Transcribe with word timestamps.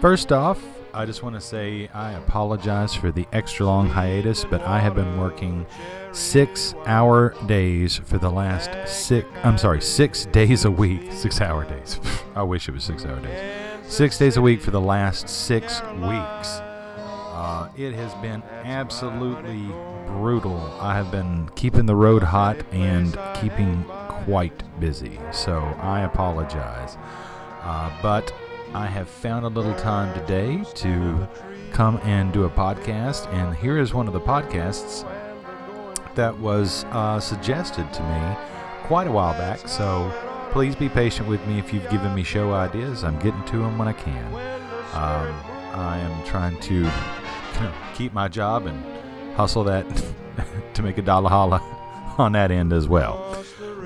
first 0.00 0.32
off, 0.32 0.62
I 0.94 1.04
just 1.04 1.22
want 1.22 1.34
to 1.34 1.40
say 1.40 1.88
I 1.92 2.12
apologize 2.12 2.94
for 2.94 3.10
the 3.10 3.26
extra 3.32 3.66
long 3.66 3.88
hiatus, 3.88 4.44
but 4.44 4.62
I 4.62 4.78
have 4.80 4.94
been 4.94 5.18
working 5.18 5.66
six 6.12 6.74
hour 6.86 7.34
days 7.46 7.96
for 7.96 8.18
the 8.18 8.30
last 8.30 8.70
six, 8.88 9.28
I'm 9.44 9.58
sorry, 9.58 9.80
six 9.80 10.26
days 10.32 10.64
a 10.64 10.70
week. 10.70 11.12
Six 11.12 11.40
hour 11.40 11.64
days. 11.64 12.00
I 12.34 12.42
wish 12.42 12.68
it 12.68 12.72
was 12.72 12.84
six 12.84 13.04
hour 13.04 13.20
days. 13.20 13.92
Six 13.92 14.18
days 14.18 14.36
a 14.36 14.42
week 14.42 14.60
for 14.60 14.70
the 14.70 14.80
last 14.80 15.28
six 15.28 15.82
weeks. 15.82 16.60
Uh, 17.40 17.68
it 17.76 17.94
has 17.94 18.14
been 18.16 18.42
absolutely 18.64 19.66
brutal. 20.06 20.58
I 20.80 20.94
have 20.94 21.10
been 21.10 21.48
keeping 21.54 21.86
the 21.86 21.94
road 21.94 22.22
hot 22.22 22.56
and 22.72 23.18
keeping 23.40 23.84
quite 24.08 24.62
busy, 24.80 25.18
so 25.32 25.58
I 25.80 26.00
apologize. 26.00 26.96
Uh, 27.62 27.90
but 28.02 28.32
I 28.74 28.86
have 28.86 29.08
found 29.08 29.44
a 29.44 29.48
little 29.48 29.74
time 29.74 30.12
today 30.14 30.62
to 30.76 31.28
come 31.72 31.98
and 32.04 32.32
do 32.32 32.44
a 32.44 32.50
podcast, 32.50 33.26
and 33.32 33.56
here 33.56 33.78
is 33.78 33.94
one 33.94 34.06
of 34.06 34.12
the 34.12 34.20
podcasts 34.20 35.06
that 36.14 36.38
was 36.38 36.84
uh, 36.90 37.18
suggested 37.18 37.90
to 37.92 38.02
me 38.02 38.36
quite 38.86 39.06
a 39.06 39.10
while 39.10 39.32
back. 39.34 39.66
So 39.68 40.12
please 40.52 40.76
be 40.76 40.88
patient 40.88 41.28
with 41.28 41.44
me 41.46 41.58
if 41.58 41.72
you've 41.72 41.88
given 41.88 42.14
me 42.14 42.22
show 42.22 42.52
ideas. 42.52 43.04
I'm 43.04 43.18
getting 43.20 43.42
to 43.46 43.58
them 43.58 43.78
when 43.78 43.88
I 43.88 43.94
can. 43.94 44.26
Um, 44.94 45.34
I 45.74 45.98
am 45.98 46.26
trying 46.26 46.58
to 46.60 46.90
keep 47.94 48.12
my 48.12 48.28
job 48.28 48.66
and 48.66 48.84
hustle 49.34 49.64
that 49.64 49.86
to 50.74 50.82
make 50.82 50.98
a 50.98 51.02
dollar 51.02 51.30
holla 51.30 51.60
on 52.18 52.32
that 52.32 52.50
end 52.50 52.72
as 52.72 52.86
well. 52.86 53.24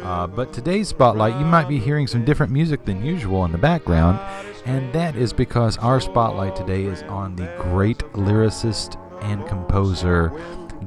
Uh, 0.03 0.27
but 0.27 0.53
today's 0.53 0.89
spotlight, 0.89 1.39
you 1.39 1.47
might 1.47 1.69
be 1.69 1.79
hearing 1.79 2.09
some 2.09 2.25
different 2.25 2.53
music 2.53 2.85
than 2.85 3.05
usual 3.05 3.45
in 3.45 3.53
the 3.53 3.59
background, 3.59 4.19
and 4.65 4.93
that 4.93 5.17
is 5.17 5.33
because 5.33 5.77
our 5.79 6.01
spotlight 6.01 6.55
today 6.55 6.85
is 6.85 7.03
on 7.05 7.37
the 7.37 7.53
great 7.59 7.99
lyricist 8.15 8.99
and 9.23 9.47
composer 9.47 10.33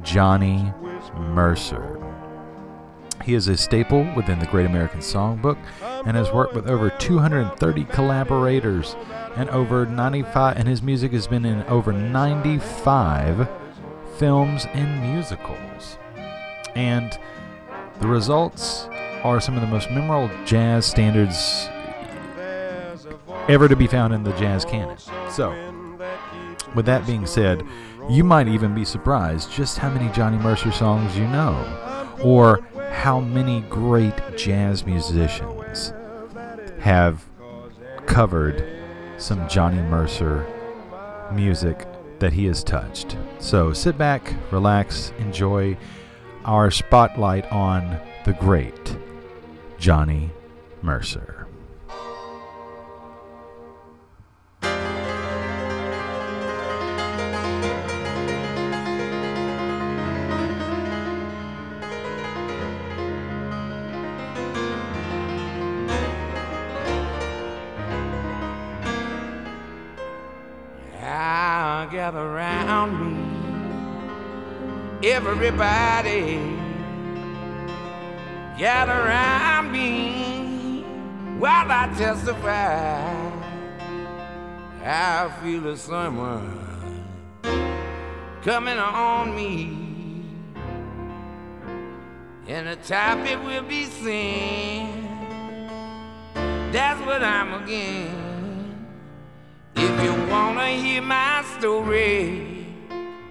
Johnny 0.02 0.72
Mercer. 1.18 2.02
He 3.24 3.34
is 3.34 3.48
a 3.48 3.56
staple 3.56 4.06
within 4.14 4.38
the 4.38 4.46
Great 4.46 4.66
American 4.66 5.00
Songbook 5.00 5.58
and 6.06 6.16
has 6.16 6.30
worked 6.30 6.54
with 6.54 6.68
over 6.68 6.90
230 6.90 7.84
collaborators 7.84 8.94
and 9.34 9.50
over 9.50 9.84
95 9.84 10.56
and 10.56 10.68
his 10.68 10.80
music 10.80 11.12
has 11.12 11.26
been 11.26 11.44
in 11.44 11.62
over 11.64 11.92
95 11.92 13.48
films 14.16 14.66
and 14.72 15.12
musicals. 15.12 15.98
And 16.74 17.18
the 18.00 18.06
results 18.06 18.88
are 19.24 19.40
some 19.40 19.56
of 19.56 19.60
the 19.60 19.66
most 19.66 19.90
memorable 19.90 20.30
jazz 20.44 20.86
standards 20.86 21.68
ever 23.48 23.68
to 23.68 23.76
be 23.76 23.86
found 23.86 24.12
in 24.12 24.22
the 24.22 24.32
jazz 24.32 24.64
canon. 24.64 24.98
So, 25.30 25.50
with 26.74 26.86
that 26.86 27.06
being 27.06 27.26
said, 27.26 27.62
you 28.08 28.24
might 28.24 28.48
even 28.48 28.74
be 28.74 28.84
surprised 28.84 29.50
just 29.52 29.78
how 29.78 29.90
many 29.90 30.12
Johnny 30.12 30.38
Mercer 30.38 30.72
songs 30.72 31.16
you 31.16 31.26
know, 31.28 32.16
or 32.22 32.60
how 32.90 33.20
many 33.20 33.62
great 33.62 34.14
jazz 34.36 34.86
musicians 34.86 35.92
have 36.78 37.24
covered 38.06 38.64
some 39.18 39.48
Johnny 39.48 39.82
Mercer 39.82 40.46
music 41.32 41.86
that 42.18 42.32
he 42.32 42.46
has 42.46 42.62
touched. 42.62 43.16
So 43.38 43.72
sit 43.72 43.98
back, 43.98 44.34
relax, 44.50 45.12
enjoy 45.18 45.76
our 46.44 46.70
spotlight 46.70 47.50
on 47.50 47.98
the 48.24 48.32
great 48.34 48.96
Johnny 49.78 50.30
Mercer. 50.82 51.35
Everybody. 75.16 76.38
Gather 78.58 78.92
around 78.92 79.72
me 79.72 80.82
while 81.38 81.70
I 81.70 81.92
testify. 81.96 83.26
I 84.84 85.30
feel 85.42 85.66
a 85.68 85.76
sermon 85.76 87.04
coming 88.42 88.78
on 88.78 89.34
me, 89.34 90.22
and 92.46 92.68
the 92.68 92.76
topic 92.76 93.42
will 93.42 93.62
be 93.62 93.84
sin. 93.86 95.08
That's 96.72 97.00
what 97.06 97.22
I'm 97.22 97.62
again. 97.62 98.86
If 99.76 100.04
you 100.04 100.12
wanna 100.30 100.68
hear 100.68 101.02
my 101.02 101.42
story, 101.58 102.55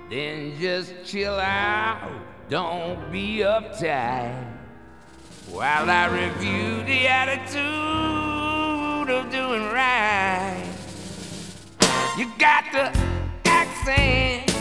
then 0.10 0.58
just 0.60 0.94
chill 1.04 1.36
out. 1.36 2.12
Don't 2.50 3.12
be 3.12 3.38
uptight 3.38 4.52
while 5.50 5.90
I 5.90 6.06
review 6.08 6.84
the 6.84 7.08
attitude 7.08 9.10
of 9.10 9.32
doing 9.32 9.64
right. 9.72 10.64
You 12.18 12.32
got 12.38 12.66
the 12.72 12.92
accent, 13.46 14.52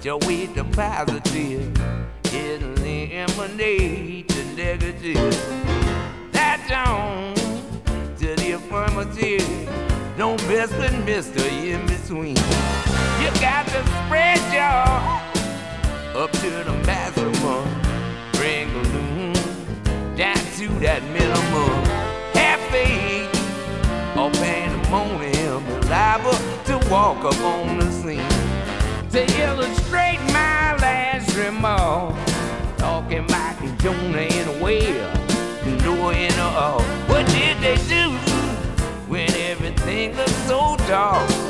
so 0.00 0.18
with 0.18 0.54
the 0.54 0.64
positive, 0.64 1.74
eliminate 2.32 4.28
the 4.28 4.44
negative. 4.56 5.34
That's 6.32 6.70
on 6.70 7.34
to 8.18 8.36
the 8.36 8.52
affirmative. 8.52 9.70
Don't 10.18 10.42
mess 10.48 10.70
with 10.72 10.92
Mr. 11.06 11.42
In 11.64 11.86
between. 11.86 12.95
You 13.26 13.32
got 13.40 13.66
to 13.66 13.82
spread 14.04 14.38
your 14.54 16.22
up 16.22 16.30
to 16.30 16.50
the 16.62 16.72
maximum. 16.86 17.66
Bring 18.34 18.72
balloon 18.72 19.32
down 20.14 20.36
to 20.58 20.68
that 20.78 21.02
minimum. 21.10 21.84
Faith 22.70 23.34
or 24.16 24.30
pandemonium. 24.30 25.64
Liable 25.90 26.38
to 26.66 26.88
walk 26.88 27.24
up 27.24 27.40
on 27.40 27.78
the 27.80 27.90
scene. 27.90 28.22
To 29.10 29.40
illustrate 29.42 30.20
my 30.28 30.76
last 30.76 31.36
remark. 31.36 32.14
Talking 32.78 33.26
the 33.26 33.76
Jonah 33.82 34.18
in 34.18 34.46
a 34.46 34.62
well. 34.62 35.16
Noah 35.82 36.14
in 36.14 36.32
a 36.32 36.42
ark. 36.42 36.82
What 37.08 37.26
did 37.26 37.58
they 37.58 37.76
do? 37.88 38.16
when 39.08 39.30
everything 39.34 40.16
looks 40.16 40.34
so 40.48 40.76
dark. 40.88 41.45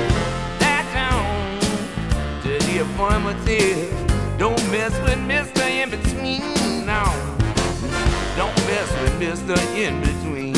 To 2.43 2.49
the 2.65 2.79
affirmative. 2.79 4.37
Don't 4.37 4.61
mess 4.71 4.93
with 5.01 5.19
Mr. 5.27 5.67
In 5.69 5.89
Between. 5.89 6.41
Don't 8.35 8.55
mess 8.67 8.91
with 9.01 9.15
Mr. 9.19 9.57
In 9.75 10.01
Between. 10.01 10.56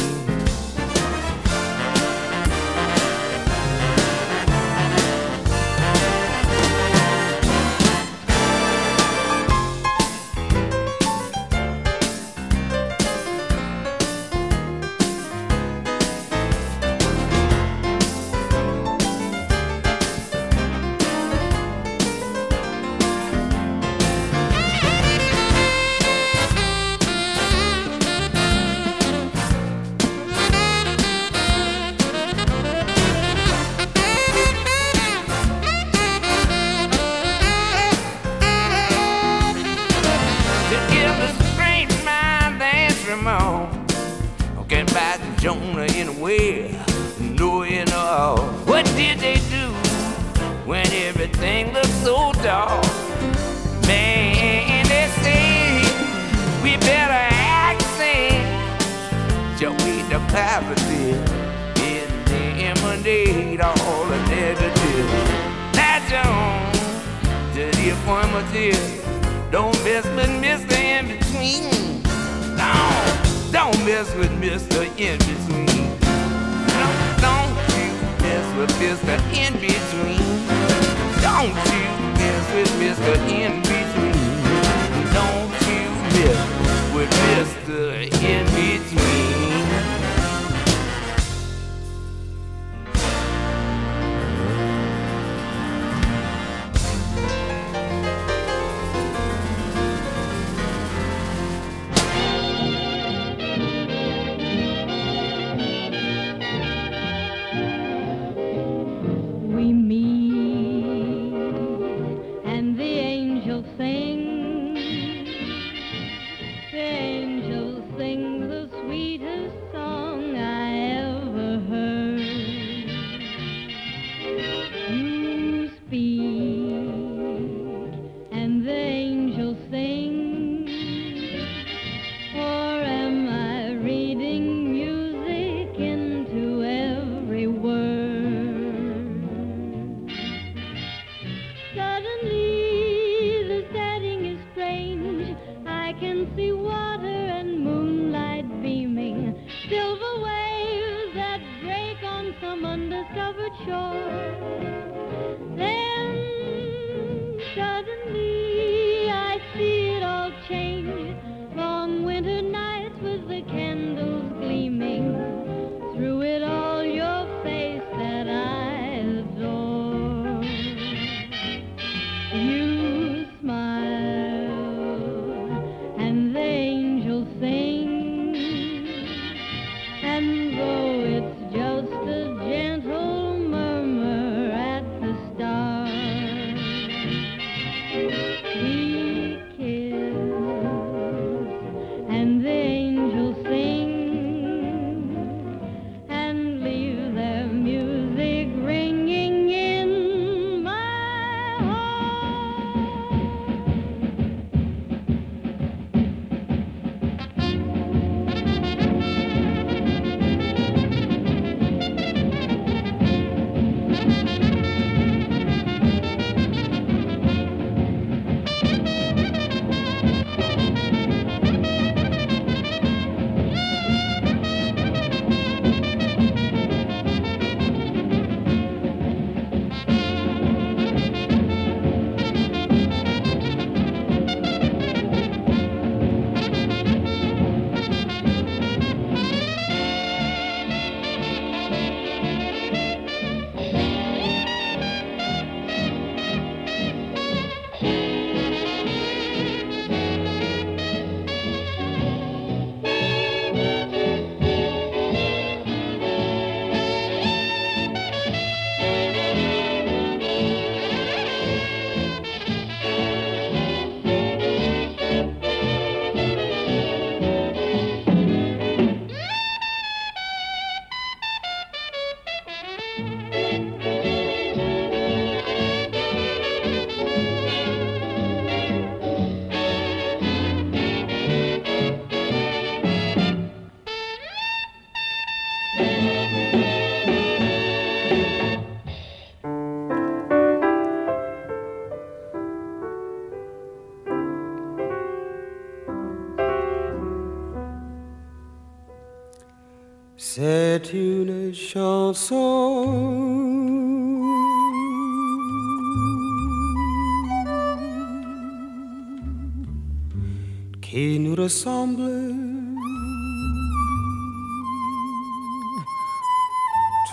Qui 311.40 311.44
nous 311.44 311.44
ressemble. 311.44 312.04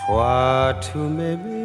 Toi, 0.05 0.73
tu 0.81 0.97
m'aimais 0.97 1.56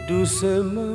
doucement. 0.08 0.87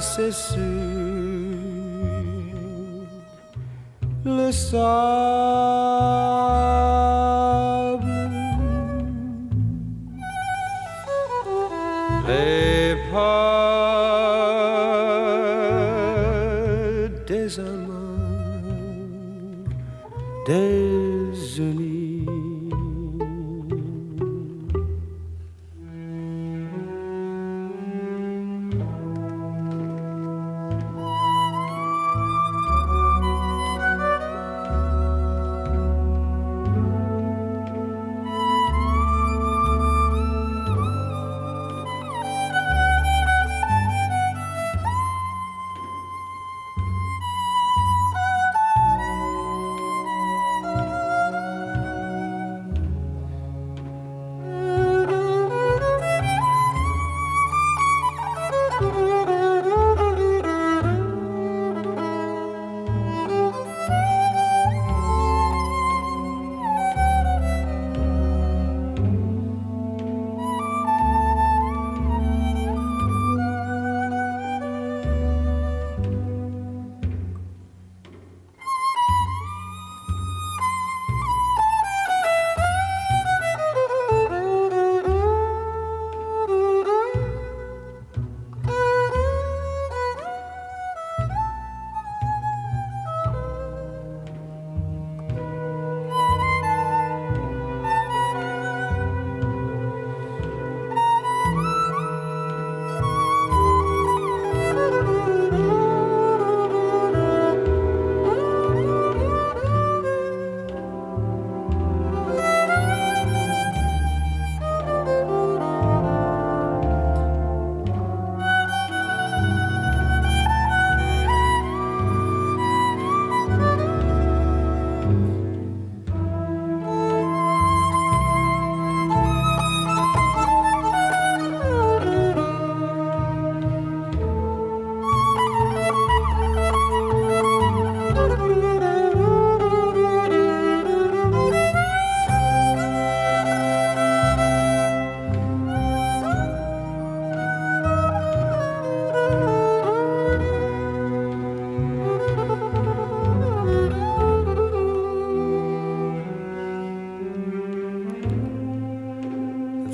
ça 0.00 0.16
c'est 0.16 0.32
sûr, 0.32 0.58
le 4.24 4.52
sort. 4.52 5.35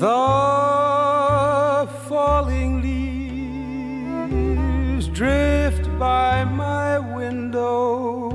The 0.03 1.87
falling 2.09 2.73
leaves 4.91 5.07
drift 5.07 5.87
by 5.97 6.43
my 6.43 6.99
window. 6.99 8.29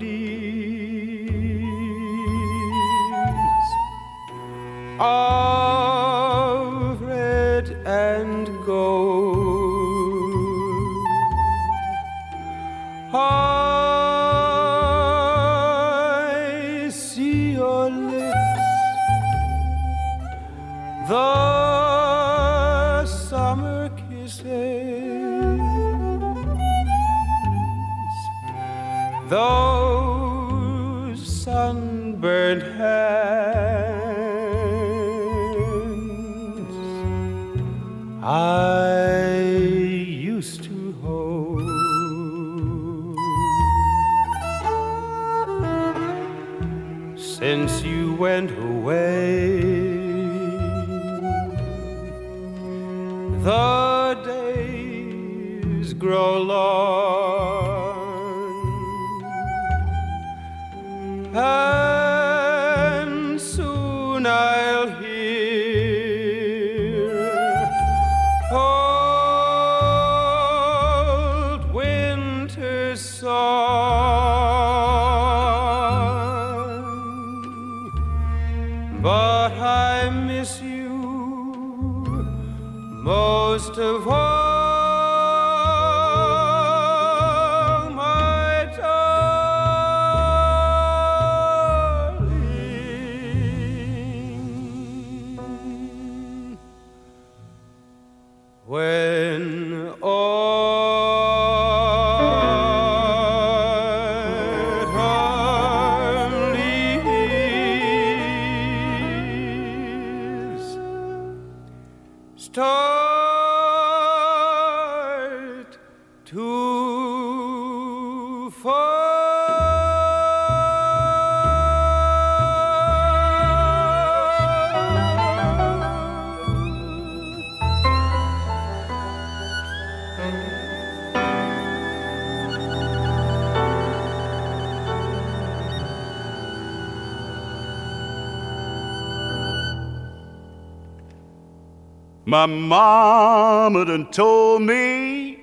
My 142.32 142.46
mama 142.46 143.84
done 143.84 144.10
told 144.10 144.62
me, 144.62 145.38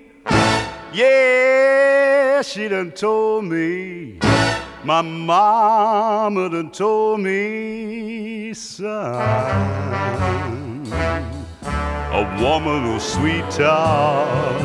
yeah, 0.92 2.42
she 2.42 2.68
done 2.68 2.94
told 2.94 3.44
me. 3.46 4.18
My 4.84 5.04
mama 5.04 6.50
done 6.50 6.72
told 6.72 7.20
me, 7.20 8.56
son, 8.56 9.22
a 10.92 12.38
woman 12.42 12.86
will 12.86 13.00
sweet 13.00 13.48
talk 13.52 14.60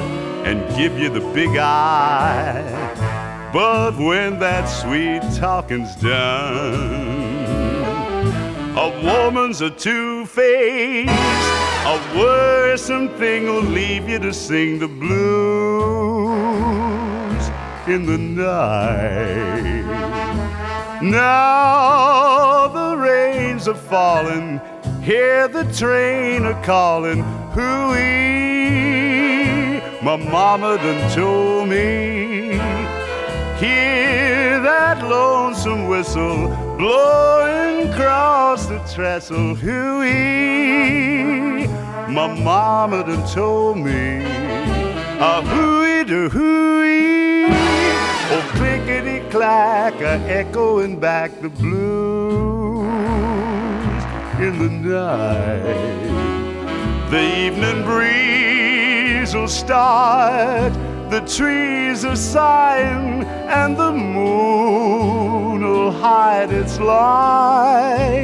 and 0.47 0.67
give 0.79 0.99
you 0.99 1.11
the 1.11 1.21
big 1.35 1.59
eye. 1.59 3.51
But 3.53 3.99
when 3.99 4.39
that 4.39 4.65
sweet 4.65 5.21
talking's 5.39 5.95
done, 5.97 7.05
a 8.79 8.89
woman's 9.05 9.61
a 9.61 9.69
two-faced, 9.69 11.44
a 11.87 11.99
worrisome 12.17 13.11
thing 13.19 13.45
will 13.45 13.63
leave 13.63 14.09
you 14.09 14.19
to 14.19 14.33
sing 14.33 14.79
the 14.79 14.89
blues 14.89 15.21
in 17.87 18.07
the 18.07 18.17
night. 18.17 19.83
Now 21.03 22.69
the 22.69 22.97
rains 22.97 23.69
are 23.69 23.75
falling, 23.75 24.63
hear 25.03 25.47
the 25.47 25.65
train 25.75 26.47
a 26.47 26.55
calling, 26.63 27.23
hooey. 27.53 28.01
My 30.03 30.17
mama 30.17 30.79
done 30.79 31.11
told 31.13 31.69
me, 31.69 32.53
hear 33.59 34.59
that 34.63 35.07
lonesome 35.07 35.87
whistle 35.87 36.49
blowing 36.79 37.91
across 37.91 38.65
the 38.67 38.79
trestle, 38.95 39.55
hooey. 39.55 40.65
My 42.15 42.29
mama 42.33 43.03
done 43.03 43.27
told 43.27 43.77
me, 43.79 44.23
a 44.23 45.43
hooey 45.43 46.05
to 46.05 46.29
hooey, 46.29 47.47
oh 48.31 48.43
clickety 48.55 49.19
clack, 49.31 49.95
a 49.95 50.21
echoing 50.31 51.01
back 51.01 51.33
the 51.41 51.49
blues 51.49 51.75
in 54.39 54.59
the 54.63 54.69
night. 54.71 55.65
The 57.11 57.21
evening 57.47 57.83
breeze 57.83 59.35
will 59.35 59.49
start, 59.49 60.73
the 61.11 61.21
trees 61.23 62.05
are 62.05 62.15
sighing, 62.15 63.25
and 63.25 63.77
the 63.77 63.91
moon 63.91 65.63
will 65.63 65.91
hide 65.91 66.53
its 66.53 66.79
light. 66.79 68.15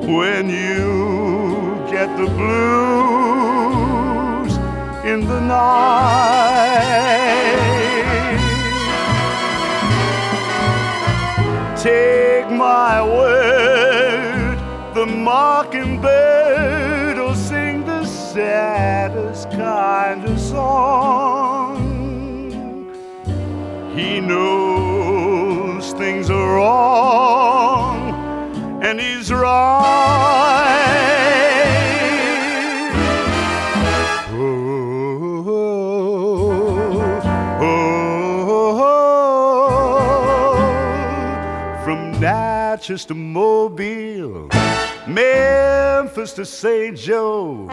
When 0.00 0.50
you 0.50 1.43
get 2.06 2.16
the 2.18 2.26
blues 2.26 2.52
in 5.04 5.26
the 5.26 5.40
night. 5.40 5.64
Take 11.78 12.50
my 12.50 13.02
word, 13.02 14.58
the 14.94 15.06
mockingbird 15.06 17.16
will 17.16 17.34
sing 17.34 17.86
the 17.86 18.04
saddest 18.04 19.50
kind 19.50 20.24
of 20.24 20.38
song. 20.38 21.80
He 23.94 24.20
knows 24.20 25.94
things 25.94 26.28
are 26.28 26.56
wrong, 26.56 28.12
and 28.82 29.00
he's 29.00 29.32
right. 29.32 30.83
To 42.84 43.14
Mobile, 43.14 44.50
Memphis 45.06 46.34
to 46.34 46.44
St. 46.44 46.94
Joe, 46.94 47.70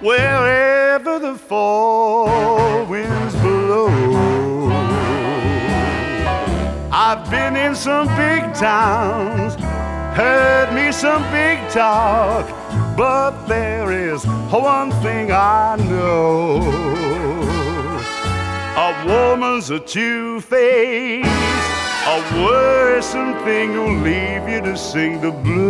wherever 0.00 1.18
the 1.18 1.34
fall 1.34 2.86
winds 2.86 3.34
blow. 3.36 3.90
I've 6.90 7.30
been 7.30 7.56
in 7.56 7.74
some 7.74 8.06
big 8.16 8.54
towns, 8.54 9.56
heard 10.16 10.72
me 10.72 10.92
some 10.92 11.22
big 11.30 11.58
talk, 11.68 12.48
but 12.96 13.44
there 13.48 13.92
is 13.92 14.24
one 14.24 14.92
thing 15.02 15.30
I 15.30 15.76
know. 15.76 16.62
A 18.78 19.04
woman's 19.06 19.68
a 19.68 19.78
two-faced, 19.78 21.28
a 22.08 22.18
worrisome 22.42 23.34
thing 23.44 23.74
who'll 23.74 24.00
leave 24.00 24.48
you 24.48 24.62
to 24.62 24.74
sing 24.78 25.20
the 25.20 25.30
blues 25.30 25.60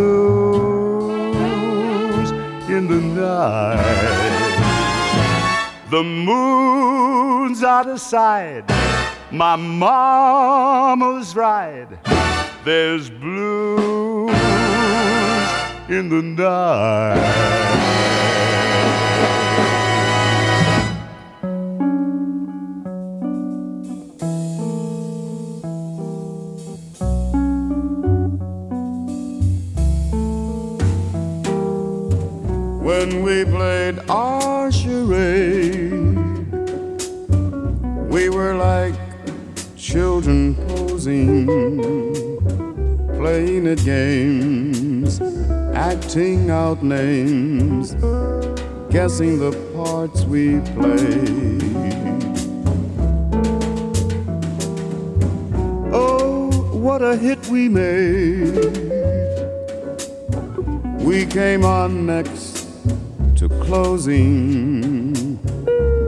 in 2.71 2.87
the 2.87 3.01
night. 3.01 4.55
The 5.91 6.05
moon's 6.05 7.65
out 7.65 7.89
of 7.89 8.01
sight. 8.01 8.63
My 9.33 9.57
mama's 9.57 11.35
right. 11.35 11.89
There's 12.65 13.11
blues 13.11 14.31
in 15.89 16.09
the 16.09 16.23
night. 16.23 17.49
When 33.09 33.23
we 33.23 33.45
played 33.45 33.99
our 34.11 34.71
charade. 34.71 36.17
We 38.11 38.29
were 38.29 38.55
like 38.55 38.95
children 39.77 40.55
posing, 40.69 41.47
playing 43.19 43.67
at 43.69 43.79
games, 43.85 45.21
acting 45.75 46.51
out 46.51 46.83
names, 46.83 47.95
guessing 48.91 49.39
the 49.39 49.53
parts 49.75 50.25
we 50.25 50.61
played. 50.61 51.63
Oh, 55.93 56.51
what 56.73 57.01
a 57.03 57.17
hit 57.17 57.47
we 57.49 57.69
made! 57.69 58.89
We 61.01 61.25
came 61.25 61.65
on 61.65 62.07
next 62.07 62.58
to 63.39 63.49
closing, 63.61 65.37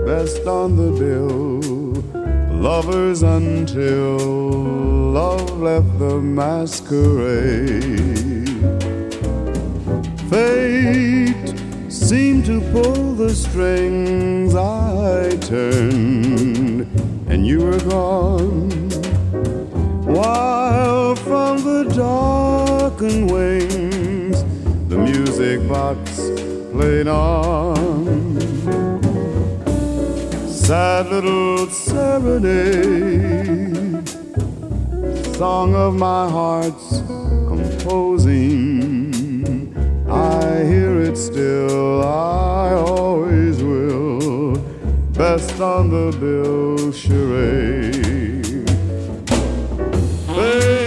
best 0.04 0.44
on 0.48 0.74
the 0.74 0.90
bill, 0.98 1.60
lovers 2.60 3.22
until 3.22 4.18
love 4.18 5.60
left 5.60 5.96
the 6.00 6.20
masquerade. 6.20 7.78
Fate 10.28 11.54
seemed 11.88 12.46
to 12.46 12.60
pull 12.72 13.14
the 13.14 13.32
strings. 13.32 14.56
I 14.56 15.36
turned 15.36 16.82
and 17.28 17.46
you 17.46 17.60
were 17.60 17.78
gone. 17.78 18.70
While 20.02 21.14
from 21.14 21.62
the 21.62 21.84
darkened 21.94 23.30
wings, 23.30 24.42
the 24.88 24.98
music 24.98 25.68
box 25.68 26.39
played 26.80 27.08
on. 27.08 27.76
Sad 30.48 31.08
little 31.10 31.68
serenade, 31.68 33.28
song 35.36 35.74
of 35.74 35.94
my 35.94 36.28
heart's 36.30 37.02
composing. 37.52 39.12
I 40.08 40.64
hear 40.72 41.02
it 41.02 41.16
still, 41.18 42.02
I 42.02 42.72
always 42.72 43.62
will. 43.62 44.56
Best 45.12 45.60
on 45.60 45.90
the 45.90 46.16
bill 46.18 46.92
charade. 46.92 47.90
Seemed 50.26 50.79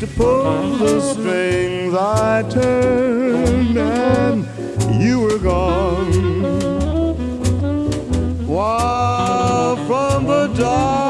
to 0.00 0.06
pull 0.06 0.76
the 0.78 1.00
strings. 1.00 1.92
I 1.92 2.42
turned 2.48 3.76
and 3.76 4.46
you 5.02 5.20
were 5.20 5.38
gone. 5.38 6.12
While 8.46 9.76
from 9.86 10.26
the 10.26 10.46
darkened 10.56 11.07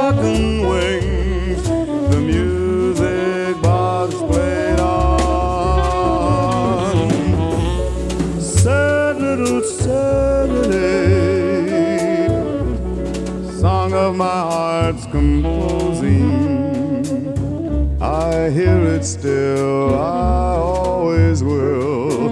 it 18.98 19.04
still, 19.04 19.94
I 19.94 20.56
always 20.56 21.44
will. 21.44 22.28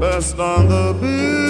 Best 0.00 0.38
on 0.38 0.68
the 0.68 0.94
bill. 1.00 1.44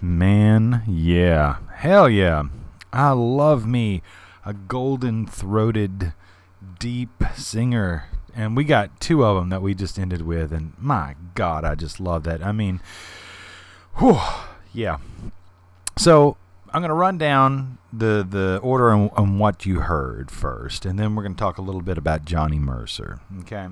Man, 0.00 0.82
yeah. 0.86 1.56
Hell 1.72 2.08
yeah. 2.08 2.44
I 2.92 3.10
love 3.10 3.66
me 3.66 4.02
a 4.44 4.52
golden 4.52 5.26
throated, 5.26 6.12
deep 6.78 7.22
singer. 7.36 8.04
And 8.34 8.56
we 8.56 8.64
got 8.64 9.00
two 9.00 9.24
of 9.24 9.36
them 9.36 9.48
that 9.50 9.62
we 9.62 9.74
just 9.74 9.98
ended 9.98 10.22
with. 10.22 10.52
And 10.52 10.74
my 10.78 11.14
God, 11.34 11.64
I 11.64 11.74
just 11.74 12.00
love 12.00 12.24
that. 12.24 12.44
I 12.44 12.52
mean, 12.52 12.80
whew, 13.98 14.20
yeah. 14.72 14.98
So 15.96 16.36
I'm 16.72 16.80
going 16.80 16.88
to 16.88 16.94
run 16.94 17.16
down 17.16 17.78
the, 17.92 18.26
the 18.28 18.58
order 18.62 18.90
on, 18.90 19.10
on 19.10 19.38
what 19.38 19.64
you 19.64 19.80
heard 19.80 20.30
first. 20.30 20.84
And 20.84 20.98
then 20.98 21.14
we're 21.14 21.22
going 21.22 21.36
to 21.36 21.38
talk 21.38 21.58
a 21.58 21.62
little 21.62 21.82
bit 21.82 21.96
about 21.96 22.24
Johnny 22.24 22.58
Mercer. 22.58 23.20
Okay. 23.40 23.68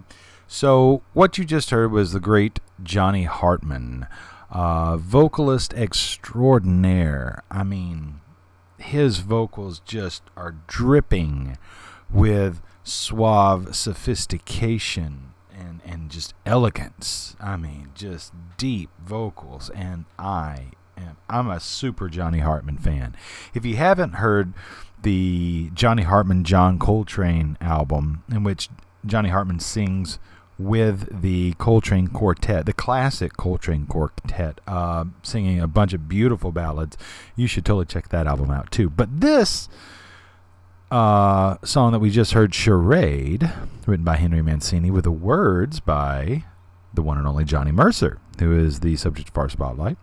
So 0.46 1.02
what 1.12 1.38
you 1.38 1.44
just 1.44 1.70
heard 1.70 1.90
was 1.90 2.12
the 2.12 2.20
great 2.20 2.60
Johnny 2.82 3.24
Hartman 3.24 4.06
uh, 4.50 4.96
vocalist 4.98 5.72
extraordinaire. 5.74 7.42
I 7.50 7.64
mean, 7.64 8.20
his 8.82 9.18
vocals 9.18 9.80
just 9.80 10.22
are 10.36 10.56
dripping 10.66 11.58
with 12.10 12.60
suave 12.84 13.74
sophistication 13.74 15.32
and, 15.56 15.80
and 15.84 16.10
just 16.10 16.34
elegance. 16.44 17.36
I 17.40 17.56
mean, 17.56 17.90
just 17.94 18.32
deep 18.56 18.90
vocals. 19.04 19.70
And 19.70 20.04
I 20.18 20.72
am, 20.96 21.16
I'm 21.28 21.48
a 21.48 21.60
super 21.60 22.08
Johnny 22.08 22.40
Hartman 22.40 22.78
fan. 22.78 23.16
If 23.54 23.64
you 23.64 23.76
haven't 23.76 24.14
heard 24.14 24.52
the 25.02 25.70
Johnny 25.74 26.02
Hartman 26.02 26.44
John 26.44 26.78
Coltrane 26.78 27.56
album, 27.60 28.22
in 28.30 28.44
which 28.44 28.68
Johnny 29.04 29.30
Hartman 29.30 29.60
sings 29.60 30.18
with 30.58 31.22
the 31.22 31.54
Coltrane 31.54 32.08
Quartet, 32.08 32.66
the 32.66 32.72
classic 32.72 33.36
Coltrane 33.36 33.86
Quartet, 33.86 34.60
uh, 34.66 35.04
singing 35.22 35.60
a 35.60 35.66
bunch 35.66 35.92
of 35.92 36.08
beautiful 36.08 36.52
ballads. 36.52 36.96
You 37.36 37.46
should 37.46 37.64
totally 37.64 37.86
check 37.86 38.08
that 38.10 38.26
album 38.26 38.50
out 38.50 38.70
too. 38.70 38.90
But 38.90 39.20
this 39.20 39.68
uh, 40.90 41.56
song 41.64 41.92
that 41.92 41.98
we 42.00 42.10
just 42.10 42.32
heard, 42.32 42.54
Charade, 42.54 43.50
written 43.86 44.04
by 44.04 44.16
Henry 44.16 44.42
Mancini, 44.42 44.90
with 44.90 45.04
the 45.04 45.10
words 45.10 45.80
by 45.80 46.44
the 46.94 47.02
one 47.02 47.18
and 47.18 47.26
only 47.26 47.44
Johnny 47.44 47.72
Mercer, 47.72 48.18
who 48.38 48.56
is 48.56 48.80
the 48.80 48.96
subject 48.96 49.30
of 49.30 49.38
our 49.38 49.48
spotlight, 49.48 49.96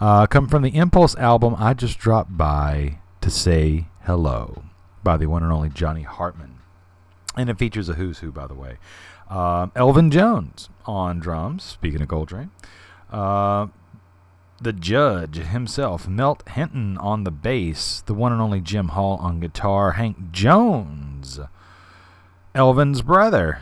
uh, 0.00 0.26
come 0.26 0.46
from 0.46 0.62
the 0.62 0.76
Impulse 0.76 1.16
album 1.16 1.56
I 1.58 1.74
just 1.74 1.98
dropped 1.98 2.36
by 2.36 2.98
to 3.20 3.30
say 3.30 3.86
hello 4.04 4.64
by 5.02 5.16
the 5.16 5.26
one 5.26 5.42
and 5.42 5.52
only 5.52 5.70
Johnny 5.70 6.02
Hartman. 6.02 6.58
And 7.36 7.48
it 7.48 7.58
features 7.58 7.88
a 7.88 7.94
who's 7.94 8.18
who, 8.18 8.32
by 8.32 8.46
the 8.46 8.54
way. 8.54 8.78
Uh, 9.28 9.68
Elvin 9.76 10.10
Jones 10.10 10.70
on 10.86 11.20
drums, 11.20 11.62
speaking 11.62 12.00
of 12.00 12.08
Coltrane. 12.08 12.50
Uh, 13.10 13.68
the 14.60 14.72
judge 14.72 15.36
himself, 15.36 16.08
Milt 16.08 16.48
Hinton 16.48 16.98
on 16.98 17.24
the 17.24 17.30
bass, 17.30 18.02
the 18.06 18.14
one 18.14 18.32
and 18.32 18.40
only 18.40 18.60
Jim 18.60 18.88
Hall 18.88 19.16
on 19.18 19.40
guitar, 19.40 19.92
Hank 19.92 20.32
Jones, 20.32 21.38
Elvin's 22.54 23.02
brother 23.02 23.60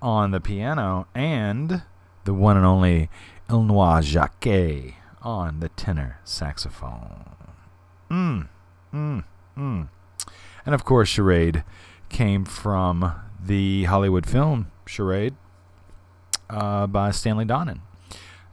on 0.00 0.30
the 0.30 0.40
piano, 0.40 1.08
and 1.14 1.82
the 2.24 2.34
one 2.34 2.56
and 2.56 2.66
only 2.66 3.08
Illinois 3.50 4.02
Jacquet 4.02 4.94
on 5.22 5.60
the 5.60 5.68
tenor 5.70 6.20
saxophone. 6.24 7.24
Mm, 8.10 8.48
mm, 8.94 9.24
mm. 9.56 9.88
And 10.64 10.74
of 10.74 10.84
course, 10.84 11.08
Charade 11.08 11.64
came 12.08 12.44
from 12.44 13.12
the 13.44 13.84
Hollywood 13.84 14.26
film 14.26 14.70
Charade 14.86 15.34
uh, 16.48 16.86
by 16.86 17.10
Stanley 17.10 17.44
Donen 17.44 17.80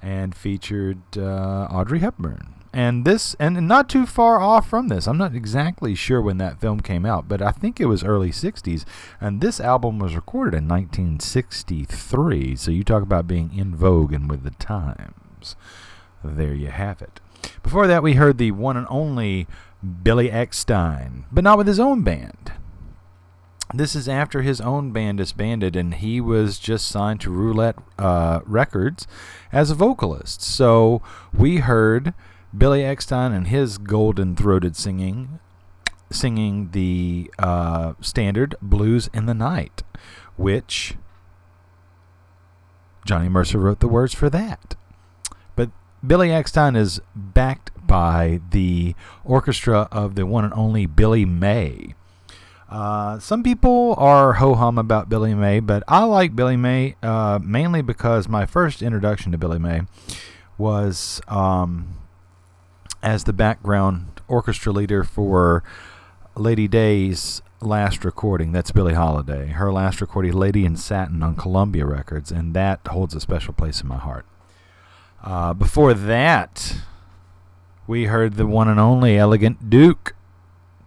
and 0.02 0.36
featured 0.36 1.02
uh, 1.18 1.68
Audrey 1.72 2.00
Hepburn. 2.00 2.56
And 2.76 3.06
this, 3.06 3.36
and 3.40 3.68
not 3.68 3.88
too 3.88 4.08
far 4.08 4.40
off 4.40 4.68
from 4.68 4.88
this. 4.88 5.08
I'm 5.08 5.18
not 5.18 5.36
exactly 5.36 5.94
sure 5.94 6.20
when 6.20 6.40
that 6.40 6.60
film 6.60 6.80
came 6.80 7.06
out, 7.06 7.28
but 7.28 7.40
I 7.40 7.52
think 7.52 7.80
it 7.80 7.86
was 7.86 8.04
early 8.04 8.32
60s. 8.32 8.84
And 9.22 9.42
this 9.42 9.60
album 9.60 10.00
was 10.00 10.16
recorded 10.16 10.58
in 10.58 10.68
1963. 10.68 12.56
So 12.56 12.72
you 12.72 12.84
talk 12.84 13.04
about 13.04 13.28
being 13.28 13.56
in 13.56 13.76
vogue 13.76 14.12
and 14.12 14.28
with 14.28 14.44
the 14.44 14.52
times. 14.52 15.56
There 16.24 16.56
you 16.56 16.70
have 16.70 17.02
it. 17.04 17.20
Before 17.62 17.86
that, 17.86 18.02
we 18.02 18.14
heard 18.14 18.40
the 18.40 18.52
one 18.52 18.76
and 18.76 18.88
only 18.90 19.46
Billy 20.02 20.30
Eckstine, 20.30 21.26
but 21.32 21.44
not 21.44 21.60
with 21.60 21.68
his 21.68 21.80
own 21.80 22.02
band 22.02 22.54
this 23.74 23.96
is 23.96 24.08
after 24.08 24.42
his 24.44 24.62
own 24.62 24.92
band 24.92 25.18
disbanded 25.18 25.76
and 25.76 25.96
he 25.96 26.22
was 26.22 26.60
just 26.60 26.88
signed 26.88 27.20
to 27.22 27.32
Roulette 27.32 27.78
uh, 27.98 28.42
Records 28.46 29.08
as 29.52 29.72
a 29.72 29.76
vocalist. 29.76 30.42
So 30.42 31.02
we 31.34 31.58
heard 31.58 32.14
Billy 32.56 32.82
Eckstine 32.82 33.36
and 33.36 33.48
his 33.48 33.80
golden 33.80 34.36
throated 34.36 34.76
singing, 34.76 35.40
singing 36.12 36.70
the 36.72 37.32
uh, 37.40 37.94
standard 38.00 38.56
Blues 38.62 39.10
in 39.12 39.26
the 39.26 39.34
Night, 39.34 39.82
which 40.38 40.96
Johnny 43.06 43.28
Mercer 43.28 43.58
wrote 43.58 43.80
the 43.80 43.88
words 43.88 44.14
for 44.14 44.30
that. 44.30 44.76
But 45.56 45.72
Billy 46.06 46.30
Eckstine 46.30 46.78
is 46.78 47.02
backed 47.16 47.72
by 47.88 48.40
the 48.52 48.94
orchestra 49.24 49.88
of 49.92 50.14
the 50.14 50.28
one 50.28 50.46
and 50.46 50.54
only 50.54 50.86
Billy 50.86 51.26
May. 51.26 51.96
Uh, 52.74 53.20
some 53.20 53.44
people 53.44 53.94
are 54.00 54.34
ho 54.34 54.56
hum 54.56 54.80
about 54.80 55.08
Billy 55.08 55.36
May, 55.36 55.60
but 55.60 55.84
I 55.88 56.06
like 56.06 56.36
Billy 56.36 56.58
May 56.58 56.96
uh, 57.04 57.38
mainly 57.40 57.84
because 57.84 58.28
my 58.28 58.48
first 58.48 58.82
introduction 58.82 59.32
to 59.32 59.38
Billy 59.38 59.60
May 59.60 59.82
was 60.58 61.22
um, 61.28 62.00
as 63.04 63.26
the 63.26 63.34
background 63.34 64.22
orchestra 64.28 64.72
leader 64.72 65.04
for 65.04 65.64
Lady 66.36 66.68
Day's 66.68 67.44
last 67.62 68.04
recording. 68.04 68.54
That's 68.54 68.72
Billie 68.72 68.96
Holiday. 68.96 69.50
Her 69.50 69.72
last 69.72 70.02
recording, 70.02 70.34
Lady 70.34 70.66
in 70.66 70.76
Satin, 70.76 71.22
on 71.22 71.36
Columbia 71.36 71.86
Records, 71.86 72.32
and 72.32 72.56
that 72.56 72.80
holds 72.88 73.14
a 73.14 73.20
special 73.20 73.54
place 73.54 73.82
in 73.82 73.88
my 73.88 74.00
heart. 74.00 74.26
Uh, 75.24 75.54
before 75.54 75.94
that, 75.94 76.78
we 77.86 78.06
heard 78.06 78.34
the 78.34 78.48
one 78.48 78.68
and 78.68 78.80
only 78.80 79.16
Elegant 79.16 79.70
Duke 79.70 80.16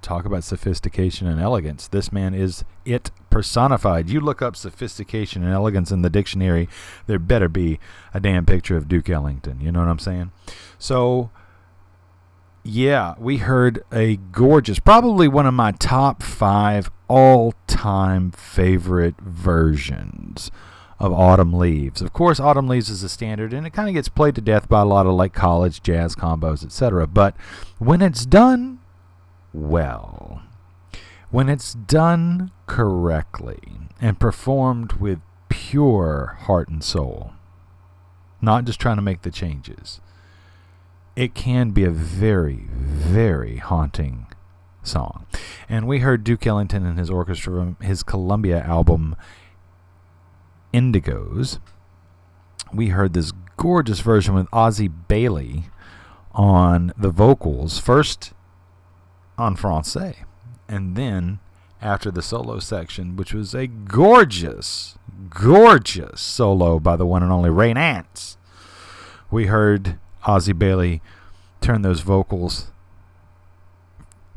Talk 0.07 0.25
about 0.25 0.45
sophistication 0.45 1.27
and 1.27 1.41
elegance. 1.41 1.89
This 1.89 2.13
man 2.13 2.33
is 2.33 2.65
it 2.85 3.11
personified. 3.29 4.09
You 4.09 4.21
look 4.21 4.41
up 4.41 4.55
sophistication 4.55 5.43
and 5.43 5.53
elegance 5.53 5.91
in 5.91 6.03
the 6.03 6.09
dictionary, 6.09 6.69
there 7.09 7.19
better 7.19 7.49
be 7.49 7.81
a 8.15 8.21
damn 8.21 8.47
picture 8.47 8.77
of 8.77 8.87
Duke 8.87 9.11
Ellington. 9.11 9.61
You 9.61 9.73
know 9.73 9.81
what 9.81 9.89
I'm 9.89 9.99
saying? 9.99 10.31
So, 10.79 11.33
yeah, 12.63 13.17
we 13.19 13.39
heard 13.39 13.83
a 13.91 14.15
gorgeous, 14.31 14.79
probably 14.79 15.27
one 15.27 15.45
of 15.45 15.55
my 15.55 15.73
top 15.73 16.23
five 16.23 16.89
all 17.09 17.55
time 17.67 18.31
favorite 18.31 19.21
versions 19.21 20.53
of 21.01 21.13
Autumn 21.13 21.53
Leaves. 21.53 22.01
Of 22.01 22.13
course, 22.13 22.39
Autumn 22.39 22.69
Leaves 22.69 22.91
is 22.91 23.03
a 23.03 23.09
standard 23.09 23.53
and 23.53 23.67
it 23.67 23.73
kind 23.73 23.89
of 23.89 23.95
gets 23.97 24.09
played 24.09 24.37
to 24.37 24.41
death 24.41 24.69
by 24.69 24.83
a 24.83 24.87
lot 24.87 25.07
of 25.07 25.15
like 25.15 25.33
college 25.33 25.83
jazz 25.83 26.15
combos, 26.15 26.65
etc. 26.65 27.09
But 27.09 27.37
when 27.79 28.01
it's 28.03 28.25
done 28.25 28.79
well, 29.57 30.43
when 31.31 31.49
it's 31.49 31.73
done 31.73 32.51
correctly 32.67 33.61
and 34.01 34.21
performed 34.21 34.95
with 34.95 35.21
pure 35.49 36.37
heart 36.43 36.69
and 36.69 36.85
soul, 36.85 37.33
not 38.43 38.65
just 38.65 38.79
trying 38.79 38.97
to 38.97 39.03
make 39.03 39.23
the 39.23 39.31
changes, 39.31 40.01
it 41.17 41.35
can 41.35 41.71
be 41.71 41.85
a 41.85 41.91
very, 41.91 42.67
very 42.71 43.57
haunting 43.57 44.27
song. 44.83 45.27
And 45.69 45.89
we 45.89 46.01
heard 46.01 46.23
Duke 46.23 46.47
Ellington 46.47 46.85
and 46.85 46.99
his 46.99 47.11
orchestra 47.11 47.55
from 47.55 47.77
his 47.81 48.03
Columbia 48.03 48.63
album 48.63 49.17
Indigos. 50.75 51.59
We 52.73 52.89
heard 52.89 53.15
this 53.15 53.33
gorgeous 53.57 54.01
version 54.01 54.35
with 54.35 54.49
Ozzie 54.53 54.89
Bailey 54.89 55.65
on 56.33 56.93
the 56.99 57.11
vocals, 57.11 57.79
first 57.79 58.35
on 59.39 59.57
Francais, 59.57 60.17
and 60.69 60.97
then 60.97 61.39
after 61.81 62.11
the 62.11 62.23
solo 62.23 62.59
section, 62.59 63.17
which 63.17 63.35
was 63.35 63.55
a 63.55 63.67
gorgeous, 63.67 64.99
gorgeous 65.29 66.21
solo 66.21 66.79
by 66.79 66.97
the 66.97 67.07
one 67.07 67.23
and 67.23 67.33
only 67.33 67.51
Ray 67.51 67.73
Nance. 67.73 68.37
We 69.31 69.47
heard 69.47 69.99
Ozzie 70.27 70.53
Bailey 70.53 71.03
turn 71.61 71.83
those 71.83 72.01
vocals 72.01 72.71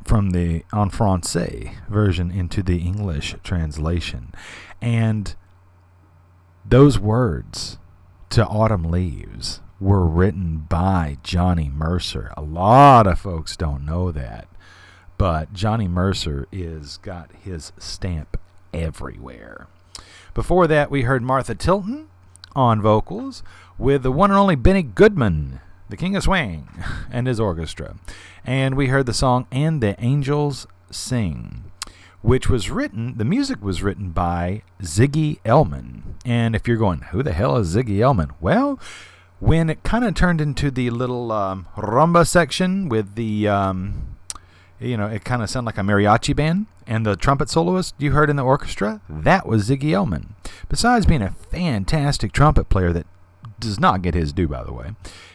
from 0.03 0.31
the 0.31 0.63
en 0.73 0.89
français 0.89 1.75
version 1.87 2.31
into 2.31 2.63
the 2.63 2.79
English 2.79 3.35
translation. 3.43 4.33
And 4.81 5.35
those 6.65 6.97
words 6.99 7.77
to 8.31 8.45
Autumn 8.45 8.83
Leaves 8.83 9.61
were 9.79 10.05
written 10.05 10.65
by 10.67 11.17
Johnny 11.23 11.69
Mercer. 11.69 12.33
A 12.35 12.41
lot 12.41 13.07
of 13.07 13.19
folks 13.19 13.55
don't 13.55 13.85
know 13.85 14.11
that, 14.11 14.47
but 15.19 15.53
Johnny 15.53 15.87
Mercer 15.87 16.47
is 16.49 16.97
got 16.97 17.29
his 17.43 17.73
stamp 17.77 18.39
everywhere. 18.73 19.67
Before 20.33 20.65
that, 20.65 20.89
we 20.89 21.01
heard 21.01 21.21
Martha 21.21 21.53
Tilton 21.53 22.07
on 22.55 22.81
vocals 22.81 23.43
with 23.77 24.01
the 24.03 24.13
one 24.13 24.31
and 24.31 24.39
only 24.39 24.55
Benny 24.55 24.81
Goodman, 24.81 25.59
the 25.89 25.97
King 25.97 26.15
of 26.15 26.23
Swing, 26.23 26.69
and 27.11 27.27
his 27.27 27.37
orchestra. 27.37 27.97
And 28.45 28.75
we 28.75 28.87
heard 28.87 29.05
the 29.05 29.13
song 29.13 29.45
And 29.51 29.83
the 29.83 30.01
Angels 30.03 30.65
Sing 30.89 31.65
which 32.21 32.49
was 32.49 32.69
written, 32.69 33.17
the 33.17 33.23
music 33.23 33.61
was 33.61 33.81
written 33.81 34.09
by 34.09 34.61
Ziggy 34.81 35.39
Elman. 35.45 36.15
And 36.25 36.53
if 36.53 36.67
you're 36.67 36.75
going, 36.75 36.99
who 37.11 37.23
the 37.23 37.31
hell 37.31 37.55
is 37.55 37.73
Ziggy 37.73 38.01
Elman? 38.01 38.31
Well, 38.41 38.77
when 39.39 39.69
it 39.69 39.83
kind 39.83 40.03
of 40.03 40.15
turned 40.15 40.41
into 40.41 40.69
the 40.69 40.89
little 40.89 41.31
um, 41.31 41.67
rumba 41.77 42.27
section 42.27 42.89
with 42.89 43.15
the, 43.15 43.47
um, 43.47 44.18
you 44.79 44.97
know, 44.97 45.07
it 45.07 45.23
kind 45.23 45.41
of 45.41 45.49
sounded 45.49 45.67
like 45.67 45.77
a 45.77 45.81
mariachi 45.81 46.35
band, 46.35 46.67
and 46.87 47.05
the 47.05 47.15
trumpet 47.15 47.49
soloist 47.49 47.95
you 47.97 48.11
heard 48.11 48.29
in 48.29 48.35
the 48.35 48.43
orchestra, 48.43 49.01
that 49.09 49.45
was 49.45 49.69
Ziggy 49.69 49.91
Elman. 49.91 50.35
Besides 50.69 51.05
being 51.05 51.21
a 51.21 51.31
fantastic 51.31 52.31
trumpet 52.31 52.69
player 52.69 52.93
that 52.93 53.07
does 53.59 53.79
not 53.79 54.01
get 54.01 54.15
his 54.15 54.33
due, 54.33 54.47
by 54.47 54.63
the 54.63 54.73
way, 54.73 54.91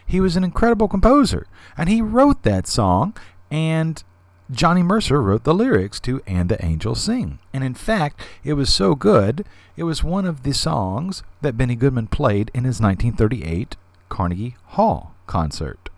he 0.07 0.21
was 0.21 0.37
an 0.37 0.45
incredible 0.45 0.89
composer. 0.89 1.47
And 1.77 1.89
he 1.89 2.01
wrote 2.01 2.43
that 2.43 2.67
song, 2.67 3.17
and 3.51 4.03
Johnny 4.51 4.83
Mercer 4.83 5.23
wrote 5.23 5.45
the 5.45 5.55
lyrics 5.55 6.01
to 6.01 6.23
And 6.27 6.49
the 6.49 6.63
Angels 6.65 7.03
Sing. 7.03 7.39
And 7.53 7.65
in 7.65 7.75
fact, 7.75 8.21
it 8.43 8.55
was 8.55 8.73
so 8.73 8.95
good, 8.95 9.45
it 9.77 9.85
was 9.85 10.05
one 10.05 10.27
of 10.27 10.43
the 10.43 10.53
songs 10.53 11.23
that 11.41 11.57
Benny 11.57 11.77
Goodman 11.77 12.09
played 12.09 12.51
in 12.55 12.65
his 12.65 12.81
1938 12.81 13.77
Carnegie 14.09 14.57
Hall 14.69 15.15
concert, 15.27 15.89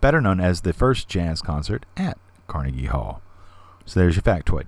better 0.00 0.20
known 0.20 0.40
as 0.40 0.60
the 0.60 0.72
first 0.72 1.08
jazz 1.08 1.40
concert 1.40 1.86
at 1.96 2.18
Carnegie 2.50 2.86
Hall. 2.86 3.22
So 3.86 4.00
there's 4.00 4.16
your 4.16 4.22
factoid. 4.22 4.66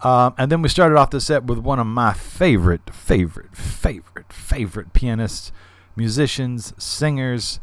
Um, 0.00 0.34
and 0.36 0.50
then 0.52 0.62
we 0.62 0.68
started 0.68 0.96
off 0.96 1.10
the 1.10 1.20
set 1.20 1.44
with 1.44 1.58
one 1.58 1.78
of 1.78 1.86
my 1.86 2.12
favorite, 2.12 2.94
favorite, 2.94 3.56
favorite, 3.56 4.32
favorite 4.32 4.92
pianists, 4.92 5.50
musicians, 5.96 6.74
singers, 6.82 7.58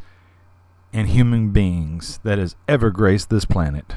and 0.92 1.08
human 1.08 1.50
beings 1.50 2.20
that 2.24 2.38
has 2.38 2.56
ever 2.68 2.90
graced 2.90 3.30
this 3.30 3.44
planet. 3.44 3.94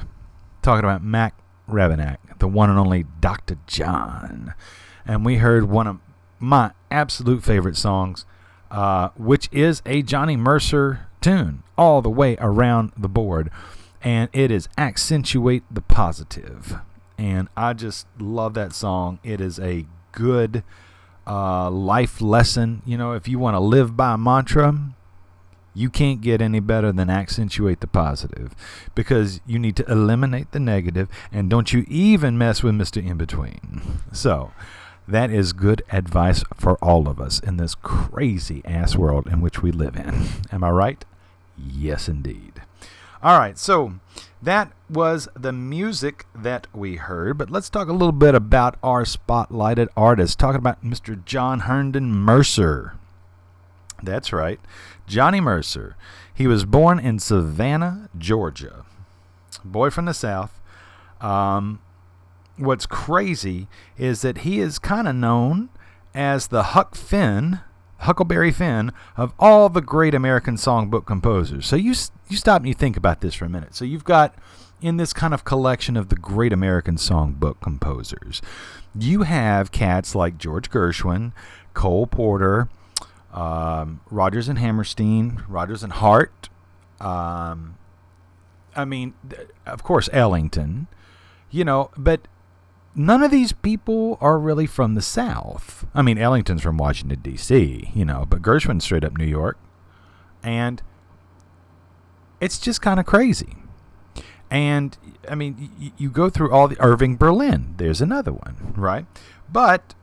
Talking 0.62 0.84
about 0.84 1.02
Mac 1.02 1.34
Rebennack, 1.68 2.18
the 2.38 2.48
one 2.48 2.70
and 2.70 2.78
only 2.78 3.04
Dr. 3.20 3.58
John. 3.66 4.54
And 5.04 5.24
we 5.24 5.36
heard 5.36 5.64
one 5.64 5.86
of 5.86 5.98
my 6.38 6.72
absolute 6.90 7.42
favorite 7.42 7.76
songs, 7.76 8.24
uh, 8.70 9.10
which 9.16 9.48
is 9.52 9.82
a 9.84 10.02
Johnny 10.02 10.36
Mercer 10.36 11.08
tune 11.20 11.62
all 11.76 12.02
the 12.02 12.10
way 12.10 12.36
around 12.38 12.92
the 12.96 13.08
board. 13.08 13.50
And 14.06 14.30
it 14.32 14.52
is 14.52 14.68
Accentuate 14.78 15.64
the 15.68 15.80
Positive. 15.80 16.76
And 17.18 17.48
I 17.56 17.72
just 17.72 18.06
love 18.20 18.54
that 18.54 18.72
song. 18.72 19.18
It 19.24 19.40
is 19.40 19.58
a 19.58 19.84
good 20.12 20.62
uh, 21.26 21.68
life 21.70 22.20
lesson. 22.20 22.82
You 22.86 22.98
know, 22.98 23.14
if 23.14 23.26
you 23.26 23.40
want 23.40 23.56
to 23.56 23.58
live 23.58 23.96
by 23.96 24.14
a 24.14 24.16
mantra, 24.16 24.94
you 25.74 25.90
can't 25.90 26.20
get 26.20 26.40
any 26.40 26.60
better 26.60 26.92
than 26.92 27.10
accentuate 27.10 27.80
the 27.80 27.88
positive 27.88 28.54
because 28.94 29.40
you 29.44 29.58
need 29.58 29.74
to 29.74 29.90
eliminate 29.90 30.52
the 30.52 30.60
negative 30.60 31.08
and 31.32 31.50
don't 31.50 31.72
you 31.72 31.84
even 31.88 32.38
mess 32.38 32.62
with 32.62 32.74
Mr. 32.74 33.04
In 33.04 33.16
Between. 33.16 33.98
So, 34.12 34.52
that 35.08 35.32
is 35.32 35.52
good 35.52 35.82
advice 35.90 36.44
for 36.54 36.76
all 36.76 37.08
of 37.08 37.20
us 37.20 37.40
in 37.40 37.56
this 37.56 37.74
crazy 37.74 38.62
ass 38.64 38.94
world 38.94 39.26
in 39.26 39.40
which 39.40 39.62
we 39.62 39.72
live 39.72 39.96
in. 39.96 40.28
Am 40.52 40.62
I 40.62 40.70
right? 40.70 41.04
Yes, 41.58 42.08
indeed. 42.08 42.55
All 43.26 43.40
right, 43.40 43.58
so 43.58 43.94
that 44.40 44.70
was 44.88 45.28
the 45.34 45.50
music 45.50 46.26
that 46.32 46.68
we 46.72 46.94
heard, 46.94 47.36
but 47.36 47.50
let's 47.50 47.68
talk 47.68 47.88
a 47.88 47.92
little 47.92 48.12
bit 48.12 48.36
about 48.36 48.76
our 48.84 49.02
spotlighted 49.02 49.88
artist. 49.96 50.38
Talking 50.38 50.60
about 50.60 50.84
Mr. 50.84 51.24
John 51.24 51.58
Herndon 51.58 52.12
Mercer. 52.12 52.94
That's 54.00 54.32
right. 54.32 54.60
Johnny 55.08 55.40
Mercer. 55.40 55.96
He 56.32 56.46
was 56.46 56.64
born 56.64 57.00
in 57.00 57.18
Savannah, 57.18 58.10
Georgia. 58.16 58.84
Boy 59.64 59.90
from 59.90 60.04
the 60.04 60.14
South. 60.14 60.60
Um, 61.20 61.80
what's 62.56 62.86
crazy 62.86 63.66
is 63.98 64.22
that 64.22 64.38
he 64.38 64.60
is 64.60 64.78
kind 64.78 65.08
of 65.08 65.16
known 65.16 65.70
as 66.14 66.46
the 66.46 66.62
Huck 66.62 66.94
Finn, 66.94 67.58
Huckleberry 68.00 68.52
Finn, 68.52 68.92
of 69.16 69.32
all 69.38 69.68
the 69.68 69.80
great 69.80 70.14
American 70.14 70.56
songbook 70.56 71.06
composers. 71.06 71.66
So 71.66 71.76
you 71.76 71.94
you 72.28 72.36
stop 72.36 72.58
and 72.58 72.68
you 72.68 72.74
think 72.74 72.96
about 72.96 73.20
this 73.20 73.34
for 73.34 73.44
a 73.44 73.48
minute. 73.48 73.74
So 73.74 73.84
you've 73.84 74.04
got 74.04 74.34
in 74.80 74.96
this 74.96 75.12
kind 75.12 75.32
of 75.32 75.44
collection 75.44 75.96
of 75.96 76.08
the 76.08 76.16
great 76.16 76.52
American 76.52 76.96
songbook 76.96 77.60
composers, 77.60 78.42
you 78.94 79.22
have 79.22 79.72
cats 79.72 80.14
like 80.14 80.38
George 80.38 80.70
Gershwin, 80.70 81.32
Cole 81.74 82.06
Porter, 82.06 82.68
um, 83.32 84.00
Rodgers 84.10 84.48
and 84.48 84.58
Hammerstein, 84.58 85.42
Rodgers 85.48 85.82
and 85.82 85.92
Hart. 85.92 86.48
Um, 87.00 87.76
I 88.74 88.84
mean, 88.84 89.14
of 89.64 89.82
course, 89.82 90.08
Ellington. 90.12 90.86
You 91.50 91.64
know, 91.64 91.90
but 91.96 92.28
none 92.96 93.22
of 93.22 93.30
these 93.30 93.52
people 93.52 94.18
are 94.20 94.38
really 94.38 94.66
from 94.66 94.94
the 94.94 95.02
South. 95.02 95.86
I 95.94 96.02
mean, 96.02 96.18
Ellington's 96.18 96.62
from 96.62 96.78
Washington 96.78 97.20
D.C. 97.20 97.90
You 97.94 98.04
know, 98.04 98.26
but 98.28 98.42
Gershwin's 98.42 98.84
straight 98.84 99.04
up 99.04 99.16
New 99.16 99.26
York, 99.26 99.58
and 100.42 100.82
it's 102.40 102.58
just 102.58 102.82
kind 102.82 102.98
of 102.98 103.06
crazy. 103.06 103.54
And 104.50 104.96
I 105.28 105.34
mean, 105.34 105.70
y- 105.78 105.92
you 105.96 106.10
go 106.10 106.30
through 106.30 106.50
all 106.52 106.68
the 106.68 106.80
Irving 106.80 107.16
Berlin. 107.16 107.74
There's 107.76 108.00
another 108.00 108.32
one, 108.32 108.74
right? 108.76 109.06
But 109.52 109.94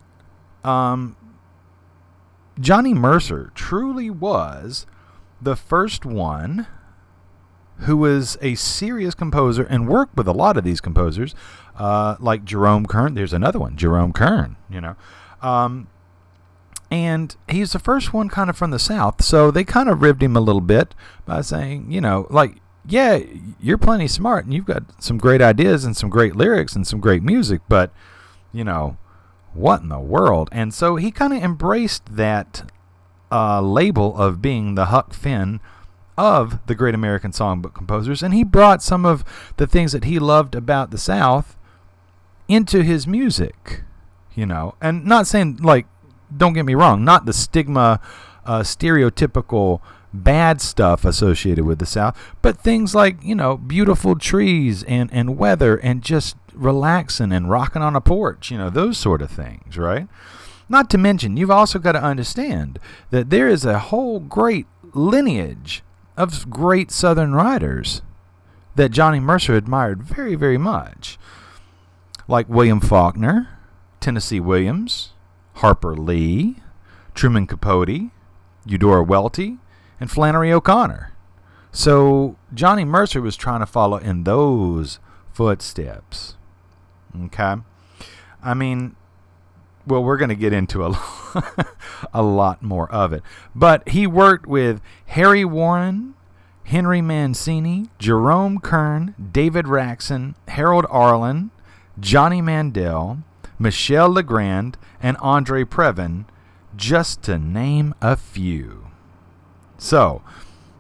um, 0.64 1.16
Johnny 2.60 2.94
Mercer 2.94 3.52
truly 3.56 4.10
was 4.10 4.86
the 5.42 5.56
first 5.56 6.06
one 6.06 6.68
who 7.80 7.98
was 7.98 8.38
a 8.42 8.56
serious 8.56 9.14
composer 9.14 9.64
and 9.64 9.88
worked 9.88 10.16
with 10.16 10.28
a 10.28 10.34
lot 10.34 10.58
of 10.58 10.64
these 10.64 10.82
composers, 10.82 11.36
uh, 11.78 12.16
like 12.20 12.46
Jerome 12.46 12.86
Kern. 12.86 13.14
There's 13.14 13.34
another 13.34 13.60
one, 13.60 13.76
Jerome 13.76 14.14
Kern, 14.14 14.56
you 14.70 14.82
know. 14.82 14.96
Um, 15.42 15.88
and 16.90 17.36
he's 17.50 17.74
the 17.74 17.80
first 17.80 18.14
one 18.14 18.30
kind 18.30 18.50
of 18.50 18.58
from 18.58 18.72
the 18.72 18.80
South, 18.80 19.24
so 19.24 19.52
they 19.52 19.64
kind 19.64 19.90
of 19.90 20.02
ribbed 20.02 20.22
him 20.22 20.38
a 20.38 20.42
little 20.42 20.62
bit 20.62 20.94
by 21.26 21.42
saying, 21.42 21.92
you 21.92 22.00
know, 22.00 22.28
like 22.30 22.62
yeah, 22.86 23.20
you're 23.62 23.78
plenty 23.78 24.08
smart 24.08 24.46
and 24.46 24.54
you've 24.54 24.66
got 24.66 24.84
some 25.02 25.18
great 25.18 25.42
ideas 25.42 25.86
and 25.86 25.96
some 25.96 26.10
great 26.10 26.36
lyrics 26.36 26.76
and 26.76 26.86
some 26.86 27.00
great 27.00 27.24
music, 27.24 27.62
but 27.70 27.92
you 28.52 28.64
know, 28.64 28.98
what 29.54 29.82
in 29.82 29.90
the 29.90 30.00
world? 30.00 30.50
And 30.52 30.74
so 30.74 30.98
he 30.98 31.12
kind 31.12 31.34
of 31.34 31.42
embraced 31.42 32.16
that 32.16 32.70
uh, 33.32 33.62
label 33.62 34.16
of 34.18 34.42
being 34.42 34.76
the 34.76 34.86
Huck 34.86 35.14
Finn 35.14 35.60
of 36.18 36.60
the 36.68 36.76
great 36.76 36.96
American 36.96 37.32
songbook 37.32 37.74
composers, 37.74 38.22
and 38.22 38.34
he 38.34 38.44
brought 38.44 38.82
some 38.82 39.06
of 39.06 39.24
the 39.58 39.68
things 39.68 39.92
that 39.92 40.04
he 40.04 40.20
loved 40.20 40.56
about 40.56 40.92
the 40.92 40.98
South 40.98 41.58
into 42.48 42.84
his 42.84 43.08
music, 43.08 43.82
you 44.36 44.46
know. 44.46 44.76
And 44.82 45.06
not 45.06 45.28
saying 45.28 45.58
like, 45.58 45.88
don't 46.36 46.54
get 46.54 46.66
me 46.66 46.76
wrong, 46.76 47.04
not 47.04 47.26
the 47.26 47.34
stigma, 47.34 48.00
uh, 48.46 48.62
stereotypical 48.62 49.82
bad 50.14 50.62
stuff 50.62 51.06
associated 51.06 51.66
with 51.66 51.80
the 51.80 51.86
South, 51.86 52.18
but 52.42 52.60
things 52.60 52.94
like 52.94 53.24
you 53.24 53.36
know 53.36 53.58
beautiful 53.58 54.16
trees 54.16 54.84
and 54.84 55.10
and 55.12 55.38
weather 55.38 55.76
and 55.78 56.04
just 56.04 56.36
relaxing 56.54 57.32
and 57.32 57.50
rocking 57.50 57.82
on 57.82 57.96
a 57.96 58.02
porch, 58.02 58.52
you 58.52 58.58
know 58.58 58.70
those 58.70 58.98
sort 58.98 59.22
of 59.22 59.32
things, 59.32 59.78
right? 59.78 60.08
Not 60.70 60.90
to 60.92 60.98
mention, 60.98 61.36
you've 61.36 61.52
also 61.52 61.78
got 61.78 61.92
to 61.94 62.02
understand 62.04 62.80
that 63.10 63.30
there 63.30 63.48
is 63.48 63.66
a 63.66 63.80
whole 63.80 64.20
great 64.20 64.66
lineage 64.94 65.84
of 66.18 66.50
great 66.50 66.92
Southern 66.92 67.34
writers 67.34 68.02
that 68.76 68.92
Johnny 68.92 69.20
Mercer 69.20 69.56
admired 69.56 70.04
very, 70.04 70.36
very 70.36 70.58
much, 70.58 71.18
like 72.28 72.50
William 72.50 72.80
Faulkner, 72.80 73.50
Tennessee 74.00 74.40
Williams, 74.40 75.12
Harper 75.56 75.96
Lee, 75.96 76.58
Truman 77.14 77.48
Capote, 77.48 78.12
Eudora 78.66 79.04
Welty, 79.04 79.58
and 80.00 80.10
Flannery 80.10 80.52
O'Connor. 80.52 81.14
So 81.72 82.38
Johnny 82.54 82.86
Mercer 82.86 83.22
was 83.22 83.36
trying 83.36 83.60
to 83.60 83.66
follow 83.66 83.98
in 83.98 84.24
those 84.24 85.00
footsteps. 85.32 86.36
Okay? 87.26 87.56
I 88.44 88.54
mean, 88.54 88.96
well, 89.86 90.04
we're 90.04 90.18
going 90.18 90.30
to 90.30 90.36
get 90.36 90.54
into 90.54 90.86
a, 90.86 91.68
a 92.14 92.22
lot 92.22 92.62
more 92.62 92.90
of 92.92 93.14
it. 93.14 93.24
But 93.54 93.88
he 93.90 94.08
worked 94.08 94.46
with 94.48 94.82
Harry 95.08 95.44
Warren, 95.44 96.16
Henry 96.66 97.02
Mancini, 97.02 97.90
Jerome 98.00 98.60
Kern, 98.60 99.16
David 99.32 99.66
Raksin, 99.66 100.36
Harold 100.48 100.86
Arlen, 100.90 101.52
Johnny 102.00 102.42
Mandel, 102.42 103.20
Michel 103.60 104.10
Legrand, 104.10 104.78
and 105.02 105.18
Andre 105.18 105.64
Previn, 105.64 106.26
just 106.76 107.22
to 107.24 107.38
name 107.38 107.94
a 108.02 108.16
few. 108.16 108.88
So, 109.78 110.24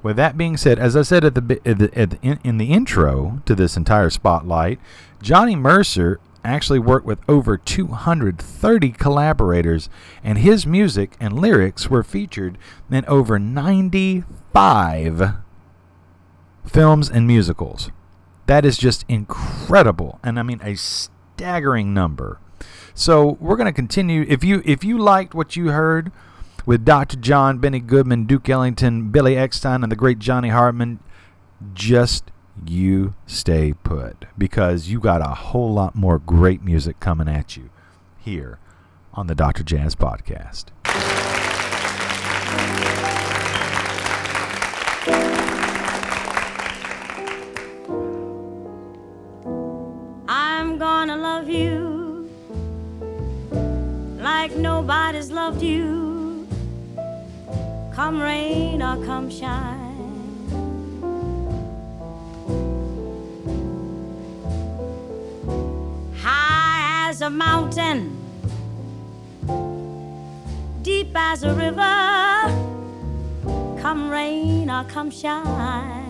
with 0.02 0.16
that 0.16 0.38
being 0.38 0.58
said, 0.58 0.80
as 0.80 0.96
I 0.96 1.02
said 1.02 1.24
at 1.24 1.36
the, 1.36 1.62
at 1.66 1.78
the, 1.78 1.98
at 1.98 2.10
the 2.12 2.20
in, 2.22 2.40
in 2.44 2.58
the 2.58 2.72
intro 2.72 3.42
to 3.46 3.54
this 3.56 3.78
entire 3.78 4.10
spotlight, 4.10 4.80
Johnny 5.22 5.56
Mercer 5.56 6.20
actually 6.44 6.80
worked 6.80 7.06
with 7.06 7.20
over 7.28 7.58
230 7.58 8.92
collaborators, 8.92 9.90
and 10.24 10.38
his 10.38 10.66
music 10.66 11.16
and 11.20 11.40
lyrics 11.40 11.90
were 11.90 12.04
featured 12.04 12.58
in 12.92 13.06
over 13.06 13.40
95 13.40 15.34
films 16.66 17.10
and 17.10 17.28
musicals. 17.28 17.92
That 18.46 18.66
is 18.66 18.78
just 18.78 19.06
incredible, 19.08 20.20
and 20.24 20.38
I 20.38 20.44
mean 20.44 20.60
a 20.64 20.76
staggering 20.76 21.94
number. 21.94 22.40
So 22.94 23.38
we're 23.40 23.56
going 23.56 23.66
to 23.66 23.74
continue. 23.74 24.26
If 24.28 24.44
you 24.44 24.62
if 24.66 24.84
you 24.84 24.98
liked 24.98 25.34
what 25.34 25.56
you 25.56 25.70
heard 25.70 26.12
with 26.66 26.86
Dr. 26.86 27.18
John, 27.18 27.58
Benny 27.60 27.80
Goodman, 27.80 28.26
Duke 28.26 28.48
Ellington, 28.50 29.10
Billy 29.10 29.36
Eckstine, 29.36 29.84
and 29.84 29.92
the 29.92 29.96
great 29.96 30.20
Johnny 30.20 30.50
Hartman, 30.50 31.00
just 31.74 32.32
you 32.66 33.16
stay 33.26 33.74
put 33.74 34.26
because 34.38 34.88
you 34.88 35.00
got 35.00 35.22
a 35.22 35.36
whole 35.36 35.74
lot 35.74 35.96
more 35.96 36.20
great 36.20 36.62
music 36.64 37.00
coming 37.00 37.28
at 37.28 37.58
you 37.58 37.70
here 38.18 38.60
on 39.14 39.28
the 39.28 39.36
Dr. 39.36 39.64
Jazz 39.64 39.96
Podcast. 39.96 40.66
I'm 50.28 50.78
gonna 50.78 51.18
love 51.18 51.50
you 51.50 52.30
like 54.20 54.56
nobody's 54.56 55.32
loved 55.32 55.62
you. 55.62 56.48
Come 57.94 58.22
rain 58.22 58.82
or 58.82 59.04
come 59.06 59.30
shine. 59.30 59.93
A 67.24 67.30
mountain, 67.30 68.18
deep 70.82 71.16
as 71.16 71.44
a 71.44 71.54
river. 71.54 71.80
Come 73.82 74.10
rain 74.10 74.70
or 74.70 74.84
come 74.84 75.10
shine. 75.10 76.04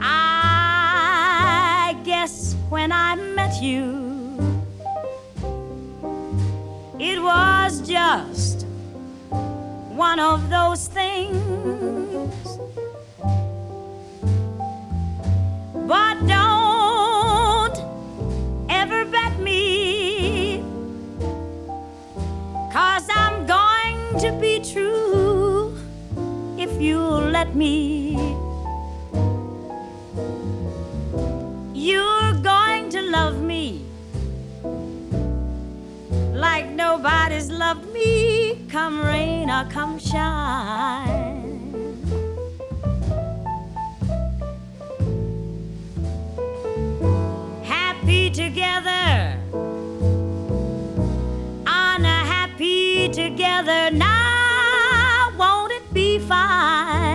I 0.00 1.96
guess 2.04 2.54
when 2.68 2.92
I 2.92 3.16
met 3.16 3.60
you, 3.60 4.38
it 7.00 7.20
was 7.20 7.80
just 7.80 8.66
one 9.96 10.20
of 10.20 10.48
those 10.48 10.86
things. 10.86 11.47
But 15.88 16.18
don't 16.26 17.78
ever 18.68 19.06
bet 19.06 19.40
me, 19.40 20.62
cause 22.70 23.08
I'm 23.08 23.46
going 23.46 24.20
to 24.20 24.32
be 24.38 24.60
true 24.60 25.74
if 26.58 26.78
you'll 26.78 27.30
let 27.30 27.54
me. 27.54 28.12
You're 31.72 32.34
going 32.42 32.90
to 32.90 33.00
love 33.00 33.40
me 33.40 33.80
like 36.34 36.68
nobody's 36.68 37.50
loved 37.50 37.90
me, 37.94 38.60
come 38.68 39.00
rain 39.00 39.48
or 39.48 39.64
come 39.70 39.98
shine. 39.98 41.37
Together 53.12 53.90
now, 53.90 55.32
won't 55.38 55.72
it 55.72 55.92
be 55.92 56.18
fine? 56.18 57.07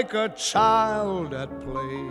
Like 0.00 0.14
a 0.14 0.30
child 0.34 1.34
at 1.34 1.50
play 1.60 2.08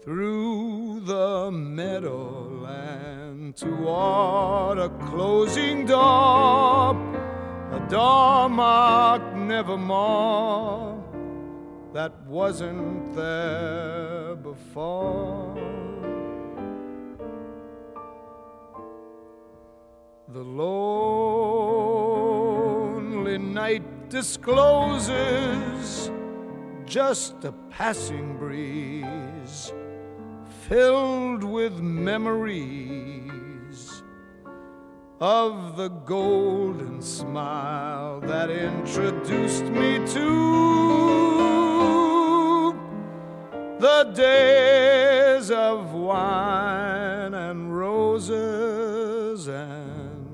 through 0.00 1.00
the 1.00 1.50
meadowland 1.50 3.56
toward 3.56 4.78
a 4.78 4.88
closing 5.10 5.84
door, 5.86 6.94
a 7.72 7.80
door 7.88 8.48
marked 8.48 9.34
nevermore 9.34 11.02
that 11.92 12.12
wasn't 12.26 13.12
there 13.16 14.36
before. 14.36 15.56
The 20.28 20.44
lonely 20.44 20.68
night 23.38 24.10
discloses 24.10 26.10
just 26.90 27.44
a 27.44 27.52
passing 27.70 28.36
breeze 28.36 29.72
filled 30.66 31.44
with 31.44 31.78
memories 31.78 33.22
of 35.20 35.76
the 35.76 35.86
golden 35.88 37.00
smile 37.00 38.18
that 38.18 38.50
introduced 38.50 39.66
me 39.66 40.04
to 40.04 40.30
the 43.78 44.02
days 44.12 45.52
of 45.52 45.92
wine 45.92 47.34
and 47.34 47.78
roses 47.78 49.46
and 49.46 50.26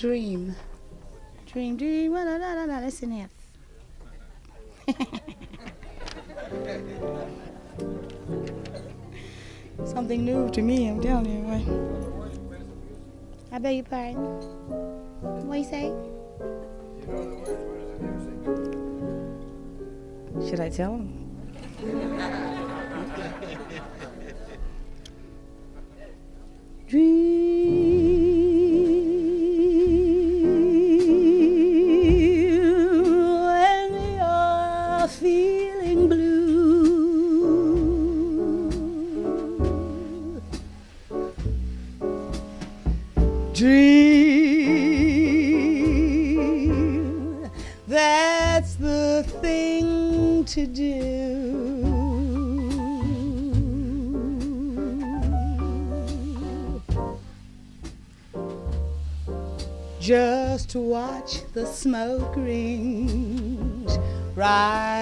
Dream. 0.00 0.56
Dream, 1.52 1.76
dream. 1.76 2.14
La, 2.14 2.22
la, 2.22 2.54
la, 2.54 2.64
la. 2.64 2.78
Listen 2.78 3.10
here. 3.12 3.28
Something 9.84 10.24
new 10.24 10.48
to 10.48 10.62
me, 10.62 10.88
I'm 10.88 11.02
telling 11.02 11.26
you. 11.26 11.44
I 13.52 13.58
beg 13.58 13.76
your 13.76 13.84
pardon. 13.84 14.16
What 15.46 15.58
you 15.58 15.64
say? 15.64 15.92
Should 20.48 20.60
I 20.60 20.70
tell 20.70 20.96
him? 20.96 21.12
the 61.52 61.66
smoke 61.66 62.36
rings. 62.36 63.98
Rise 64.36 64.99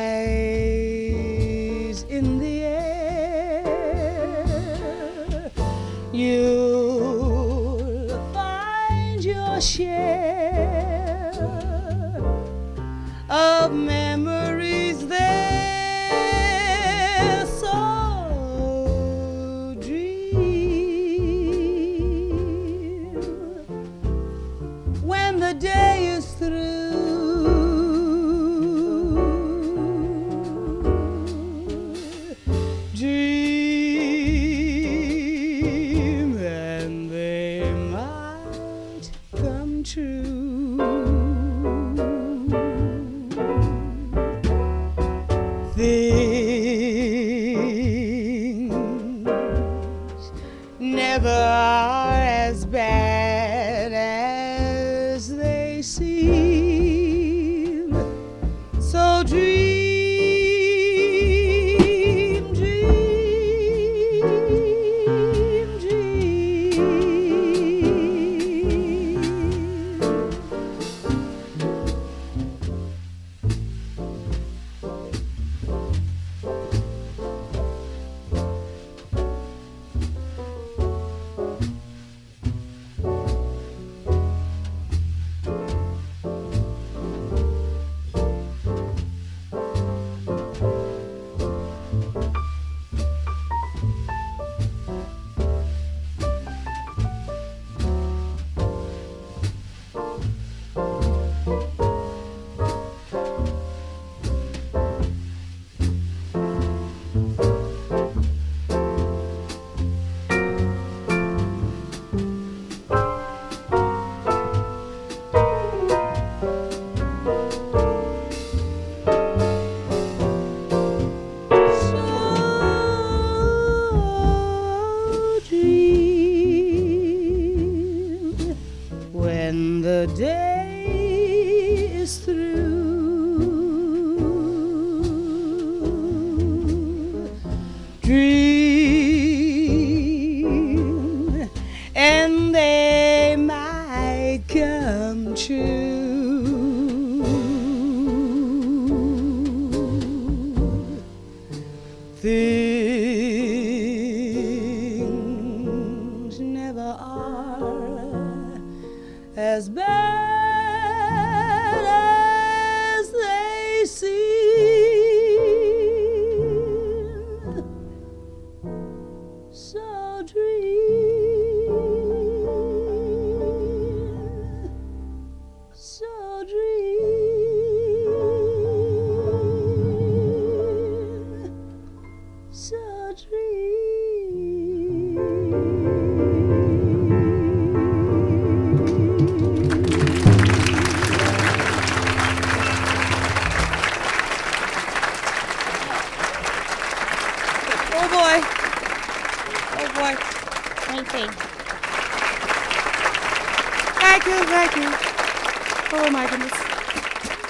Oh 206.11 207.48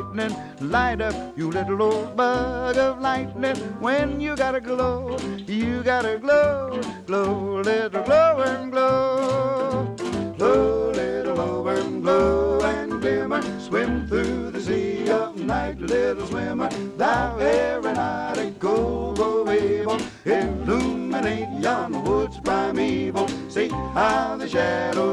Light 0.00 1.02
up, 1.02 1.14
you 1.36 1.50
little 1.50 1.82
old 1.82 2.16
bug 2.16 2.76
of 2.78 3.00
lightning. 3.00 3.56
When 3.80 4.18
you 4.18 4.34
gotta 4.34 4.60
glow, 4.60 5.18
you 5.46 5.82
gotta 5.82 6.18
glow. 6.18 6.80
Glow, 7.06 7.60
little 7.60 8.02
glowworm, 8.02 8.70
glow. 8.70 9.94
Glow, 10.38 10.90
little 10.92 11.34
glowworm, 11.34 12.00
glow 12.00 12.60
and 12.62 13.00
glimmer. 13.00 13.42
Swim 13.60 14.08
through 14.08 14.50
the 14.52 14.60
sea 14.62 15.10
of 15.10 15.36
night, 15.36 15.78
little 15.78 16.26
swimmer. 16.26 16.70
Thou 16.96 17.38
aeronautical 17.38 19.12
go 19.12 19.50
able. 19.50 19.98
Illuminate 20.24 21.60
yon 21.60 22.02
woods 22.04 22.40
primeval. 22.40 23.28
See 23.50 23.68
how 23.68 24.36
the 24.38 24.48
shadows 24.48 25.09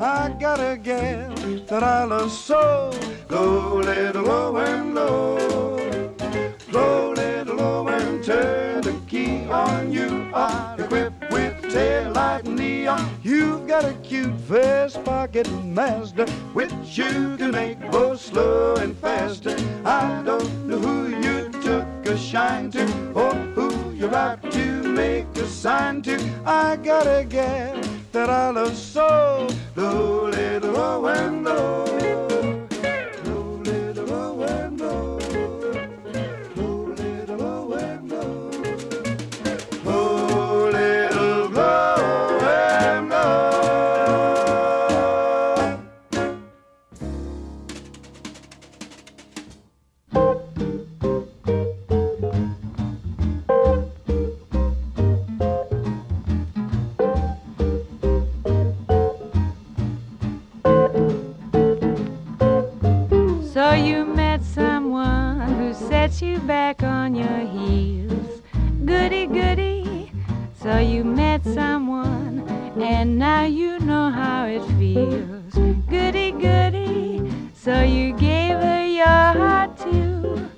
I 0.00 0.28
got 0.38 0.60
a 0.60 0.76
gal 0.76 1.34
that 1.66 1.82
I 1.82 2.04
love 2.04 2.30
so. 2.30 2.92
Go, 3.26 3.78
little 3.84 4.22
glowworm, 4.22 4.92
glow. 4.92 5.76
Go, 6.70 7.14
little 7.16 7.56
glowworm, 7.56 8.22
turn 8.22 8.82
the 8.82 8.92
key 9.08 9.44
on. 9.50 9.90
You 9.90 10.30
are 10.32 10.80
equipped 10.80 11.32
with 11.32 11.60
tail 11.72 12.12
light 12.12 12.46
and 12.46 12.56
neon. 12.56 13.10
You've 13.24 13.66
got 13.66 13.84
a 13.84 13.94
cute 13.94 14.40
fast 14.42 15.02
pocket 15.04 15.50
master, 15.64 16.26
which 16.54 16.72
you 16.96 17.36
can 17.36 17.50
make 17.50 17.80
both 17.90 18.20
slow 18.20 18.76
and 18.76 18.96
faster. 18.98 19.56
I 19.84 20.22
don't 20.24 20.68
know 20.68 20.78
who 20.78 21.08
you 21.08 21.48
took 21.60 21.86
a 22.06 22.16
shine 22.16 22.70
to, 22.70 22.84
or 23.14 23.34
who 23.34 23.92
you're 23.94 24.14
out 24.14 24.48
to 24.52 24.82
make 24.84 25.26
a 25.38 25.46
sign 25.48 26.02
to. 26.02 26.20
I 26.46 26.76
got 26.76 27.08
a 27.08 27.24
gal 27.24 27.80
that 28.12 28.30
I 28.30 28.50
love 28.50 28.76
so. 28.76 29.48
Go, 29.78 30.28
little 30.32 30.72
glowworm, 30.72 31.44
you 66.22 66.38
back 66.40 66.82
on 66.82 67.14
your 67.14 67.38
heels. 67.38 68.42
Goody, 68.84 69.26
goody. 69.26 70.12
So 70.60 70.78
you 70.78 71.04
met 71.04 71.44
someone, 71.44 72.46
and 72.80 73.18
now 73.18 73.44
you 73.44 73.78
know 73.80 74.10
how 74.10 74.46
it 74.46 74.62
feels. 74.78 75.54
Goody, 75.88 76.32
goody. 76.32 77.30
So 77.54 77.82
you 77.82 78.12
gave 78.14 78.56
her 78.56 78.86
your 78.86 79.06
heart 79.06 79.76
too, 79.78 80.50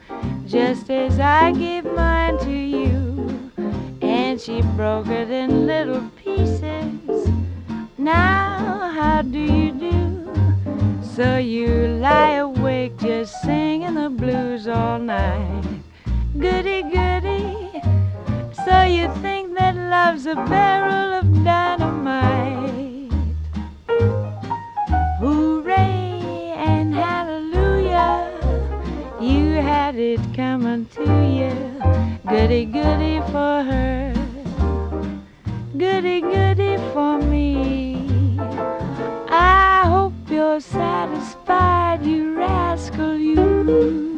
just 0.46 0.90
as 0.90 1.18
I 1.18 1.52
gave 1.52 1.84
mine 1.84 2.38
to 2.38 2.50
you. 2.50 3.50
And 4.00 4.40
she 4.40 4.62
broke 4.76 5.08
it 5.08 5.30
in 5.30 5.66
little 5.66 6.08
pieces. 6.16 7.28
Now, 7.98 8.90
how 8.94 9.22
do 9.22 9.38
you 9.38 9.72
do? 9.72 10.19
So 11.20 11.36
you 11.36 11.98
lie 12.00 12.36
awake 12.36 12.96
just 12.96 13.42
singing 13.42 13.92
the 13.92 14.08
blues 14.08 14.66
all 14.66 14.98
night. 14.98 15.82
Goody, 16.38 16.80
goody. 16.80 17.82
So 18.64 18.84
you 18.84 19.12
think 19.20 19.54
that 19.58 19.76
love's 19.76 20.24
a 20.24 20.34
barrel 20.34 21.18
of 21.20 21.44
dynamite. 21.44 23.12
Hooray 25.20 26.54
and 26.56 26.94
hallelujah. 26.94 28.30
You 29.20 29.56
had 29.60 29.96
it 29.96 30.22
coming 30.32 30.86
to 30.86 31.04
you. 31.04 31.52
Goody, 32.30 32.64
goody 32.64 33.20
for 33.30 33.62
her. 33.70 34.14
Goody, 35.76 36.22
goody 36.22 36.78
for 36.94 37.18
me. 37.18 37.89
Satisfied, 40.58 42.04
you 42.04 42.34
rascal, 42.34 43.16
you. 43.16 44.09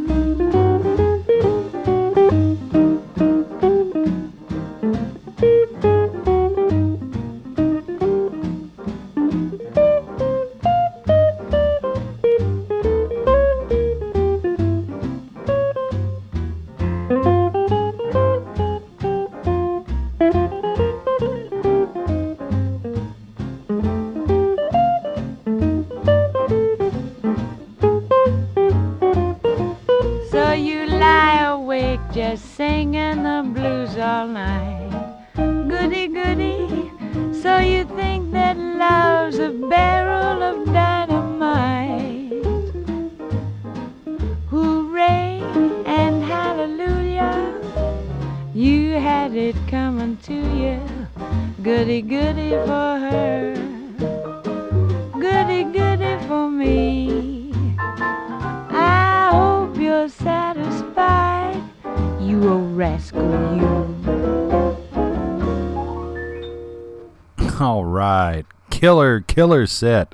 Killer, 69.33 69.67
set. 69.67 70.13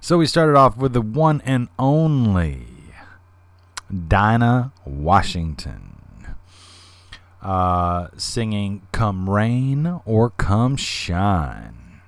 So 0.00 0.18
we 0.18 0.26
started 0.26 0.56
off 0.56 0.76
with 0.76 0.92
the 0.92 1.00
one 1.00 1.40
and 1.44 1.68
only 1.78 2.66
Dinah 4.08 4.72
Washington 4.84 5.94
uh, 7.40 8.08
singing 8.16 8.82
Come 8.90 9.30
Rain 9.30 10.00
or 10.04 10.30
Come 10.30 10.74
Shine. 10.76 12.00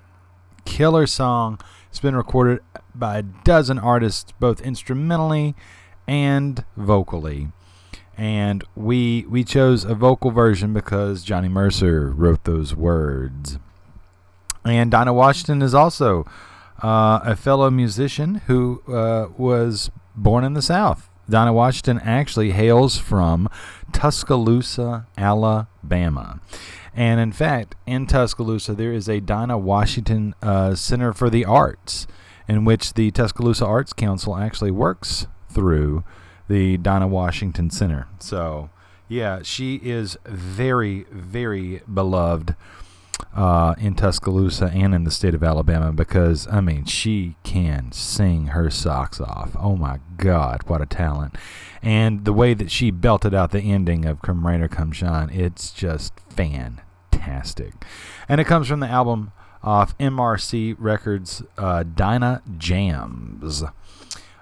Killer 0.65 1.07
song. 1.07 1.61
It's 1.89 2.01
been 2.01 2.17
recorded 2.17 2.59
by 2.97 3.19
a 3.19 3.23
dozen 3.23 3.79
artists, 3.79 4.33
both 4.41 4.61
instrumentally 4.61 5.55
and 6.09 6.65
vocally. 6.77 7.53
and 8.19 8.65
we 8.75 9.25
we 9.29 9.45
chose 9.45 9.85
a 9.85 9.95
vocal 9.95 10.33
version 10.33 10.73
because 10.73 11.23
Johnny 11.23 11.49
Mercer 11.49 12.11
wrote 12.11 12.43
those 12.43 12.75
words. 12.75 13.61
And 14.65 14.91
Dinah 14.91 15.15
Washington 15.15 15.63
is 15.63 15.75
also 15.75 16.27
uh, 16.83 17.21
a 17.25 17.37
fellow 17.37 17.71
musician 17.71 18.37
who 18.47 18.83
uh, 18.89 19.29
was 19.37 19.91
born 20.17 20.45
in 20.45 20.55
the 20.55 20.63
South. 20.63 21.09
Dinah 21.29 21.53
Washington 21.53 22.01
actually 22.01 22.51
hails 22.51 22.99
from 22.99 23.49
Tuscaloosa, 23.93 25.07
Alabama. 25.17 26.41
And 26.95 27.21
in 27.21 27.33
fact, 27.33 27.77
in 27.87 28.07
Tuscaloosa, 28.07 28.75
there 28.75 28.93
is 28.93 29.09
a 29.09 29.21
Dinah 29.21 29.59
Washington 29.59 30.35
uh, 30.43 30.75
Center 30.75 31.13
for 31.13 31.31
the 31.31 31.45
Arts, 31.45 32.07
in 32.49 32.65
which 32.65 32.95
the 32.95 33.13
Tuscaloosa 33.13 33.65
Arts 33.65 33.93
Council 33.93 34.37
actually 34.37 34.73
works 34.73 35.29
through 35.49 36.03
the 36.49 36.77
Dinah 36.79 37.07
Washington 37.07 37.71
Center. 37.71 38.09
So, 38.19 38.71
yeah, 39.09 39.43
she 39.43 39.77
is 39.77 40.19
very, 40.25 41.05
very 41.13 41.83
beloved 41.93 42.57
uh, 43.35 43.75
in 43.79 43.95
Tuscaloosa 43.95 44.71
and 44.75 44.95
in 44.95 45.05
the 45.05 45.11
state 45.11 45.35
of 45.35 45.43
Alabama 45.43 45.93
because, 45.93 46.49
I 46.49 46.61
mean, 46.61 46.85
she 46.85 47.37
can 47.45 47.93
sing 47.93 48.49
her 48.49 48.71
socks 48.71 49.21
off. 49.21 49.57
Oh 49.59 49.77
my 49.77 50.01
God, 50.17 50.63
what 50.67 50.83
a 50.83 50.87
talent. 50.87 51.37
And 51.83 52.25
the 52.25 52.33
way 52.33 52.55
that 52.55 52.71
she 52.71 52.91
belted 52.91 53.33
out 53.33 53.53
the 53.53 53.61
ending 53.61 54.05
of 54.05 54.21
Come 54.23 54.47
Rain 54.47 54.61
or 54.61 54.69
Come 54.69 54.93
Shine, 54.93 55.31
it's 55.31 55.71
just 55.71 56.13
fantastic. 56.29 57.75
And 58.29 58.41
it 58.41 58.47
comes 58.47 58.69
from 58.69 58.81
the 58.81 58.89
album 58.89 59.33
off 59.63 59.97
EmArcy 59.99 60.75
Records, 60.79 61.43
uh, 61.57 61.85
Dinah 61.85 62.43
Jams. 62.59 63.63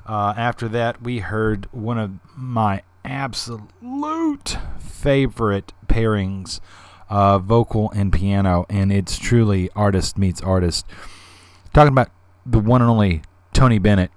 Uh, 0.07 0.35
after 0.37 0.69
that, 0.69 1.03
we 1.03 1.19
heard 1.19 1.69
one 1.73 1.99
of 1.99 2.13
my 2.35 2.83
absolute 3.05 4.57
favorite 4.79 5.73
pairings 5.87 6.61
uh, 7.09 7.39
vocal 7.39 7.91
and 7.93 8.13
piano, 8.13 8.67
and 8.69 8.93
it's 8.93 9.19
truly 9.19 9.71
artist 9.75 10.19
meets 10.19 10.41
artist. 10.41 10.87
Talking 11.73 11.93
about 11.93 12.11
the 12.45 12.59
one 12.59 12.83
and 12.83 12.91
only 12.91 13.23
Tony 13.53 13.79
Bennett, 13.79 14.11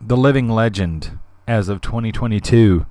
the 0.00 0.16
living 0.16 0.48
legend 0.48 1.18
as 1.46 1.68
of 1.68 1.80
2022. 1.80 2.86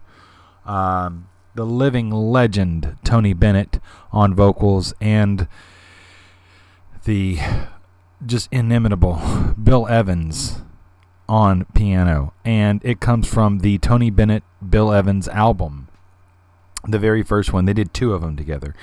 Um, 0.66 1.28
the 1.56 1.66
living 1.66 2.12
legend 2.12 2.98
Tony 3.04 3.34
Bennett 3.34 3.80
on 4.12 4.36
vocals 4.36 4.94
and 5.00 5.48
the 7.06 7.40
just 8.26 8.50
inimitable 8.52 9.22
Bill 9.62 9.88
Evans 9.88 10.62
on 11.28 11.66
piano. 11.74 12.34
And 12.44 12.82
it 12.84 13.00
comes 13.00 13.28
from 13.28 13.60
the 13.60 13.78
Tony 13.78 14.10
Bennett 14.10 14.44
Bill 14.68 14.92
Evans 14.92 15.28
album, 15.30 15.88
the 16.88 17.00
very 17.00 17.24
first 17.24 17.54
one. 17.54 17.66
They 17.66 17.74
did 17.74 17.94
two 17.94 18.14
of 18.14 18.22
them 18.22 18.36
together. 18.36 18.76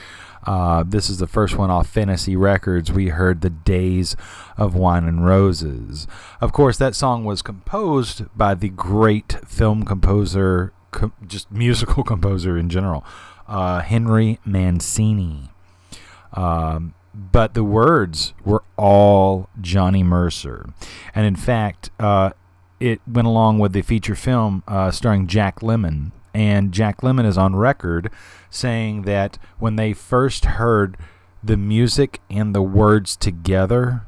Uh, 0.45 0.82
this 0.86 1.09
is 1.09 1.18
the 1.18 1.26
first 1.26 1.57
one 1.57 1.70
off 1.70 1.88
Fantasy 1.88 2.36
Records. 2.36 2.90
We 2.90 3.09
heard 3.09 3.40
The 3.40 3.51
Days 3.51 4.16
of 4.57 4.74
Wine 4.74 5.05
and 5.05 5.24
Roses. 5.24 6.07
Of 6.40 6.53
course, 6.53 6.76
that 6.78 6.95
song 6.95 7.24
was 7.24 7.43
composed 7.43 8.24
by 8.36 8.55
the 8.55 8.68
great 8.68 9.36
film 9.47 9.84
composer, 9.84 10.72
com- 10.90 11.12
just 11.26 11.51
musical 11.51 12.03
composer 12.05 12.59
in 12.59 12.68
general, 12.68 13.05
uh, 13.47 13.80
Henry 13.80 14.40
Mancini. 14.45 15.51
Um, 16.32 16.95
but 17.14 17.55
the 17.55 17.64
words 17.64 18.32
were 18.45 18.64
all 18.76 19.49
Johnny 19.61 20.03
Mercer. 20.03 20.70
And 21.14 21.26
in 21.26 21.36
fact, 21.36 21.90
uh, 22.01 22.30
it 22.80 23.01
went 23.07 23.28
along 23.28 23.59
with 23.59 23.72
the 23.72 23.82
feature 23.82 24.14
film 24.16 24.62
uh, 24.66 24.90
starring 24.90 25.26
Jack 25.26 25.61
Lemmon. 25.61 26.11
And 26.35 26.72
Jack 26.72 27.03
Lemmon 27.03 27.26
is 27.26 27.37
on 27.37 27.57
record 27.57 28.11
saying 28.51 29.03
that 29.03 29.39
when 29.59 29.76
they 29.76 29.93
first 29.93 30.45
heard 30.45 30.97
the 31.43 31.57
music 31.57 32.20
and 32.30 32.55
the 32.55 32.62
words 32.62 33.16
together, 33.16 34.07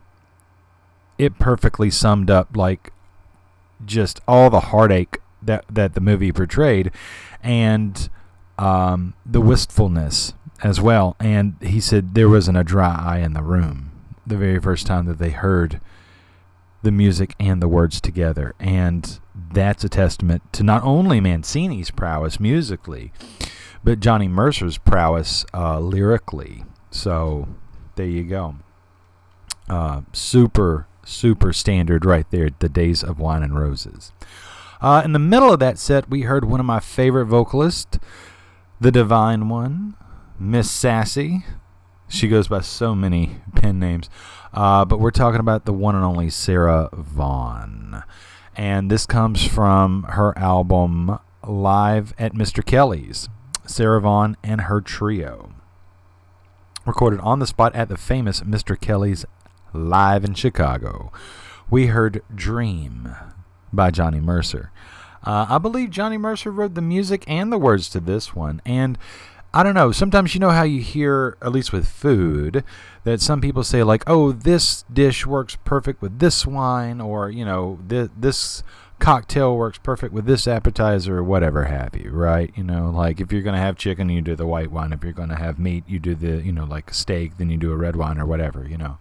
it 1.19 1.39
perfectly 1.39 1.91
summed 1.91 2.31
up 2.31 2.57
like 2.57 2.93
just 3.85 4.21
all 4.27 4.51
the 4.51 4.61
heartache 4.61 5.19
that 5.43 5.65
that 5.69 5.95
the 5.95 6.01
movie 6.01 6.33
portrayed, 6.33 6.91
and 7.43 8.09
um, 8.59 9.15
the 9.27 9.41
wistfulness 9.41 10.33
as 10.63 10.81
well. 10.81 11.17
And 11.21 11.57
he 11.61 11.81
said 11.81 12.15
there 12.15 12.29
wasn't 12.29 12.57
a 12.57 12.65
dry 12.65 12.95
eye 12.95 13.19
in 13.19 13.35
the 13.35 13.43
room 13.43 13.91
the 14.27 14.37
very 14.39 14.59
first 14.59 14.87
time 14.87 15.05
that 15.07 15.19
they 15.19 15.31
heard 15.31 15.81
the 16.83 16.91
music 16.91 17.35
and 17.39 17.61
the 17.61 17.69
words 17.69 18.01
together, 18.01 18.55
and 18.59 19.21
that's 19.55 19.85
a 19.85 19.89
testament 19.89 20.53
to 20.53 20.63
not 20.63 20.83
only 20.83 21.21
Mancini's 21.21 21.91
prowess 21.91 22.39
musically, 22.39 23.13
but 23.83 24.01
Johnny 24.01 24.29
Mercer's 24.29 24.79
prowess 24.79 25.45
uh, 25.55 25.79
lyrically. 25.79 26.65
So 26.91 27.49
there 27.97 28.07
you 28.07 28.25
go. 28.25 28.57
Uh, 29.69 30.03
super, 30.13 30.87
super 31.05 31.53
standard 31.53 32.05
right 32.05 32.31
there. 32.31 32.51
The 32.59 32.69
Days 32.69 33.03
of 33.03 33.19
Wine 33.19 33.43
and 33.43 33.59
Roses. 33.59 34.13
Uh, 34.81 35.03
in 35.05 35.13
the 35.13 35.19
middle 35.19 35.53
of 35.53 35.61
that 35.61 35.79
set, 35.79 36.11
we 36.11 36.23
heard 36.23 36.45
one 36.45 36.61
of 36.61 36.67
my 36.67 36.81
favorite 36.81 37.27
vocalists, 37.27 37.99
the 38.81 38.91
Divine 38.91 39.49
One, 39.49 39.95
Miss 40.39 40.71
Sassy. 40.71 41.45
She 42.09 42.29
goes 42.29 42.49
by 42.49 42.61
so 42.61 42.95
many 42.95 43.39
pen 43.55 43.79
names. 43.79 44.11
Uh, 44.53 44.85
but 44.85 45.01
we're 45.01 45.11
talking 45.11 45.41
about 45.41 45.65
the 45.65 45.73
one 45.73 45.95
and 45.95 46.05
only 46.05 46.31
Sarah 46.31 46.91
Vaughan. 46.93 48.03
And 48.57 48.91
this 48.91 49.07
comes 49.07 49.45
from 49.47 50.05
her 50.11 50.37
album 50.39 51.19
Live 51.47 52.15
at 52.19 52.35
Mr. 52.35 52.65
Kelly's. 52.65 53.29
Sarah 53.67 54.01
Vaughan 54.01 54.37
and 54.43 54.63
her 54.63 54.81
trio. 54.81 55.53
Recorded 56.87 57.21
on 57.21 57.39
the 57.39 57.47
spot 57.47 57.75
at 57.75 57.89
the 57.89 57.97
famous 57.97 58.41
Mr. 58.41 58.79
Kelly's 58.79 59.25
live 59.73 60.25
in 60.25 60.35
Chicago. 60.35 61.11
We 61.71 61.87
heard 61.87 62.23
Dream 62.35 63.15
by 63.73 63.91
Johnny 63.91 64.21
Mercer. 64.21 64.71
Uh, 65.23 65.47
I 65.49 65.59
believe 65.59 65.91
Johnny 65.91 66.19
Mercer 66.19 66.51
wrote 66.51 66.75
the 66.75 66.83
music 66.83 67.25
and 67.27 67.51
the 67.51 67.59
words 67.59 67.89
to 67.91 68.01
this 68.01 68.35
one. 68.35 68.61
And 68.67 68.99
I 69.55 69.63
don't 69.63 69.75
know, 69.75 69.93
sometimes 69.93 70.35
you 70.35 70.41
know 70.41 70.51
how 70.51 70.65
you 70.65 70.81
hear, 70.81 71.39
at 71.41 71.53
least 71.53 71.73
with 71.73 71.89
food, 71.89 72.65
that 73.05 73.21
some 73.21 73.41
people 73.41 73.63
say, 73.63 73.83
like, 73.83 74.03
oh, 74.07 74.33
this 74.33 74.85
dish 74.93 75.27
works 75.27 75.57
perfect 75.65 76.03
with 76.03 76.19
this 76.19 76.47
wine, 76.47 77.01
or, 77.01 77.31
you 77.31 77.45
know, 77.45 77.79
th- 77.89 78.11
this 78.17 78.63
cocktail 78.99 79.57
works 79.57 79.79
perfect 79.79 80.15
with 80.15 80.25
this 80.25 80.49
appetizer 80.49 81.19
or 81.19 81.25
whatever 81.25 81.65
have 81.65 81.95
you, 81.95 82.11
right? 82.11 82.53
You 82.57 82.65
know, 82.65 82.91
like 82.91 83.21
if 83.21 83.33
you're 83.33 83.43
going 83.43 83.55
to 83.55 83.61
have 83.61 83.77
chicken, 83.77 84.09
you 84.09 84.23
do 84.23 84.37
the 84.37 84.47
white 84.47 84.71
wine. 84.71 84.93
If 84.93 85.03
you're 85.03 85.13
going 85.13 85.29
to 85.29 85.37
have 85.37 85.59
meat, 85.59 85.85
you 85.87 85.99
do 85.99 86.15
the, 86.15 86.43
you 86.43 86.53
know, 86.53 86.65
like 86.65 86.95
steak, 86.95 87.37
then 87.37 87.51
you 87.51 87.57
do 87.57 87.73
a 87.73 87.77
red 87.77 87.97
wine 87.97 88.19
or 88.19 88.27
whatever, 88.27 88.67
you 88.67 88.79
know. 88.79 88.99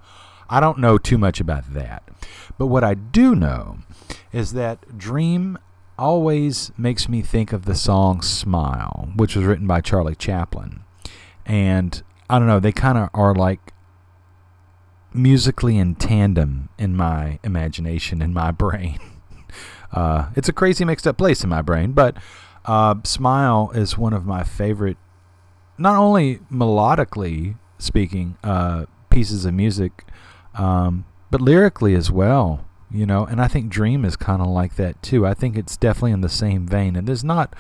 I 0.49 0.59
don't 0.59 0.79
know 0.79 0.97
too 0.97 1.17
much 1.17 1.39
about 1.39 1.73
that. 1.73 2.03
But 2.57 2.67
what 2.67 2.83
I 2.83 2.95
do 2.95 3.33
know 3.33 3.79
is 4.31 4.53
that 4.53 4.97
Dream 4.97 5.57
always 5.97 6.71
makes 6.77 7.07
me 7.07 7.21
think 7.21 7.53
of 7.53 7.65
the 7.65 7.75
song 7.75 8.21
Smile, 8.21 9.11
which 9.15 9.35
was 9.35 9.45
written 9.45 9.67
by 9.67 9.79
Charlie 9.81 10.15
Chaplin. 10.15 10.81
And 11.45 12.03
I 12.29 12.39
don't 12.39 12.47
know, 12.47 12.59
they 12.59 12.71
kind 12.71 12.97
of 12.97 13.09
are 13.13 13.33
like 13.33 13.73
musically 15.13 15.77
in 15.77 15.95
tandem 15.95 16.69
in 16.77 16.95
my 16.95 17.39
imagination, 17.43 18.21
in 18.21 18.33
my 18.33 18.51
brain. 18.63 18.99
Uh, 19.91 20.29
it's 20.35 20.49
a 20.49 20.53
crazy 20.53 20.83
mixed 20.83 21.05
up 21.05 21.17
place 21.17 21.43
in 21.43 21.49
my 21.49 21.61
brain, 21.61 21.91
but 21.91 22.17
uh, 22.65 22.95
Smile 23.03 23.71
is 23.75 23.97
one 23.97 24.13
of 24.13 24.25
my 24.25 24.43
favorite, 24.43 24.97
not 25.77 25.97
only 25.97 26.37
melodically 26.51 27.57
speaking, 27.77 28.37
uh, 28.43 28.85
pieces 29.09 29.45
of 29.45 29.53
music, 29.53 30.05
um, 30.55 31.05
but 31.29 31.41
lyrically 31.41 31.93
as 31.93 32.09
well. 32.09 32.65
You 32.89 33.07
know, 33.07 33.25
and 33.25 33.41
I 33.41 33.47
think 33.47 33.69
Dream 33.69 34.05
is 34.05 34.15
kind 34.15 34.39
of 34.41 34.47
like 34.47 34.75
that 34.75 35.01
too. 35.01 35.25
I 35.25 35.33
think 35.33 35.57
it's 35.57 35.75
definitely 35.77 36.11
in 36.11 36.21
the 36.21 36.29
same 36.29 36.67
vein, 36.67 36.95
and 36.95 37.07
there's 37.07 37.23
not 37.23 37.55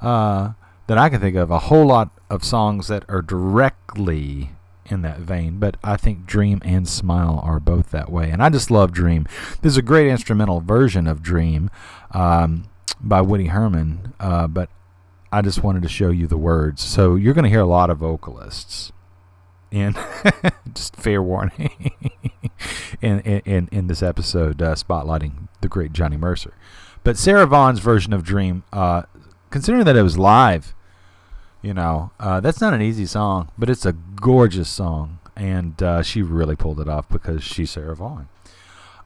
uh, 0.00 0.52
that 0.86 0.96
I 0.96 1.08
can 1.08 1.20
think 1.20 1.34
of 1.34 1.50
a 1.50 1.58
whole 1.58 1.86
lot 1.86 2.10
of 2.30 2.44
songs 2.44 2.86
that 2.86 3.04
are 3.08 3.22
directly 3.22 4.50
in 4.90 5.02
that 5.02 5.18
vein, 5.18 5.58
but 5.58 5.76
I 5.82 5.96
think 5.96 6.26
Dream 6.26 6.60
and 6.64 6.88
Smile 6.88 7.40
are 7.42 7.60
both 7.60 7.90
that 7.90 8.10
way. 8.10 8.30
And 8.30 8.42
I 8.42 8.48
just 8.48 8.70
love 8.70 8.92
Dream. 8.92 9.26
There's 9.62 9.76
a 9.76 9.82
great 9.82 10.08
instrumental 10.08 10.60
version 10.60 11.06
of 11.06 11.22
Dream 11.22 11.70
um, 12.12 12.64
by 13.00 13.20
Woody 13.20 13.46
Herman, 13.46 14.14
uh, 14.20 14.46
but 14.46 14.70
I 15.32 15.42
just 15.42 15.62
wanted 15.62 15.82
to 15.82 15.88
show 15.88 16.10
you 16.10 16.26
the 16.26 16.38
words. 16.38 16.82
So 16.82 17.14
you're 17.14 17.34
going 17.34 17.44
to 17.44 17.50
hear 17.50 17.60
a 17.60 17.66
lot 17.66 17.90
of 17.90 17.98
vocalists. 17.98 18.92
In 19.68 19.96
just 20.74 20.94
fair 20.94 21.20
warning, 21.20 21.90
in, 23.02 23.18
in 23.20 23.68
in 23.72 23.88
this 23.88 24.00
episode, 24.00 24.62
uh, 24.62 24.76
spotlighting 24.76 25.48
the 25.60 25.68
great 25.68 25.92
Johnny 25.92 26.16
Mercer, 26.16 26.54
but 27.02 27.18
Sarah 27.18 27.46
Vaughan's 27.46 27.80
version 27.80 28.12
of 28.12 28.22
Dream, 28.22 28.62
uh, 28.72 29.02
considering 29.50 29.84
that 29.84 29.96
it 29.96 30.02
was 30.02 30.16
live, 30.16 30.72
you 31.66 31.74
know, 31.74 32.12
uh, 32.20 32.38
that's 32.38 32.60
not 32.60 32.74
an 32.74 32.80
easy 32.80 33.06
song, 33.06 33.50
but 33.58 33.68
it's 33.68 33.84
a 33.84 33.92
gorgeous 33.92 34.68
song, 34.68 35.18
and 35.34 35.82
uh, 35.82 36.00
she 36.00 36.22
really 36.22 36.54
pulled 36.54 36.78
it 36.78 36.88
off 36.88 37.08
because 37.08 37.42
she's 37.42 37.72
Sarah 37.72 37.96
Vaughan. 37.96 38.28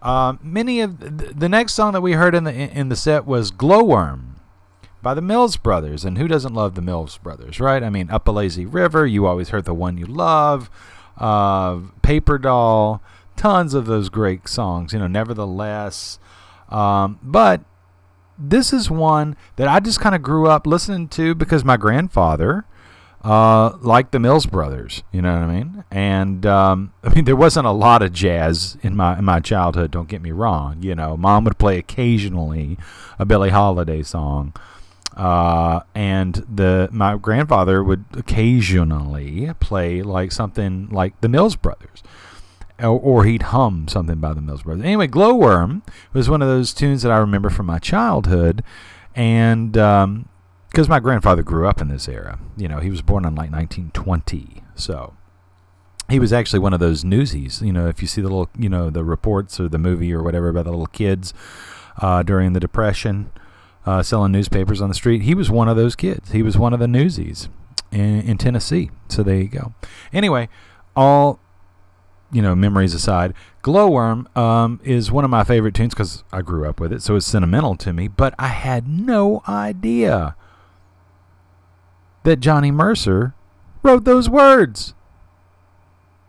Uh, 0.03 0.35
many 0.43 0.81
of 0.81 1.01
th- 1.01 1.33
the 1.35 1.49
next 1.49 1.73
song 1.73 1.95
that 1.95 2.03
we 2.03 2.13
heard 2.13 2.35
in 2.35 2.45
the 2.45 2.53
in 2.53 2.91
the 2.91 2.97
set 2.97 3.25
was 3.25 3.51
"Glowworm" 3.51 4.35
by 5.03 5.15
the 5.15 5.23
Mills 5.23 5.57
Brothers. 5.57 6.05
And 6.05 6.19
who 6.19 6.29
doesn't 6.29 6.53
love 6.53 6.75
the 6.75 6.83
Mills 6.83 7.17
Brothers, 7.17 7.61
right? 7.61 7.83
I 7.83 7.89
mean, 7.89 8.11
Up 8.11 8.29
a 8.29 8.31
Lazy 8.31 8.67
River, 8.67 9.07
you 9.07 9.27
always 9.27 9.49
heard 9.49 9.65
the 9.65 9.73
one 9.73 9.97
you 9.97 10.05
love, 10.05 10.69
uh, 11.17 11.79
Paper 12.03 12.37
Doll, 12.37 13.03
tons 13.37 13.73
of 13.73 13.87
those 13.87 14.11
great 14.11 14.49
songs, 14.49 14.93
you 14.93 14.99
know, 14.99 15.07
nevertheless. 15.07 16.19
Um, 16.69 17.19
but 17.23 17.63
this 18.41 18.73
is 18.73 18.91
one 18.91 19.37
that 19.57 19.69
I 19.69 19.81
just 19.81 20.01
kind 20.01 20.15
of 20.15 20.23
grew 20.23 20.49
up 20.49 20.67
listening 20.67 21.09
to 21.09 21.35
because 21.35 21.65
my 21.65 21.77
grandfather 21.77 22.65
uh, 23.23 23.77
liked 23.81 24.13
the 24.13 24.19
Mills 24.19 24.47
Brothers. 24.47 25.03
You 25.13 25.23
know 25.23 25.33
what 25.33 25.43
I 25.43 25.47
mean? 25.47 25.85
And 25.91 26.47
um, 26.47 26.93
I 27.05 27.15
mean, 27.15 27.25
there 27.25 27.37
wasn't 27.37 27.67
a 27.67 27.73
lot 27.73 28.03
of 28.03 28.13
jazz 28.13 28.79
in 28.83 28.97
my 28.97 29.19
in 29.19 29.25
my 29.25 29.41
childhood. 29.41 29.91
Don't 29.91 30.09
get 30.09 30.23
me 30.23 30.33
wrong. 30.33 30.83
You 30.83 30.95
know, 30.95 31.17
mom 31.17 31.45
would 31.45 31.59
play 31.59 31.79
occasionally 31.79 32.79
a 33.19 33.27
Billie 33.27 33.51
Holiday 33.51 34.03
song. 34.03 34.55
Uh, 35.17 35.81
and 35.95 36.47
the 36.49 36.89
my 36.93 37.17
grandfather 37.17 37.83
would 37.85 38.05
occasionally 38.15 39.53
play 39.61 40.03
like 40.03 40.33
something 40.33 40.89
like 40.89 41.21
the 41.21 41.29
Mills 41.29 41.57
Brothers, 41.57 42.03
or, 42.83 43.25
he'd 43.25 43.43
hum 43.43 43.89
something 43.89 44.19
by 44.19 44.33
the 44.33 44.41
Mills 44.41 44.63
Brothers. 44.63 44.85
Anyway, 44.85 45.07
Glowworm 45.07 45.83
was 46.13 46.29
one 46.31 46.43
of 46.43 46.49
those 46.49 46.73
tunes 46.73 47.03
that 47.03 47.13
I 47.13 47.19
remember 47.19 47.51
from 47.51 47.67
my 47.67 47.79
childhood, 47.79 48.63
and 49.15 49.77
um, 49.77 50.29
because 50.71 50.89
my 50.89 51.01
grandfather 51.01 51.43
grew 51.43 51.67
up 51.67 51.81
in 51.81 51.89
this 51.89 52.09
era. 52.09 52.39
You 52.57 52.69
know, 52.69 52.79
he 52.79 52.91
was 52.91 53.03
born 53.03 53.25
in 53.25 53.35
like 53.35 53.51
1920, 53.51 54.63
so 54.75 55.15
he 56.09 56.19
was 56.19 56.33
actually 56.33 56.61
one 56.61 56.73
of 56.73 56.81
those 56.81 57.05
newsies. 57.05 57.61
You 57.63 57.73
know, 57.73 57.89
if 57.89 58.03
you 58.03 58.09
see 58.09 58.21
the 58.21 58.29
little, 58.29 58.49
you 58.59 58.69
know, 58.69 58.91
the 58.91 59.05
reports 59.05 59.59
or 59.61 59.69
the 59.69 59.79
movie 59.79 60.13
or 60.13 60.23
whatever 60.23 60.49
about 60.49 60.65
the 60.65 60.71
little 60.71 60.87
kids 60.87 61.35
uh, 61.99 62.23
during 62.23 62.53
the 62.53 62.61
Depression 62.61 63.31
uh, 63.87 64.03
selling 64.03 64.33
newspapers 64.33 64.81
on 64.81 64.89
the 64.89 64.95
street, 64.95 65.23
he 65.23 65.35
was 65.35 65.51
one 65.51 65.69
of 65.69 65.77
those 65.77 65.97
kids. 65.97 66.33
He 66.33 66.43
was 66.43 66.57
one 66.59 66.73
of 66.73 66.81
the 66.81 66.89
newsies 66.89 67.49
in, 67.91 68.21
in 68.23 68.39
Tennessee. 68.39 68.91
So 69.09 69.23
there 69.23 69.37
you 69.37 69.49
go. 69.49 69.75
Anyway, 70.13 70.49
all 70.95 71.41
you 72.33 72.43
know, 72.43 72.55
memories 72.55 72.95
aside, 72.95 73.35
Glowworm 73.63 74.35
um, 74.37 74.81
is 74.85 75.11
one 75.11 75.25
of 75.25 75.31
my 75.31 75.45
favorite 75.45 75.75
tunes 75.75 75.95
because 75.95 76.25
I 76.33 76.43
grew 76.43 76.69
up 76.69 76.81
with 76.81 76.93
it, 76.93 77.03
so 77.03 77.17
it's 77.17 77.27
sentimental 77.27 77.77
to 77.77 77.93
me. 77.93 78.09
But 78.09 78.35
I 78.39 78.49
had 78.49 78.89
no 78.89 79.43
idea 79.49 80.37
that 82.23 82.41
Johnny 82.41 82.71
Mercer 82.71 83.35
wrote 83.83 84.05
those 84.05 84.29
words. 84.29 84.95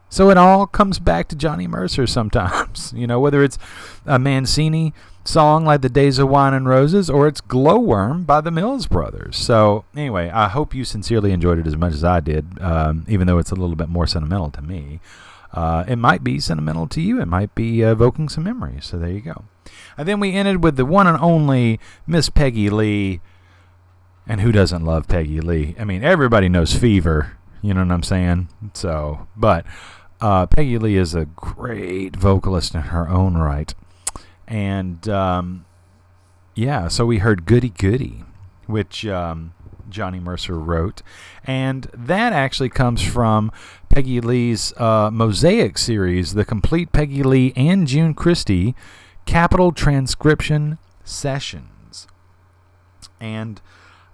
So 0.10 0.30
it 0.30 0.38
all 0.38 0.68
comes 0.68 1.00
back 1.00 1.30
to 1.30 1.38
Johnny 1.38 1.68
Mercer 1.68 2.06
sometimes, 2.06 2.94
you 2.98 3.08
know, 3.08 3.20
whether 3.20 3.44
it's 3.44 3.58
a 4.06 4.20
Mancini 4.20 4.94
song 5.24 5.64
like 5.64 5.82
The 5.82 5.90
Days 5.90 6.20
of 6.20 6.28
Wine 6.28 6.54
and 6.54 6.68
Roses 6.68 7.10
or 7.10 7.28
it's 7.28 7.40
Glowworm 7.40 8.26
by 8.26 8.42
the 8.42 8.52
Mills 8.52 8.88
Brothers. 8.88 9.38
So, 9.38 9.86
anyway, 9.96 10.30
I 10.30 10.50
hope 10.50 10.74
you 10.74 10.84
sincerely 10.84 11.32
enjoyed 11.32 11.60
it 11.60 11.68
as 11.68 11.78
much 11.78 11.94
as 11.94 12.04
I 12.04 12.20
did, 12.20 12.60
um, 12.60 13.06
even 13.08 13.26
though 13.26 13.38
it's 13.38 13.52
a 13.52 13.56
little 13.56 13.78
bit 13.78 13.88
more 13.88 14.06
sentimental 14.06 14.52
to 14.52 14.62
me. 14.62 15.00
Uh, 15.54 15.84
it 15.88 15.98
might 15.98 16.24
be 16.24 16.40
sentimental 16.40 16.88
to 16.88 17.02
you, 17.02 17.22
it 17.22 17.28
might 17.28 17.54
be 17.56 17.82
evoking 17.82 18.30
some 18.30 18.44
memories. 18.44 18.86
So, 18.86 18.98
there 18.98 19.10
you 19.10 19.22
go. 19.22 19.46
And 19.98 20.08
then 20.08 20.20
we 20.20 20.34
ended 20.34 20.64
with 20.64 20.78
the 20.78 20.86
one 20.86 21.08
and 21.08 21.18
only 21.20 21.80
Miss 22.08 22.30
Peggy 22.30 22.70
Lee. 22.70 23.22
And 24.28 24.42
who 24.42 24.52
doesn't 24.52 24.86
love 24.86 25.08
Peggy 25.08 25.42
Lee? 25.42 25.76
I 25.80 25.84
mean, 25.84 26.04
everybody 26.04 26.48
knows 26.48 26.74
Fever. 26.74 27.38
You 27.62 27.74
know 27.74 27.84
what 27.84 27.92
I'm 27.92 28.04
saying? 28.04 28.50
So, 28.74 29.28
but 29.36 29.66
uh, 30.20 30.46
Peggy 30.48 30.78
Lee 30.78 30.98
is 30.98 31.14
a 31.14 31.26
great 31.26 32.16
vocalist 32.16 32.74
in 32.74 32.82
her 32.82 33.10
own 33.10 33.36
right. 33.36 33.74
And 34.48 35.08
um, 35.10 35.66
yeah, 36.56 36.88
so 36.88 37.06
we 37.06 37.20
heard 37.20 37.46
Goody 37.46 37.70
Goody, 37.70 38.24
which 38.68 39.06
um, 39.06 39.54
Johnny 39.92 40.20
Mercer 40.20 40.58
wrote. 40.60 41.02
And 41.44 41.90
that 41.94 42.34
actually 42.34 42.70
comes 42.70 43.04
from 43.04 43.52
Peggy 43.90 44.22
Lee's 44.22 44.74
uh, 44.78 45.12
Mosaic 45.12 45.78
series, 45.78 46.34
the 46.34 46.46
complete 46.46 46.92
Peggy 46.92 47.24
Lee 47.24 47.54
and 47.56 47.88
June 47.88 48.14
Christy 48.14 48.76
Capitol 49.26 49.72
Transcription 49.72 50.78
Sessions. 51.04 52.08
And 53.20 53.62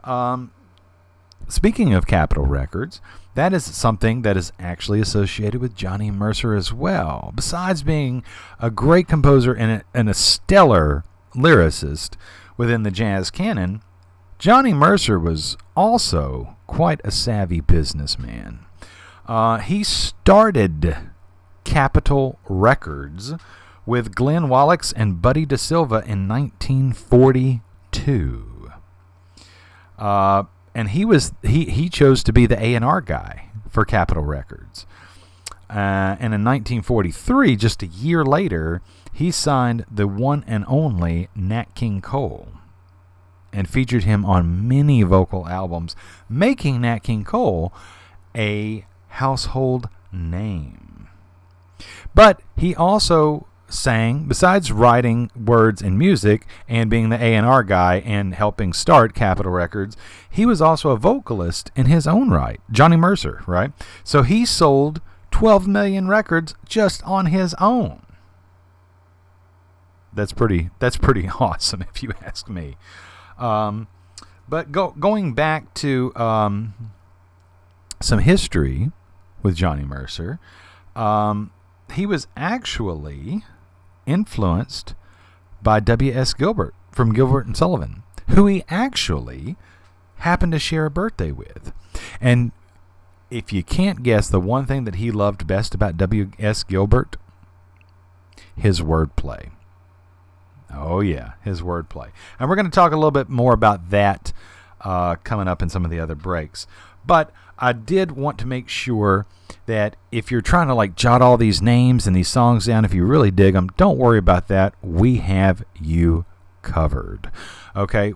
um, 0.04 0.52
speaking 1.48 1.94
of 1.94 2.08
Capitol 2.08 2.46
Records, 2.46 3.02
that 3.36 3.54
is 3.54 3.64
something 3.64 4.24
that 4.24 4.36
is 4.36 4.52
actually 4.60 5.00
associated 5.00 5.62
with 5.62 5.76
Johnny 5.76 6.10
Mercer 6.10 6.56
as 6.56 6.74
well. 6.74 7.32
Besides 7.36 7.84
being 7.84 8.24
a 8.60 8.72
great 8.72 9.08
composer 9.08 9.54
and 9.54 9.72
a, 9.72 9.84
and 9.94 10.10
a 10.10 10.14
stellar 10.14 11.04
lyricist 11.36 12.16
within 12.58 12.84
the 12.84 12.90
jazz 12.90 13.30
canon, 13.30 13.82
Johnny 14.40 14.74
Mercer 14.74 15.20
was 15.20 15.58
also 15.76 16.56
quite 16.68 17.02
a 17.04 17.12
savvy 17.12 17.60
businessman. 17.60 18.60
Uh, 19.26 19.58
he 19.58 19.84
started 19.84 20.96
Capitol 21.64 22.38
Records 22.48 23.34
with 23.86 24.16
Glenn 24.16 24.44
Wallichs 24.44 24.94
and 24.96 25.22
Buddy 25.22 25.46
DeSylva 25.46 26.06
in 26.06 26.28
1942. 26.28 28.72
Uh, 29.98 30.44
and 30.76 30.90
he 30.90 31.04
was 31.04 31.34
he 31.42 31.66
he 31.66 31.90
chose 31.90 32.22
to 32.24 32.32
be 32.32 32.46
the 32.46 32.64
A 32.64 32.76
and 32.76 32.86
R 32.86 33.02
guy 33.02 33.50
for 33.70 33.84
Capitol 33.86 34.24
Records. 34.24 34.86
Uh, 35.70 36.16
and 36.20 36.34
in 36.34 36.46
1943, 36.46 37.56
just 37.56 37.84
a 37.84 37.88
year 37.88 38.24
later, 38.24 38.82
he 39.12 39.32
signed 39.32 39.86
the 39.92 40.08
one 40.08 40.46
and 40.48 40.64
only 40.68 41.28
Nat 41.36 41.76
King 41.76 42.00
Cole, 42.00 42.48
and 43.58 43.68
featured 43.68 44.04
him 44.04 44.24
on 44.24 44.68
many 44.68 45.02
vocal 45.02 45.48
albums, 45.48 45.96
making 46.30 46.82
Nat 46.82 47.00
King 47.00 47.24
Cole 47.24 47.74
a 48.36 48.86
household 49.08 49.90
name. 50.12 51.08
But 52.14 52.40
he 52.56 52.76
also 52.76 53.48
sang 53.68 54.26
besides 54.26 54.72
writing 54.72 55.32
words 55.36 55.82
and 55.82 55.98
music 55.98 56.46
and 56.70 56.90
being 56.90 57.10
the 57.10 57.22
A&R 57.22 57.64
guy 57.64 58.02
and 58.06 58.34
helping 58.34 58.72
start 58.72 59.14
Capitol 59.14 59.52
Records 59.52 59.98
he 60.30 60.46
was 60.46 60.62
also 60.62 60.92
a 60.92 60.98
vocalist 60.98 61.70
in 61.76 61.88
his 61.88 62.08
own 62.08 62.30
right 62.30 62.62
Johnny 62.72 62.96
Mercer 62.96 63.44
right? 63.46 63.74
So 64.06 64.24
he 64.24 64.46
sold 64.46 65.02
12 65.32 65.68
million 65.68 66.08
records 66.08 66.56
just 66.66 67.04
on 67.04 67.26
his 67.26 67.54
own. 67.60 68.04
That's 70.14 70.32
pretty 70.32 70.70
that's 70.80 70.98
pretty 70.98 71.28
awesome 71.40 71.84
if 71.94 72.02
you 72.02 72.14
ask 72.24 72.48
me 72.48 72.78
um, 73.40 73.88
but 74.48 74.72
go, 74.72 74.94
going 75.00 75.34
back 75.34 75.74
to 75.76 76.14
um, 76.16 76.92
some 78.02 78.20
history 78.20 78.92
with 79.44 79.56
Johnny 79.56 79.84
Mercer 79.84 80.40
um, 80.98 81.52
he 81.94 82.06
was 82.06 82.28
actually 82.36 83.44
influenced 84.06 84.96
by 85.62 85.80
W.S. 85.80 86.34
Gilbert 86.34 86.74
from 86.92 87.14
Gilbert 87.14 87.46
and 87.46 87.56
Sullivan, 87.56 88.04
who 88.30 88.48
he 88.48 88.64
actually 88.68 89.56
happened 90.18 90.52
to 90.54 90.60
share 90.60 90.86
a 90.86 90.92
birthday 90.92 91.32
with. 91.32 91.72
And 92.20 92.52
if 93.30 93.54
you 93.54 93.64
can't 93.64 94.04
guess 94.04 94.28
the 94.28 94.40
one 94.40 94.66
thing 94.66 94.86
that 94.86 94.96
he 94.96 95.12
loved 95.12 95.46
best 95.46 95.76
about 95.76 95.98
W.S. 95.98 96.64
Gilbert, 96.64 97.16
his 98.56 98.82
wordplay. 98.82 99.52
Oh, 100.74 101.00
yeah, 101.00 101.34
his 101.44 101.62
wordplay. 101.62 102.12
And 102.40 102.50
we're 102.50 102.56
going 102.56 102.70
to 102.70 102.72
talk 102.72 102.92
a 102.92 102.96
little 102.96 103.12
bit 103.12 103.30
more 103.30 103.54
about 103.54 103.90
that 103.90 104.34
uh, 104.82 105.16
coming 105.16 105.48
up 105.48 105.62
in 105.62 105.70
some 105.70 105.86
of 105.86 105.92
the 105.92 106.00
other 106.00 106.16
breaks. 106.16 106.68
But 107.06 107.32
I 107.58 107.74
did 107.74 108.12
want 108.12 108.38
to 108.40 108.48
make 108.48 108.70
sure 108.70 109.26
that 109.66 109.96
if 110.12 110.32
you're 110.32 110.42
trying 110.42 110.68
to 110.68 110.74
like 110.74 110.96
jot 110.96 111.22
all 111.22 111.38
these 111.38 111.62
names 111.62 112.06
and 112.06 112.16
these 112.16 112.28
songs 112.28 112.66
down, 112.66 112.86
if 112.86 112.94
you 112.94 113.06
really 113.06 113.32
dig 113.32 113.54
them, 113.54 113.70
don't 113.78 113.98
worry 113.98 114.18
about 114.18 114.48
that. 114.50 114.74
We 114.82 115.18
have 115.18 115.64
you 115.80 116.26
covered. 116.62 117.32
Okay, 117.76 118.14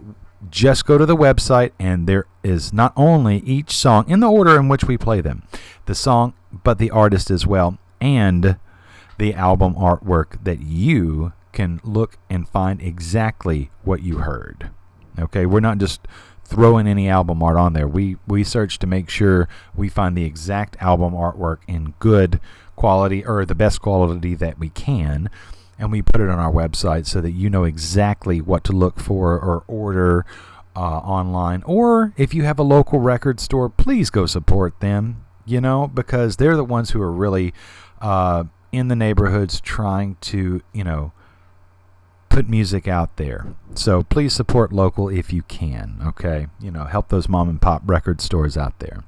just 0.49 0.85
go 0.85 0.97
to 0.97 1.05
the 1.05 1.15
website 1.15 1.71
and 1.79 2.07
there 2.07 2.25
is 2.43 2.73
not 2.73 2.93
only 2.95 3.37
each 3.39 3.71
song 3.71 4.09
in 4.09 4.19
the 4.19 4.29
order 4.29 4.59
in 4.59 4.67
which 4.67 4.83
we 4.83 4.97
play 4.97 5.21
them, 5.21 5.43
the 5.85 5.95
song, 5.95 6.33
but 6.63 6.77
the 6.77 6.91
artist 6.91 7.31
as 7.31 7.47
well, 7.47 7.77
and 7.99 8.57
the 9.17 9.33
album 9.33 9.75
artwork 9.75 10.43
that 10.43 10.59
you 10.59 11.33
can 11.51 11.79
look 11.83 12.17
and 12.29 12.47
find 12.47 12.81
exactly 12.81 13.71
what 13.83 14.01
you 14.03 14.19
heard. 14.19 14.69
Okay, 15.19 15.45
we're 15.45 15.59
not 15.59 15.77
just 15.77 16.07
throwing 16.43 16.87
any 16.87 17.07
album 17.07 17.41
art 17.41 17.57
on 17.57 17.73
there. 17.73 17.87
We 17.87 18.17
we 18.27 18.43
search 18.43 18.79
to 18.79 18.87
make 18.87 19.09
sure 19.09 19.47
we 19.75 19.89
find 19.89 20.17
the 20.17 20.25
exact 20.25 20.75
album 20.81 21.13
artwork 21.13 21.59
in 21.67 21.93
good 21.99 22.39
quality 22.75 23.25
or 23.25 23.45
the 23.45 23.55
best 23.55 23.81
quality 23.81 24.35
that 24.35 24.57
we 24.57 24.69
can 24.69 25.29
and 25.77 25.91
we 25.91 26.01
put 26.01 26.21
it 26.21 26.29
on 26.29 26.39
our 26.39 26.51
website 26.51 27.07
so 27.07 27.19
that 27.21 27.31
you 27.31 27.49
know 27.49 27.63
exactly 27.63 28.39
what 28.39 28.63
to 28.63 28.71
look 28.71 28.99
for 28.99 29.33
or 29.33 29.63
order 29.67 30.25
uh, 30.75 30.79
online 30.79 31.63
or 31.65 32.13
if 32.17 32.33
you 32.33 32.43
have 32.43 32.59
a 32.59 32.63
local 32.63 32.99
record 32.99 33.39
store 33.39 33.67
please 33.67 34.09
go 34.09 34.25
support 34.25 34.79
them 34.79 35.25
you 35.45 35.59
know 35.59 35.87
because 35.87 36.37
they're 36.37 36.55
the 36.55 36.63
ones 36.63 36.91
who 36.91 37.01
are 37.01 37.11
really 37.11 37.53
uh, 37.99 38.43
in 38.71 38.87
the 38.87 38.95
neighborhoods 38.95 39.59
trying 39.59 40.15
to 40.21 40.61
you 40.71 40.83
know 40.83 41.11
put 42.31 42.49
music 42.49 42.87
out 42.87 43.17
there. 43.17 43.45
So 43.75 44.03
please 44.03 44.33
support 44.33 44.71
local 44.71 45.09
if 45.09 45.31
you 45.31 45.43
can. 45.43 45.99
Okay, 46.03 46.47
you 46.59 46.71
know, 46.71 46.85
help 46.85 47.09
those 47.09 47.29
mom 47.29 47.49
and 47.49 47.61
pop 47.61 47.83
record 47.85 48.21
stores 48.21 48.57
out 48.57 48.79
there. 48.79 49.03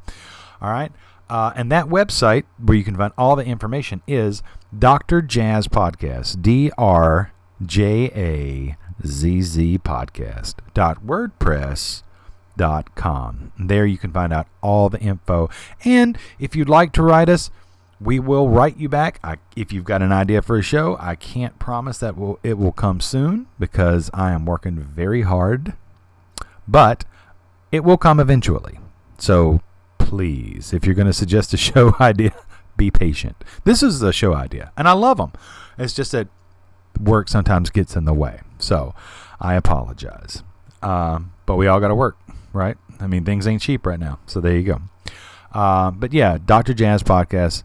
All 0.61 0.69
right. 0.69 0.91
Uh, 1.29 1.51
and 1.55 1.71
that 1.71 1.85
website 1.85 2.43
where 2.63 2.77
you 2.77 2.83
can 2.83 2.95
find 2.95 3.13
all 3.17 3.35
the 3.35 3.45
information 3.45 4.01
is 4.07 4.43
Dr. 4.77 5.21
Jazz 5.21 5.67
Podcast. 5.67 6.41
D 6.41 6.69
R 6.77 7.31
J 7.65 8.11
A 8.13 8.77
Z 9.07 9.41
Z 9.41 9.77
Podcast. 9.79 10.55
Dot 10.73 11.03
WordPress 11.05 12.03
dot 12.55 12.93
com. 12.93 13.51
There 13.57 13.85
you 13.85 13.97
can 13.97 14.11
find 14.11 14.31
out 14.31 14.47
all 14.61 14.89
the 14.89 14.99
info. 14.99 15.49
And 15.83 16.17
if 16.39 16.55
you'd 16.55 16.69
like 16.69 16.91
to 16.93 17.01
write 17.01 17.29
us, 17.29 17.49
we 18.03 18.19
will 18.19 18.49
write 18.49 18.77
you 18.77 18.89
back. 18.89 19.19
I, 19.23 19.37
if 19.55 19.71
you've 19.71 19.85
got 19.85 20.01
an 20.01 20.11
idea 20.11 20.41
for 20.41 20.57
a 20.57 20.61
show, 20.61 20.97
I 20.99 21.15
can't 21.15 21.57
promise 21.57 21.99
that 21.99 22.17
will 22.17 22.39
it 22.43 22.57
will 22.57 22.71
come 22.71 22.99
soon 22.99 23.47
because 23.57 24.09
I 24.13 24.31
am 24.31 24.45
working 24.45 24.77
very 24.77 25.21
hard, 25.21 25.73
but 26.67 27.05
it 27.71 27.83
will 27.83 27.97
come 27.97 28.19
eventually. 28.19 28.79
So 29.17 29.61
please, 29.99 30.73
if 30.73 30.85
you're 30.85 30.95
going 30.95 31.07
to 31.07 31.13
suggest 31.13 31.53
a 31.53 31.57
show 31.71 31.95
idea, 31.99 32.33
be 32.75 32.91
patient. 32.91 33.43
This 33.63 33.81
is 33.81 34.01
a 34.01 34.11
show 34.11 34.33
idea, 34.33 34.71
and 34.75 34.87
I 34.87 34.93
love 34.93 35.17
them. 35.17 35.31
It's 35.77 35.93
just 35.93 36.11
that 36.11 36.27
work 36.99 37.29
sometimes 37.29 37.69
gets 37.69 37.95
in 37.95 38.05
the 38.05 38.13
way. 38.13 38.41
So 38.59 38.93
I 39.39 39.55
apologize. 39.55 40.43
Um, 40.81 41.33
but 41.45 41.55
we 41.55 41.67
all 41.67 41.79
got 41.79 41.87
to 41.87 41.95
work, 41.95 42.17
right? 42.51 42.77
I 42.99 43.07
mean, 43.07 43.23
things 43.23 43.47
ain't 43.47 43.61
cheap 43.61 43.85
right 43.85 43.99
now. 43.99 44.19
So 44.25 44.41
there 44.41 44.55
you 44.55 44.63
go. 44.63 44.81
Uh, 45.53 45.91
but 45.91 46.13
yeah, 46.13 46.37
Dr. 46.43 46.73
Jazz 46.73 47.03
Podcast 47.03 47.63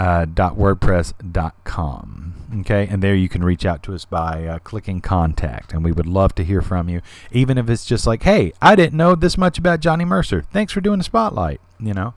uh, 0.00 0.24
.wordpress.com. 0.24 2.34
Okay, 2.60 2.88
and 2.90 3.02
there 3.02 3.14
you 3.14 3.28
can 3.28 3.44
reach 3.44 3.66
out 3.66 3.82
to 3.84 3.94
us 3.94 4.06
by 4.06 4.46
uh, 4.46 4.58
clicking 4.60 5.00
contact, 5.00 5.72
and 5.72 5.84
we 5.84 5.92
would 5.92 6.06
love 6.06 6.34
to 6.36 6.42
hear 6.42 6.62
from 6.62 6.88
you, 6.88 7.02
even 7.30 7.58
if 7.58 7.68
it's 7.68 7.84
just 7.84 8.06
like, 8.06 8.22
"Hey, 8.22 8.54
I 8.62 8.74
didn't 8.74 8.96
know 8.96 9.14
this 9.14 9.36
much 9.36 9.58
about 9.58 9.80
Johnny 9.80 10.06
Mercer. 10.06 10.42
Thanks 10.52 10.72
for 10.72 10.80
doing 10.80 10.98
the 10.98 11.04
spotlight." 11.04 11.60
You 11.78 11.92
know, 11.92 12.14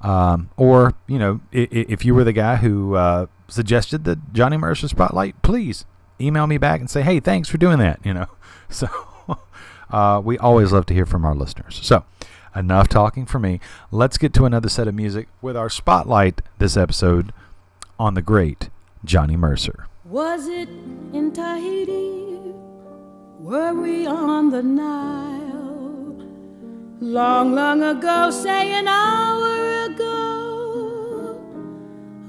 um, 0.00 0.50
or 0.56 0.94
you 1.08 1.18
know, 1.18 1.40
if, 1.50 1.68
if 1.72 2.04
you 2.04 2.14
were 2.14 2.22
the 2.24 2.32
guy 2.32 2.56
who 2.56 2.94
uh, 2.94 3.26
suggested 3.48 4.04
the 4.04 4.18
Johnny 4.32 4.56
Mercer 4.56 4.88
spotlight, 4.88 5.42
please 5.42 5.84
email 6.20 6.46
me 6.46 6.56
back 6.56 6.78
and 6.80 6.88
say, 6.88 7.02
"Hey, 7.02 7.18
thanks 7.18 7.48
for 7.48 7.58
doing 7.58 7.80
that." 7.80 7.98
You 8.04 8.14
know, 8.14 8.26
so 8.70 8.88
uh, 9.90 10.22
we 10.24 10.38
always 10.38 10.70
love 10.72 10.86
to 10.86 10.94
hear 10.94 11.04
from 11.04 11.24
our 11.24 11.34
listeners. 11.34 11.80
So. 11.82 12.04
Enough 12.56 12.88
talking 12.88 13.26
for 13.26 13.40
me. 13.40 13.58
Let's 13.90 14.16
get 14.16 14.32
to 14.34 14.44
another 14.44 14.68
set 14.68 14.86
of 14.86 14.94
music 14.94 15.26
with 15.42 15.56
our 15.56 15.68
spotlight 15.68 16.40
this 16.58 16.76
episode 16.76 17.32
on 17.98 18.14
the 18.14 18.22
great 18.22 18.70
Johnny 19.04 19.36
Mercer. 19.36 19.88
Was 20.04 20.46
it 20.46 20.68
in 20.68 21.32
Tahiti? 21.32 22.52
Were 23.40 23.74
we 23.74 24.06
on 24.06 24.50
the 24.50 24.62
Nile? 24.62 26.24
Long, 27.00 27.54
long 27.54 27.82
ago, 27.82 28.30
say 28.30 28.72
an 28.72 28.86
hour 28.86 29.86
ago, 29.86 31.40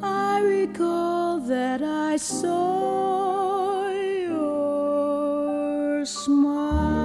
I 0.02 0.42
recall 0.42 1.40
that 1.42 1.84
I 1.84 2.18
saw 2.18 3.90
your 3.90 6.04
smile. 6.06 7.05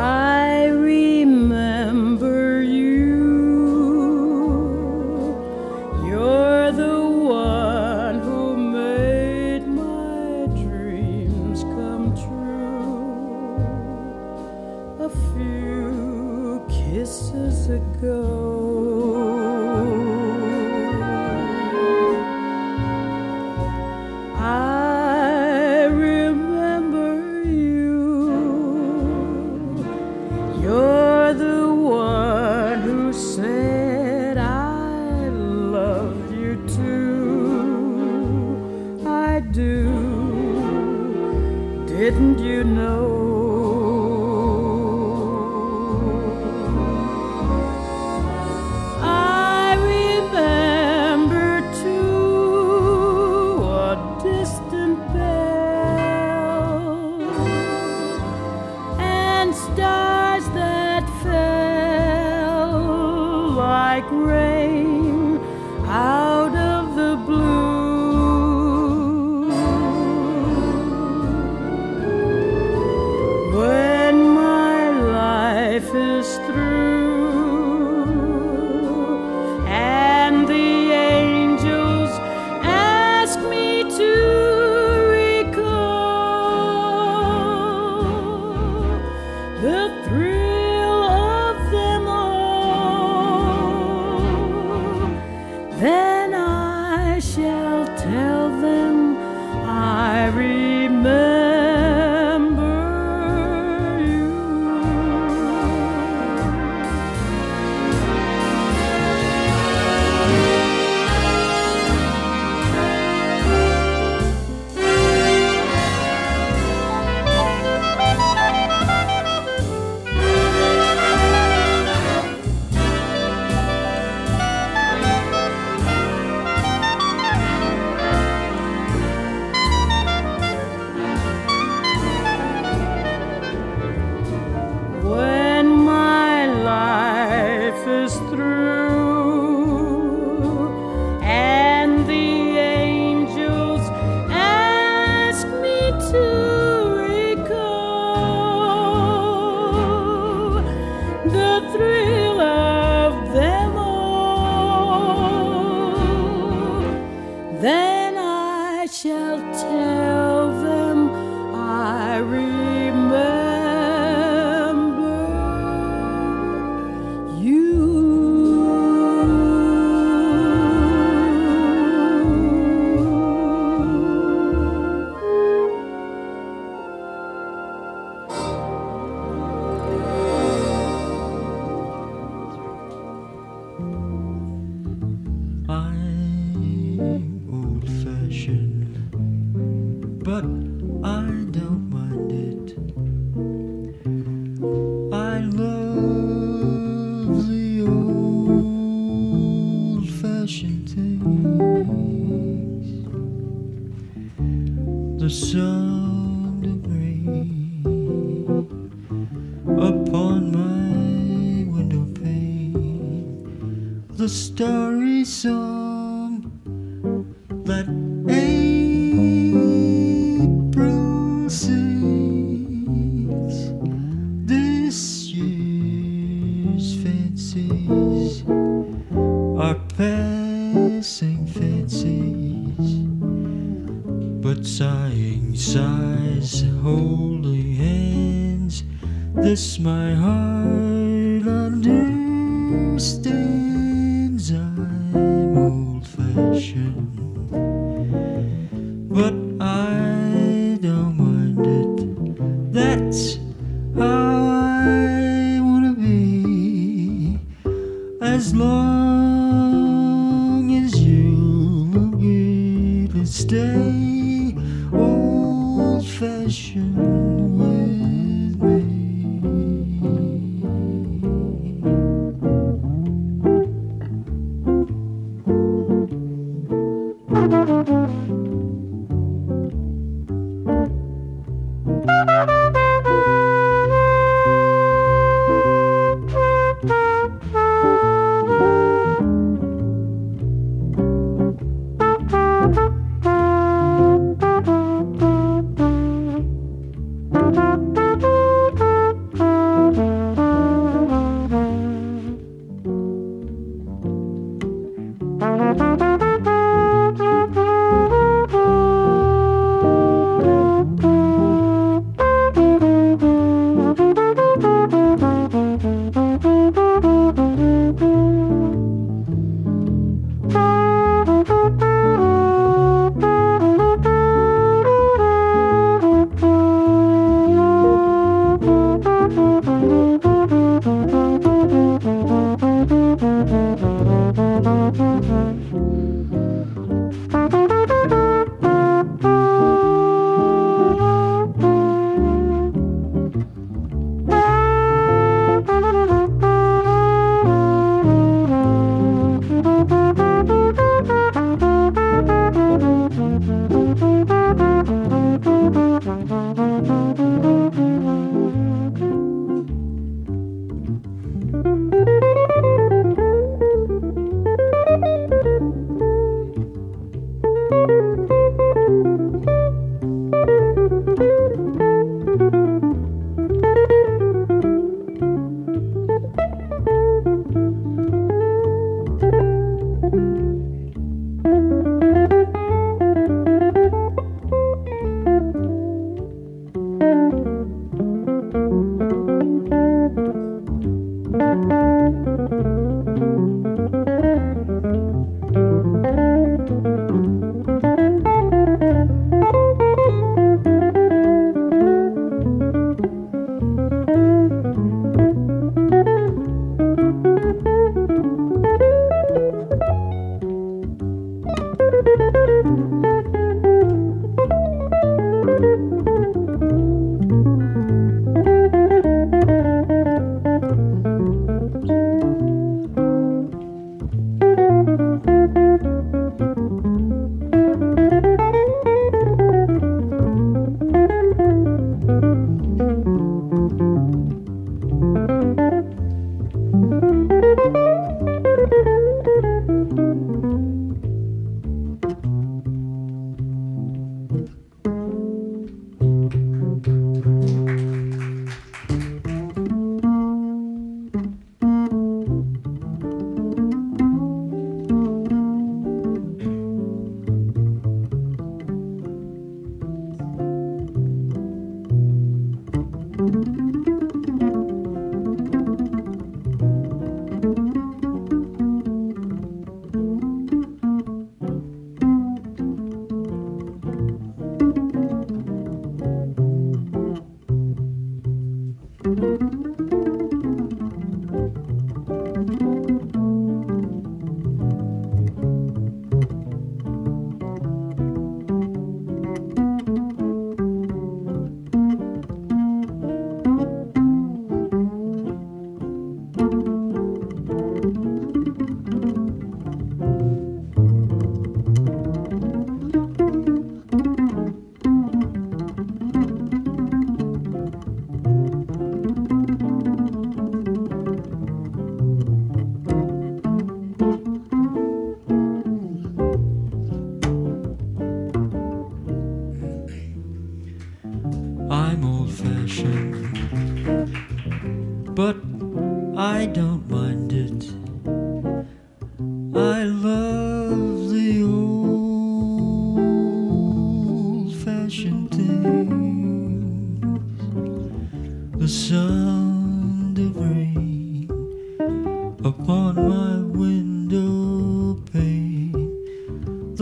I 0.00 0.29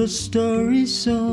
starry 0.08 0.86
song 0.86 1.27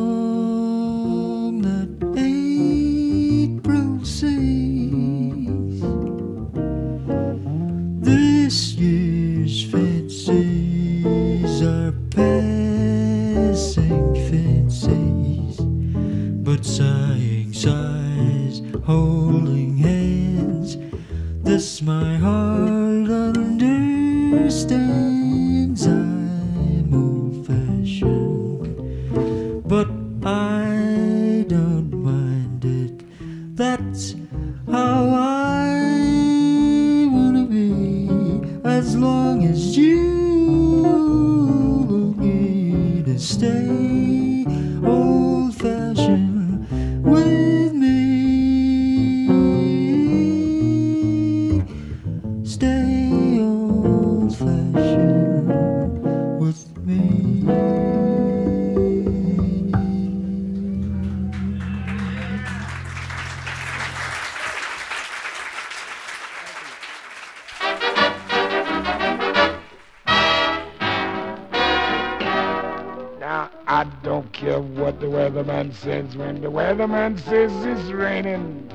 when 76.16 76.42
the 76.42 76.48
weatherman 76.50 77.20
says 77.20 77.52
it's 77.66 77.92
raining. 77.92 78.70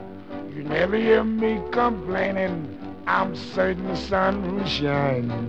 You 0.54 0.62
never 0.62 0.96
hear 0.96 1.24
me 1.24 1.60
complaining. 1.70 2.76
I'm 3.06 3.34
certain 3.34 3.88
the 3.88 3.96
sun 3.96 4.56
will 4.56 4.66
shine. 4.66 5.48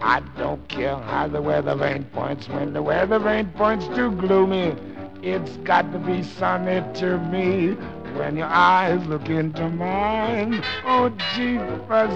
I 0.00 0.20
don't 0.36 0.66
care 0.68 0.96
how 0.96 1.28
the 1.28 1.40
weather 1.40 1.74
vane 1.74 2.04
points 2.04 2.48
when 2.48 2.72
the 2.72 2.82
weather 2.82 3.18
vane 3.18 3.50
points 3.52 3.86
too 3.94 4.10
gloomy. 4.12 4.74
It's 5.22 5.56
got 5.58 5.90
to 5.92 5.98
be 5.98 6.22
sunny 6.22 6.82
to 7.00 7.18
me 7.18 7.72
when 8.16 8.36
your 8.36 8.46
eyes 8.46 9.04
look 9.06 9.28
into 9.28 9.68
mine. 9.68 10.62
Oh, 10.84 11.08
jeepers, 11.34 12.14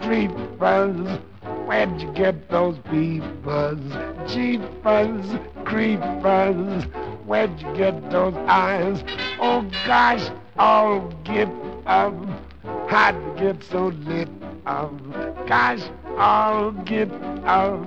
creepers, 0.00 1.20
where'd 1.66 2.00
you 2.00 2.10
get 2.12 2.48
those 2.50 2.78
peepers? 2.90 3.78
Jeepers, 4.26 5.26
creepers, 5.64 6.84
where'd 7.26 7.60
you 7.60 7.74
get 7.74 8.10
those 8.10 8.34
eyes? 8.48 9.02
Oh 9.40 9.62
gosh, 9.86 10.30
oh 10.58 11.10
get 11.24 11.48
up, 11.86 12.14
how'd 12.88 13.14
you 13.14 13.52
get 13.52 13.64
so 13.64 13.86
lit 13.86 14.28
up? 14.66 14.92
Gosh, 15.46 15.82
oh 16.18 16.72
get 16.84 17.10
up, 17.44 17.86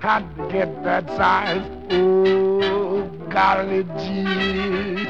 how'd 0.00 0.36
you 0.36 0.48
get 0.50 0.84
that 0.84 1.08
size? 1.16 1.64
Oh 1.90 3.02
golly 3.30 3.84
gee, 3.98 5.08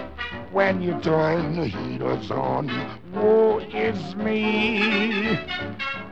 when 0.52 0.80
you 0.82 0.98
turn 1.00 1.56
the 1.56 1.66
heaters 1.66 2.30
on, 2.30 2.68
woe 3.12 3.58
is 3.58 4.14
me. 4.16 5.38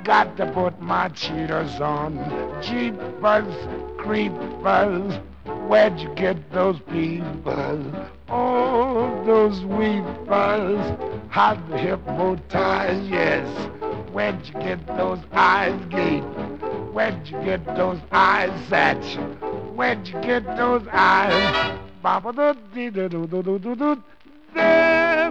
Got 0.05 0.37
to 0.37 0.53
put 0.53 0.81
my 0.83 1.09
cheaters 1.09 1.81
on. 1.81 2.19
Jeepers, 2.63 3.57
creepers, 3.97 5.19
where'd 5.67 5.99
you 5.99 6.15
get 6.15 6.53
those 6.53 6.79
peepers? 6.91 7.87
Oh, 8.29 9.25
those 9.25 9.65
weepers, 9.65 10.99
how 11.31 11.55
the 11.71 11.79
hypnotize, 11.79 13.09
yes. 13.09 13.49
Where'd 14.13 14.47
you 14.47 14.53
get 14.61 14.87
those 14.87 15.21
eyes 15.33 15.81
gape? 15.89 16.23
Where'd 16.93 17.27
you 17.27 17.43
get 17.43 17.65
those 17.75 17.99
eyes 18.13 18.51
satch? 18.69 19.17
Where'd 19.75 20.07
you 20.07 20.21
get 20.21 20.45
those 20.59 20.87
eyes? 20.93 21.79
Baba 22.03 22.31
do 22.31 22.61
dee 22.75 22.91
do 22.91 23.09
do 23.09 23.27
do 23.27 23.43
do 23.43 23.59
do 23.59 23.75
do. 23.75 24.03
There 24.55 25.31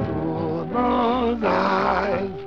those 0.73 1.43
eyes. 1.43 2.42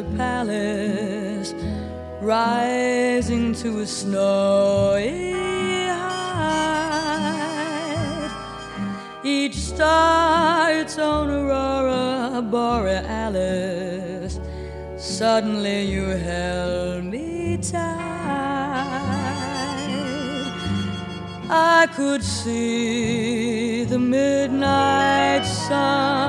Alabaster 0.00 0.16
palace, 0.16 1.54
rising 2.20 3.54
to 3.54 3.80
a 3.80 3.86
snowy 3.86 5.32
height. 5.88 6.70
Each 9.24 9.56
star 9.56 10.72
its 10.72 10.98
own 10.98 11.30
aurora 11.30 12.42
borealis. 12.42 14.40
Suddenly 14.96 15.84
you 15.84 16.04
held 16.04 17.04
me 17.04 17.58
tight. 17.58 18.00
I 21.52 21.88
could 21.96 22.22
see 22.22 23.84
the 23.84 23.98
midnight 23.98 25.44
sun. 25.44 26.19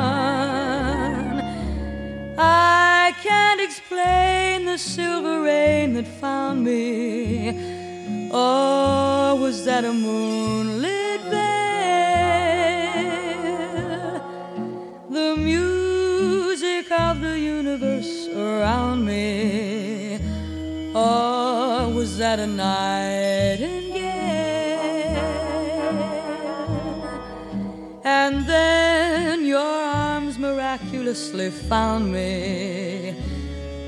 Found 31.72 32.11
me. 32.11 33.15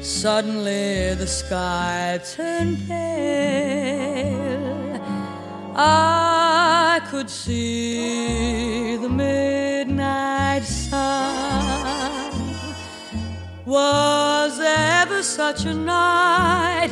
Suddenly 0.02 1.16
the 1.16 1.28
sky 1.28 2.18
turned 2.34 2.78
pale. 2.88 4.64
I 5.76 7.02
could 7.12 7.30
see 7.30 8.96
the 8.96 9.10
midnight 9.10 10.64
sun. 10.64 12.32
Was 13.66 14.62
ever 14.62 15.22
such 15.22 15.66
a 15.66 15.74
night? 15.74 16.92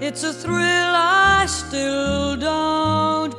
It's 0.00 0.24
a 0.24 0.32
thrill 0.32 0.94
I 1.36 1.46
still 1.46 2.36
don't 2.36 3.33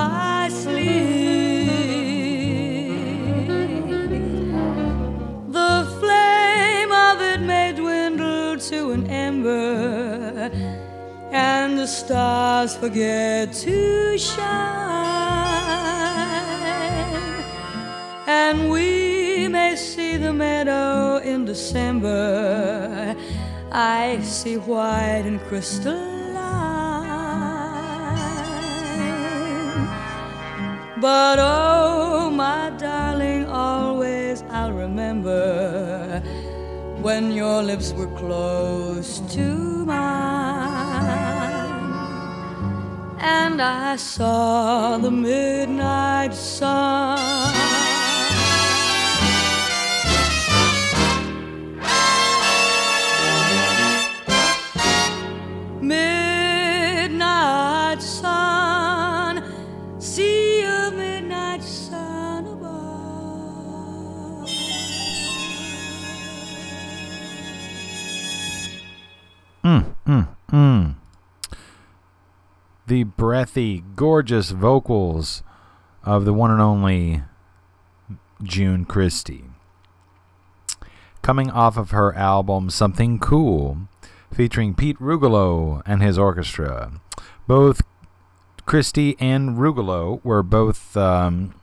my 0.00 0.48
sleeve. 0.48 1.68
The 5.58 5.76
flame 6.00 6.92
of 7.08 7.16
it 7.32 7.40
may 7.52 7.68
dwindle 7.80 8.58
to 8.70 8.78
an 8.96 9.02
ember, 9.06 10.50
and 11.32 11.78
the 11.78 11.86
stars 11.86 12.72
forget 12.82 13.52
to 13.64 13.76
shine. 14.18 14.70
And 18.42 18.56
we 18.74 19.48
may 19.48 19.72
see 19.76 20.16
the 20.16 20.32
meadow 20.32 21.18
in 21.32 21.44
December, 21.44 23.16
icy 23.72 24.56
white 24.70 25.24
and 25.30 25.38
crystalline. 25.48 26.09
But 31.00 31.38
oh, 31.40 32.30
my 32.30 32.70
darling, 32.76 33.46
always 33.46 34.42
I'll 34.50 34.72
remember 34.72 36.20
when 37.00 37.32
your 37.32 37.62
lips 37.62 37.92
were 37.94 38.14
close 38.18 39.20
to 39.34 39.86
mine. 39.86 39.96
And 43.18 43.62
I 43.62 43.96
saw 43.96 44.98
the 44.98 45.10
midnight 45.10 46.34
sun. 46.34 47.59
Breathy, 73.04 73.84
gorgeous 73.96 74.50
vocals 74.50 75.42
of 76.02 76.24
the 76.24 76.32
one 76.32 76.50
and 76.50 76.60
only 76.60 77.22
June 78.42 78.84
Christy. 78.84 79.44
Coming 81.22 81.50
off 81.50 81.76
of 81.76 81.90
her 81.90 82.14
album 82.14 82.70
Something 82.70 83.18
Cool, 83.18 83.88
featuring 84.32 84.74
Pete 84.74 84.98
Rugolo 84.98 85.82
and 85.84 86.02
his 86.02 86.18
orchestra. 86.18 87.00
Both 87.46 87.82
Christy 88.64 89.16
and 89.18 89.58
Rugolo 89.58 90.24
were 90.24 90.42
both 90.42 90.96
um, 90.96 91.54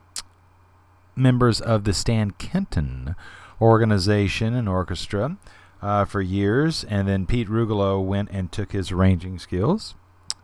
members 1.15 1.59
of 1.59 1.84
the 1.84 1.93
Stan 1.93 2.31
Kenton 2.31 3.15
organization 3.59 4.53
and 4.53 4.69
orchestra 4.69 5.38
uh, 5.81 6.05
for 6.05 6.22
years, 6.22 6.84
and 6.84 7.07
then 7.07 7.26
Pete 7.26 7.47
Rugolo 7.47 8.03
went 8.03 8.30
and 8.31 8.51
took 8.51 8.72
his 8.72 8.91
arranging 8.91 9.39
skills 9.39 9.95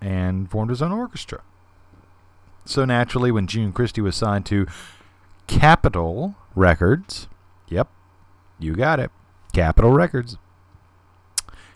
and 0.04 0.52
formed 0.52 0.70
his 0.70 0.82
own 0.82 0.92
orchestra. 0.92 1.42
So 2.66 2.86
naturally, 2.86 3.32
when 3.32 3.48
June 3.48 3.72
Christy 3.72 4.02
was 4.02 4.16
signed 4.16 4.46
to 4.48 4.68
Capitol 5.48 6.36
Records, 6.56 7.28
yep, 7.68 7.90
you 8.60 8.76
got 8.76 9.00
it, 9.00 9.12
Capitol 9.54 9.92
Records, 9.92 10.38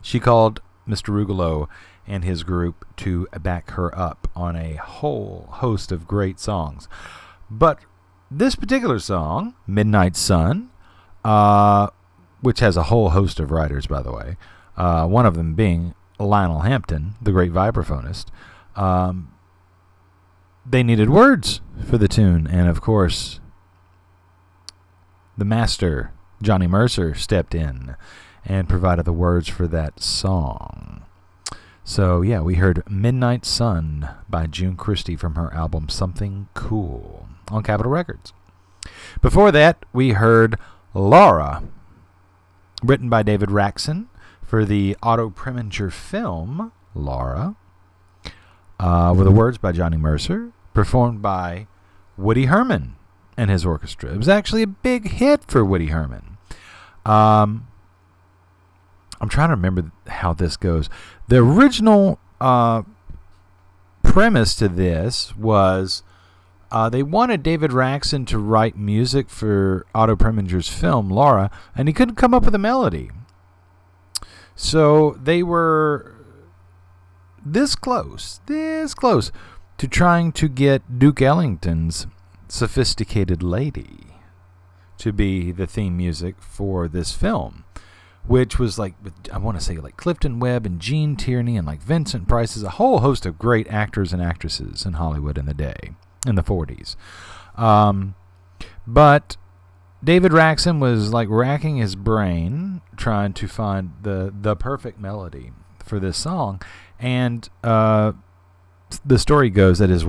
she 0.02 0.20
called 0.20 0.62
Mr. 0.88 1.10
Rugolo 1.14 1.68
and 2.06 2.24
his 2.24 2.44
group 2.44 2.86
to 2.98 3.28
back 3.42 3.72
her 3.72 3.98
up 3.98 4.30
on 4.36 4.56
a 4.56 4.76
whole 4.76 5.48
host 5.50 5.92
of 5.92 6.08
great 6.08 6.40
songs. 6.40 6.88
But 7.50 7.80
this 8.32 8.56
particular 8.56 9.00
song, 9.00 9.56
Midnight 9.66 10.16
Sun, 10.16 10.70
uh, 11.24 11.88
which 12.42 12.60
has 12.60 12.78
a 12.78 12.84
whole 12.84 13.10
host 13.10 13.40
of 13.40 13.52
writers, 13.52 13.88
by 13.88 14.02
the 14.02 14.12
way, 14.12 14.38
uh, 14.78 15.06
one 15.08 15.26
of 15.26 15.36
them 15.36 15.56
being 15.56 15.94
Lionel 16.20 16.62
Hampton, 16.62 17.16
the 17.22 17.32
great 17.32 17.52
vibraphonist, 17.52 18.26
um, 18.76 19.32
they 20.66 20.84
needed 20.84 21.10
words 21.10 21.62
for 21.86 21.98
the 21.98 22.08
tune. 22.08 22.48
And 22.48 22.68
of 22.68 22.82
course, 22.82 23.40
the 25.38 25.46
master, 25.46 26.12
Johnny 26.42 26.68
Mercer, 26.68 27.14
stepped 27.14 27.56
in 27.56 27.96
and 28.46 28.70
provided 28.70 29.06
the 29.06 29.14
words 29.14 29.48
for 29.48 29.68
that 29.68 30.02
song. 30.02 31.04
So, 31.84 32.22
yeah, 32.22 32.42
we 32.42 32.56
heard 32.56 32.84
Midnight 32.90 33.46
Sun 33.46 34.10
by 34.28 34.48
June 34.48 34.76
Christy 34.76 35.16
from 35.16 35.36
her 35.36 35.54
album 35.54 35.88
Something 35.88 36.50
Cool 36.54 37.28
on 37.50 37.64
Capitol 37.64 37.92
Records. 37.92 38.34
Before 39.22 39.52
that, 39.52 39.86
we 39.94 40.12
heard 40.12 40.58
Laura, 40.94 41.64
written 42.84 43.10
by 43.10 43.24
David 43.24 43.50
Raksin 43.50 44.08
for 44.48 44.64
the 44.64 44.96
Otto 45.04 45.30
Preminger 45.30 45.92
film 45.92 46.72
Laura, 46.96 47.56
uh, 48.80 49.14
with 49.16 49.26
the 49.26 49.32
words 49.32 49.58
by 49.58 49.74
Johnny 49.74 49.98
Mercer, 49.98 50.54
performed 50.74 51.22
by 51.22 51.68
Woody 52.18 52.46
Herman 52.46 52.96
and 53.36 53.52
his 53.52 53.66
orchestra. 53.66 54.14
It 54.14 54.18
was 54.18 54.30
actually 54.30 54.64
a 54.64 54.68
big 54.68 55.10
hit 55.10 55.44
for 55.44 55.64
Woody 55.66 55.88
Herman. 55.88 56.38
Um, 57.06 57.68
I'm 59.20 59.30
trying 59.30 59.50
to 59.50 59.56
remember 59.56 59.92
how 60.08 60.34
this 60.34 60.56
goes. 60.56 60.90
The 61.28 61.38
original 61.38 62.18
uh, 62.40 62.84
premise 64.04 64.56
to 64.56 64.70
this 64.70 65.36
was 65.36 66.04
uh, 66.72 66.90
they 66.90 67.04
wanted 67.04 67.44
David 67.44 67.72
Raksin 67.72 68.26
to 68.28 68.38
write 68.38 68.78
music 68.78 69.30
for 69.30 69.86
Otto 69.94 70.16
Preminger's 70.16 70.70
film 70.70 71.10
Laura, 71.10 71.52
and 71.76 71.90
he 71.90 71.94
couldn't 71.94 72.16
come 72.16 72.34
up 72.34 72.46
with 72.46 72.56
a 72.56 72.60
melody. 72.60 73.10
So 74.58 75.18
they 75.24 75.42
were 75.44 76.16
this 77.46 77.76
close, 77.76 78.42
this 78.48 78.94
close 78.94 79.32
to 79.78 79.88
trying 79.88 80.34
to 80.34 80.50
get 80.50 81.00
Duke 81.00 81.22
Ellington's 81.22 82.08
Sophisticated 82.50 83.42
Lady 83.42 84.18
to 84.98 85.14
be 85.14 85.52
the 85.52 85.68
theme 85.68 85.96
music 85.96 86.36
for 86.42 86.88
this 86.88 87.14
film 87.14 87.64
which 88.28 88.60
was 88.60 88.78
like 88.78 88.94
I 89.32 89.38
want 89.38 89.58
to 89.58 89.64
say 89.64 89.78
like 89.78 89.98
Clifton 89.98 90.40
Webb 90.40 90.66
and 90.66 90.80
Gene 90.80 91.16
Tierney 91.16 91.56
and 91.58 91.66
like 91.66 91.82
Vincent 91.82 92.28
Price 92.28 92.58
is 92.58 92.64
a 92.64 92.72
whole 92.72 93.00
host 93.00 93.26
of 93.26 93.40
great 93.40 93.68
actors 93.70 94.14
and 94.14 94.22
actresses 94.22 94.86
in 94.86 94.94
Hollywood 94.94 95.38
in 95.38 95.46
the 95.46 95.54
day 95.54 95.92
in 96.26 96.36
the 96.36 96.44
40s. 96.44 96.96
Um, 97.56 98.16
but 98.86 99.38
David 100.04 100.32
Raksin 100.32 100.80
was 100.80 101.12
like 101.12 101.28
racking 101.30 101.78
his 101.78 101.96
brain 101.96 102.82
trying 102.96 103.34
to 103.34 103.48
find 103.48 103.94
the 104.02 104.34
the 104.40 104.56
perfect 104.56 105.00
melody 105.00 105.52
for 105.84 106.00
this 106.00 106.18
song, 106.18 106.62
and 107.00 107.48
uh, 107.64 108.14
the 109.06 109.20
story 109.20 109.50
goes 109.50 109.80
that 109.80 109.90
his 109.90 110.06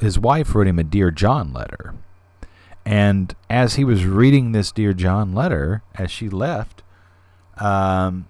his 0.00 0.18
wife 0.18 0.54
wrote 0.54 0.66
him 0.66 0.78
a 0.78 0.84
Dear 0.84 1.10
John 1.10 1.52
letter, 1.52 1.94
and 2.84 3.34
as 3.48 3.74
he 3.74 3.84
was 3.84 4.04
reading 4.04 4.52
this 4.52 4.72
Dear 4.72 4.92
John 4.92 5.32
letter, 5.34 5.82
as 5.94 6.10
she 6.10 6.28
left, 6.28 6.82
um, 7.58 8.26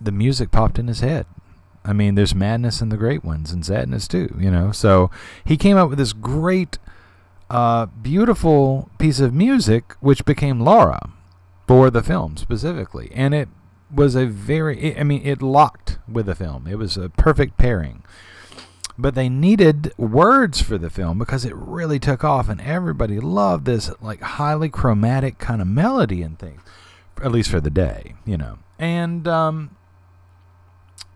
the 0.00 0.12
music 0.12 0.50
popped 0.50 0.78
in 0.78 0.88
his 0.88 1.00
head. 1.00 1.26
I 1.84 1.92
mean, 1.92 2.16
there's 2.16 2.34
madness 2.34 2.80
in 2.80 2.88
the 2.88 2.96
great 2.96 3.24
ones 3.24 3.52
and 3.52 3.64
sadness 3.64 4.08
too, 4.08 4.34
you 4.38 4.50
know. 4.50 4.72
So 4.72 5.10
he 5.44 5.56
came 5.56 5.76
up 5.76 5.88
with 5.88 5.98
this 5.98 6.12
great, 6.12 6.78
uh, 7.50 7.86
beautiful 7.86 8.90
piece 8.98 9.20
of 9.20 9.32
music, 9.32 9.94
which 10.00 10.24
became 10.24 10.60
Laura 10.60 11.10
for 11.66 11.90
the 11.90 12.02
film 12.02 12.36
specifically. 12.36 13.10
And 13.14 13.34
it 13.34 13.48
was 13.92 14.14
a 14.14 14.26
very, 14.26 14.98
I 14.98 15.02
mean, 15.02 15.22
it 15.24 15.42
locked 15.42 15.98
with 16.08 16.26
the 16.26 16.34
film. 16.34 16.66
It 16.66 16.78
was 16.78 16.96
a 16.96 17.08
perfect 17.08 17.56
pairing. 17.56 18.02
But 18.98 19.14
they 19.14 19.28
needed 19.28 19.92
words 19.98 20.62
for 20.62 20.78
the 20.78 20.88
film 20.88 21.18
because 21.18 21.44
it 21.44 21.54
really 21.54 21.98
took 21.98 22.24
off, 22.24 22.48
and 22.48 22.62
everybody 22.62 23.20
loved 23.20 23.66
this 23.66 23.90
like 24.00 24.22
highly 24.22 24.70
chromatic 24.70 25.38
kind 25.38 25.60
of 25.60 25.68
melody 25.68 26.22
and 26.22 26.38
things, 26.38 26.62
at 27.22 27.30
least 27.30 27.50
for 27.50 27.60
the 27.60 27.68
day, 27.68 28.14
you 28.24 28.38
know 28.38 28.58
and 28.78 29.26
um, 29.26 29.76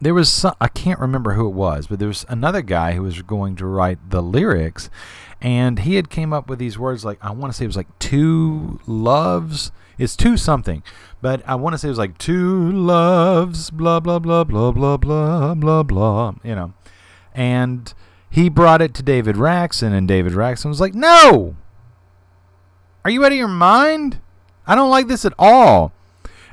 there 0.01 0.15
was 0.15 0.33
some, 0.33 0.55
I 0.61 0.69
can't 0.69 1.01
remember 1.01 1.33
who 1.33 1.47
it 1.47 1.55
was, 1.55 1.87
but 1.87 1.99
there 1.99 2.09
was 2.09 2.25
another 2.29 2.63
guy 2.63 2.93
who 2.93 3.03
was 3.03 3.23
going 3.23 3.57
to 3.57 3.67
write 3.67 4.11
the 4.11 4.23
lyrics, 4.23 4.89
and 5.41 5.81
he 5.81 5.95
had 5.95 6.11
came 6.11 6.33
up 6.33 6.49
with 6.49 6.59
these 6.59 6.79
words 6.79 7.05
like 7.05 7.19
I 7.23 7.31
want 7.31 7.53
to 7.53 7.57
say 7.57 7.65
it 7.65 7.69
was 7.69 7.77
like 7.77 7.99
two 7.99 8.81
loves. 8.87 9.73
It's 9.99 10.17
two 10.17 10.37
something, 10.37 10.83
but 11.21 11.43
I 11.47 11.55
want 11.57 11.75
to 11.75 11.79
say 11.79 11.89
it 11.89 11.91
was 11.91 11.99
like 11.99 12.19
two 12.19 12.73
loves, 12.73 13.71
blah 13.71 14.01
blah 14.01 14.19
blah 14.19 14.45
blah 14.45 14.73
blah 14.73 14.97
blah 14.97 15.55
blah 15.55 15.83
blah. 15.83 16.35
You 16.43 16.55
know, 16.55 16.73
and 17.35 17.93
he 18.31 18.49
brought 18.49 18.83
it 18.83 18.95
to 18.95 19.03
David 19.03 19.37
Raksin, 19.37 19.93
and 19.93 20.07
David 20.07 20.33
Raksin 20.33 20.67
was 20.67 20.81
like, 20.81 20.95
"No, 20.95 21.57
are 23.05 23.11
you 23.11 23.25
out 23.25 23.33
of 23.33 23.39
your 23.39 23.49
mind? 23.49 24.21
I 24.67 24.75
don't 24.75 24.91
like 24.91 25.09
this 25.09 25.25
at 25.25 25.35
all." 25.39 25.93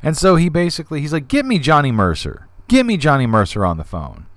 And 0.03 0.17
so 0.17 0.35
he 0.35 0.49
basically 0.49 1.01
he's 1.01 1.13
like, 1.13 1.27
"Get 1.27 1.45
me 1.45 1.59
Johnny 1.59 1.91
Mercer. 1.91 2.47
Get 2.67 2.85
me 2.85 2.97
Johnny 2.97 3.27
Mercer 3.27 3.65
on 3.65 3.77
the 3.77 3.83
phone." 3.83 4.25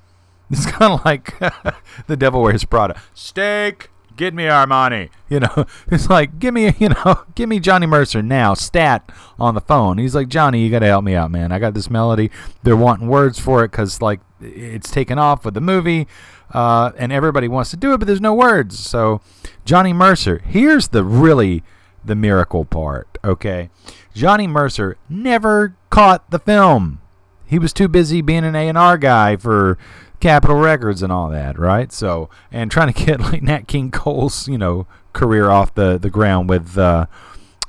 It's 0.52 0.66
kind 0.66 0.94
of 0.94 1.04
like 1.04 1.38
the 2.08 2.16
Devil 2.16 2.42
Wears 2.42 2.64
Prada. 2.64 3.00
Steak, 3.14 3.88
get 4.20 4.34
me 4.34 4.44
Armani. 4.44 5.08
You 5.28 5.40
know, 5.40 5.66
it's 5.90 6.08
like, 6.08 6.38
give 6.38 6.54
me, 6.54 6.74
you 6.78 6.90
know, 6.90 7.24
give 7.34 7.48
me 7.48 7.58
Johnny 7.58 7.86
Mercer 7.86 8.22
now, 8.22 8.54
stat 8.54 9.10
on 9.38 9.54
the 9.54 9.60
phone. 9.60 9.98
He's 9.98 10.14
like, 10.14 10.28
Johnny, 10.28 10.62
you 10.62 10.70
got 10.70 10.80
to 10.80 10.86
help 10.86 11.02
me 11.02 11.14
out, 11.14 11.30
man. 11.32 11.50
I 11.50 11.58
got 11.58 11.74
this 11.74 11.90
melody. 11.90 12.30
They're 12.62 12.76
wanting 12.76 13.08
words 13.08 13.40
for 13.40 13.64
it 13.64 13.70
because 13.72 14.00
like 14.00 14.20
it's 14.40 14.90
taken 14.90 15.18
off 15.18 15.44
with 15.44 15.54
the 15.54 15.60
movie, 15.60 16.06
uh, 16.52 16.92
and 16.96 17.12
everybody 17.12 17.48
wants 17.48 17.70
to 17.70 17.76
do 17.76 17.92
it, 17.92 17.98
but 17.98 18.06
there's 18.06 18.20
no 18.20 18.34
words. 18.34 18.78
So, 18.78 19.20
Johnny 19.64 19.92
Mercer. 19.92 20.40
Here's 20.44 20.88
the 20.88 21.02
really 21.02 21.64
the 22.04 22.14
miracle 22.14 22.64
part. 22.64 23.18
Okay. 23.24 23.70
Johnny 24.14 24.46
Mercer 24.46 24.96
never 25.08 25.74
caught 25.90 26.30
the 26.30 26.38
film. 26.38 27.00
He 27.46 27.58
was 27.58 27.72
too 27.72 27.88
busy 27.88 28.20
being 28.22 28.44
an 28.44 28.54
A&R 28.54 28.98
guy 28.98 29.36
for 29.36 29.76
Capitol 30.20 30.56
Records 30.56 31.02
and 31.02 31.10
all 31.12 31.30
that, 31.30 31.58
right? 31.58 31.90
So, 31.90 32.28
and 32.52 32.70
trying 32.70 32.92
to 32.92 33.04
get 33.06 33.20
like 33.20 33.42
Nat 33.42 33.66
King 33.66 33.90
Cole's, 33.90 34.46
you 34.46 34.58
know, 34.58 34.86
career 35.12 35.50
off 35.50 35.74
the, 35.74 35.98
the 35.98 36.10
ground 36.10 36.48
with 36.48 36.78
uh, 36.78 37.06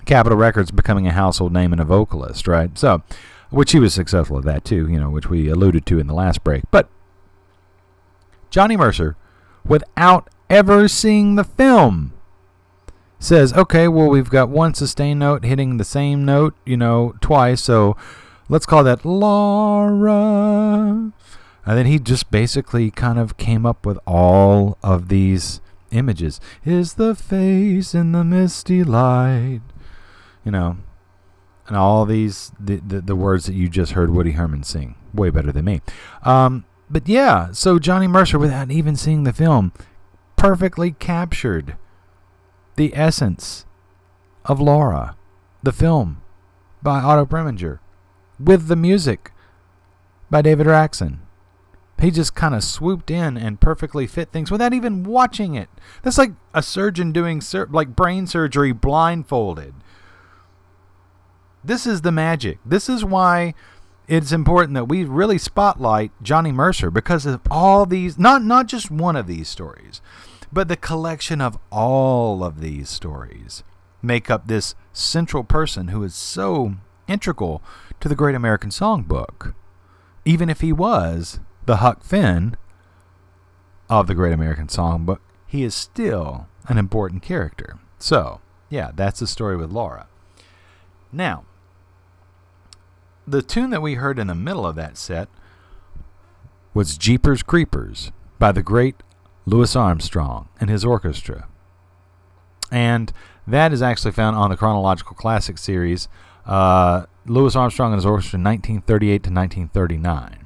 Capitol 0.06 0.38
Records 0.38 0.72
becoming 0.72 1.08
a 1.08 1.12
household 1.12 1.54
name 1.54 1.72
and 1.72 1.82
a 1.82 1.86
vocalist, 1.86 2.48
right? 2.48 2.78
So, 2.78 3.02
which 3.50 3.72
he 3.72 3.80
was 3.80 3.94
successful 3.94 4.38
at 4.38 4.46
that 4.46 4.64
too, 4.64 4.88
you 4.90 5.00
know, 5.00 5.10
which 5.10 5.30
we 5.30 5.50
alluded 5.50 5.86
to 5.88 6.00
in 6.00 6.08
the 6.08 6.14
last 6.14 6.44
break. 6.44 6.64
But 6.72 6.90
Johnny 8.50 8.76
Mercer, 8.78 9.16
without 9.66 10.30
ever 10.50 10.88
seeing 10.88 11.36
the 11.36 11.44
film, 11.44 12.14
says, 13.20 13.54
okay, 13.54 13.88
well, 13.88 14.10
we've 14.10 14.30
got 14.30 14.50
one 14.50 14.74
sustain 14.74 15.20
note 15.20 15.46
hitting 15.46 15.78
the 15.78 15.86
same 15.86 16.26
note, 16.26 16.56
you 16.66 16.76
know, 16.76 17.14
twice, 17.22 17.62
so 17.62 17.96
let's 18.50 18.66
call 18.66 18.84
that 18.84 19.06
Laura. 19.06 20.12
And 21.66 21.78
then 21.78 21.86
he 21.86 22.00
just 22.00 22.32
basically 22.32 22.90
kind 22.92 23.20
of 23.20 23.38
came 23.38 23.66
up 23.66 23.86
with 23.86 24.00
all 24.08 24.78
of 24.82 25.10
these 25.10 25.62
images. 25.92 26.40
Is 26.66 26.96
the 26.96 27.14
face 27.16 27.94
in 27.94 28.12
the 28.12 28.24
misty 28.24 28.84
light? 28.84 29.62
You 30.44 30.52
know, 30.52 30.78
and 31.68 31.78
all 31.78 32.06
these, 32.06 32.52
the, 32.60 32.78
the, 32.78 33.02
the 33.02 33.16
words 33.16 33.46
that 33.46 33.54
you 33.54 33.70
just 33.70 33.92
heard 33.92 34.10
Woody 34.10 34.32
Herman 34.32 34.64
sing. 34.64 34.96
way 35.14 35.30
better 35.30 35.52
than 35.52 35.66
me. 35.66 35.82
Um, 36.24 36.66
but 36.90 37.08
yeah, 37.08 37.52
so 37.52 37.80
Johnny 37.80 38.08
Mercer, 38.08 38.40
without 38.40 38.72
even 38.72 38.96
seeing 38.96 39.24
the 39.24 39.34
film, 39.34 39.72
perfectly 40.36 40.92
captured 40.92 41.78
the 42.76 42.96
essence 42.96 43.66
of 44.46 44.60
Laura, 44.60 45.16
the 45.62 45.72
film 45.72 46.22
by 46.82 47.00
Otto 47.00 47.26
Preminger, 47.26 47.80
with 48.40 48.68
the 48.68 48.76
music 48.76 49.32
by 50.30 50.42
David 50.42 50.68
Raksin. 50.68 51.20
He 52.02 52.10
just 52.10 52.34
kind 52.34 52.56
of 52.56 52.64
swooped 52.64 53.12
in 53.12 53.38
and 53.38 53.62
perfectly 53.62 54.08
fit 54.08 54.32
things 54.32 54.50
without 54.50 54.74
even 54.74 55.04
watching 55.04 55.54
it. 55.54 55.70
That's 56.02 56.18
like 56.18 56.32
a 56.52 56.64
surgeon 56.64 57.12
doing 57.12 57.42
sur- 57.42 57.70
like 57.70 57.96
brain 57.96 58.26
surgery 58.26 58.72
blindfolded. 58.72 59.76
This 61.64 61.86
is 61.86 62.02
the 62.02 62.12
magic. 62.12 62.58
This 62.66 62.90
is 62.90 63.06
why 63.06 63.54
it's 64.08 64.32
important 64.32 64.74
that 64.74 64.90
we 64.90 65.04
really 65.04 65.38
spotlight 65.38 66.12
Johnny 66.24 66.52
Mercer 66.52 66.90
because 66.90 67.28
of 67.28 67.40
all 67.52 67.86
these 67.86 68.18
not 68.18 68.44
not 68.44 68.66
just 68.66 68.90
one 68.90 69.16
of 69.16 69.28
these 69.28 69.48
stories, 69.48 70.02
but 70.52 70.70
the 70.70 70.76
collection 70.76 71.40
of 71.40 71.60
all 71.72 72.44
of 72.44 72.62
these 72.62 72.90
stories 72.90 73.64
make 74.02 74.32
up 74.32 74.48
this 74.48 74.74
central 74.92 75.44
person 75.44 75.90
who 75.90 76.04
is 76.04 76.16
so 76.16 76.74
integral 77.08 77.62
to 78.00 78.10
the 78.10 78.16
Great 78.16 78.34
American 78.34 78.72
Songbook. 78.72 79.54
Even 80.26 80.50
if 80.50 80.62
he 80.62 80.74
was 80.74 81.40
the 81.66 81.78
Huck 81.78 82.04
Finn 82.04 82.56
of 83.90 84.08
the 84.08 84.16
Great 84.16 84.34
American 84.34 84.68
Songbook, 84.68 85.20
he 85.46 85.64
is 85.64 85.76
still 85.76 86.48
an 86.68 86.78
important 86.78 87.22
character. 87.22 87.78
So, 88.00 88.40
yeah, 88.70 88.92
that's 88.96 89.20
the 89.20 89.28
story 89.28 89.58
with 89.58 89.72
Laura. 89.72 90.08
Now, 91.12 91.44
the 93.28 93.42
tune 93.42 93.70
that 93.70 93.82
we 93.82 93.96
heard 93.96 94.18
in 94.18 94.28
the 94.28 94.36
middle 94.36 94.66
of 94.66 94.76
that 94.76 94.98
set 94.98 95.30
was 96.74 96.98
Jeepers 96.98 97.44
Creepers 97.44 98.12
by 98.40 98.52
the 98.52 98.64
great 98.64 98.96
Louis 99.46 99.76
Armstrong 99.76 100.48
and 100.60 100.70
his 100.70 100.86
orchestra. 100.86 101.48
And 102.72 103.12
that 103.46 103.74
is 103.74 103.82
actually 103.82 104.12
found 104.12 104.38
on 104.38 104.50
the 104.50 104.58
Chronological 104.58 105.16
Classic 105.16 105.58
series, 105.58 106.08
uh, 106.46 107.06
Louis 107.26 107.56
Armstrong 107.56 107.92
and 107.92 107.98
his 108.00 108.06
orchestra, 108.06 108.38
1938 108.38 109.12
to 109.12 109.30
1939. 109.30 110.41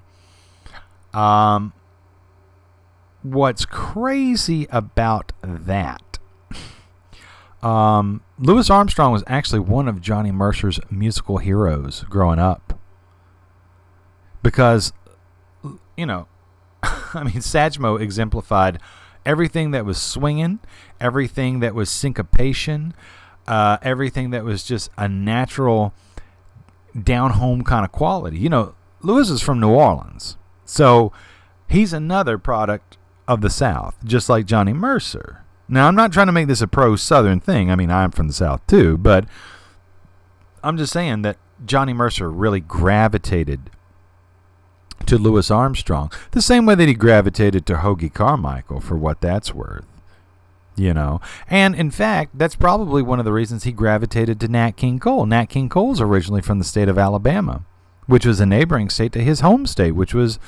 Um, 1.15 1.73
what's 3.23 3.65
crazy 3.65 4.67
about 4.69 5.31
that? 5.41 6.19
Um, 7.63 8.21
Louis 8.37 8.69
Armstrong 8.69 9.11
was 9.11 9.23
actually 9.25 9.59
one 9.59 9.87
of 9.87 10.01
Johnny 10.01 10.31
Mercer's 10.31 10.79
musical 10.91 11.37
heroes 11.37 12.05
growing 12.09 12.37
up. 12.37 12.79
Because, 14.43 14.93
you 15.97 16.05
know, 16.05 16.27
I 16.83 17.23
mean, 17.23 17.37
Satchmo 17.37 17.99
exemplified 17.99 18.79
everything 19.25 19.71
that 19.71 19.85
was 19.85 19.99
swinging, 19.99 20.59
everything 21.01 21.59
that 21.61 21.73
was 21.73 21.89
syncopation, 21.89 22.93
uh, 23.47 23.77
everything 23.81 24.29
that 24.29 24.43
was 24.43 24.63
just 24.63 24.91
a 24.97 25.07
natural 25.07 25.93
down 27.01 27.31
home 27.31 27.63
kind 27.63 27.83
of 27.83 27.91
quality. 27.91 28.37
You 28.37 28.49
know, 28.49 28.75
Louis 29.01 29.29
is 29.31 29.41
from 29.41 29.59
New 29.59 29.71
Orleans. 29.71 30.37
So 30.65 31.13
he's 31.69 31.93
another 31.93 32.37
product 32.37 32.97
of 33.27 33.41
the 33.41 33.49
South, 33.49 33.95
just 34.03 34.29
like 34.29 34.45
Johnny 34.45 34.73
Mercer. 34.73 35.43
Now, 35.67 35.87
I'm 35.87 35.95
not 35.95 36.11
trying 36.11 36.27
to 36.27 36.33
make 36.33 36.47
this 36.47 36.61
a 36.61 36.67
pro 36.67 36.95
Southern 36.95 37.39
thing. 37.39 37.71
I 37.71 37.75
mean, 37.75 37.89
I'm 37.89 38.11
from 38.11 38.27
the 38.27 38.33
South 38.33 38.65
too, 38.67 38.97
but 38.97 39.25
I'm 40.63 40.77
just 40.77 40.93
saying 40.93 41.23
that 41.23 41.37
Johnny 41.65 41.93
Mercer 41.93 42.29
really 42.29 42.59
gravitated 42.59 43.71
to 45.05 45.17
Louis 45.17 45.49
Armstrong 45.51 46.11
the 46.31 46.41
same 46.41 46.65
way 46.65 46.75
that 46.75 46.87
he 46.87 46.93
gravitated 46.93 47.65
to 47.65 47.75
Hoagy 47.75 48.13
Carmichael, 48.13 48.79
for 48.79 48.97
what 48.97 49.21
that's 49.21 49.53
worth. 49.53 49.85
You 50.77 50.93
know, 50.93 51.21
and 51.49 51.73
in 51.73 51.89
fact, 51.89 52.37
that's 52.37 52.57
probably 52.57 53.01
one 53.01 53.19
of 53.19 53.25
the 53.25 53.31
reasons 53.31 53.63
he 53.63 53.71
gravitated 53.71 54.41
to 54.41 54.49
Nat 54.49 54.71
King 54.71 54.99
Cole. 54.99 55.25
Nat 55.25 55.45
King 55.45 55.69
Cole's 55.69 56.01
originally 56.01 56.41
from 56.41 56.59
the 56.59 56.65
state 56.65 56.89
of 56.89 56.97
Alabama, 56.97 57.63
which 58.05 58.25
was 58.25 58.39
a 58.39 58.45
neighboring 58.45 58.89
state 58.89 59.11
to 59.13 59.21
his 59.21 59.39
home 59.39 59.65
state, 59.65 59.91
which 59.91 60.13
was 60.13 60.39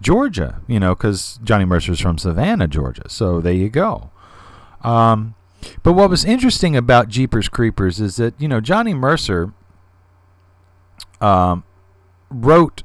Georgia, 0.00 0.60
you 0.66 0.80
know, 0.80 0.94
because 0.94 1.38
Johnny 1.42 1.64
Mercer's 1.64 2.00
from 2.00 2.18
Savannah, 2.18 2.68
Georgia. 2.68 3.08
So 3.08 3.40
there 3.40 3.52
you 3.52 3.68
go. 3.68 4.10
Um, 4.82 5.34
but 5.82 5.94
what 5.94 6.10
was 6.10 6.24
interesting 6.24 6.76
about 6.76 7.08
Jeepers 7.08 7.48
Creepers 7.48 8.00
is 8.00 8.16
that, 8.16 8.40
you 8.40 8.48
know, 8.48 8.60
Johnny 8.60 8.94
Mercer 8.94 9.52
um, 11.20 11.64
wrote 12.30 12.82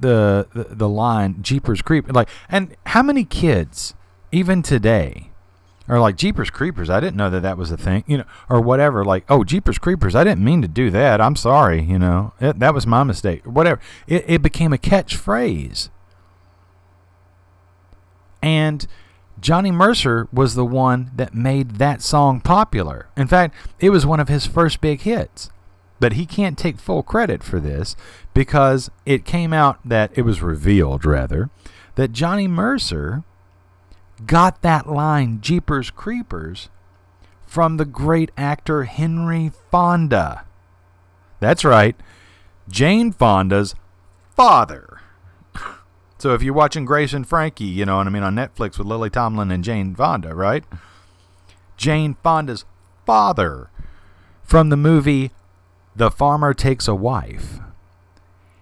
the, 0.00 0.48
the, 0.54 0.74
the 0.74 0.88
line 0.88 1.42
Jeepers 1.42 1.82
Creepers. 1.82 2.14
Like, 2.14 2.28
and 2.48 2.76
how 2.86 3.02
many 3.02 3.24
kids, 3.24 3.94
even 4.32 4.62
today, 4.62 5.27
are 5.88 6.00
like 6.00 6.16
Jeepers 6.16 6.50
Creepers? 6.50 6.90
I 6.90 7.00
didn't 7.00 7.16
know 7.16 7.30
that 7.30 7.42
that 7.42 7.56
was 7.56 7.70
a 7.70 7.76
thing, 7.76 8.04
you 8.06 8.18
know, 8.18 8.24
or 8.48 8.60
whatever. 8.60 9.04
Like, 9.04 9.24
oh, 9.28 9.44
Jeepers 9.44 9.78
Creepers, 9.78 10.14
I 10.14 10.24
didn't 10.24 10.44
mean 10.44 10.62
to 10.62 10.68
do 10.68 10.90
that. 10.90 11.20
I'm 11.20 11.36
sorry, 11.36 11.82
you 11.82 11.98
know, 11.98 12.32
it, 12.40 12.58
that 12.58 12.74
was 12.74 12.86
my 12.86 13.02
mistake. 13.04 13.44
Whatever. 13.46 13.80
It, 14.06 14.24
it 14.26 14.42
became 14.42 14.72
a 14.72 14.78
catchphrase. 14.78 15.88
And 18.42 18.86
Johnny 19.40 19.70
Mercer 19.70 20.28
was 20.32 20.54
the 20.54 20.64
one 20.64 21.10
that 21.16 21.34
made 21.34 21.76
that 21.76 22.02
song 22.02 22.40
popular. 22.40 23.08
In 23.16 23.26
fact, 23.26 23.54
it 23.80 23.90
was 23.90 24.06
one 24.06 24.20
of 24.20 24.28
his 24.28 24.46
first 24.46 24.80
big 24.80 25.02
hits. 25.02 25.50
But 26.00 26.12
he 26.12 26.26
can't 26.26 26.56
take 26.56 26.78
full 26.78 27.02
credit 27.02 27.42
for 27.42 27.58
this 27.58 27.96
because 28.32 28.88
it 29.04 29.24
came 29.24 29.52
out 29.52 29.80
that 29.84 30.12
it 30.14 30.22
was 30.22 30.42
revealed, 30.42 31.04
rather, 31.04 31.50
that 31.96 32.12
Johnny 32.12 32.46
Mercer 32.46 33.24
got 34.26 34.62
that 34.62 34.88
line, 34.88 35.40
Jeepers 35.40 35.90
Creepers, 35.90 36.68
from 37.46 37.76
the 37.76 37.84
great 37.84 38.30
actor 38.36 38.84
Henry 38.84 39.50
Fonda. 39.70 40.44
That's 41.40 41.64
right, 41.64 41.96
Jane 42.68 43.12
Fonda's 43.12 43.74
father. 44.34 45.00
So 46.20 46.34
if 46.34 46.42
you're 46.42 46.52
watching 46.52 46.84
Grace 46.84 47.12
and 47.12 47.24
Frankie, 47.24 47.62
you 47.62 47.86
know 47.86 47.98
what 47.98 48.08
I 48.08 48.10
mean, 48.10 48.24
on 48.24 48.34
Netflix 48.34 48.76
with 48.76 48.88
Lily 48.88 49.08
Tomlin 49.08 49.52
and 49.52 49.62
Jane 49.62 49.94
Fonda, 49.94 50.34
right? 50.34 50.64
Jane 51.76 52.16
Fonda's 52.24 52.64
father 53.06 53.70
from 54.42 54.68
the 54.68 54.76
movie 54.76 55.30
The 55.94 56.10
Farmer 56.10 56.54
Takes 56.54 56.88
a 56.88 56.94
Wife. 56.96 57.60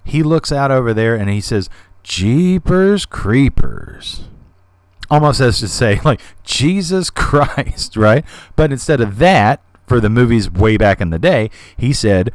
He 0.04 0.22
looks 0.22 0.52
out 0.52 0.70
over 0.70 0.92
there 0.92 1.16
and 1.16 1.30
he 1.30 1.40
says, 1.40 1.70
Jeepers 2.02 3.06
Creepers. 3.06 4.24
Almost 5.10 5.40
as 5.40 5.60
to 5.60 5.68
say, 5.68 6.00
like, 6.04 6.20
Jesus 6.44 7.10
Christ, 7.10 7.96
right? 7.96 8.24
But 8.56 8.72
instead 8.72 9.00
of 9.00 9.18
that, 9.18 9.62
for 9.86 10.00
the 10.00 10.10
movies 10.10 10.50
way 10.50 10.76
back 10.76 11.00
in 11.00 11.10
the 11.10 11.18
day, 11.18 11.50
he 11.76 11.92
said, 11.92 12.32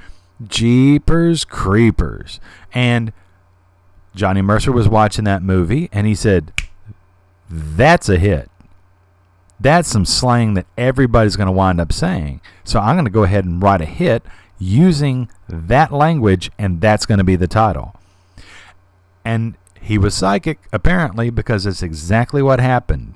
Jeepers 0.48 1.46
Creepers. 1.46 2.40
And 2.74 3.14
Johnny 4.16 4.42
Mercer 4.42 4.72
was 4.72 4.90
watching 4.90 5.26
that 5.26 5.44
movie 5.44 5.90
and 5.92 6.08
he 6.08 6.16
said, 6.16 6.54
That's 7.50 8.10
a 8.10 8.18
hit. 8.18 8.50
That's 9.60 9.90
some 9.90 10.06
slang 10.06 10.56
that 10.56 10.66
everybody's 10.78 11.36
going 11.36 11.48
to 11.48 11.52
wind 11.52 11.80
up 11.80 11.94
saying. 11.94 12.42
So 12.64 12.80
I'm 12.80 12.96
going 12.96 13.06
to 13.06 13.12
go 13.12 13.24
ahead 13.24 13.46
and 13.46 13.62
write 13.62 13.82
a 13.82 13.86
hit 13.86 14.24
using 14.58 15.30
that 15.48 15.92
language, 15.92 16.52
and 16.58 16.82
that's 16.82 17.06
going 17.06 17.18
to 17.20 17.24
be 17.24 17.36
the 17.36 17.48
title. 17.48 17.96
And 19.24 19.56
he 19.82 19.98
was 19.98 20.14
psychic, 20.14 20.60
apparently, 20.72 21.30
because 21.30 21.66
it's 21.66 21.82
exactly 21.82 22.42
what 22.42 22.60
happened. 22.60 23.16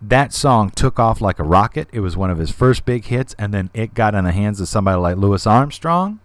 That 0.00 0.32
song 0.32 0.70
took 0.70 0.98
off 0.98 1.20
like 1.20 1.38
a 1.38 1.44
rocket. 1.44 1.88
It 1.92 2.00
was 2.00 2.16
one 2.16 2.30
of 2.30 2.38
his 2.38 2.50
first 2.50 2.84
big 2.84 3.04
hits, 3.04 3.34
and 3.38 3.52
then 3.52 3.70
it 3.74 3.94
got 3.94 4.14
in 4.14 4.24
the 4.24 4.32
hands 4.32 4.60
of 4.60 4.68
somebody 4.68 4.98
like 4.98 5.16
Louis 5.16 5.46
Armstrong, 5.46 6.20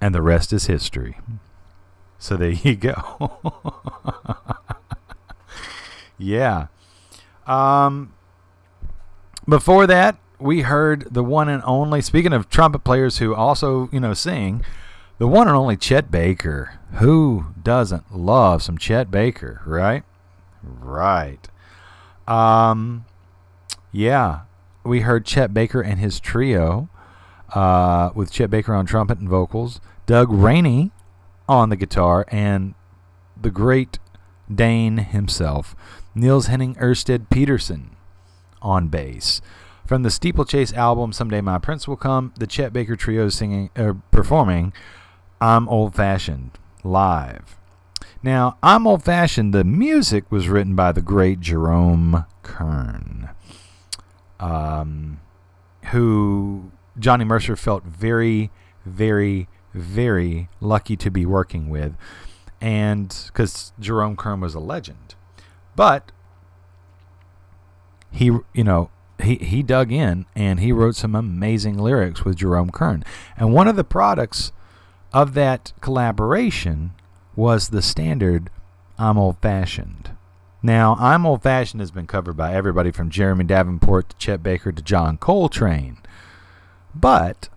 and 0.00 0.14
the 0.14 0.22
rest 0.22 0.52
is 0.52 0.66
history. 0.66 1.18
So 2.18 2.36
there 2.36 2.50
you 2.50 2.76
go. 2.76 3.40
yeah. 6.18 6.68
Um, 7.46 8.14
before 9.48 9.88
that, 9.88 10.16
we 10.38 10.62
heard 10.62 11.12
the 11.12 11.24
one 11.24 11.48
and 11.48 11.62
only, 11.64 12.02
speaking 12.02 12.32
of 12.32 12.48
trumpet 12.48 12.84
players 12.84 13.18
who 13.18 13.34
also, 13.34 13.88
you 13.92 13.98
know, 13.98 14.14
sing, 14.14 14.62
the 15.18 15.26
one 15.26 15.48
and 15.48 15.56
only 15.56 15.76
Chet 15.76 16.10
Baker. 16.10 16.78
Who 16.94 17.46
doesn't 17.62 18.14
love 18.14 18.62
some 18.62 18.78
Chet 18.78 19.10
Baker, 19.10 19.62
right? 19.66 20.04
Right. 20.62 21.48
Um, 22.28 23.04
yeah, 23.90 24.42
we 24.84 25.00
heard 25.00 25.24
Chet 25.24 25.52
Baker 25.54 25.80
and 25.80 25.98
his 25.98 26.20
trio 26.20 26.88
uh, 27.54 28.10
with 28.14 28.30
Chet 28.30 28.50
Baker 28.50 28.74
on 28.74 28.86
trumpet 28.86 29.18
and 29.18 29.28
vocals, 29.28 29.80
Doug 30.06 30.30
Raney 30.30 30.90
on 31.48 31.68
the 31.68 31.76
guitar, 31.76 32.24
and 32.28 32.74
the 33.40 33.50
great 33.50 33.98
Dane 34.52 34.98
himself, 34.98 35.74
Niels 36.14 36.46
Henning 36.46 36.74
Ørsted 36.76 37.28
Pedersen 37.30 37.96
on 38.60 38.88
bass. 38.88 39.40
From 39.86 40.02
the 40.02 40.10
Steeplechase 40.10 40.72
album, 40.72 41.12
Someday 41.12 41.40
My 41.40 41.58
Prince 41.58 41.88
Will 41.88 41.96
Come, 41.96 42.32
the 42.38 42.46
Chet 42.46 42.72
Baker 42.72 42.96
Trio 42.96 43.28
singing, 43.28 43.70
uh, 43.76 43.94
performing 44.10 44.72
I'm 45.40 45.68
Old 45.68 45.94
Fashioned. 45.94 46.52
Live. 46.84 47.56
Now, 48.22 48.56
I'm 48.62 48.86
old 48.86 49.02
fashioned. 49.02 49.52
The 49.52 49.64
music 49.64 50.30
was 50.30 50.48
written 50.48 50.76
by 50.76 50.92
the 50.92 51.02
great 51.02 51.40
Jerome 51.40 52.24
Kern, 52.42 53.30
um, 54.38 55.20
who 55.86 56.70
Johnny 56.98 57.24
Mercer 57.24 57.56
felt 57.56 57.84
very, 57.84 58.50
very, 58.84 59.48
very 59.74 60.48
lucky 60.60 60.96
to 60.96 61.10
be 61.10 61.26
working 61.26 61.68
with. 61.68 61.96
And 62.60 63.14
because 63.26 63.72
Jerome 63.80 64.16
Kern 64.16 64.40
was 64.40 64.54
a 64.54 64.60
legend. 64.60 65.16
But 65.74 66.12
he, 68.12 68.26
you 68.52 68.62
know, 68.62 68.90
he, 69.20 69.36
he 69.36 69.62
dug 69.62 69.90
in 69.90 70.26
and 70.36 70.60
he 70.60 70.70
wrote 70.70 70.94
some 70.94 71.14
amazing 71.14 71.76
lyrics 71.78 72.24
with 72.24 72.36
Jerome 72.36 72.70
Kern. 72.70 73.04
And 73.36 73.52
one 73.52 73.66
of 73.66 73.74
the 73.74 73.84
products 73.84 74.52
of 75.12 75.34
that 75.34 75.72
collaboration 75.80 76.92
was 77.36 77.68
the 77.68 77.82
standard 77.82 78.50
I'm 78.98 79.18
Old 79.18 79.38
Fashioned. 79.38 80.10
Now, 80.62 80.96
I'm 81.00 81.26
Old 81.26 81.42
Fashioned 81.42 81.80
has 81.80 81.90
been 81.90 82.06
covered 82.06 82.36
by 82.36 82.54
everybody 82.54 82.90
from 82.92 83.10
Jeremy 83.10 83.44
Davenport 83.44 84.10
to 84.10 84.16
Chet 84.16 84.42
Baker 84.42 84.70
to 84.70 84.82
John 84.82 85.16
Coltrane. 85.16 85.98
But 86.94 87.48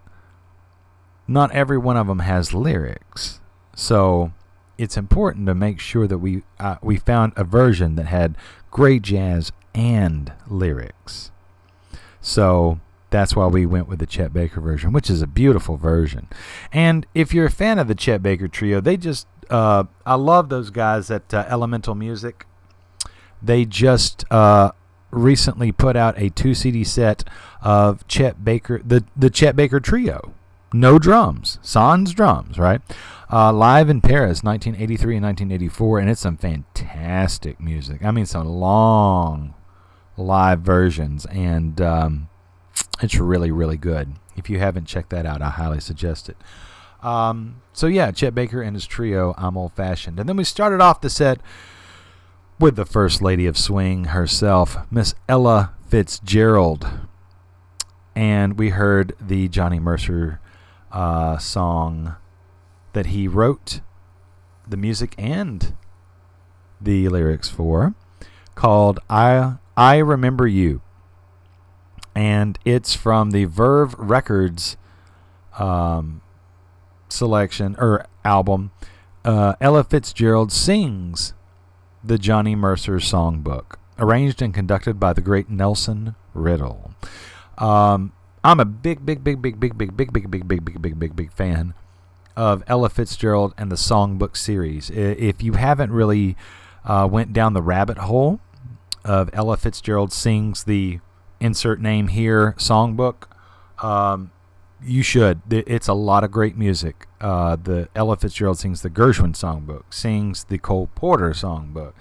not 1.28 1.52
every 1.52 1.78
one 1.78 1.98
of 1.98 2.08
them 2.08 2.20
has 2.20 2.54
lyrics. 2.54 3.42
So 3.76 4.32
it's 4.78 4.98
important 4.98 5.46
to 5.48 5.56
make 5.56 5.80
sure 5.80 6.08
that 6.08 6.18
we 6.18 6.44
uh, 6.60 6.78
we 6.82 6.98
found 6.98 7.34
a 7.36 7.44
version 7.44 7.96
that 7.96 8.08
had 8.08 8.38
great 8.72 9.02
jazz 9.02 9.52
and 9.74 10.32
lyrics. 10.48 11.32
So 12.22 12.80
that's 13.16 13.36
why 13.36 13.48
we 13.48 13.66
went 13.66 13.88
with 13.88 14.00
the 14.00 14.06
Chet 14.06 14.34
Baker 14.34 14.60
version, 14.60 14.92
which 14.92 15.10
is 15.10 15.22
a 15.22 15.28
beautiful 15.28 15.78
version. 15.78 16.28
And 16.74 17.06
if 17.16 17.34
you're 17.34 17.46
a 17.46 17.52
fan 17.52 17.80
of 17.80 17.88
the 17.88 17.96
Chet 17.96 18.22
Baker 18.22 18.50
trio, 18.50 18.82
they 18.82 18.98
just 18.98 19.26
uh, 19.50 19.86
I 20.06 20.16
love 20.16 20.50
those 20.50 20.70
guys 20.70 21.10
at 21.10 21.34
uh, 21.34 21.46
Elemental 21.48 21.96
Music. 21.96 22.46
They 23.42 23.64
just 23.64 24.26
uh, 24.32 24.72
recently 25.12 25.72
put 25.72 25.96
out 25.96 26.20
a 26.20 26.30
two 26.30 26.54
CD 26.54 26.84
set 26.84 27.24
of 27.62 28.06
Chet 28.08 28.44
Baker, 28.44 28.82
the 28.84 29.06
the 29.16 29.30
Chet 29.30 29.56
Baker 29.56 29.80
trio, 29.80 30.34
no 30.74 31.00
drums, 31.00 31.58
sans 31.62 32.14
drums, 32.14 32.60
right? 32.60 32.82
Uh, 33.32 33.54
live 33.54 33.90
in 33.90 34.02
Paris, 34.02 34.44
1983 34.44 35.16
and 35.16 35.26
1984, 35.26 36.00
and 36.00 36.10
it's 36.10 36.22
some 36.22 36.38
fantastic 36.38 37.62
music. 37.62 38.04
I 38.04 38.12
mean, 38.12 38.26
some 38.26 38.48
long 38.48 39.54
live 40.18 40.60
versions, 40.60 41.26
and 41.28 41.80
um, 41.80 42.28
it's 43.02 43.16
really, 43.16 43.52
really 43.52 43.78
good. 43.78 44.14
If 44.36 44.50
you 44.50 44.60
haven't 44.60 44.86
checked 44.86 45.10
that 45.10 45.26
out, 45.26 45.42
I 45.42 45.50
highly 45.50 45.80
suggest 45.80 46.30
it. 46.30 46.38
Um, 47.02 47.62
so 47.74 47.88
yeah, 47.88 48.12
Chet 48.12 48.34
Baker 48.34 48.62
and 48.62 48.76
his 48.76 48.88
trio, 48.88 49.34
I'm 49.38 49.58
Old 49.58 49.74
Fashioned. 49.74 50.20
And 50.20 50.28
then 50.28 50.38
we 50.38 50.44
started 50.44 50.82
off 50.82 51.02
the 51.02 51.10
set 51.10 51.40
with 52.60 52.76
the 52.76 52.86
First 52.86 53.22
Lady 53.22 53.46
of 53.46 53.58
Swing 53.58 54.06
herself, 54.06 54.78
Miss 54.90 55.14
Ella 55.30 55.74
Fitzgerald. 55.88 56.88
And 58.16 58.58
we 58.58 58.70
heard 58.70 59.14
the 59.20 59.48
Johnny 59.50 59.80
Mercer 59.80 60.40
uh, 60.92 61.38
song 61.38 62.16
that 62.94 63.08
he 63.08 63.28
wrote 63.28 63.82
the 64.68 64.78
music 64.78 65.14
and 65.18 65.76
the 66.82 67.10
lyrics 67.10 67.50
for 67.50 67.94
called 68.56 69.00
I 69.10 69.56
I 69.78 69.98
Remember 69.98 70.48
You. 70.48 70.82
And 72.16 72.58
it's 72.64 72.96
from 72.96 73.32
the 73.32 73.46
Verve 73.46 73.94
Records 73.98 74.78
um, 75.60 76.22
selection 77.10 77.76
or 77.78 78.06
album. 78.24 78.72
Uh, 79.24 79.56
Ella 79.60 79.84
Fitzgerald 79.84 80.52
sings 80.52 81.34
the 82.04 82.18
Johnny 82.18 82.56
Mercer 82.56 82.98
songbook, 82.98 83.76
arranged 83.98 84.42
and 84.42 84.54
conducted 84.54 85.00
by 85.00 85.14
the 85.14 85.22
great 85.22 85.50
Nelson 85.50 86.16
Riddle. 86.34 86.94
Um, 87.58 88.14
I'm 88.44 88.60
a 88.60 88.66
big, 88.66 89.06
big, 89.06 89.24
big, 89.24 89.42
big, 89.42 89.60
big, 89.60 89.78
big, 89.78 89.98
big, 89.98 90.14
big, 90.14 90.30
big, 90.30 90.48
big, 90.48 90.66
big, 90.66 90.82
big, 90.82 91.00
big, 91.00 91.16
big 91.16 91.32
fan 91.34 91.74
of 92.36 92.64
Ella 92.68 92.90
Fitzgerald 92.90 93.54
and 93.58 93.72
the 93.72 93.76
Songbook 93.76 94.38
series. 94.38 94.90
If 94.92 95.42
you 95.42 95.54
haven't 95.54 95.92
really 95.92 96.36
uh, 96.84 97.08
went 97.10 97.34
down 97.34 97.54
the 97.54 97.62
rabbit 97.62 97.98
hole 97.98 98.40
of 99.04 99.30
Ella 99.34 99.58
Fitzgerald 99.58 100.12
sings 100.12 100.66
the 100.66 101.00
insert 101.46 101.80
name 101.80 102.08
here 102.10 102.56
songbook, 102.58 103.28
um, 103.84 104.32
you 104.84 105.04
should. 105.04 105.42
It's 105.50 105.88
a 105.88 105.94
lot 105.94 106.24
of 106.24 106.32
great 106.32 106.58
music. 106.58 107.08
Uh, 107.22 107.56
the 107.56 107.88
Ella 107.96 108.18
Fitzgerald 108.18 108.60
sings 108.60 108.82
the 108.82 108.90
Gershwin 108.90 109.34
songbook, 109.34 109.94
sings 109.94 110.44
the 110.44 110.58
Cole 110.58 110.90
Porter 110.96 111.32
songbook, 111.32 111.94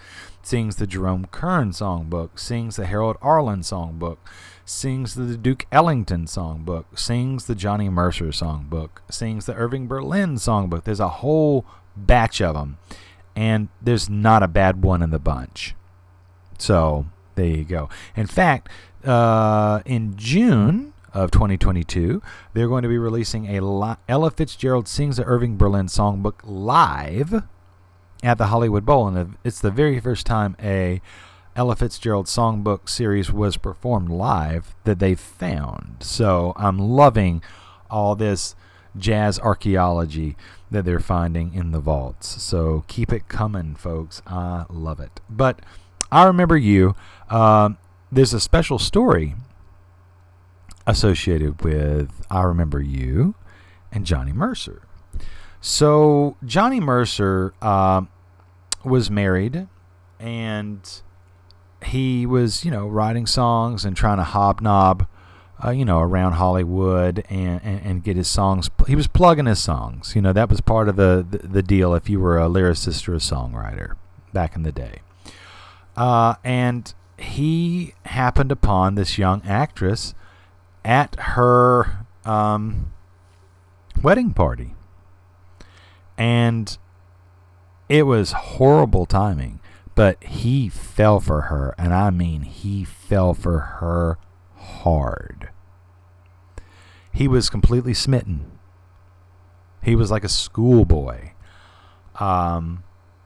sings 0.43 0.77
the 0.77 0.87
Jerome 0.87 1.27
Kern 1.27 1.71
songbook, 1.71 2.39
sings 2.39 2.77
the 2.77 2.87
Harold 2.87 3.17
Arlen 3.23 3.61
songbook, 3.61 4.19
sings 4.65 5.15
the 5.15 5.37
Duke 5.37 5.67
Ellington 5.73 6.27
songbook, 6.27 6.85
sings 6.99 7.47
the 7.47 7.55
Johnny 7.55 7.89
Mercer 7.89 8.27
songbook, 8.27 8.91
sings 9.11 9.47
the 9.47 9.55
Irving 9.55 9.87
Berlin 9.87 10.35
songbook. 10.35 10.85
There's 10.85 11.01
a 11.01 11.09
whole 11.09 11.65
batch 11.97 12.43
of 12.43 12.55
them, 12.55 12.79
and 13.37 13.69
there's 13.81 14.11
not 14.11 14.43
a 14.43 14.49
bad 14.49 14.83
one 14.83 15.03
in 15.03 15.11
the 15.11 15.19
bunch. 15.19 15.75
So 16.59 17.07
there 17.35 17.47
you 17.47 17.65
go. 17.65 17.89
In 18.15 18.27
fact, 18.27 18.69
uh, 19.05 19.83
in 19.85 20.17
June 20.17 20.93
of 21.13 21.31
2022, 21.31 22.23
they're 22.53 22.69
going 22.69 22.83
to 22.83 22.89
be 22.89 22.99
releasing 22.99 23.57
a 23.57 23.61
li- 23.61 23.97
Ella 24.09 24.31
Fitzgerald 24.31 24.89
sings 24.89 25.17
the 25.17 25.25
Irving 25.25 25.57
Berlin 25.57 25.87
songbook 25.87 26.41
live 26.43 27.45
at 28.23 28.39
the 28.39 28.47
Hollywood 28.47 28.85
Bowl, 28.85 29.07
and 29.07 29.37
it's 29.45 29.61
the 29.61 29.71
very 29.71 30.01
first 30.01 30.27
time 30.27 30.57
a 30.61 31.01
Ella 31.57 31.77
Fitzgerald 31.77 32.27
songbook 32.27 32.89
series 32.89 33.33
was 33.33 33.57
performed 33.57 34.09
live 34.09 34.75
that 34.85 34.99
they 34.99 35.15
found. 35.15 35.97
So 36.01 36.53
I'm 36.57 36.79
loving 36.79 37.43
all 37.89 38.17
this 38.17 38.57
jazz 38.97 39.39
archaeology 39.39 40.37
that 40.71 40.85
they're 40.85 40.99
finding 40.99 41.55
in 41.55 41.71
the 41.71 41.79
vaults. 41.79 42.43
So 42.43 42.85
keep 42.89 43.13
it 43.13 43.29
coming, 43.29 43.77
folks. 43.77 44.21
I 44.27 44.65
love 44.69 44.99
it. 44.99 45.21
But 45.31 45.61
I 46.11 46.25
remember 46.25 46.57
you. 46.57 46.97
Um, 47.31 47.79
there's 48.15 48.33
a 48.33 48.41
special 48.41 48.79
story 48.79 49.35
associated 50.87 51.63
with 51.63 52.25
I 52.31 52.43
Remember 52.43 52.81
You 52.81 53.35
and 53.91 54.07
Johnny 54.07 54.33
Mercer. 54.33 54.83
So 55.61 56.37
Johnny 56.45 56.79
Mercer 56.79 57.55
uh, 57.61 58.03
was 58.85 59.11
married 59.11 59.67
and 60.21 61.03
he 61.85 62.25
was, 62.25 62.65
you 62.65 62.71
know, 62.71 62.87
writing 62.87 63.27
songs 63.27 63.85
and 63.85 63.97
trying 63.97 64.19
to 64.19 64.25
hobnob, 64.25 65.07
uh, 65.65 65.71
you 65.71 65.85
know, 65.85 65.99
around 65.99 66.33
Hollywood 66.33 67.25
and, 67.29 67.61
and, 67.65 67.81
and, 67.85 68.05
get 68.05 68.17
his 68.17 68.29
songs. 68.29 68.71
He 68.87 68.95
was 68.95 69.07
plugging 69.07 69.47
his 69.47 69.63
songs. 69.63 70.15
You 70.15 70.23
know, 70.23 70.33
that 70.33 70.49
was 70.49 70.61
part 70.61 70.89
of 70.89 70.97
the, 70.97 71.27
the, 71.29 71.39
the 71.39 71.63
deal 71.63 71.95
if 71.95 72.09
you 72.09 72.21
were 72.21 72.39
a 72.39 72.49
lyricist 72.49 73.09
or 73.09 73.15
a 73.15 73.19
songwriter 73.19 73.97
back 74.33 74.57
in 74.57 74.63
the 74.63 74.73
day. 74.73 75.01
Uh, 75.97 76.35
and 76.43 76.95
he 77.19 77.95
happened 78.07 78.53
upon 78.53 78.95
this 78.95 79.19
young 79.19 79.43
actress 79.45 80.15
at 80.85 81.19
her 81.19 82.07
um, 82.25 82.93
wedding 84.03 84.33
party. 84.33 84.75
And 86.17 86.77
it 87.89 88.05
was 88.05 88.33
horrible 88.33 89.07
timing, 89.07 89.61
but 89.95 90.23
he 90.23 90.69
fell 90.69 91.21
for 91.21 91.43
her. 91.43 91.75
And 91.79 91.93
I 91.93 92.11
mean, 92.11 92.43
he 92.43 92.85
fell 92.85 93.35
for 93.35 93.59
her 93.59 94.19
hard. 94.57 95.51
He 97.13 97.29
was 97.29 97.51
completely 97.51 97.95
smitten. 97.95 98.51
He 99.83 99.95
was 99.95 100.11
like 100.11 100.25
a 100.25 100.29
schoolboy. 100.29 101.31
Um, 102.19 102.85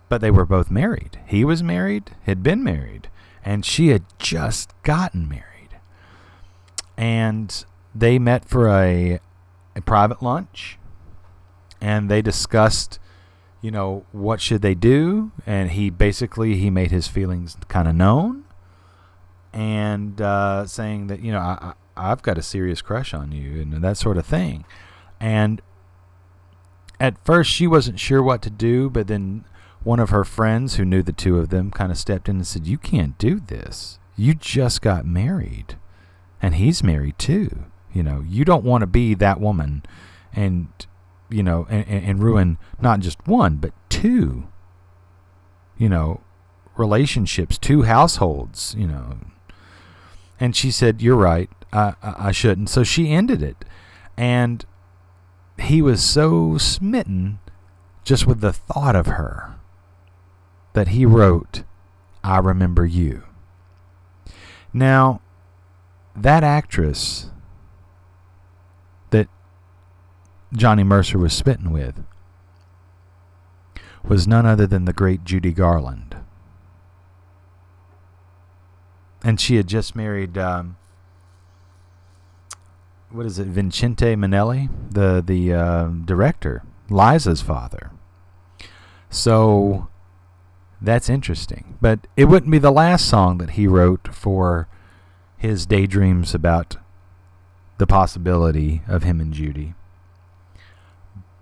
but 0.09 0.21
they 0.21 0.31
were 0.31 0.47
both 0.47 0.71
married. 0.71 1.19
He 1.27 1.45
was 1.45 1.63
married, 1.63 2.17
had 2.23 2.43
been 2.43 2.63
married, 2.65 3.09
and 3.45 3.65
she 3.65 3.89
had 3.89 4.05
just 4.19 4.73
gotten 4.83 5.29
married. 5.29 5.79
And 6.97 7.65
they 7.95 8.19
met 8.19 8.45
for 8.45 8.69
a, 8.69 9.21
a 9.77 9.81
private 9.83 10.23
lunch 10.23 10.79
and 11.81 12.11
they 12.11 12.23
discussed 12.23 12.99
you 13.61 13.71
know 13.71 14.05
what 14.13 14.41
should 14.41 14.63
they 14.63 14.75
do 14.75 15.33
and 15.47 15.73
he 15.73 15.91
basically 15.91 16.57
he 16.57 16.71
made 16.71 16.91
his 16.91 17.09
feelings 17.09 17.57
kind 17.69 17.89
of 17.89 17.95
known 17.95 18.45
and 19.53 20.21
uh, 20.21 20.67
saying 20.67 21.09
that 21.09 21.21
you 21.21 21.33
know 21.33 21.39
I, 21.39 21.73
i've 21.97 22.23
got 22.23 22.39
a 22.39 22.43
serious 22.43 22.83
crush 22.83 23.13
on 23.13 23.33
you 23.33 23.61
and 23.61 23.73
that 23.83 23.97
sort 23.97 24.17
of 24.17 24.27
thing. 24.27 24.65
And 25.21 25.61
at 27.01 27.17
first 27.25 27.51
she 27.51 27.67
wasn't 27.67 27.99
sure 27.99 28.23
what 28.23 28.43
to 28.43 28.51
do 28.51 28.89
but 28.91 29.09
then 29.09 29.45
one 29.83 30.01
of 30.01 30.11
her 30.11 30.25
friends 30.25 30.75
who 30.75 30.85
knew 30.85 31.03
the 31.03 31.13
two 31.13 31.39
of 31.39 31.49
them 31.49 31.71
kind 31.71 31.91
of 31.91 31.99
stepped 31.99 32.29
in 32.29 32.37
and 32.37 32.47
said 32.47 32.67
you 32.67 32.79
can't 32.79 33.17
do 33.19 33.41
this 33.41 33.99
you 34.19 34.35
just 34.35 34.83
got 34.83 35.07
married 35.07 35.77
and 36.43 36.57
he's 36.57 36.83
married 36.83 37.19
too. 37.19 37.67
You 37.93 38.03
know, 38.03 38.25
you 38.27 38.45
don't 38.45 38.65
want 38.65 38.83
to 38.83 38.87
be 38.87 39.15
that 39.15 39.41
woman 39.41 39.85
and 40.35 40.69
you 41.31 41.43
know, 41.43 41.67
and, 41.71 41.87
and 41.89 42.23
ruin 42.23 42.59
not 42.81 43.01
just 43.01 43.27
one 43.27 43.57
but 43.57 43.73
two, 43.89 44.49
you 45.79 45.89
know, 45.89 46.21
relationships, 46.77 47.57
two 47.57 47.83
households, 47.83 48.75
you 48.77 48.87
know. 48.87 49.19
And 50.41 50.55
she 50.55 50.71
said, 50.71 51.01
"You're 51.01 51.17
right. 51.17 51.51
I 51.73 51.95
I, 52.03 52.15
I 52.29 52.33
shouldn't." 52.33 52.71
So 52.71 52.83
she 52.83 53.11
ended 53.11 53.43
it, 53.43 53.65
and 54.17 54.65
he 55.61 55.81
was 55.81 56.03
so 56.03 56.59
smitten 56.59 57.39
just 58.05 58.27
with 58.27 58.41
the 58.41 58.53
thought 58.53 58.97
of 58.97 59.07
her 59.07 59.58
that 60.73 60.89
he 60.89 61.07
wrote, 61.07 61.63
"I 62.23 62.39
remember 62.39 62.87
you." 62.87 63.23
Now, 64.73 65.21
that 66.15 66.45
actress 66.45 67.31
that 69.11 69.29
Johnny 70.53 70.85
Mercer 70.85 71.19
was 71.19 71.33
smitten 71.33 71.71
with 71.71 72.05
was 74.03 74.27
none 74.27 74.47
other 74.47 74.67
than 74.67 74.85
the 74.85 74.93
great 74.93 75.25
Judy 75.25 75.53
Garland. 75.53 76.17
And 79.25 79.41
she 79.41 79.57
had 79.57 79.67
just 79.67 79.97
married, 79.97 80.39
um, 80.39 80.77
what 83.11 83.27
is 83.27 83.39
it, 83.39 83.49
Vincente 83.49 84.15
Minnelli, 84.15 84.69
the, 84.91 85.23
the 85.25 85.53
uh, 85.53 85.89
director, 86.05 86.63
Liza's 86.89 87.43
father. 87.43 87.91
So 89.11 89.89
that's 90.81 91.09
interesting. 91.09 91.77
But 91.81 92.07
it 92.17 92.27
wouldn't 92.27 92.53
be 92.53 92.59
the 92.59 92.71
last 92.71 93.09
song 93.09 93.39
that 93.39 93.51
he 93.51 93.67
wrote 93.67 94.15
for 94.15 94.69
his 95.37 95.67
daydreams 95.67 96.35
about 96.35 96.77
the 97.79 97.87
possibility 97.87 98.83
of 98.89 99.03
him 99.03 99.21
and 99.21 99.33
Judy. 99.33 99.75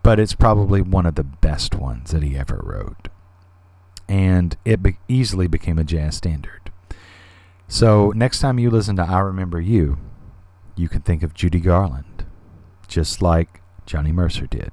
But 0.02 0.20
it's 0.20 0.34
probably 0.34 0.80
one 0.80 1.06
of 1.06 1.16
the 1.16 1.24
best 1.24 1.74
ones 1.74 2.10
that 2.12 2.22
he 2.22 2.36
ever 2.36 2.60
wrote. 2.62 3.08
And 4.08 4.56
it 4.64 4.82
be- 4.82 4.98
easily 5.08 5.48
became 5.48 5.78
a 5.78 5.84
jazz 5.84 6.16
standard. 6.16 6.70
So 7.68 8.12
next 8.14 8.38
time 8.38 8.58
you 8.58 8.70
listen 8.70 8.96
to 8.96 9.02
I 9.02 9.18
Remember 9.20 9.60
You, 9.60 9.98
you 10.76 10.88
can 10.88 11.00
think 11.00 11.22
of 11.22 11.34
Judy 11.34 11.58
Garland, 11.58 12.24
just 12.86 13.20
like 13.20 13.60
Johnny 13.86 14.12
Mercer 14.12 14.46
did. 14.46 14.70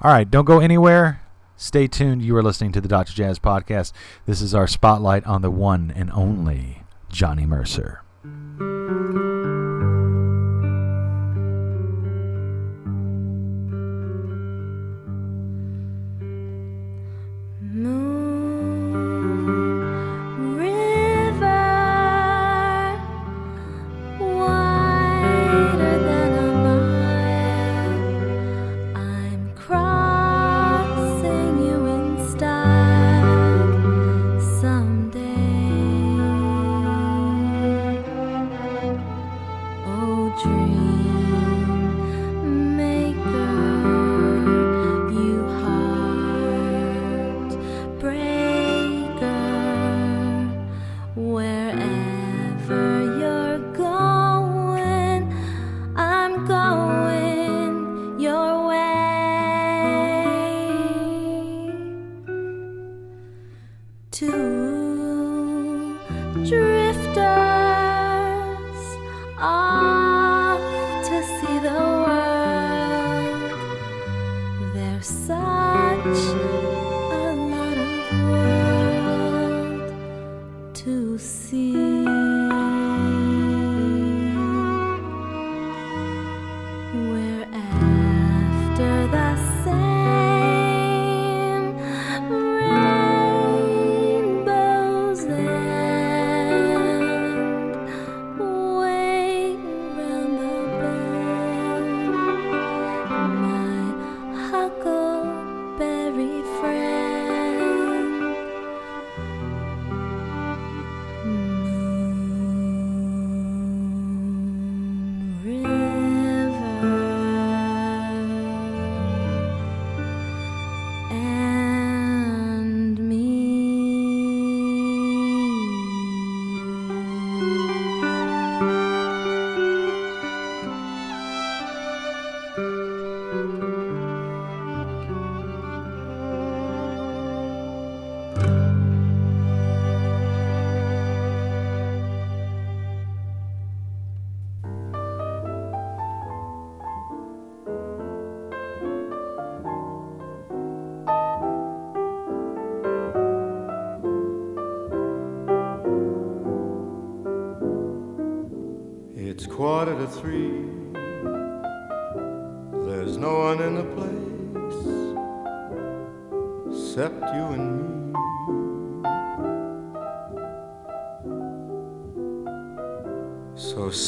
All 0.00 0.10
right, 0.10 0.28
don't 0.28 0.44
go 0.44 0.58
anywhere. 0.58 1.20
Stay 1.60 1.88
tuned. 1.88 2.22
You 2.22 2.36
are 2.36 2.42
listening 2.42 2.70
to 2.70 2.80
the 2.80 2.86
Dr. 2.86 3.12
Jazz 3.12 3.40
Podcast. 3.40 3.92
This 4.26 4.40
is 4.40 4.54
our 4.54 4.68
spotlight 4.68 5.26
on 5.26 5.42
the 5.42 5.50
one 5.50 5.92
and 5.94 6.08
only 6.12 6.84
Johnny 7.10 7.46
Mercer. 7.46 8.04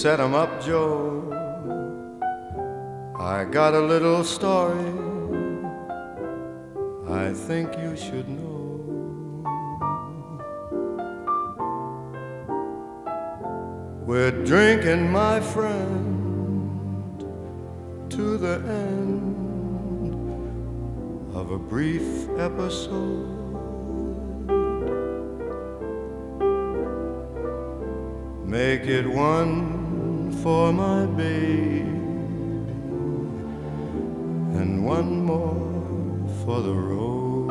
Set 0.00 0.18
'em 0.18 0.34
up, 0.34 0.62
Joe. 0.62 1.22
I 3.18 3.44
got 3.44 3.74
a 3.74 3.80
little 3.80 4.24
story 4.24 4.94
I 7.06 7.34
think 7.34 7.76
you 7.76 7.94
should 7.96 8.26
know. 8.26 8.62
We're 14.06 14.36
drinking, 14.52 15.12
my 15.12 15.38
friend, 15.40 17.20
to 18.08 18.38
the 18.38 18.56
end 18.86 19.34
of 21.34 21.50
a 21.50 21.58
brief 21.58 22.08
episode. 22.38 23.36
Make 28.46 28.86
it 28.86 29.06
one 29.06 29.79
for 30.42 30.72
my 30.72 31.04
baby, 31.06 31.80
and 34.58 34.84
one 34.84 35.24
more 35.24 36.28
for 36.44 36.62
the 36.62 36.72
road. 36.72 37.50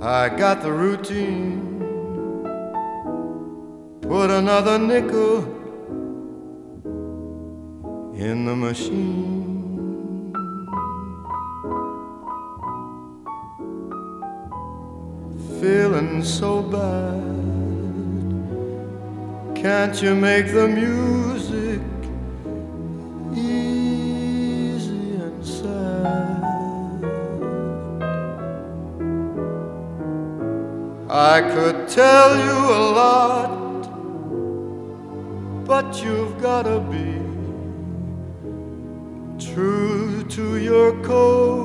I 0.00 0.28
got 0.28 0.62
the 0.62 0.72
routine 0.72 1.70
put 4.02 4.30
another 4.30 4.76
nickel 4.78 5.44
in 8.14 8.44
the 8.44 8.56
machine. 8.56 9.29
So 16.22 16.62
bad. 16.62 17.24
Can't 19.56 20.02
you 20.02 20.14
make 20.14 20.52
the 20.52 20.68
music 20.68 21.80
easy 23.34 25.16
and 25.16 25.44
sad? 25.44 27.04
I 31.08 31.40
could 31.40 31.88
tell 31.88 32.36
you 32.36 32.58
a 32.80 32.82
lot, 33.00 33.82
but 35.66 36.02
you've 36.04 36.40
gotta 36.40 36.80
be 36.80 37.18
true 39.38 40.22
to 40.24 40.58
your 40.58 40.92
code. 41.02 41.59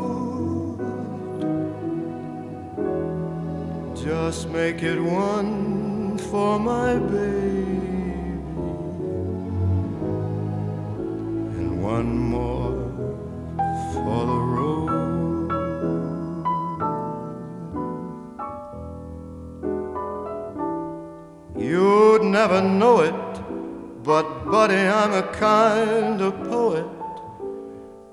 Just 4.35 4.49
make 4.49 4.83
it 4.83 4.99
one 4.99 6.17
for 6.17 6.59
my 6.59 6.95
baby 6.97 7.77
and 11.55 11.81
one 11.81 12.17
more 12.17 12.75
for 13.93 14.25
the 14.31 14.39
road. 14.55 14.89
You'd 21.57 22.23
never 22.23 22.61
know 22.61 22.99
it, 22.99 23.15
but 24.03 24.43
buddy, 24.51 24.75
I'm 24.99 25.13
a 25.13 25.23
kind 25.31 26.19
of 26.19 26.33
poet, 26.43 26.89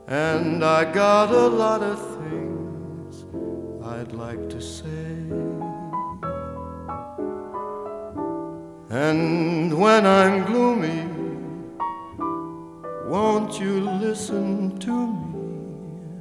and 0.07 0.65
I 0.65 0.85
got 0.85 1.33
a 1.33 1.49
lot 1.49 1.83
of 1.83 2.12
And 9.09 9.77
when 9.81 10.07
I'm 10.07 10.45
gloomy, 10.45 11.03
won't 13.09 13.59
you 13.59 13.81
listen 13.81 14.79
to 14.79 15.07
me? 15.09 16.21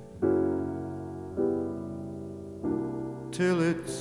Till 3.32 3.62
it's 3.62 4.01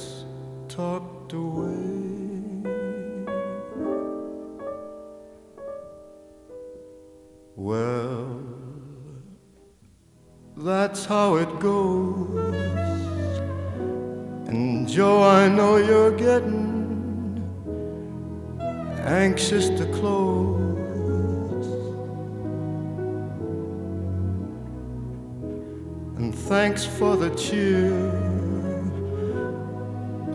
cheer. 27.51 27.91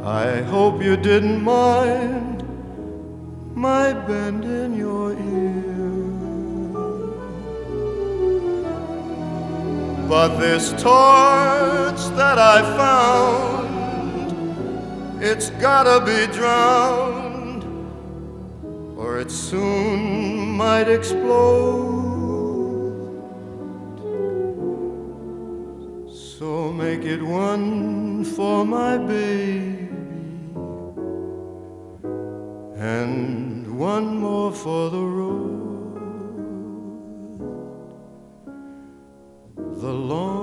I 0.04 0.42
hope 0.42 0.82
you 0.84 0.98
didn't 0.98 1.42
mind 1.42 2.44
my 3.56 3.94
bending 3.94 4.76
your 4.76 5.14
ear. 5.14 5.64
But 10.10 10.38
this 10.40 10.72
torch 10.72 12.02
that 12.20 12.38
I 12.38 12.62
found, 12.82 14.28
it's 15.24 15.50
gotta 15.52 16.06
be 16.06 16.28
drowned 16.34 17.64
or 18.98 19.20
it 19.20 19.32
soon 19.32 20.52
might 20.52 20.90
explode. 20.90 21.94
Make 26.76 27.06
it 27.06 27.22
one 27.22 28.26
for 28.26 28.65
my 28.65 28.97
baby 28.97 29.88
and 32.76 33.80
one 33.80 34.18
more 34.18 34.52
for 34.52 34.89
the 34.89 35.06
road. 35.19 35.95
The 39.84 39.93
long, 40.11 40.35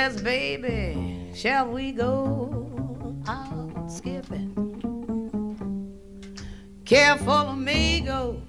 says 0.00 0.22
baby. 0.22 1.30
Shall 1.34 1.68
we 1.68 1.92
go 1.92 3.22
out 3.26 3.92
skipping? 3.92 4.48
Careful, 6.86 7.50
amigo, 7.50 8.39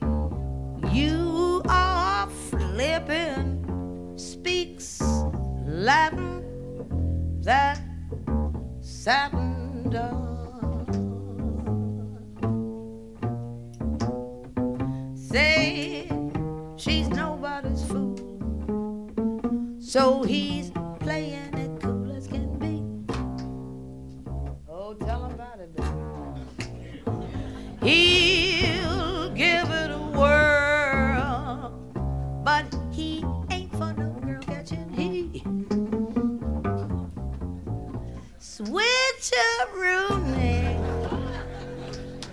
A 39.62 39.68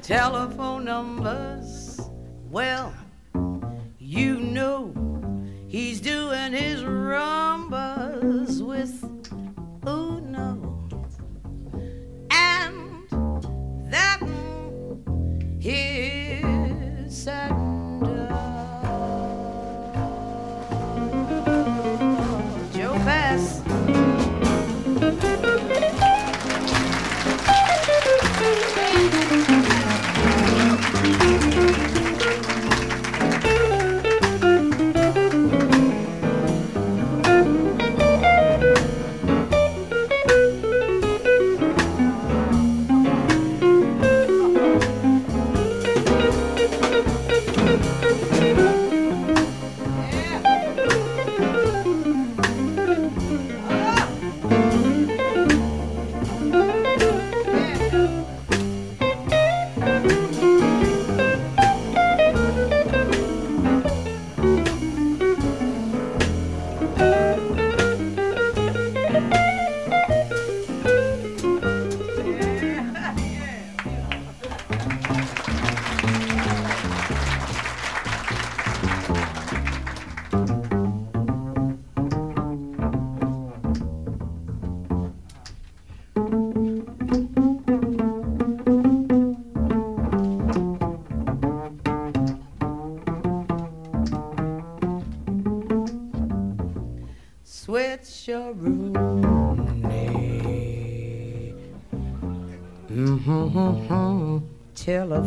telephone 0.01 0.87
numbers. 0.87 2.01
Well, 2.49 2.95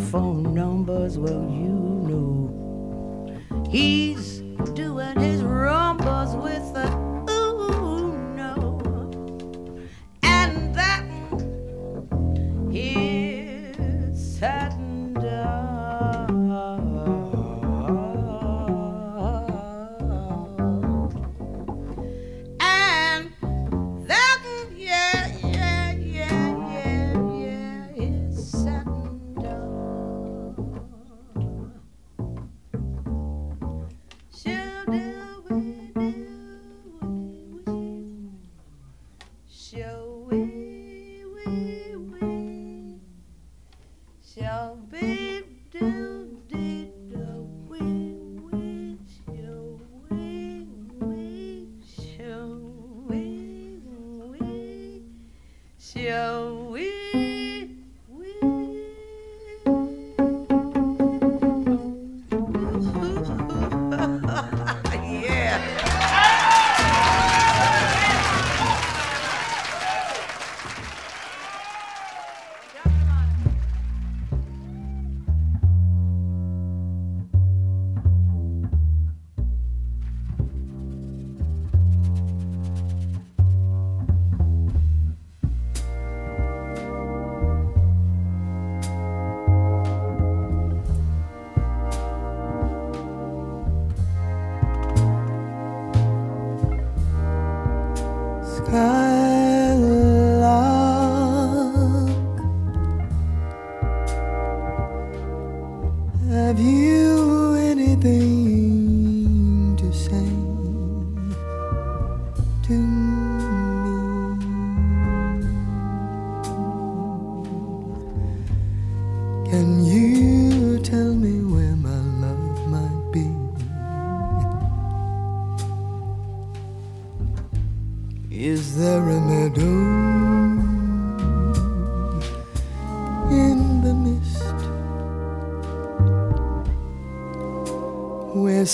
phone 0.10 0.54
numbers 0.56 1.18
will 1.18 1.48
you 1.52 1.71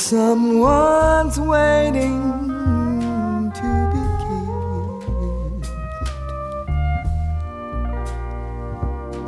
Someone's 0.10 1.38
waiting 1.38 2.22
to 3.54 3.70
be 3.92 4.04
killed. 4.24 5.66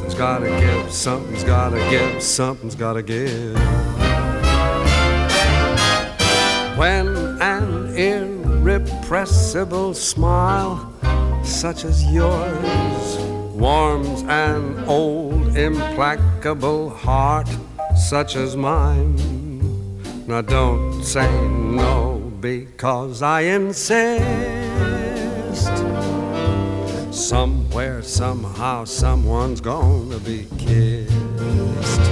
Something's 0.01 0.17
gotta 0.17 0.49
give, 0.59 0.91
something's 0.91 1.43
gotta 1.43 1.89
give, 1.91 2.23
something's 2.23 2.73
gotta 2.73 3.03
give. 3.03 3.53
When 6.75 7.07
an 7.39 7.95
irrepressible 7.95 9.93
smile 9.93 10.91
such 11.43 11.85
as 11.85 12.03
yours 12.11 13.17
warms 13.53 14.23
an 14.23 14.83
old 14.85 15.55
implacable 15.55 16.89
heart 16.89 17.47
such 17.95 18.35
as 18.35 18.57
mine. 18.57 19.17
Now 20.25 20.41
don't 20.41 21.03
say 21.03 21.29
no 21.47 22.17
because 22.39 23.21
I 23.21 23.41
insist. 23.41 24.50
Somewhere, 27.81 28.03
somehow, 28.03 28.83
someone's 28.85 29.59
gonna 29.59 30.19
be 30.19 30.47
kissed. 30.59 32.11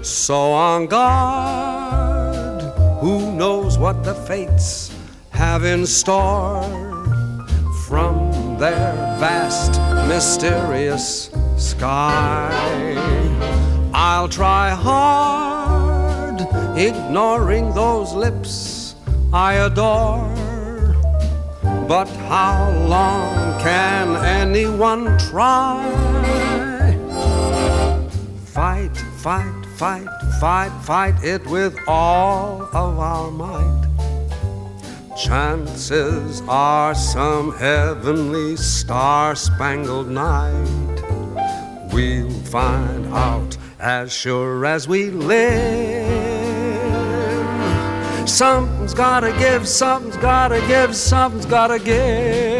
So 0.00 0.52
on 0.52 0.86
guard, 0.86 2.62
who 3.02 3.32
knows 3.32 3.76
what 3.76 4.02
the 4.02 4.14
fates 4.14 4.90
have 5.28 5.64
in 5.64 5.84
store 5.84 6.62
from 7.86 8.56
their 8.58 8.94
vast, 9.20 9.78
mysterious 10.08 11.28
sky? 11.58 12.48
I'll 13.92 14.30
try 14.30 14.70
hard, 14.70 16.40
ignoring 16.78 17.74
those 17.74 18.14
lips 18.14 18.94
I 19.34 19.54
adore. 19.68 20.41
But 21.88 22.08
how 22.28 22.70
long 22.88 23.60
can 23.60 24.16
anyone 24.16 25.18
try? 25.18 25.82
Fight, 28.46 28.96
fight, 29.18 29.66
fight, 29.76 30.08
fight, 30.40 30.72
fight 30.82 31.22
it 31.22 31.46
with 31.46 31.76
all 31.86 32.62
of 32.72 32.98
our 32.98 33.30
might. 33.30 33.88
Chances 35.16 36.42
are 36.48 36.94
some 36.94 37.52
heavenly 37.56 38.56
star 38.56 39.34
spangled 39.34 40.08
night 40.08 40.92
we'll 41.92 42.30
find 42.44 43.06
out 43.06 43.56
as 43.78 44.12
sure 44.12 44.64
as 44.64 44.88
we 44.88 45.10
live. 45.10 46.31
Something's 48.32 48.94
gotta 48.94 49.30
give, 49.38 49.68
something's 49.68 50.16
gotta 50.16 50.58
give, 50.66 50.96
something's 50.96 51.44
gotta 51.44 51.78
give. 51.78 52.51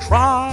Try? 0.00 0.52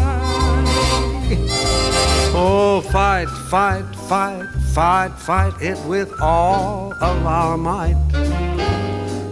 Oh, 2.33 2.81
fight, 2.91 3.27
fight, 3.49 3.85
fight, 4.07 4.47
fight, 4.73 5.11
fight 5.19 5.53
it 5.61 5.77
with 5.85 6.11
all 6.21 6.93
of 6.93 7.25
our 7.25 7.57
might. 7.57 7.97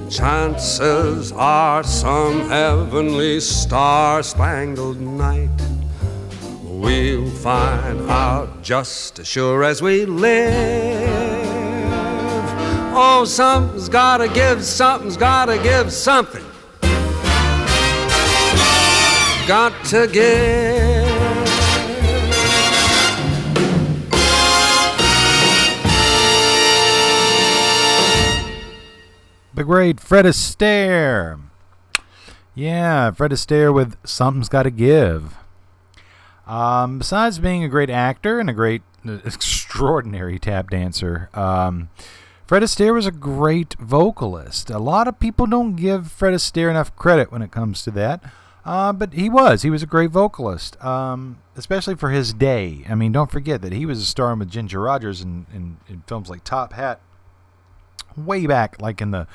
Chances 0.09 1.31
are 1.31 1.83
some 1.83 2.47
heavenly 2.49 3.39
star 3.39 4.21
spangled 4.23 4.99
night. 4.99 5.49
We'll 6.63 7.29
find 7.29 8.09
out 8.09 8.61
just 8.61 9.19
as 9.19 9.27
sure 9.27 9.63
as 9.63 9.81
we 9.81 10.05
live. 10.05 11.07
Oh, 12.93 13.25
something's 13.25 13.89
gotta 13.89 14.27
give, 14.27 14.63
something's 14.63 15.17
gotta 15.17 15.57
give 15.63 15.91
something. 15.91 16.45
Got 19.47 19.85
to 19.85 20.07
give. 20.07 21.07
The 29.53 29.63
great 29.63 30.01
Fred 30.01 30.25
Astaire. 30.25 31.39
Yeah, 32.55 33.11
Fred 33.11 33.31
Astaire 33.31 33.73
with 33.73 33.95
Something's 34.05 34.49
Gotta 34.49 34.69
Give. 34.69 35.37
Um, 36.45 36.97
besides 36.97 37.39
being 37.39 37.63
a 37.63 37.69
great 37.69 37.89
actor 37.89 38.41
and 38.41 38.49
a 38.49 38.53
great, 38.53 38.81
extraordinary 39.05 40.39
tap 40.39 40.71
dancer, 40.71 41.29
um, 41.33 41.87
Fred 42.45 42.63
Astaire 42.63 42.93
was 42.93 43.05
a 43.05 43.11
great 43.11 43.75
vocalist. 43.75 44.69
A 44.69 44.79
lot 44.79 45.07
of 45.07 45.21
people 45.21 45.45
don't 45.45 45.77
give 45.77 46.11
Fred 46.11 46.33
Astaire 46.33 46.69
enough 46.69 46.93
credit 46.97 47.31
when 47.31 47.41
it 47.41 47.51
comes 47.51 47.81
to 47.83 47.91
that. 47.91 48.21
Uh, 48.67 48.91
but 48.91 49.13
he 49.13 49.29
was. 49.29 49.61
He 49.61 49.69
was 49.69 49.81
a 49.81 49.85
great 49.85 50.11
vocalist, 50.11 50.83
um, 50.83 51.39
especially 51.55 51.95
for 51.95 52.09
his 52.09 52.33
day. 52.33 52.85
I 52.89 52.95
mean, 52.95 53.13
don't 53.13 53.31
forget 53.31 53.61
that 53.61 53.71
he 53.71 53.85
was 53.85 53.99
a 53.99 54.05
star 54.05 54.35
with 54.35 54.49
Ginger 54.49 54.81
Rogers 54.81 55.21
in, 55.21 55.45
in, 55.53 55.77
in 55.87 56.03
films 56.05 56.29
like 56.29 56.43
Top 56.43 56.73
Hat 56.73 56.99
way 58.17 58.45
back, 58.45 58.81
like 58.81 59.01
in 59.01 59.11
the 59.11 59.25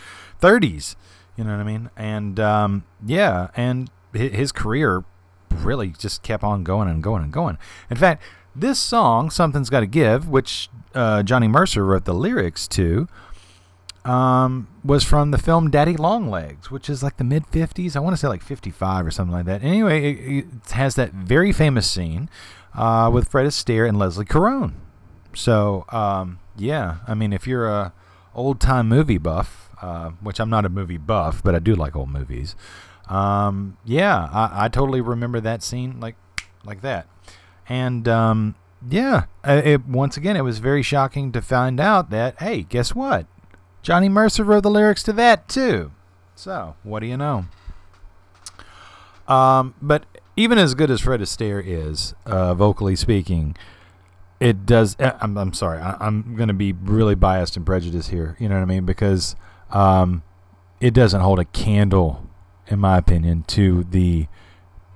30s. 0.40 0.96
You 1.36 1.44
know 1.44 1.52
what 1.52 1.60
I 1.60 1.64
mean? 1.64 1.90
And 1.96 2.38
um, 2.38 2.84
yeah, 3.04 3.48
and 3.56 3.90
his 4.12 4.52
career 4.52 5.02
really 5.50 5.94
just 5.98 6.22
kept 6.22 6.44
on 6.44 6.62
going 6.62 6.88
and 6.88 7.02
going 7.02 7.22
and 7.22 7.32
going. 7.32 7.56
In 7.88 7.96
fact, 7.96 8.22
this 8.54 8.78
song, 8.78 9.30
Something's 9.30 9.70
Gotta 9.70 9.86
Give, 9.86 10.28
which 10.28 10.68
uh, 10.94 11.22
Johnny 11.22 11.48
Mercer 11.48 11.86
wrote 11.86 12.04
the 12.04 12.12
lyrics 12.12 12.68
to, 12.68 13.08
um, 14.04 14.68
was 14.84 15.04
from 15.04 15.30
the 15.30 15.38
film 15.38 15.70
Daddy 15.70 15.96
Longlegs, 15.96 16.70
which 16.70 16.90
is 16.90 17.02
like 17.02 17.16
the 17.16 17.24
mid 17.24 17.46
50s. 17.46 17.96
I 17.96 18.00
want 18.00 18.14
to 18.14 18.16
say 18.20 18.28
like 18.28 18.42
55 18.42 19.06
or 19.06 19.10
something 19.10 19.32
like 19.32 19.46
that. 19.46 19.62
Anyway, 19.62 20.12
it, 20.12 20.44
it 20.44 20.70
has 20.72 20.94
that 20.96 21.12
very 21.12 21.52
famous 21.52 21.88
scene 21.88 22.28
uh, 22.74 23.10
with 23.12 23.28
Fred 23.28 23.46
Astaire 23.46 23.88
and 23.88 23.98
Leslie 23.98 24.24
Caron. 24.24 24.80
So, 25.34 25.84
um, 25.90 26.40
yeah, 26.56 26.98
I 27.06 27.14
mean, 27.14 27.32
if 27.32 27.46
you're 27.46 27.68
a 27.68 27.92
old 28.34 28.60
time 28.60 28.88
movie 28.88 29.18
buff, 29.18 29.70
uh, 29.80 30.10
which 30.20 30.40
I'm 30.40 30.50
not 30.50 30.64
a 30.64 30.68
movie 30.68 30.98
buff, 30.98 31.42
but 31.42 31.54
I 31.54 31.58
do 31.58 31.74
like 31.74 31.96
old 31.96 32.10
movies. 32.10 32.54
Um, 33.08 33.76
yeah, 33.84 34.28
I, 34.32 34.64
I, 34.64 34.68
totally 34.68 35.00
remember 35.00 35.40
that 35.40 35.62
scene 35.62 35.98
like 36.00 36.14
like 36.64 36.82
that. 36.82 37.08
And 37.68 38.06
um, 38.06 38.54
yeah, 38.88 39.24
it, 39.44 39.84
once 39.86 40.16
again, 40.16 40.36
it 40.36 40.42
was 40.42 40.60
very 40.60 40.82
shocking 40.82 41.32
to 41.32 41.42
find 41.42 41.80
out 41.80 42.10
that 42.10 42.38
hey, 42.40 42.62
guess 42.62 42.94
what? 42.94 43.26
Johnny 43.82 44.08
Mercer 44.08 44.44
wrote 44.44 44.62
the 44.62 44.70
lyrics 44.70 45.02
to 45.04 45.12
that 45.14 45.48
too. 45.48 45.92
So, 46.34 46.76
what 46.82 47.00
do 47.00 47.06
you 47.06 47.16
know? 47.16 47.46
Um, 49.28 49.74
but 49.82 50.04
even 50.36 50.58
as 50.58 50.74
good 50.74 50.90
as 50.90 51.00
Fred 51.00 51.20
Astaire 51.20 51.62
is, 51.64 52.14
uh, 52.26 52.54
vocally 52.54 52.96
speaking, 52.96 53.56
it 54.40 54.66
does. 54.66 54.96
Uh, 54.98 55.16
I'm, 55.20 55.36
I'm 55.36 55.52
sorry. 55.52 55.80
I, 55.80 56.06
am 56.06 56.34
going 56.36 56.48
to 56.48 56.54
be 56.54 56.72
really 56.72 57.14
biased 57.14 57.56
and 57.56 57.66
prejudiced 57.66 58.10
here. 58.10 58.36
You 58.38 58.48
know 58.48 58.56
what 58.56 58.62
I 58.62 58.66
mean? 58.66 58.84
Because 58.84 59.36
um, 59.70 60.22
it 60.80 60.94
doesn't 60.94 61.20
hold 61.20 61.38
a 61.38 61.44
candle, 61.44 62.28
in 62.66 62.78
my 62.78 62.98
opinion, 62.98 63.44
to 63.48 63.84
the 63.84 64.26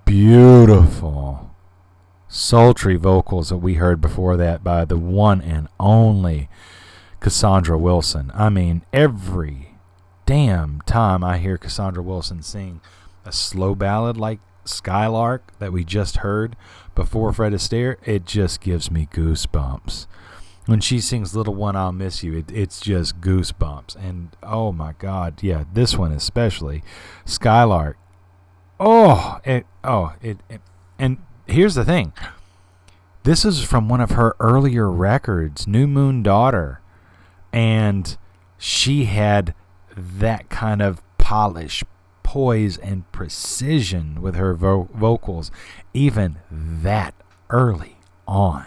beautiful, 0.04 1.54
sultry 2.28 2.96
vocals 2.96 3.50
that 3.50 3.58
we 3.58 3.74
heard 3.74 4.00
before 4.00 4.36
that 4.36 4.64
by 4.64 4.84
the 4.84 4.98
one 4.98 5.40
and 5.40 5.68
only 5.78 6.48
Cassandra 7.26 7.76
Wilson. 7.76 8.30
I 8.36 8.50
mean, 8.50 8.82
every 8.92 9.74
damn 10.26 10.80
time 10.82 11.24
I 11.24 11.38
hear 11.38 11.58
Cassandra 11.58 12.00
Wilson 12.00 12.40
sing 12.40 12.80
a 13.24 13.32
slow 13.32 13.74
ballad 13.74 14.16
like 14.16 14.38
Skylark 14.64 15.58
that 15.58 15.72
we 15.72 15.82
just 15.82 16.18
heard 16.18 16.54
before 16.94 17.32
Fred 17.32 17.52
Astaire, 17.52 17.96
it 18.06 18.26
just 18.26 18.60
gives 18.60 18.92
me 18.92 19.08
goosebumps. 19.12 20.06
When 20.66 20.78
she 20.78 21.00
sings 21.00 21.34
Little 21.34 21.56
One, 21.56 21.74
I'll 21.74 21.90
Miss 21.90 22.22
You, 22.22 22.32
it, 22.36 22.52
it's 22.52 22.78
just 22.78 23.20
goosebumps. 23.20 23.96
And 23.96 24.28
oh 24.44 24.70
my 24.70 24.92
God, 24.96 25.42
yeah, 25.42 25.64
this 25.72 25.98
one 25.98 26.12
especially. 26.12 26.84
Skylark. 27.24 27.98
Oh, 28.78 29.40
it, 29.44 29.66
oh, 29.82 30.12
it, 30.22 30.38
it 30.48 30.60
and 30.96 31.18
here's 31.46 31.74
the 31.74 31.84
thing 31.84 32.12
This 33.24 33.44
is 33.44 33.64
from 33.64 33.88
one 33.88 34.00
of 34.00 34.10
her 34.12 34.36
earlier 34.38 34.88
records, 34.88 35.66
New 35.66 35.88
Moon 35.88 36.22
Daughter. 36.22 36.82
And 37.56 38.18
she 38.58 39.06
had 39.06 39.54
that 39.96 40.50
kind 40.50 40.82
of 40.82 41.02
polish, 41.16 41.82
poise, 42.22 42.76
and 42.76 43.10
precision 43.12 44.20
with 44.20 44.34
her 44.34 44.52
vo- 44.52 44.90
vocals, 44.92 45.50
even 45.94 46.36
that 46.50 47.14
early 47.48 47.96
on. 48.28 48.66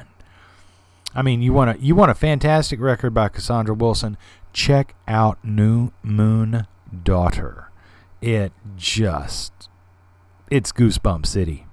I 1.13 1.21
mean, 1.21 1.43
you 1.43 1.53
want 1.53 1.77
a 1.77 1.79
you 1.79 1.93
want 1.93 2.09
a 2.09 2.15
fantastic 2.15 2.79
record 2.79 3.13
by 3.13 3.29
Cassandra 3.29 3.75
Wilson? 3.75 4.17
Check 4.53 4.95
out 5.07 5.37
New 5.43 5.91
Moon 6.01 6.65
Daughter. 7.03 7.69
It 8.21 8.53
just 8.75 9.69
it's 10.49 10.71
goosebump 10.71 11.27
city. 11.27 11.67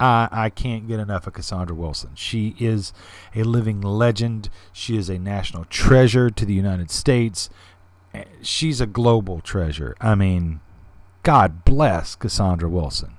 I 0.00 0.28
I 0.30 0.50
can't 0.50 0.86
get 0.86 1.00
enough 1.00 1.26
of 1.26 1.32
Cassandra 1.32 1.74
Wilson. 1.76 2.10
She 2.14 2.54
is 2.58 2.92
a 3.34 3.42
living 3.42 3.80
legend. 3.80 4.48
She 4.72 4.96
is 4.96 5.08
a 5.08 5.18
national 5.18 5.64
treasure 5.66 6.30
to 6.30 6.44
the 6.44 6.54
United 6.54 6.90
States. 6.90 7.50
Eh, 8.14 8.24
She's 8.42 8.80
a 8.80 8.86
global 8.86 9.40
treasure. 9.40 9.96
I 10.00 10.14
mean, 10.14 10.60
God 11.22 11.64
bless 11.64 12.14
Cassandra 12.14 12.68
Wilson. 12.68 13.16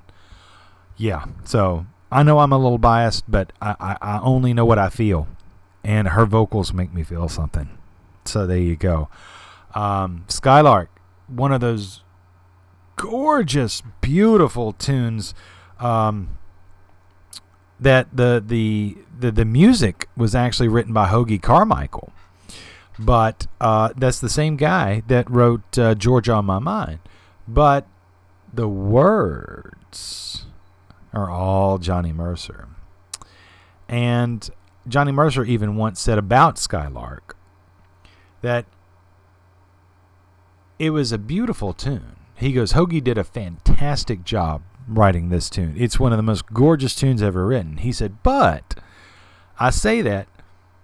Yeah. 0.98 1.26
So 1.44 1.86
I 2.12 2.24
know 2.24 2.40
I'm 2.40 2.52
a 2.54 2.58
little 2.58 2.78
biased, 2.80 3.30
but 3.30 3.54
I, 3.62 3.76
I, 3.80 3.98
I 4.02 4.20
only 4.22 4.54
know 4.54 4.66
what 4.66 4.80
I 4.80 4.90
feel, 4.90 5.28
and 5.84 6.10
her 6.10 6.26
vocals 6.26 6.74
make 6.74 6.94
me 6.94 7.04
feel 7.04 7.30
something. 7.30 7.78
So 8.26 8.48
there 8.48 8.58
you 8.58 8.76
go. 8.76 9.10
Um, 9.76 10.26
Skylark, 10.28 10.90
one 11.28 11.52
of 11.52 11.62
those 11.62 12.04
gorgeous, 12.96 13.84
beautiful 14.02 14.74
tunes. 14.74 15.34
Um, 15.80 16.39
that 17.80 18.08
the, 18.16 18.44
the 18.46 18.98
the 19.20 19.32
the 19.32 19.46
music 19.46 20.08
was 20.16 20.34
actually 20.36 20.68
written 20.68 20.94
by 20.94 21.08
Hoagy 21.08 21.42
Carmichael, 21.42 22.12
but 22.98 23.48
uh, 23.60 23.90
that's 23.96 24.20
the 24.20 24.30
same 24.30 24.56
guy 24.56 25.04
that 25.08 25.30
wrote 25.30 25.78
uh, 25.78 25.96
"Georgia 25.96 26.34
on 26.34 26.46
My 26.46 26.60
Mind," 26.60 27.00
but 27.48 27.88
the 28.54 28.68
words 28.68 30.46
are 31.14 31.30
all 31.30 31.78
Johnny 31.78 32.12
Mercer, 32.12 32.68
and 33.88 34.50
Johnny 34.88 35.12
Mercer 35.12 35.44
even 35.44 35.76
once 35.76 36.00
said 36.00 36.18
about 36.18 36.58
Skylark 36.58 37.36
that 38.42 38.66
it 40.78 40.92
was 40.92 41.12
a 41.12 41.18
beautiful 41.18 41.74
tune. 41.74 42.16
He 42.36 42.54
goes, 42.54 42.74
Hoagy 42.74 43.04
did 43.04 43.18
a 43.18 43.24
fantastic 43.24 44.24
job 44.24 44.62
writing 44.90 45.30
this 45.30 45.50
tune. 45.50 45.76
It's 45.78 46.00
one 46.00 46.12
of 46.12 46.18
the 46.18 46.24
most 46.24 46.46
gorgeous 46.54 46.96
tunes 46.96 47.22
ever 47.22 47.46
written. 47.46 47.78
He 47.78 47.92
said, 47.92 48.24
but 48.24 48.76
I 49.60 49.70
say 49.70 50.02
that, 50.02 50.28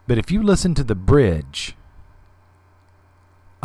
but 0.07 0.17
if 0.17 0.31
you 0.31 0.41
listen 0.41 0.73
to 0.75 0.83
the 0.83 0.95
bridge 0.95 1.75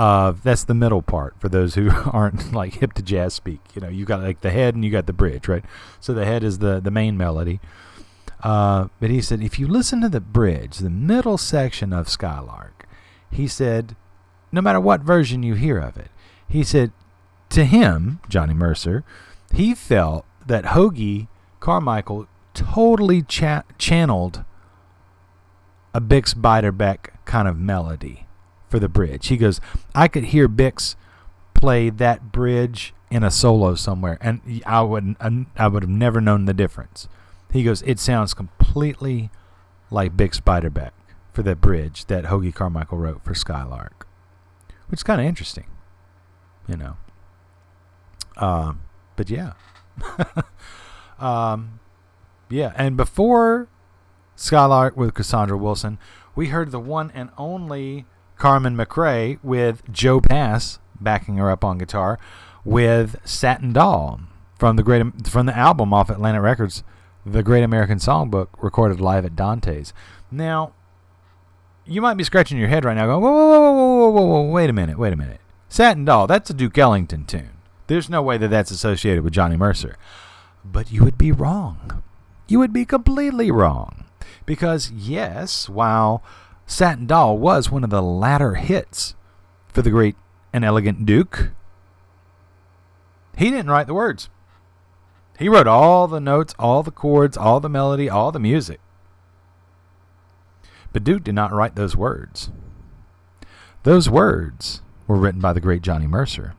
of 0.01 0.43
that's 0.43 0.65
the 0.65 0.73
middle 0.73 1.03
part 1.03 1.35
for 1.39 1.51
those 1.51 1.75
who 1.75 1.91
aren't 2.11 2.55
like 2.55 2.77
hip 2.77 2.95
to 2.95 3.03
jazz 3.03 3.35
speak. 3.35 3.61
You 3.75 3.83
know, 3.83 3.89
you 3.89 4.07
got 4.07 4.23
like 4.23 4.41
the 4.41 4.51
head 4.51 4.75
and 4.75 4.83
you 4.83 4.91
got 4.91 5.07
the 5.07 5.13
bridge, 5.13 5.47
right? 5.47 5.65
So 6.01 6.15
the 6.15 6.25
head 6.25 6.43
is 6.43 6.59
the 6.59 6.81
the 6.81 6.91
main 6.91 7.19
melody. 7.19 7.61
Uh, 8.43 8.89
but 8.99 9.11
he 9.11 9.21
said, 9.21 9.43
if 9.43 9.59
you 9.59 9.69
listen 9.69 10.01
to 10.01 10.09
the 10.09 10.21
bridge, 10.21 10.79
the 10.79 10.89
middle 10.89 11.37
section 11.37 11.93
of 11.93 12.09
Skylark, 12.09 12.89
he 13.31 13.47
said, 13.47 13.95
no 14.51 14.63
matter 14.63 14.81
what 14.81 15.03
version 15.03 15.43
you 15.43 15.53
hear 15.53 15.79
of 15.79 15.99
it, 15.99 16.11
he 16.49 16.65
said, 16.65 16.93
to 17.51 17.67
him, 17.67 18.21
Johnny 18.31 18.55
Mercer, 18.55 19.05
he 19.53 19.75
felt 19.75 20.25
that 20.51 20.65
Hoagy 20.65 21.29
Carmichael 21.61 22.27
totally 22.55 23.23
cha- 23.23 23.63
channeled 23.79 24.45
a 25.95 26.01
Bix 26.01 26.35
Beiderbecke 26.35 27.11
kind 27.25 27.47
of 27.47 27.57
melody 27.57 28.27
for 28.69 28.81
the 28.81 28.89
bridge. 28.89 29.29
He 29.29 29.37
goes, 29.37 29.61
I 29.95 30.09
could 30.09 30.25
hear 30.25 30.49
Bix 30.49 30.97
play 31.55 31.89
that 31.91 32.33
bridge 32.33 32.93
in 33.13 33.23
a 33.23 33.31
solo 33.31 33.77
somewhere, 33.77 34.19
and 34.21 34.41
I 34.67 34.83
would 34.83 35.15
I 35.57 35.69
would 35.69 35.85
have 35.85 35.91
never 35.91 36.21
known 36.21 36.47
the 36.47 36.55
difference. 36.55 37.09
He 37.53 37.63
goes, 37.63 37.83
it 37.83 38.01
sounds 38.01 38.35
completely 38.35 39.31
like 39.89 40.17
Bix 40.17 40.41
Beiderbecke 40.41 40.91
for 41.33 41.45
that 41.45 41.61
bridge 41.61 42.07
that 42.07 42.25
Hoagy 42.25 42.53
Carmichael 42.53 42.99
wrote 42.99 43.25
for 43.25 43.35
Skylark, 43.35 44.07
which 44.89 44.99
is 44.99 45.05
kind 45.05 45.21
of 45.21 45.29
interesting, 45.29 45.67
you 46.67 46.77
know. 46.77 46.97
Um, 48.37 48.83
but 49.15 49.31
yeah, 49.31 49.53
um, 51.19 51.81
yeah, 52.49 52.73
and 52.77 52.97
before 52.97 53.69
Skylark 54.37 54.97
with 54.97 55.15
Cassandra 55.15 55.57
Wilson, 55.57 55.99
we 56.35 56.47
heard 56.47 56.71
the 56.71 56.81
one 56.81 57.11
and 57.15 57.31
only 57.37 58.07
Carmen 58.37 58.77
McRae 58.77 59.39
with 59.43 59.83
Joe 59.93 60.21
Pass 60.21 60.79
backing 61.01 61.37
her 61.37 61.51
up 61.51 61.65
on 61.65 61.79
guitar 61.79 62.19
with 62.65 63.17
Satin 63.25 63.73
Doll 63.73 64.21
from 64.59 64.77
the 64.77 64.83
great 64.83 65.27
from 65.27 65.47
the 65.47 65.57
album 65.57 65.93
off 65.93 66.11
Atlantic 66.11 66.43
Records, 66.43 66.83
The 67.25 67.43
Great 67.43 67.63
American 67.63 67.99
Songbook, 67.99 68.49
recorded 68.61 69.01
live 69.01 69.25
at 69.25 69.37
Dante's. 69.37 69.93
Now, 70.31 70.75
you 71.85 72.01
might 72.03 72.15
be 72.15 72.25
scratching 72.25 72.59
your 72.59 72.69
head 72.69 72.85
right 72.85 72.97
now, 72.97 73.07
going, 73.07 73.23
"Whoa, 73.23 73.33
whoa, 73.33 73.61
whoa, 73.61 73.73
whoa, 73.73 73.95
whoa, 73.95 74.11
whoa, 74.11 74.43
whoa! 74.43 74.51
Wait 74.51 74.71
a 74.71 74.75
minute, 74.75 74.99
wait 74.99 75.13
a 75.13 75.17
minute! 75.17 75.41
Satin 75.69 76.05
Doll, 76.05 76.27
that's 76.27 76.51
a 76.51 76.55
Duke 76.55 76.77
Ellington 76.77 77.25
tune. 77.25 77.60
There's 77.91 78.09
no 78.09 78.23
way 78.23 78.39
that 78.39 78.51
that's 78.51 78.71
associated 78.71 79.25
with 79.25 79.33
Johnny 79.33 79.57
Mercer." 79.57 79.97
But 80.65 80.93
you 80.93 81.03
would 81.03 81.19
be 81.19 81.33
wrong. 81.33 82.05
You 82.47 82.61
would 82.61 82.73
be 82.73 82.85
completely 82.85 83.51
wrong. 83.51 84.05
Because, 84.47 84.93
yes, 84.93 85.69
while 85.69 86.23
Satin 86.67 87.09
Doll 87.09 87.37
was 87.37 87.69
one 87.69 87.83
of 87.83 87.91
the 87.91 88.01
latter 88.01 88.55
hits 88.55 89.17
for 89.73 89.83
the 89.83 89.91
great 89.91 90.15
and 90.53 90.65
elegant 90.65 91.05
Duke, 91.05 91.51
he 93.37 93.51
didn't 93.51 93.73
write 93.73 93.89
the 93.89 93.95
words. 93.95 94.29
He 95.37 95.49
wrote 95.49 95.67
all 95.67 96.07
the 96.07 96.21
notes, 96.21 96.55
all 96.61 96.85
the 96.85 96.93
chords, 96.93 97.37
all 97.37 97.59
the 97.59 97.69
melody, 97.69 98.09
all 98.09 98.31
the 98.31 98.39
music. 98.39 98.79
But 100.93 101.03
Duke 101.03 101.25
did 101.25 101.35
not 101.35 101.53
write 101.53 101.75
those 101.75 101.97
words. 101.97 102.51
Those 103.83 104.09
words 104.09 104.81
were 105.09 105.17
written 105.17 105.41
by 105.41 105.53
the 105.53 105.61
great 105.61 105.83
Johnny 105.83 106.07
Mercer. 106.07 106.55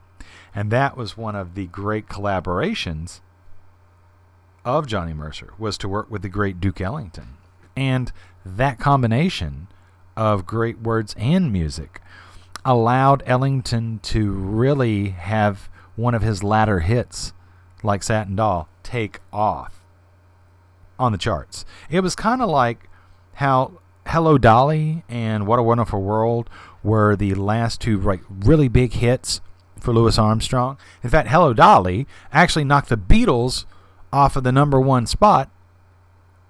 And 0.54 0.72
that 0.72 0.98
was 0.98 1.18
one 1.18 1.36
of 1.36 1.56
the 1.56 1.68
great 1.68 2.08
collaborations 2.08 3.22
of 4.66 4.86
Johnny 4.86 5.14
Mercer 5.14 5.54
was 5.58 5.78
to 5.80 5.88
work 5.88 6.10
with 6.12 6.22
the 6.22 6.30
great 6.30 6.60
Duke 6.60 6.82
Ellington. 6.82 7.38
And 7.76 8.12
that 8.46 8.80
combination 8.80 9.68
of 10.18 10.46
great 10.46 10.80
words 10.80 11.16
and 11.18 11.52
music 11.52 12.02
allowed 12.66 13.24
Ellington 13.26 14.00
to 14.04 14.32
really 14.32 15.10
have 15.10 15.70
one 15.96 16.14
of 16.14 16.22
his 16.22 16.44
latter 16.44 16.80
hits, 16.82 17.34
like 17.84 18.04
Satin 18.04 18.36
Doll, 18.36 18.68
take 18.84 19.20
off 19.32 19.82
on 21.00 21.12
the 21.12 21.18
charts. 21.18 21.66
It 21.90 22.02
was 22.02 22.16
kind 22.16 22.42
of 22.42 22.50
like 22.50 22.90
how 23.36 23.80
Hello 24.08 24.38
Dolly 24.38 25.04
and 25.10 25.48
What 25.48 25.60
a 25.60 25.64
Wonderful 25.64 26.02
World 26.02 26.50
were 26.84 27.16
the 27.16 27.34
last 27.36 27.82
two 27.82 28.00
like 28.00 28.22
really 28.30 28.68
big 28.68 28.94
hits 28.94 29.42
for 29.82 29.94
Louis 29.94 30.18
Armstrong. 30.18 30.78
In 31.04 31.10
fact, 31.10 31.30
Hello 31.30 31.54
Dolly 31.54 32.08
actually 32.32 32.64
knocked 32.64 32.90
the 32.90 32.98
Beatles 32.98 33.66
off 34.14 34.36
of 34.36 34.44
the 34.44 34.52
number 34.52 34.80
one 34.80 35.06
spot 35.06 35.50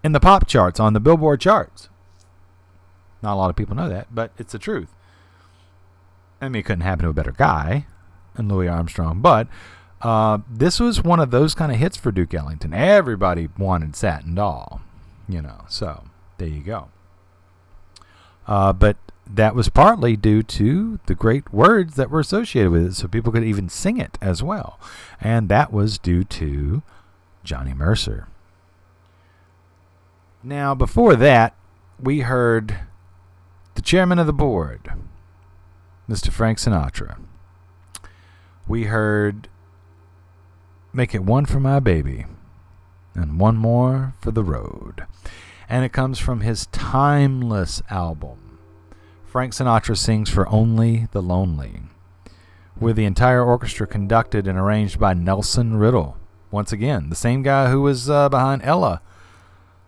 in 0.04 0.12
the 0.12 0.20
pop 0.20 0.48
charts 0.48 0.80
on 0.80 0.94
the 0.94 1.00
Billboard 1.00 1.40
charts. 1.40 1.90
Not 3.22 3.34
a 3.34 3.36
lot 3.36 3.50
of 3.50 3.56
people 3.56 3.76
know 3.76 3.90
that, 3.90 4.14
but 4.14 4.32
it's 4.38 4.52
the 4.52 4.60
truth. 4.60 4.90
I 6.42 6.50
mean, 6.50 6.62
it 6.62 6.64
couldn't 6.64 6.82
happen 6.82 7.04
to 7.04 7.10
a 7.10 7.14
better 7.14 7.32
guy 7.32 7.86
than 8.34 8.50
Louis 8.50 8.68
Armstrong, 8.68 9.22
but 9.22 9.48
uh, 10.02 10.40
this 10.50 10.80
was 10.80 11.04
one 11.04 11.20
of 11.20 11.30
those 11.30 11.54
kind 11.54 11.72
of 11.72 11.78
hits 11.78 11.98
for 11.98 12.12
Duke 12.12 12.34
Ellington. 12.34 12.74
Everybody 12.74 13.50
wanted 13.58 13.96
Satin 13.96 14.34
Doll, 14.34 14.82
you 15.30 15.42
know, 15.42 15.66
so 15.68 16.06
there 16.40 16.48
you 16.48 16.62
go. 16.62 16.90
Uh, 18.48 18.74
but 18.74 18.98
that 19.30 19.56
was 19.56 19.70
partly 19.70 20.16
due 20.16 20.44
to 20.44 21.00
the 21.06 21.16
great 21.16 21.54
words 21.54 21.96
that 21.96 22.10
were 22.10 22.20
associated 22.20 22.72
with 22.72 22.86
it, 22.86 22.94
so 22.96 23.08
people 23.08 23.32
could 23.32 23.44
even 23.44 23.70
sing 23.70 23.98
it 23.98 24.18
as 24.22 24.44
well. 24.44 24.80
And 25.20 25.50
that 25.50 25.72
was 25.72 25.98
due 25.98 26.24
to 26.26 26.82
Johnny 27.44 27.74
Mercer. 27.74 28.28
Now, 30.44 30.74
before 30.74 31.16
that, 31.16 31.56
we 32.00 32.22
heard 32.22 32.80
the 33.76 33.82
chairman 33.82 34.20
of 34.20 34.28
the 34.28 34.34
board, 34.34 34.92
Mr. 36.10 36.30
Frank 36.30 36.58
Sinatra. 36.58 37.18
We 38.68 38.86
heard 38.86 39.48
Make 40.94 41.14
It 41.14 41.24
One 41.24 41.46
for 41.46 41.60
My 41.60 41.80
Baby 41.80 42.26
and 43.14 43.40
One 43.40 43.58
More 43.58 44.14
for 44.20 44.32
the 44.32 44.44
Road. 44.44 45.06
And 45.70 45.86
it 45.86 45.94
comes 45.94 46.20
from 46.20 46.42
his 46.42 46.66
timeless 46.68 47.82
album. 47.90 48.41
Frank 49.32 49.54
Sinatra 49.54 49.98
sings 49.98 50.30
for 50.30 50.46
Only 50.50 51.08
the 51.14 51.22
Lonely, 51.22 51.84
with 52.78 52.98
the 52.98 53.06
entire 53.06 53.42
orchestra 53.42 53.88
conducted 53.88 54.46
and 54.46 54.60
arranged 54.60 55.00
by 55.00 55.14
Nelson 55.14 55.78
Riddle. 55.78 56.18
Once 56.52 56.74
again, 56.74 57.10
the 57.10 57.16
same 57.16 57.42
guy 57.42 57.70
who 57.70 57.82
was 57.82 58.10
uh, 58.10 58.28
behind 58.28 58.62
Ella 58.62 59.02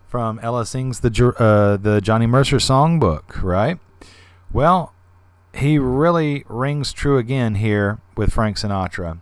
from 0.08 0.40
Ella 0.42 0.66
Sings 0.66 1.02
the 1.02 1.10
uh, 1.38 1.76
the 1.76 2.00
Johnny 2.00 2.26
Mercer 2.26 2.56
songbook, 2.56 3.44
right? 3.44 3.80
Well, 4.54 4.94
he 5.54 5.78
really 5.78 6.46
rings 6.48 6.94
true 6.94 7.18
again 7.18 7.56
here 7.56 8.00
with 8.16 8.32
Frank 8.32 8.56
Sinatra 8.56 9.20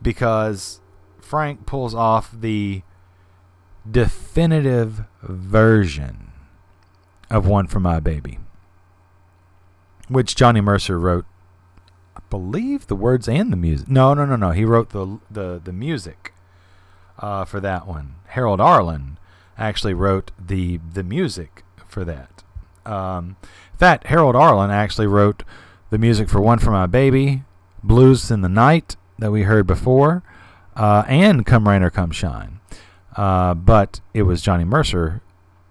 because 0.00 0.80
Frank 1.20 1.66
pulls 1.66 1.96
off 1.96 2.30
the 2.32 2.82
definitive 3.90 5.02
version 5.20 6.30
of 7.28 7.44
One 7.44 7.66
for 7.66 7.80
My 7.80 7.98
Baby, 7.98 8.38
which 10.08 10.36
Johnny 10.36 10.60
Mercer 10.60 10.98
wrote, 10.98 11.26
I 12.16 12.20
believe, 12.30 12.86
the 12.86 12.96
words 12.96 13.28
and 13.28 13.52
the 13.52 13.56
music. 13.56 13.88
No, 13.88 14.14
no, 14.14 14.24
no, 14.24 14.36
no. 14.36 14.50
He 14.50 14.64
wrote 14.64 14.90
the 14.90 15.18
the, 15.30 15.60
the 15.62 15.72
music 15.72 16.32
uh, 17.18 17.44
for 17.44 17.60
that 17.60 17.86
one. 17.86 18.16
Harold 18.28 18.60
Arlen 18.60 19.18
actually 19.56 19.94
wrote 19.94 20.30
the 20.38 20.80
the 20.92 21.04
music 21.04 21.64
for 21.86 22.04
that. 22.04 22.42
Um, 22.84 23.36
in 23.72 23.78
fact, 23.78 24.06
Harold 24.08 24.36
Arlen 24.36 24.70
actually 24.70 25.06
wrote 25.06 25.42
the 25.90 25.98
music 25.98 26.28
for 26.28 26.40
One 26.40 26.58
for 26.58 26.70
My 26.70 26.86
Baby, 26.86 27.44
Blues 27.82 28.30
in 28.30 28.40
the 28.40 28.48
Night 28.48 28.96
that 29.18 29.30
we 29.30 29.44
heard 29.44 29.66
before, 29.66 30.22
uh, 30.76 31.04
and 31.06 31.46
Come 31.46 31.68
Rain 31.68 31.82
or 31.82 31.90
Come 31.90 32.10
Shine. 32.10 32.60
Uh, 33.16 33.54
but 33.54 34.00
it 34.12 34.22
was 34.22 34.42
Johnny 34.42 34.64
Mercer 34.64 35.22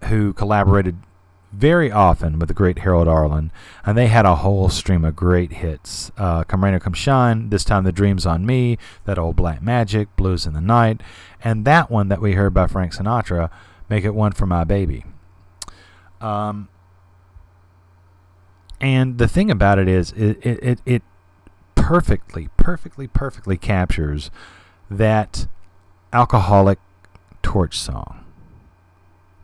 who 0.04 0.32
collaborated 0.32 0.96
very 1.54 1.90
often 1.90 2.38
with 2.38 2.48
the 2.48 2.54
great 2.54 2.80
Harold 2.80 3.08
Arlen, 3.08 3.52
and 3.84 3.96
they 3.96 4.08
had 4.08 4.26
a 4.26 4.36
whole 4.36 4.68
stream 4.68 5.04
of 5.04 5.16
great 5.16 5.52
hits. 5.54 6.10
Uh, 6.18 6.44
Come 6.44 6.64
Rain 6.64 6.74
or 6.74 6.80
Come 6.80 6.92
Shine, 6.92 7.50
This 7.50 7.64
Time 7.64 7.84
the 7.84 7.92
Dream's 7.92 8.26
on 8.26 8.44
Me, 8.44 8.76
That 9.04 9.18
Old 9.18 9.36
Black 9.36 9.62
Magic, 9.62 10.14
Blues 10.16 10.46
in 10.46 10.52
the 10.52 10.60
Night, 10.60 11.00
and 11.42 11.64
that 11.64 11.90
one 11.90 12.08
that 12.08 12.20
we 12.20 12.34
heard 12.34 12.52
by 12.52 12.66
Frank 12.66 12.94
Sinatra, 12.94 13.50
Make 13.88 14.04
It 14.04 14.14
One 14.14 14.32
for 14.32 14.46
My 14.46 14.64
Baby. 14.64 15.04
Um, 16.20 16.68
and 18.80 19.18
the 19.18 19.28
thing 19.28 19.50
about 19.50 19.78
it 19.78 19.88
is, 19.88 20.12
it, 20.12 20.44
it, 20.44 20.62
it, 20.62 20.78
it 20.84 21.02
perfectly, 21.74 22.48
perfectly, 22.56 23.06
perfectly 23.06 23.56
captures 23.56 24.30
that 24.90 25.46
alcoholic 26.12 26.78
torch 27.42 27.78
song 27.78 28.24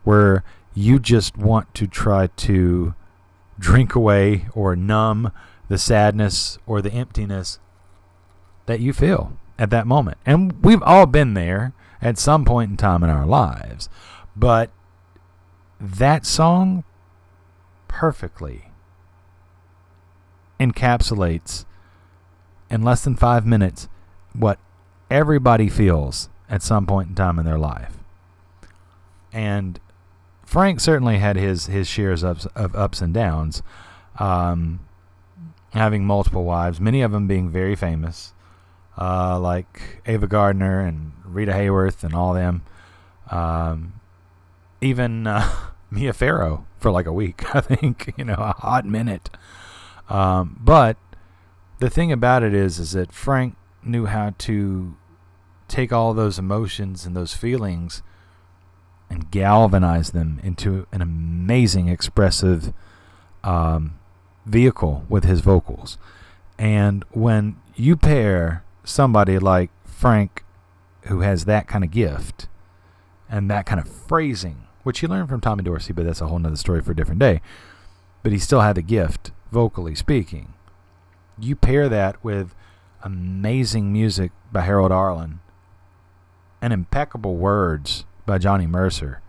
where 0.03 0.43
you 0.73 0.99
just 0.99 1.37
want 1.37 1.73
to 1.75 1.87
try 1.87 2.27
to 2.27 2.93
drink 3.59 3.95
away 3.95 4.47
or 4.53 4.75
numb 4.75 5.31
the 5.67 5.77
sadness 5.77 6.57
or 6.65 6.81
the 6.81 6.91
emptiness 6.91 7.59
that 8.65 8.79
you 8.79 8.93
feel 8.93 9.33
at 9.57 9.69
that 9.69 9.87
moment. 9.87 10.17
And 10.25 10.63
we've 10.63 10.81
all 10.83 11.05
been 11.05 11.33
there 11.33 11.73
at 12.01 12.17
some 12.17 12.45
point 12.45 12.71
in 12.71 12.77
time 12.77 13.03
in 13.03 13.09
our 13.09 13.25
lives. 13.25 13.89
But 14.35 14.71
that 15.79 16.25
song 16.25 16.83
perfectly 17.87 18.71
encapsulates 20.59 21.65
in 22.69 22.81
less 22.81 23.03
than 23.03 23.15
five 23.15 23.45
minutes 23.45 23.89
what 24.33 24.59
everybody 25.09 25.67
feels 25.69 26.29
at 26.49 26.61
some 26.61 26.85
point 26.85 27.09
in 27.09 27.15
time 27.15 27.39
in 27.39 27.45
their 27.45 27.59
life. 27.59 27.97
And 29.33 29.79
Frank 30.51 30.81
certainly 30.81 31.19
had 31.19 31.37
his 31.37 31.67
his 31.67 31.87
shares 31.87 32.23
of, 32.23 32.45
of 32.57 32.75
ups 32.75 32.99
and 32.99 33.13
downs, 33.13 33.63
um, 34.19 34.81
having 35.69 36.03
multiple 36.03 36.43
wives, 36.43 36.81
many 36.81 37.01
of 37.01 37.13
them 37.13 37.25
being 37.25 37.49
very 37.49 37.73
famous, 37.73 38.33
uh, 38.97 39.39
like 39.39 40.01
Ava 40.05 40.27
Gardner 40.27 40.81
and 40.81 41.13
Rita 41.23 41.53
Hayworth 41.53 42.03
and 42.03 42.13
all 42.13 42.33
them. 42.33 42.63
Um, 43.29 43.93
even 44.81 45.25
uh, 45.25 45.49
Mia 45.89 46.11
Farrow 46.11 46.65
for 46.77 46.91
like 46.91 47.05
a 47.05 47.13
week, 47.13 47.55
I 47.55 47.61
think, 47.61 48.13
you 48.17 48.25
know, 48.25 48.35
a 48.37 48.51
hot 48.51 48.85
minute. 48.85 49.29
Um, 50.09 50.59
but 50.59 50.97
the 51.79 51.89
thing 51.89 52.11
about 52.11 52.43
it 52.43 52.53
is, 52.53 52.77
is 52.77 52.91
that 52.91 53.13
Frank 53.13 53.55
knew 53.85 54.05
how 54.05 54.33
to 54.39 54.97
take 55.69 55.93
all 55.93 56.13
those 56.13 56.37
emotions 56.37 57.05
and 57.05 57.15
those 57.15 57.33
feelings 57.33 58.03
and 59.11 59.29
galvanize 59.29 60.11
them 60.11 60.39
into 60.41 60.87
an 60.93 61.01
amazing 61.01 61.89
expressive 61.89 62.73
um, 63.43 63.99
vehicle 64.45 65.05
with 65.09 65.25
his 65.25 65.41
vocals. 65.41 65.97
And 66.57 67.03
when 67.11 67.57
you 67.75 67.97
pair 67.97 68.63
somebody 68.85 69.37
like 69.37 69.69
Frank, 69.83 70.45
who 71.03 71.19
has 71.21 71.43
that 71.43 71.67
kind 71.67 71.83
of 71.83 71.91
gift 71.91 72.47
and 73.29 73.51
that 73.51 73.65
kind 73.65 73.81
of 73.81 73.89
phrasing, 73.89 74.67
which 74.83 74.99
he 74.99 75.07
learned 75.07 75.27
from 75.27 75.41
Tommy 75.41 75.63
Dorsey, 75.63 75.91
but 75.91 76.05
that's 76.05 76.21
a 76.21 76.27
whole 76.27 76.39
nother 76.39 76.55
story 76.55 76.81
for 76.81 76.91
a 76.91 76.95
different 76.95 77.19
day. 77.19 77.41
But 78.23 78.31
he 78.31 78.39
still 78.39 78.61
had 78.61 78.77
the 78.77 78.81
gift, 78.81 79.31
vocally 79.51 79.93
speaking. 79.93 80.53
You 81.37 81.57
pair 81.57 81.89
that 81.89 82.23
with 82.23 82.55
amazing 83.03 83.91
music 83.91 84.31
by 84.53 84.61
Harold 84.61 84.91
Arlen 84.93 85.41
and 86.61 86.71
impeccable 86.71 87.35
words 87.35 88.05
by 88.31 88.37
Johnny 88.37 88.65
Mercer. 88.65 89.21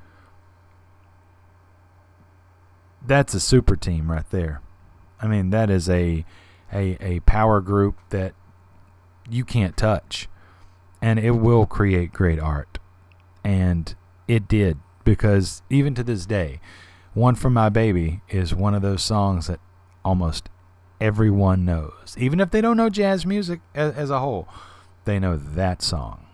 That's 3.04 3.34
a 3.34 3.40
super 3.40 3.74
team 3.74 4.08
right 4.08 4.30
there. 4.30 4.60
I 5.20 5.26
mean, 5.26 5.50
that 5.50 5.70
is 5.70 5.90
a 5.90 6.24
a 6.72 6.96
a 7.00 7.18
power 7.20 7.60
group 7.60 7.98
that 8.10 8.32
you 9.28 9.44
can't 9.44 9.76
touch 9.76 10.28
and 11.00 11.18
it 11.18 11.32
will 11.32 11.66
create 11.66 12.12
great 12.12 12.38
art. 12.38 12.78
And 13.42 13.92
it 14.28 14.46
did 14.46 14.78
because 15.02 15.62
even 15.68 15.96
to 15.96 16.04
this 16.04 16.24
day, 16.24 16.60
One 17.12 17.34
for 17.34 17.50
My 17.50 17.70
Baby 17.70 18.20
is 18.28 18.54
one 18.54 18.72
of 18.72 18.82
those 18.82 19.02
songs 19.02 19.48
that 19.48 19.58
almost 20.04 20.48
everyone 21.00 21.64
knows. 21.64 22.14
Even 22.16 22.38
if 22.38 22.52
they 22.52 22.60
don't 22.60 22.76
know 22.76 22.88
jazz 22.88 23.26
music 23.26 23.62
as, 23.74 23.94
as 23.94 24.10
a 24.10 24.20
whole, 24.20 24.46
they 25.06 25.18
know 25.18 25.36
that 25.36 25.82
song. 25.82 26.24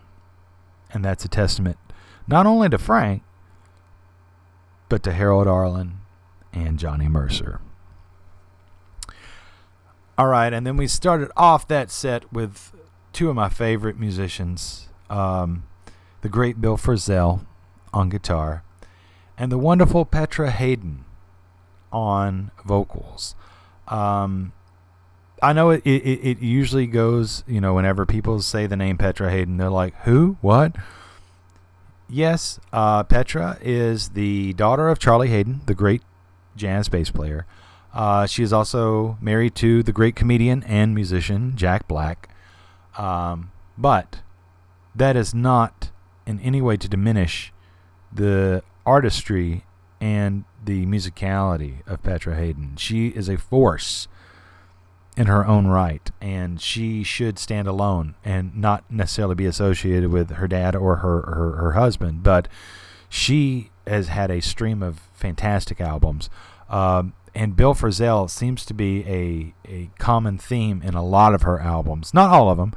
And 0.93 1.03
that's 1.03 1.25
a 1.25 1.29
testament 1.29 1.79
not 2.29 2.45
only 2.45 2.69
to 2.69 2.77
Frank, 2.77 3.23
but 4.87 5.03
to 5.03 5.11
Harold 5.11 5.47
Arlen 5.47 5.97
and 6.53 6.77
Johnny 6.77 7.07
Mercer. 7.07 7.59
All 10.17 10.27
right, 10.27 10.53
and 10.53 10.65
then 10.65 10.77
we 10.77 10.87
started 10.87 11.31
off 11.35 11.67
that 11.67 11.89
set 11.89 12.31
with 12.31 12.71
two 13.13 13.29
of 13.29 13.35
my 13.35 13.49
favorite 13.49 13.97
musicians, 13.97 14.89
um, 15.09 15.63
the 16.21 16.29
great 16.29 16.61
Bill 16.61 16.77
Frisell 16.77 17.45
on 17.93 18.09
guitar, 18.09 18.63
and 19.37 19.51
the 19.51 19.57
wonderful 19.57 20.05
Petra 20.05 20.51
Haden 20.51 21.05
on 21.91 22.51
vocals. 22.65 23.33
Um, 23.87 24.53
I 25.41 25.53
know 25.53 25.69
it, 25.69 25.81
it, 25.85 26.03
it 26.05 26.39
usually 26.41 26.85
goes, 26.85 27.43
you 27.47 27.61
know, 27.61 27.73
whenever 27.73 28.05
people 28.05 28.39
say 28.41 28.67
the 28.67 28.75
name 28.75 28.97
Petra 28.97 29.31
Haden, 29.31 29.57
they're 29.57 29.69
like, 29.69 29.95
who? 30.01 30.37
What? 30.41 30.75
Yes, 32.09 32.59
uh, 32.73 33.03
Petra 33.03 33.59
is 33.61 34.09
the 34.09 34.53
daughter 34.53 34.89
of 34.89 34.97
Charlie 34.97 35.29
Haden, 35.29 35.61
the 35.67 35.75
great 35.75 36.01
jazz 36.55 36.89
bass 36.89 37.11
player. 37.11 37.45
Uh, 37.93 38.25
she 38.25 38.41
is 38.41 38.51
also 38.51 39.17
married 39.21 39.53
to 39.55 39.83
the 39.83 39.91
great 39.91 40.15
comedian 40.15 40.63
and 40.63 40.95
musician 40.95 41.53
Jack 41.55 41.87
Black. 41.87 42.29
Um, 42.97 43.51
but 43.77 44.21
that 44.95 45.15
is 45.15 45.35
not 45.35 45.91
in 46.25 46.39
any 46.39 46.61
way 46.61 46.77
to 46.77 46.87
diminish 46.87 47.53
the 48.11 48.63
artistry 48.85 49.65
and 50.01 50.45
the 50.63 50.87
musicality 50.87 51.87
of 51.87 52.01
Petra 52.01 52.35
Haden. 52.35 52.75
She 52.77 53.09
is 53.09 53.29
a 53.29 53.37
force 53.37 54.07
in 55.19 55.27
her 55.27 55.45
own 55.45 55.67
right, 55.67 56.09
and 56.21 56.61
she 56.61 57.03
should 57.03 57.37
stand 57.37 57.67
alone 57.67 58.15
and 58.23 58.55
not 58.55 58.89
necessarily 58.89 59.35
be 59.35 59.45
associated 59.45 60.09
with 60.09 60.29
her 60.31 60.47
dad 60.47 60.77
or 60.77 60.97
her, 60.97 61.21
her, 61.23 61.51
her 61.57 61.71
husband. 61.73 62.23
But 62.23 62.47
she 63.09 63.69
has 63.85 64.07
had 64.07 64.31
a 64.31 64.39
stream 64.39 64.81
of 64.81 65.01
fantastic 65.13 65.81
albums. 65.81 66.29
Um, 66.69 67.11
and 67.35 67.53
Bill 67.53 67.73
Frisell 67.73 68.29
seems 68.29 68.65
to 68.67 68.73
be 68.73 69.03
a, 69.05 69.53
a 69.69 69.89
common 69.99 70.37
theme 70.37 70.81
in 70.81 70.93
a 70.93 71.03
lot 71.03 71.33
of 71.33 71.41
her 71.41 71.59
albums. 71.59 72.13
Not 72.13 72.29
all 72.29 72.49
of 72.49 72.57
them, 72.57 72.73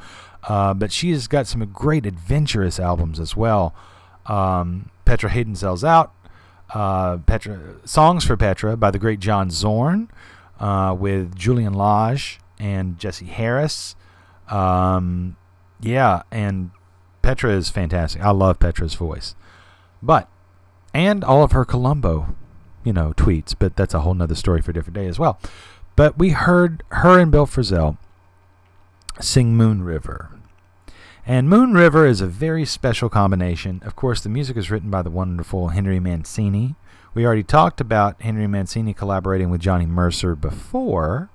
uh, 0.49 0.75
but 0.75 0.91
she 0.91 1.13
has 1.13 1.29
got 1.29 1.47
some 1.47 1.65
great 1.67 2.07
adventurous 2.07 2.81
albums 2.81 3.21
as 3.21 3.37
well. 3.37 3.73
Um, 4.27 4.91
Petra 5.05 5.31
Haden 5.31 5.55
Sells 5.55 5.85
Out, 5.85 6.13
uh, 6.75 7.19
Petra 7.19 7.77
Songs 7.85 8.25
for 8.25 8.37
Petra 8.37 8.77
by 8.77 8.91
the 8.91 8.99
great 8.99 9.21
John 9.21 9.49
Zorn 9.49 10.11
uh, 10.63 10.95
with 10.99 11.35
Julian 11.37 11.75
Lage 11.75 12.39
and 12.59 12.99
Jesse 12.99 13.27
Harris. 13.27 13.97
Um, 14.49 15.37
yeah, 15.81 16.23
and 16.31 16.71
Petra 17.21 17.53
is 17.53 17.69
fantastic. 17.69 18.23
I 18.23 18.31
love 18.31 18.61
Petra's 18.61 18.95
voice. 18.95 19.35
But, 20.01 20.29
and 20.95 21.25
all 21.25 21.43
of 21.43 21.53
her 21.53 21.65
Columbo, 21.65 22.35
you 22.85 22.93
know, 22.93 23.13
tweets, 23.17 23.55
but 23.59 23.77
that's 23.77 23.93
a 23.93 24.01
whole 24.01 24.15
nother 24.15 24.37
story 24.37 24.63
for 24.63 24.71
a 24.71 24.75
different 24.75 24.95
day 24.95 25.07
as 25.07 25.19
well. 25.19 25.39
But 25.97 26.19
we 26.19 26.31
heard 26.31 26.85
her 26.91 27.19
and 27.19 27.31
Bill 27.31 27.47
Frisell 27.47 27.99
sing 29.21 29.57
Moon 29.57 29.83
River. 29.83 30.31
And 31.27 31.49
Moon 31.49 31.75
River 31.75 32.07
is 32.07 32.21
a 32.21 32.27
very 32.27 32.65
special 32.65 33.09
combination. 33.09 33.81
Of 33.85 33.95
course, 33.95 34.21
the 34.21 34.29
music 34.29 34.57
is 34.57 34.71
written 34.71 34.91
by 34.91 35.03
the 35.03 35.11
wonderful 35.11 35.69
Henry 35.69 36.01
Mancini. 36.01 36.77
We 37.15 37.27
already 37.27 37.43
talked 37.43 37.81
about 37.81 38.23
Henry 38.23 38.47
Mancini 38.47 38.95
collaborating 38.95 39.51
with 39.51 39.61
Johnny 39.61 39.87
Mercer 39.87 40.35
before 40.35 41.31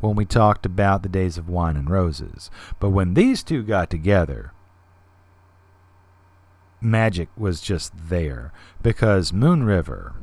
when 0.00 0.16
we 0.16 0.24
talked 0.24 0.64
about 0.64 1.02
the 1.02 1.08
days 1.08 1.36
of 1.36 1.48
wine 1.48 1.76
and 1.76 1.88
roses. 1.88 2.50
But 2.80 2.90
when 2.90 3.14
these 3.14 3.42
two 3.42 3.62
got 3.62 3.90
together, 3.90 4.52
magic 6.80 7.28
was 7.36 7.60
just 7.60 7.92
there 8.08 8.52
because 8.82 9.32
Moon 9.32 9.64
River 9.64 10.14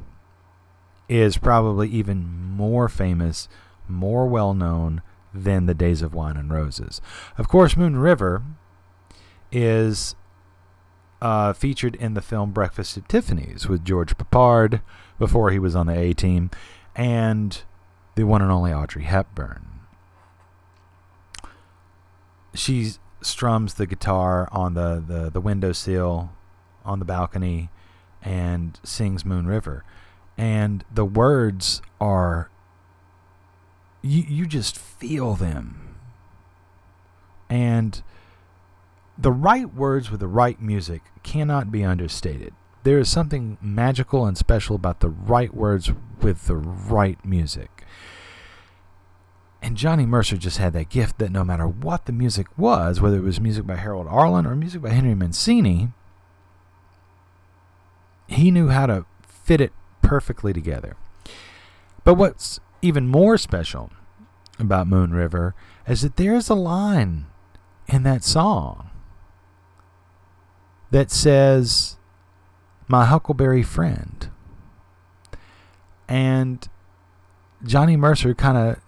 is 1.08 1.38
probably 1.38 1.88
even 1.90 2.28
more 2.28 2.90
famous, 2.90 3.48
more 3.88 4.28
well 4.28 4.54
known 4.54 5.02
than 5.34 5.66
the 5.66 5.74
days 5.74 6.02
of 6.02 6.14
wine 6.14 6.36
and 6.36 6.52
roses. 6.52 7.00
Of 7.38 7.48
course, 7.48 7.78
Moon 7.78 7.96
River 7.96 8.44
is 9.52 10.16
uh, 11.22 11.54
featured 11.54 11.96
in 11.96 12.14
the 12.14 12.22
film 12.22 12.52
Breakfast 12.52 12.98
at 12.98 13.10
Tiffany's 13.10 13.68
with 13.68 13.84
George 13.84 14.18
Peppard 14.18 14.82
before 15.18 15.52
he 15.52 15.60
was 15.60 15.76
on 15.76 15.88
the 15.88 15.98
A 15.98 16.14
Team, 16.14 16.50
and 16.96 17.62
the 18.16 18.24
one 18.24 18.42
and 18.42 18.52
only 18.52 18.74
Audrey 18.74 19.04
Hepburn. 19.04 19.66
She 22.54 22.92
strums 23.22 23.76
the 23.76 23.86
guitar 23.86 24.48
on 24.52 24.74
the, 24.74 25.04
the, 25.06 25.30
the 25.30 25.42
windowsill 25.42 26.32
on 26.86 27.00
the 27.00 27.06
balcony 27.06 27.70
and 28.22 28.80
sings 28.84 29.26
Moon 29.26 29.46
River. 29.46 29.84
And 30.38 30.86
the 30.94 31.06
words 31.06 31.82
are, 32.00 32.50
you, 34.02 34.24
you 34.28 34.46
just 34.46 34.78
feel 34.78 35.36
them. 35.36 35.98
And 37.50 38.02
the 39.20 39.32
right 39.32 39.74
words 39.74 40.10
with 40.10 40.22
the 40.22 40.28
right 40.28 40.62
music 40.62 41.02
cannot 41.24 41.72
be 41.72 41.84
understated. 41.84 42.54
There 42.84 42.98
is 42.98 43.10
something 43.10 43.58
magical 43.62 44.26
and 44.26 44.38
special 44.38 44.78
about 44.78 45.02
the 45.02 45.10
right 45.10 45.54
words 45.54 45.92
with 46.22 46.48
the 46.48 46.56
right 46.56 47.24
music. 47.26 47.84
And 49.62 49.76
Johnny 49.76 50.06
Mercer 50.06 50.38
just 50.38 50.58
had 50.58 50.72
that 50.72 50.88
gift 50.88 51.20
that 51.20 51.34
no 51.34 51.44
matter 51.44 51.68
what 51.68 52.06
the 52.06 52.14
music 52.14 52.48
was, 52.58 53.02
whether 53.02 53.18
it 53.18 53.24
was 53.24 53.42
music 53.42 53.68
by 53.68 53.76
Harold 53.76 54.08
Arlen 54.10 54.46
or 54.46 54.56
music 54.56 54.82
by 54.82 54.92
Henry 54.92 55.16
Mancini, 55.16 55.90
he 58.28 58.52
knew 58.52 58.70
how 58.70 58.86
to 58.86 59.06
fit 59.28 59.60
it 59.60 59.74
perfectly 60.02 60.54
together. 60.54 60.96
But 62.06 62.14
what's 62.14 62.62
even 62.82 63.10
more 63.10 63.38
special 63.38 63.92
about 64.58 64.88
Moon 64.88 65.12
River 65.12 65.56
is 65.86 66.04
that 66.04 66.16
there's 66.16 66.48
a 66.48 66.56
line 66.56 67.26
in 67.86 68.04
that 68.04 68.24
song 68.24 68.89
that 70.92 71.12
says, 71.12 71.98
My 72.88 73.06
Huckleberry 73.06 73.64
Friend. 73.64 74.30
And 76.08 76.68
Johnny 77.64 77.96
Mercer 77.96 78.34
kind 78.34 78.58
of 78.58 78.80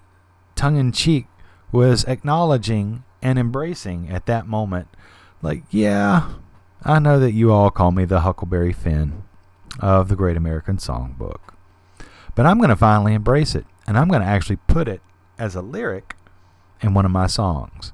tongue 0.56 0.78
in 0.78 0.92
cheek 0.92 1.28
was 1.72 2.04
acknowledging 2.06 3.04
and 3.22 3.38
embracing 3.38 4.10
at 4.10 4.26
that 4.26 4.48
moment, 4.48 4.88
like, 5.42 5.64
yeah, 5.70 6.30
I 6.84 7.00
know 7.00 7.20
that 7.20 7.34
you 7.34 7.52
all 7.52 7.70
call 7.70 7.92
me 7.92 8.06
the 8.06 8.22
Huckleberry 8.22 8.74
Finn 8.74 9.24
of 9.80 10.08
the 10.10 10.16
Great 10.16 10.38
American 10.38 10.78
Songbook. 10.78 11.40
But 12.34 12.46
I'm 12.46 12.58
going 12.58 12.70
to 12.70 12.76
finally 12.76 13.14
embrace 13.14 13.54
it, 13.56 13.66
and 13.86 13.98
I'm 13.98 14.08
going 14.08 14.22
to 14.22 14.28
actually 14.28 14.56
put 14.68 14.88
it 14.88 15.02
as 15.38 15.56
a 15.56 15.62
lyric 15.62 16.16
in 16.82 16.94
one 16.94 17.06
of 17.06 17.12
my 17.12 17.28
songs. 17.28 17.94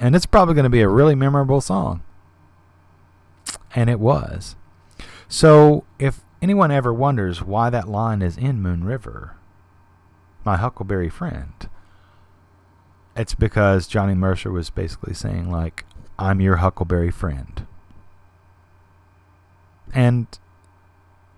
And 0.00 0.16
it's 0.16 0.26
probably 0.26 0.54
going 0.54 0.64
to 0.64 0.70
be 0.70 0.80
a 0.80 0.88
really 0.88 1.14
memorable 1.14 1.60
song. 1.60 2.02
And 3.74 3.90
it 3.90 4.00
was. 4.00 4.56
So 5.28 5.84
if 5.98 6.20
anyone 6.40 6.70
ever 6.70 6.92
wonders 6.92 7.42
why 7.42 7.70
that 7.70 7.88
line 7.88 8.22
is 8.22 8.36
in 8.36 8.62
Moon 8.62 8.84
River, 8.84 9.36
my 10.44 10.56
Huckleberry 10.56 11.08
friend, 11.08 11.68
it's 13.16 13.34
because 13.34 13.86
Johnny 13.86 14.14
Mercer 14.14 14.50
was 14.50 14.70
basically 14.70 15.14
saying, 15.14 15.50
like, 15.50 15.84
I'm 16.18 16.40
your 16.40 16.56
Huckleberry 16.56 17.10
friend. 17.10 17.66
And 19.92 20.26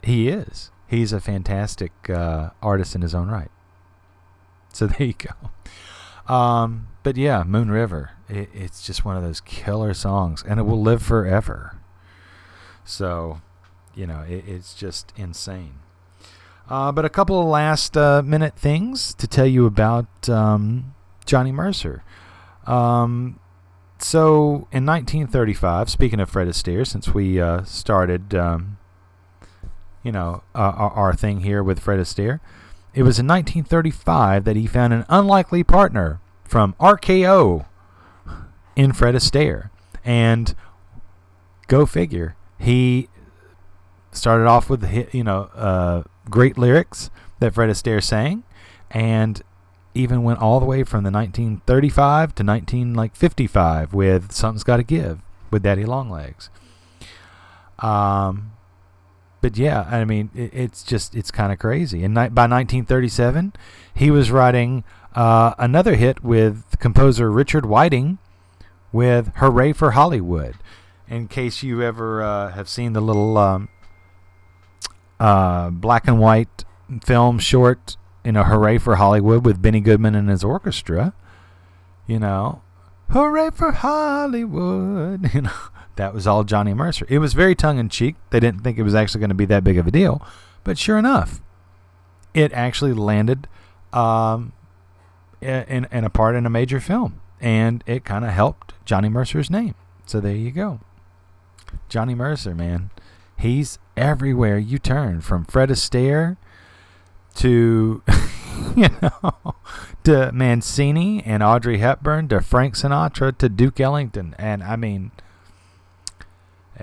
he 0.03 0.29
is. 0.29 0.71
He's 0.87 1.13
a 1.13 1.21
fantastic 1.21 1.93
uh, 2.11 2.51
artist 2.63 2.95
in 2.95 3.03
his 3.03 3.15
own 3.15 3.29
right. 3.29 3.51
So 4.73 4.87
there 4.89 5.07
you 5.07 5.15
go. 5.15 6.33
Um, 6.33 6.89
but 7.03 7.17
yeah, 7.17 7.43
Moon 7.45 7.71
River. 7.71 8.11
It, 8.29 8.51
it's 8.55 8.87
just 8.87 9.05
one 9.05 9.17
of 9.17 9.23
those 9.23 9.41
killer 9.41 9.95
songs, 9.95 10.45
and 10.47 10.61
it 10.61 10.65
will 10.65 10.81
live 10.81 11.03
forever. 11.03 11.80
So, 12.91 13.41
you 13.95 14.07
know, 14.07 14.25
it, 14.29 14.45
it's 14.47 14.75
just 14.75 15.13
insane. 15.17 15.75
Uh, 16.69 16.93
but 16.93 17.05
a 17.05 17.09
couple 17.09 17.41
of 17.41 17.47
last 17.47 17.97
uh, 17.97 18.23
minute 18.23 18.57
things 18.57 19.15
to 19.15 19.27
tell 19.27 19.47
you 19.47 19.67
about 19.67 20.29
um, 20.29 20.95
Johnny 21.25 21.53
Mercer. 21.53 22.05
Um, 22.67 23.41
so 23.99 24.69
in 24.71 24.87
1935, 24.87 25.91
speaking 25.91 26.21
of 26.21 26.31
Fred 26.31 26.47
Astaire, 26.47 26.87
since 26.87 27.13
we 27.13 27.41
uh, 27.41 27.65
started 27.65 28.35
um, 28.35 28.79
you 30.03 30.13
know, 30.13 30.43
uh, 30.55 30.59
our, 30.59 30.91
our, 30.91 31.15
thing 31.15 31.41
here 31.41 31.63
with 31.63 31.81
Fred 31.81 32.01
Astaire. 32.01 32.41
It 32.95 33.03
was 33.03 33.19
in 33.19 33.27
1935 33.27 34.45
that 34.45 34.57
he 34.57 34.67
found 34.67 34.93
an 34.93 35.05
unlikely 35.09 35.63
partner 35.63 36.21
from 36.45 36.75
RKO 36.81 37.67
in 38.75 38.93
Fred 38.93 39.15
Astaire. 39.15 39.71
And 40.05 40.55
go 41.69 41.87
figure, 41.87 42.35
he 42.61 43.09
started 44.13 44.47
off 44.47 44.69
with, 44.69 45.15
you 45.15 45.25
know, 45.25 45.51
uh, 45.55 46.03
great 46.29 46.59
lyrics 46.59 47.11
that 47.41 47.55
Fred 47.55 47.71
Astaire 47.71 48.03
sang 48.03 48.45
and 48.91 49.43
even 49.95 50.23
went 50.23 50.41
all 50.41 50.61
the 50.61 50.67
way 50.67 50.85
from 50.85 51.03
the 51.03 51.11
1935 51.11 52.35
to 52.35 52.45
1955 52.45 53.95
with 53.95 54.31
Something's 54.33 54.63
Gotta 54.63 54.83
Give 54.83 55.21
with 55.51 55.63
Daddy 55.63 55.85
Longlegs. 55.85 56.51
Um, 57.79 58.53
but 59.41 59.57
yeah, 59.57 59.89
I 59.91 60.05
mean, 60.05 60.31
it, 60.35 60.51
it's 60.53 60.83
just 60.83 61.15
it's 61.15 61.31
kind 61.31 61.51
of 61.53 61.59
crazy. 61.59 62.05
And 62.05 62.15
by 62.15 62.23
1937, 62.23 63.55
he 63.95 64.11
was 64.11 64.31
writing 64.31 64.85
uh, 65.15 65.55
another 65.59 65.95
hit 65.97 66.23
with 66.23 66.79
composer 66.79 67.31
Richard 67.31 67.65
Whiting 67.65 68.19
with 68.93 69.33
"Hooray 69.37 69.73
for 69.73 69.93
Hollywood." 69.93 70.57
In 71.11 71.27
case 71.27 71.65
you 71.65 71.83
ever 71.83 72.23
uh, 72.23 72.53
have 72.53 72.69
seen 72.69 72.93
the 72.93 73.01
little 73.01 73.37
um, 73.37 73.69
uh, 75.19 75.71
black 75.71 76.07
and 76.07 76.21
white 76.21 76.65
film 77.05 77.41
short, 77.41 77.97
you 78.25 78.31
know, 78.31 78.45
"Hooray 78.45 78.79
for 78.79 78.95
Hollywood" 78.95 79.45
with 79.45 79.61
Benny 79.61 79.81
Goodman 79.81 80.15
and 80.15 80.31
his 80.31 80.45
orchestra, 80.45 81.13
you 82.07 82.21
know, 82.21 82.63
"Hooray 83.11 83.51
for 83.51 83.73
Hollywood," 83.73 85.35
you 85.35 85.43
know 85.43 85.53
that 85.97 86.15
was 86.15 86.29
all 86.29 86.45
Johnny 86.45 86.75
Mercer. 86.75 87.07
It 87.09 87.19
was 87.19 87.35
very 87.35 87.57
tongue 87.57 87.79
in 87.79 87.89
cheek. 87.89 88.15
They 88.31 88.39
didn't 88.39 88.61
think 88.61 88.79
it 88.79 88.85
was 88.85 88.95
actually 88.95 89.19
going 89.19 89.31
to 89.31 89.35
be 89.35 89.47
that 89.47 89.65
big 89.65 89.79
of 89.79 89.89
a 89.89 89.91
deal, 89.91 90.25
but 90.63 90.79
sure 90.79 90.97
enough, 90.97 91.41
it 92.35 92.53
actually 92.53 92.93
landed 92.93 93.49
um, 93.93 94.53
in, 95.41 95.89
in 95.91 96.05
a 96.05 96.11
part 96.11 96.37
in 96.37 96.47
a 96.47 96.51
major 96.51 96.79
film, 96.79 97.21
and 97.41 97.83
it 97.85 98.05
kind 98.05 98.25
of 98.25 98.31
helped 98.31 98.75
Johnny 98.85 99.09
Mercer's 99.09 99.51
name. 99.51 99.75
So 100.07 100.21
there 100.21 100.37
you 100.37 100.53
go. 100.53 100.79
Johnny 101.89 102.15
Mercer, 102.15 102.55
man. 102.55 102.91
He's 103.39 103.79
everywhere 103.97 104.59
you 104.59 104.79
turn, 104.79 105.21
from 105.21 105.45
Fred 105.45 105.71
Astaire 105.71 106.37
to, 107.37 108.03
you 108.77 108.89
know, 109.01 109.55
to 110.05 110.31
Mancini 110.33 111.23
and 111.25 111.43
Audrey 111.43 111.79
Hepburn 111.79 112.29
to 112.29 112.41
Frank 112.41 112.75
Sinatra 112.75 113.37
to 113.39 113.49
Duke 113.49 113.81
Ellington. 113.81 114.35
And 114.39 114.63
I 114.63 114.77
mean, 114.77 115.11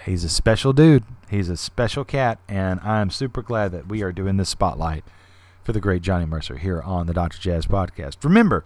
He's 0.06 0.24
a 0.24 0.30
special 0.30 0.74
dude. 0.74 1.04
He's 1.30 1.50
a 1.50 1.58
special 1.58 2.06
cat, 2.06 2.40
and 2.48 2.80
I'm 2.82 3.10
super 3.10 3.42
glad 3.42 3.72
that 3.72 3.88
we 3.88 4.02
are 4.02 4.12
doing 4.12 4.38
this 4.38 4.50
spotlight 4.50 5.04
for 5.64 5.74
the 5.74 5.82
great 5.82 6.02
Johnny 6.02 6.26
Mercer 6.26 6.58
here 6.58 6.82
on 6.82 7.08
the 7.08 7.14
Dr. 7.14 7.38
Jazz 7.40 7.66
podcast. 7.66 8.24
Remember, 8.24 8.64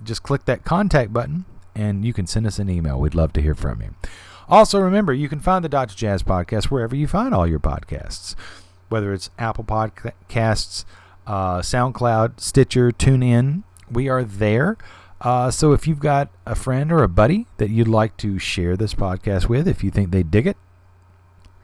just 0.04 0.24
click 0.24 0.44
that 0.46 0.66
contact 0.66 1.14
button, 1.14 1.46
and 1.76 2.06
you 2.06 2.14
can 2.14 2.28
send 2.28 2.48
us 2.48 2.60
an 2.60 2.70
email. 2.70 3.00
We'd 3.00 3.16
love 3.16 3.34
to 3.34 3.42
hear 3.42 3.56
from 3.56 3.82
you. 3.82 3.96
Also, 4.48 4.80
remember, 4.80 5.14
you 5.14 5.28
can 5.28 5.40
find 5.40 5.64
the 5.66 5.70
Dr. 5.70 5.96
Jazz 5.96 6.24
podcast 6.24 6.66
wherever 6.66 6.96
you 6.96 7.08
find 7.08 7.34
all 7.34 7.48
your 7.48 7.60
podcasts, 7.60 8.36
whether 8.90 9.12
it's 9.12 9.30
Apple 9.40 9.64
Podcasts, 9.64 10.86
uh, 11.26 11.60
SoundCloud, 11.60 12.40
Stitcher, 12.40 12.92
TuneIn. 12.92 13.64
We 13.90 14.08
are 14.08 14.24
there. 14.24 14.78
Uh, 15.22 15.50
so 15.50 15.72
if 15.72 15.88
you've 15.88 16.00
got 16.00 16.30
a 16.46 16.54
friend 16.54 16.92
or 16.92 17.02
a 17.02 17.08
buddy 17.08 17.48
that 17.58 17.70
you'd 17.70 17.88
like 17.88 18.16
to 18.18 18.38
share 18.38 18.78
this 18.78 18.94
podcast 18.94 19.50
with, 19.50 19.68
if 19.68 19.84
you 19.84 19.90
think 19.90 20.12
they 20.12 20.24
dig 20.24 20.46
it, 20.46 20.58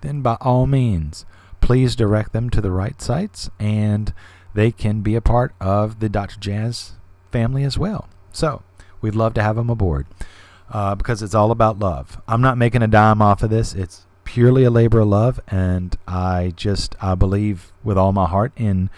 then 0.02 0.22
by 0.22 0.38
all 0.42 0.66
means, 0.66 1.26
please 1.60 1.96
direct 1.96 2.34
them 2.34 2.50
to 2.50 2.62
the 2.62 2.72
right 2.72 3.00
sites 3.02 3.50
and 3.60 4.14
they 4.54 4.72
can 4.72 5.02
be 5.02 5.16
a 5.16 5.22
part 5.22 5.54
of 5.62 6.00
the 6.00 6.10
Dr. 6.10 6.40
Jazz 6.40 6.94
family 7.32 7.64
as 7.64 7.78
well. 7.78 8.10
So 8.32 8.64
we'd 9.02 9.15
love 9.15 9.34
to 9.36 9.44
have 9.44 9.56
them 9.56 9.69
aboard 9.69 10.06
uh, 10.69 10.95
because 10.95 11.22
it's 11.22 11.36
all 11.36 11.52
about 11.52 11.80
love. 11.80 12.22
I'm 12.28 12.41
not 12.41 12.57
making 12.57 12.82
a 12.82 12.88
dime 12.88 13.22
off 13.22 13.44
of 13.44 13.49
this. 13.49 13.73
It's 13.73 14.06
purely 14.23 14.64
a 14.64 14.69
labor 14.69 14.99
of 14.99 15.07
love, 15.10 15.40
and 15.48 15.98
I 16.07 16.53
just 16.56 16.95
I 17.02 17.15
believe 17.15 17.72
with 17.84 17.98
all 17.98 18.11
my 18.14 18.28
heart 18.28 18.53
in 18.56 18.90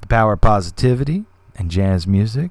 the 0.00 0.06
power 0.06 0.32
of 0.34 0.40
positivity 0.40 1.24
and 1.56 1.70
jazz 1.70 2.06
music, 2.06 2.50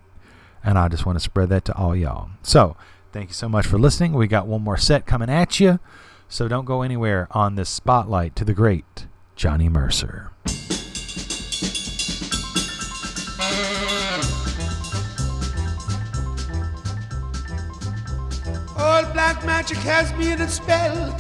and 0.64 0.78
I 0.78 0.88
just 0.88 1.06
want 1.06 1.18
to 1.18 1.24
spread 1.24 1.50
that 1.50 1.66
to 1.66 1.76
all 1.76 1.96
y'all. 1.96 2.30
So 2.44 2.78
thank 3.12 3.30
you 3.30 3.34
so 3.34 3.50
much 3.50 3.68
for 3.68 3.78
listening. 3.78 4.14
We 4.14 4.28
got 4.28 4.48
one 4.48 4.62
more 4.62 4.78
set 4.78 5.06
coming 5.06 5.30
at 5.30 5.60
you, 5.60 5.80
so 6.30 6.48
don't 6.48 6.66
go 6.66 6.82
anywhere 6.82 7.28
on 7.32 7.56
this 7.56 7.70
spotlight 7.70 8.36
to 8.38 8.46
the 8.46 8.54
great 8.54 9.08
Johnny 9.36 9.68
Mercer. 9.68 10.31
Magic 19.62 19.78
has 19.84 20.12
me 20.16 20.32
in 20.32 20.42
its 20.42 20.56
spell. 20.56 21.16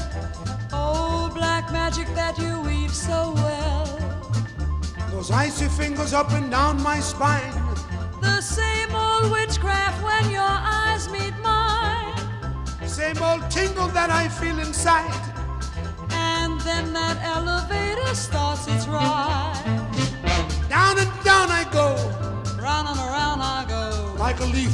Oh, 0.74 1.30
black 1.32 1.72
magic 1.72 2.08
that 2.16 2.40
you 2.40 2.60
weave 2.62 2.92
so 2.92 3.34
well. 3.36 3.86
Those 5.12 5.30
icy 5.30 5.68
fingers 5.68 6.12
up 6.12 6.32
and 6.32 6.50
down 6.50 6.82
my 6.82 7.00
spine. 7.02 7.54
The 8.20 8.42
same 8.42 8.96
old 8.96 9.32
witchcraft 9.32 10.04
when 10.04 10.32
your 10.32 10.56
eyes 10.80 11.08
meet 11.12 11.38
mine. 11.44 12.18
Same 12.88 13.22
old 13.22 13.48
tingle 13.52 13.90
that 13.90 14.10
I 14.10 14.28
feel 14.28 14.58
inside. 14.58 15.22
And 16.10 16.60
then 16.62 16.94
that 16.94 17.18
elevator 17.22 18.16
starts 18.16 18.66
its 18.68 18.88
ride. 18.88 19.54
Down 20.68 20.98
and 20.98 21.12
down 21.24 21.52
I 21.52 21.64
go. 21.72 21.94
Round 22.60 22.88
and 22.88 22.98
around 22.98 23.40
I 23.40 23.66
go. 23.70 24.16
Like 24.18 24.40
a 24.40 24.46
leaf 24.46 24.74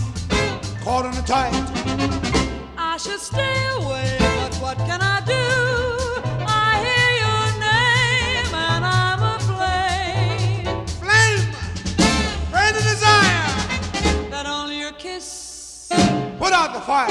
caught 0.86 1.06
in 1.06 1.14
a 1.22 1.28
tide. 1.28 2.27
I 2.98 3.00
should 3.00 3.20
stay 3.20 3.68
away, 3.76 4.18
but 4.20 4.56
what 4.56 4.78
can 4.80 5.02
I 5.04 5.22
do? 5.22 5.46
I 6.48 6.82
hear 6.88 7.12
your 7.26 7.48
name 7.62 8.50
and 8.56 8.84
I'm 8.84 9.22
aflame. 9.36 10.88
Flame, 10.98 11.46
burn 12.52 12.74
the 12.74 12.82
desire. 12.82 14.32
That 14.32 14.48
only 14.48 14.80
your 14.80 14.94
kiss 14.94 15.88
put 16.40 16.54
out 16.54 16.74
the 16.74 16.82
fire. 16.82 17.08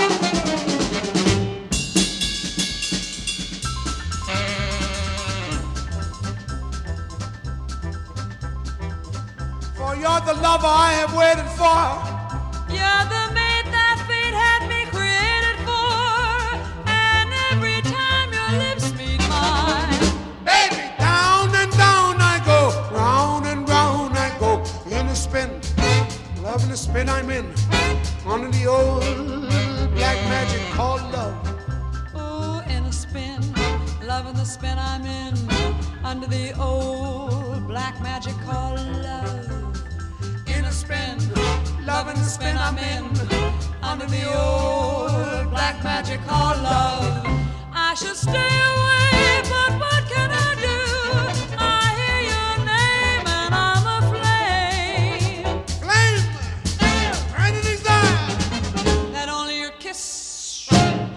For 9.77 9.95
you're 9.95 10.21
the 10.27 10.35
lover 10.43 10.67
I 10.67 10.91
have 10.99 11.15
waited 11.15 11.49
for. 11.55 12.75
You're 12.75 13.05
the 13.15 13.26
the 26.65 26.77
spin 26.77 27.09
I'm 27.09 27.29
in, 27.29 27.47
under 28.27 28.51
the 28.51 28.67
old 28.67 29.03
black 29.95 30.17
magic 30.29 30.61
called 30.73 31.03
love. 31.13 31.37
ooh, 32.17 32.61
in 32.71 32.83
a 32.85 32.93
spin, 32.93 33.41
loving 34.03 34.35
the 34.35 34.45
spin 34.45 34.79
I'm 34.79 35.05
in, 35.05 35.35
under 36.03 36.27
the 36.27 36.59
old 36.59 37.69
black 37.69 38.01
magic 38.03 38.35
called 38.47 38.81
love. 38.81 39.85
In 40.47 40.65
a 40.65 40.73
spin, 40.73 41.19
loving 41.85 42.17
the 42.17 42.25
spin 42.25 42.57
I'm 42.57 42.79
in, 42.79 43.05
under 43.83 44.07
the 44.07 44.25
old 44.27 45.51
black 45.51 45.85
magic 45.85 46.21
called 46.27 46.63
love. 46.63 47.27
I 47.75 47.95
should 47.95 48.17
stay 48.17 48.33
away, 48.33 49.43
but 49.51 49.79
what 49.79 50.09
can? 50.11 50.31
I 50.31 50.46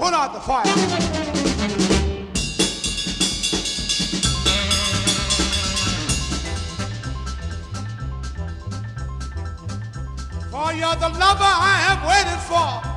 Put 0.10 0.18
out 0.18 0.34
the 0.34 0.40
fire. 0.40 0.66
For 10.50 10.74
you're 10.74 10.96
the 10.96 11.10
lover 11.10 11.44
I 11.44 11.78
have 11.86 12.02
waited 12.10 12.40
for. 12.50 12.89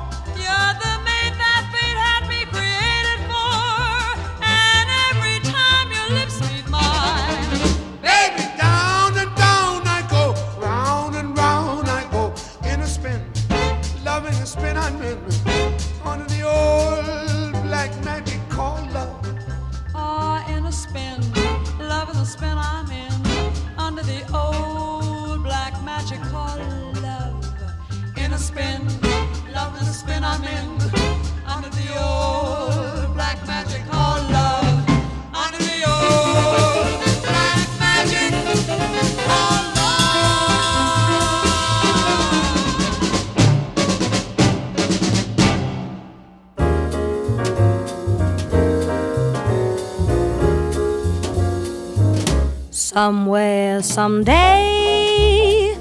Somewhere, 52.93 53.81
someday, 53.81 55.75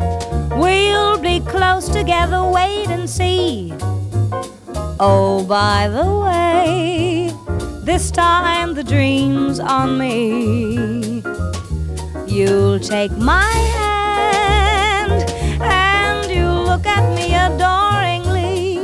we'll 0.56 1.18
be 1.18 1.40
close 1.40 1.90
together, 1.90 2.42
wait 2.42 2.88
and 2.88 3.08
see. 3.08 3.74
Oh, 4.98 5.44
by 5.46 5.88
the 5.88 6.10
way, 6.24 7.30
this 7.84 8.10
time 8.10 8.72
the 8.72 8.82
dream's 8.82 9.60
on 9.60 9.98
me. 9.98 11.22
You'll 12.26 12.80
take 12.80 13.12
my 13.18 13.52
hand 13.76 15.30
and 15.60 16.30
you'll 16.30 16.64
look 16.64 16.86
at 16.86 17.14
me 17.14 17.34
adoringly. 17.34 18.80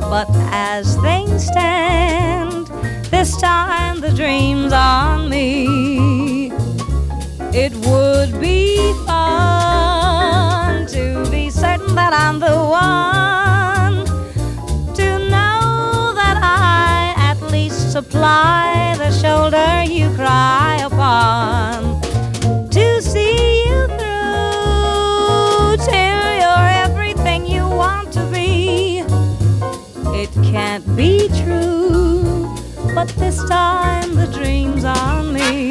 But 0.00 0.26
as 0.50 0.96
things 0.96 1.46
stand, 1.46 2.66
this 3.12 3.40
time 3.40 4.00
the 4.00 4.10
dream's 4.10 4.72
on 4.72 5.30
me. 5.30 6.29
Would 7.90 8.40
be 8.40 8.92
fun 9.04 10.86
to 10.86 11.28
be 11.28 11.50
certain 11.50 11.96
that 11.96 12.12
I'm 12.12 12.38
the 12.38 12.54
one. 12.54 14.04
To 14.94 15.18
know 15.28 16.12
that 16.14 16.38
I 16.40 17.14
at 17.18 17.42
least 17.50 17.90
supply 17.90 18.94
the 18.96 19.10
shoulder 19.10 19.82
you 19.82 20.08
cry 20.14 20.78
upon. 20.84 22.00
To 22.70 23.02
see 23.02 23.64
you 23.66 23.88
through 23.98 25.76
till 25.90 26.26
you're 26.42 26.70
everything 26.86 27.44
you 27.44 27.68
want 27.68 28.12
to 28.12 28.24
be. 28.30 29.02
It 30.22 30.32
can't 30.52 30.86
be 30.96 31.28
true, 31.42 32.54
but 32.94 33.08
this 33.16 33.42
time 33.48 34.14
the 34.14 34.28
dream's 34.32 34.84
on 34.84 35.32
me. 35.32 35.70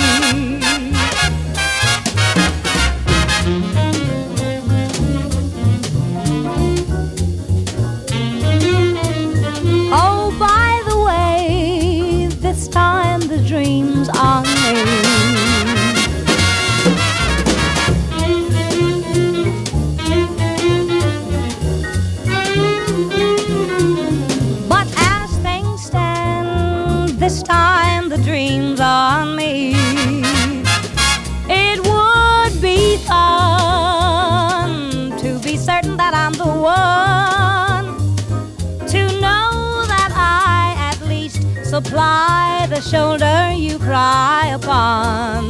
Supply 41.84 42.68
the 42.70 42.82
shoulder 42.82 43.54
you 43.54 43.80
cry 43.80 44.52
upon. 44.54 45.49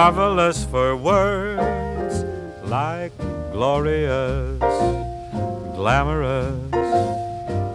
Marvelous 0.00 0.64
for 0.64 0.96
words 0.96 2.24
like 2.64 3.12
glorious, 3.52 4.58
glamorous, 5.76 6.72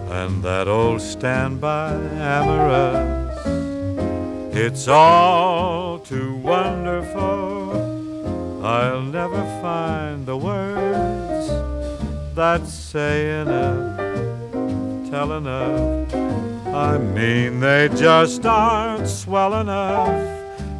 and 0.09 0.41
that 0.41 0.67
old 0.67 0.99
standby 0.99 1.93
amorous. 2.33 3.45
It's 4.55 4.87
all 4.87 5.99
too 5.99 6.37
wonderful. 6.37 8.65
I'll 8.65 9.03
never 9.03 9.43
find 9.61 10.25
the 10.25 10.35
words 10.35 11.47
that 12.33 12.65
say 12.65 13.41
enough, 13.41 13.99
tell 15.11 15.33
enough. 15.33 16.11
I 16.73 16.97
mean, 16.97 17.59
they 17.59 17.87
just 17.89 18.43
aren't 18.47 19.07
swell 19.07 19.61
enough. 19.61 20.34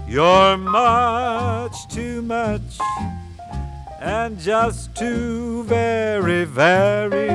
You're 0.07 0.57
much 0.57 1.87
too 1.87 2.21
much 2.21 2.79
and 3.99 4.39
just 4.39 4.95
too 4.95 5.63
very, 5.63 6.45
very 6.45 7.27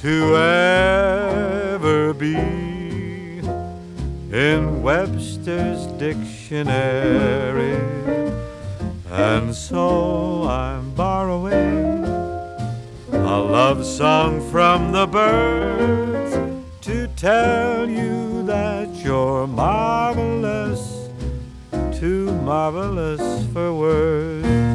to 0.00 0.36
ever 0.36 2.12
be 2.14 2.34
in 4.32 4.82
Webster's 4.82 5.86
dictionary. 5.98 7.78
And 9.10 9.54
so 9.54 10.44
I'm 10.44 10.92
borrowing 10.94 12.04
a 13.12 13.38
love 13.40 13.84
song 13.84 14.40
from 14.50 14.92
the 14.92 15.06
birds 15.06 16.34
to 16.82 17.06
tell 17.16 17.88
you 17.88 18.42
that 18.44 18.88
you're 19.04 19.46
marvelous, 19.46 20.87
too 21.98 22.32
marvelous 22.42 23.20
for 23.52 23.74
words. 23.74 24.67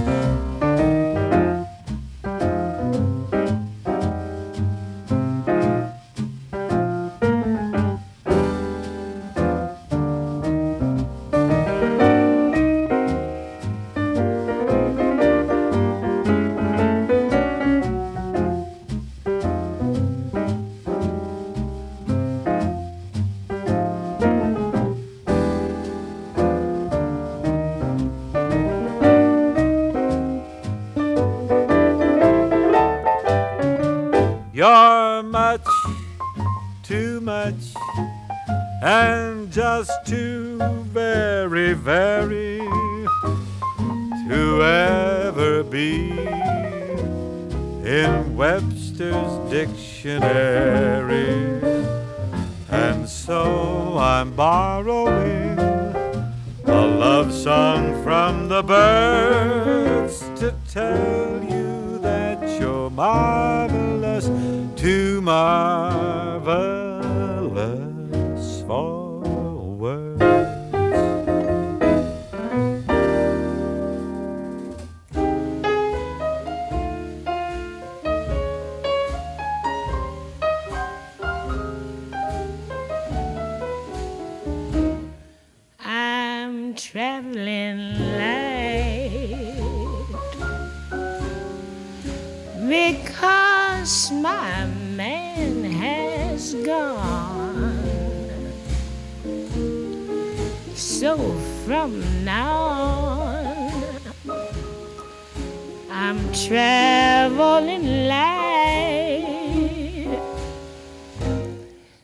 Much 35.33 35.65
too 36.83 37.19
much 37.21 37.73
and 38.83 39.51
just 39.51 39.91
too 40.05 40.59
very, 40.93 41.73
very 41.73 42.59
to 44.29 44.61
ever 44.61 45.63
be 45.63 46.11
in 47.83 48.37
Webster's 48.37 49.49
dictionary. 49.49 51.33
And 52.69 53.09
so 53.09 53.97
I'm 53.97 54.35
borrowing 54.35 55.57
a 56.65 56.85
love 56.85 57.33
song 57.33 58.03
from 58.03 58.49
the 58.49 58.61
birds 58.61 60.19
to 60.41 60.53
tell 60.69 61.43
you 61.43 61.97
that 62.03 62.61
you're 62.61 62.91
too 62.91 63.72
marvelous 65.23 66.43
for 68.67 69.53
words. 69.79 70.21
I'm 85.79 86.75
traveling 86.75 87.79
light 88.17 88.43
because 92.67 94.11
my 94.11 94.52
gone. 96.73 97.83
So 100.75 101.17
from 101.65 101.91
now 102.25 102.55
on, 102.55 103.83
I'm 105.91 106.19
traveling 106.33 107.85
light. 108.07 108.53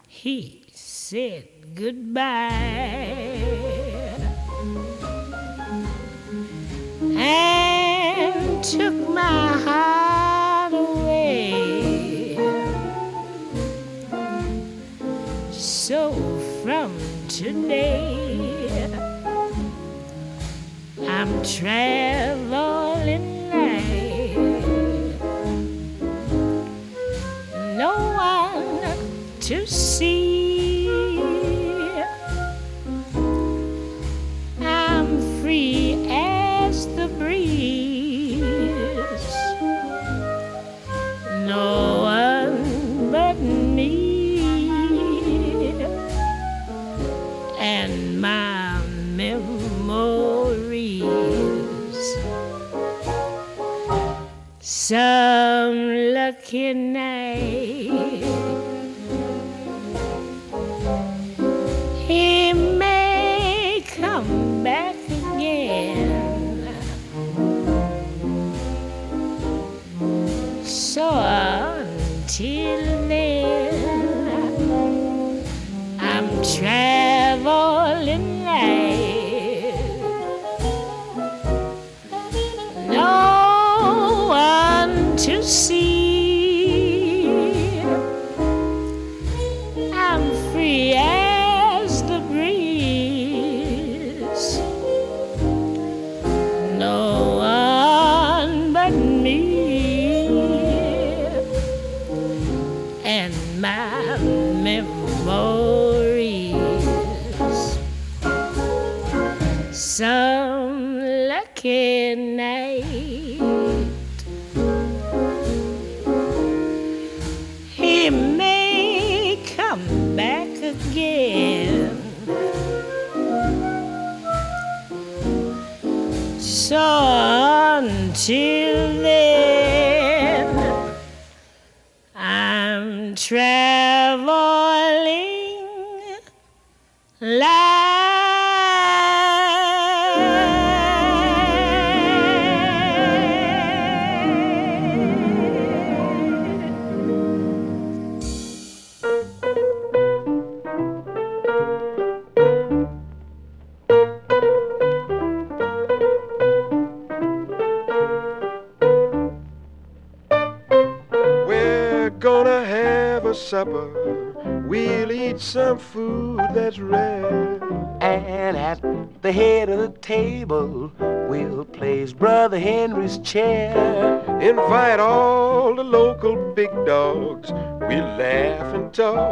He 0.07 0.63
said 0.73 1.47
goodbye 1.75 2.49
and 7.17 8.63
took 8.63 8.95
my 9.09 9.47
heart 9.65 10.08
So 15.89 16.13
from 16.61 16.93
today, 17.27 18.85
I'm 21.01 21.41
traveling 21.41 23.49
light. 23.49 25.17
No 27.75 27.95
one 28.13 28.93
to 29.39 29.65
see. 29.65 30.38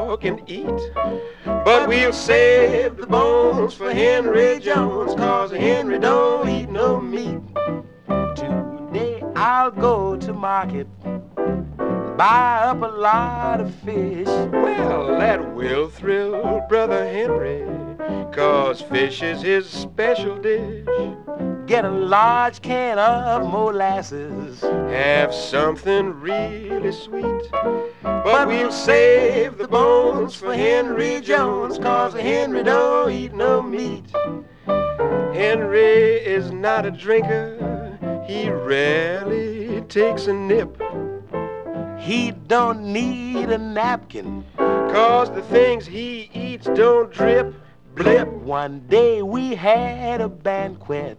And 0.07 0.19
talk 0.19 0.23
and 0.23 0.49
eat. 0.49 0.91
But 1.45 1.87
we'll 1.87 2.13
save 2.13 2.97
the 2.97 3.07
bones 3.07 3.73
for 3.73 3.91
Henry 3.91 4.59
Jones, 4.59 5.13
cause 5.15 5.51
Henry 5.51 5.99
don't 5.99 6.47
eat 6.47 6.69
no 6.69 6.99
meat. 7.01 7.41
Today 8.35 9.23
I'll 9.35 9.71
go 9.71 10.15
to 10.17 10.33
market, 10.33 10.87
buy 12.17 12.59
up 12.63 12.81
a 12.81 12.85
lot 12.85 13.61
of 13.61 13.73
fish. 13.75 14.27
Well, 14.27 15.07
that 15.19 15.53
will 15.53 15.89
thrill 15.89 16.65
Brother 16.69 17.05
Henry, 17.05 17.65
cause 18.31 18.81
fish 18.81 19.21
is 19.21 19.41
his 19.41 19.67
special 19.67 20.37
dish. 20.37 20.85
Get 21.67 21.83
a 21.83 21.91
large 21.91 22.61
can 22.61 22.97
of 22.97 23.51
molasses. 23.51 24.61
Have 24.61 25.33
something 25.33 26.17
really 26.17 26.93
sweet. 26.93 27.51
But 28.01 28.47
we'll 28.47 28.71
save 28.71 29.57
the 29.57 29.67
bones 29.67 30.33
for 30.33 30.53
Henry 30.53 31.19
Jones, 31.19 31.77
cause 31.77 32.13
Henry 32.13 32.63
don't 32.63 33.11
eat 33.11 33.33
no 33.33 33.61
meat. 33.61 34.05
Henry 35.33 36.15
is 36.25 36.53
not 36.53 36.85
a 36.85 36.91
drinker, 36.91 37.99
he 38.25 38.49
rarely 38.49 39.81
takes 39.89 40.27
a 40.27 40.33
nip. 40.33 40.81
He 41.99 42.31
don't 42.31 42.93
need 42.93 43.49
a 43.49 43.57
napkin, 43.57 44.45
cause 44.55 45.29
the 45.31 45.41
things 45.41 45.85
he 45.85 46.29
eats 46.33 46.67
don't 46.67 47.11
drip. 47.11 47.53
Blip. 47.97 48.27
One 48.27 48.81
day 48.87 49.23
we 49.23 49.55
had 49.55 50.21
a 50.21 50.29
banquet. 50.29 51.17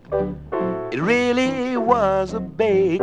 It 0.93 1.01
really 1.01 1.77
was 1.77 2.35
a 2.35 2.41
bake. 2.41 3.01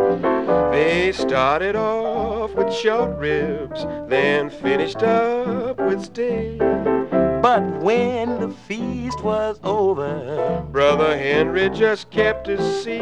They 0.72 1.12
started 1.12 1.76
off 1.76 2.56
with 2.56 2.74
short 2.74 3.18
ribs, 3.18 3.86
then 4.08 4.50
finished 4.50 5.04
up 5.04 5.78
with 5.78 6.06
steak. 6.06 6.60
But 6.60 7.64
when 7.82 8.40
the 8.40 8.50
feast 8.50 9.22
was 9.22 9.60
over, 9.62 10.66
Brother 10.72 11.18
Henry 11.18 11.70
just 11.70 12.10
kept 12.10 12.48
his 12.48 12.84
seat. 12.84 13.02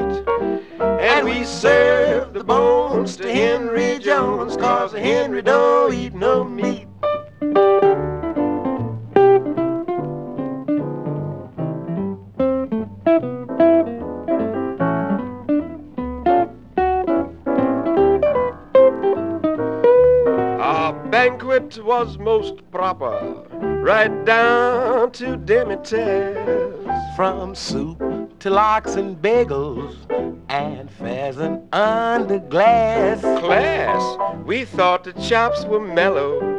And 0.79 1.23
we 1.23 1.43
served 1.43 2.33
the 2.33 2.43
bones 2.43 3.15
to 3.17 3.31
Henry 3.31 3.99
Jones, 3.99 4.57
cause 4.57 4.91
Henry 4.91 5.43
don't 5.43 5.93
eat 5.93 6.15
no 6.15 6.43
meat. 6.43 6.87
Was 21.79 22.17
most 22.17 22.69
proper, 22.71 23.45
right 23.51 24.25
down 24.25 25.11
to 25.11 25.37
demitasse. 25.37 27.15
From 27.15 27.55
soup 27.55 28.39
to 28.39 28.49
lox 28.49 28.95
and 28.95 29.15
bagels 29.21 29.95
and 30.49 30.89
pheasant 30.91 31.63
under 31.73 32.39
glass. 32.39 33.21
Class, 33.21 34.43
we 34.45 34.65
thought 34.65 35.03
the 35.03 35.13
chops 35.13 35.63
were 35.65 35.79
mellow. 35.79 36.52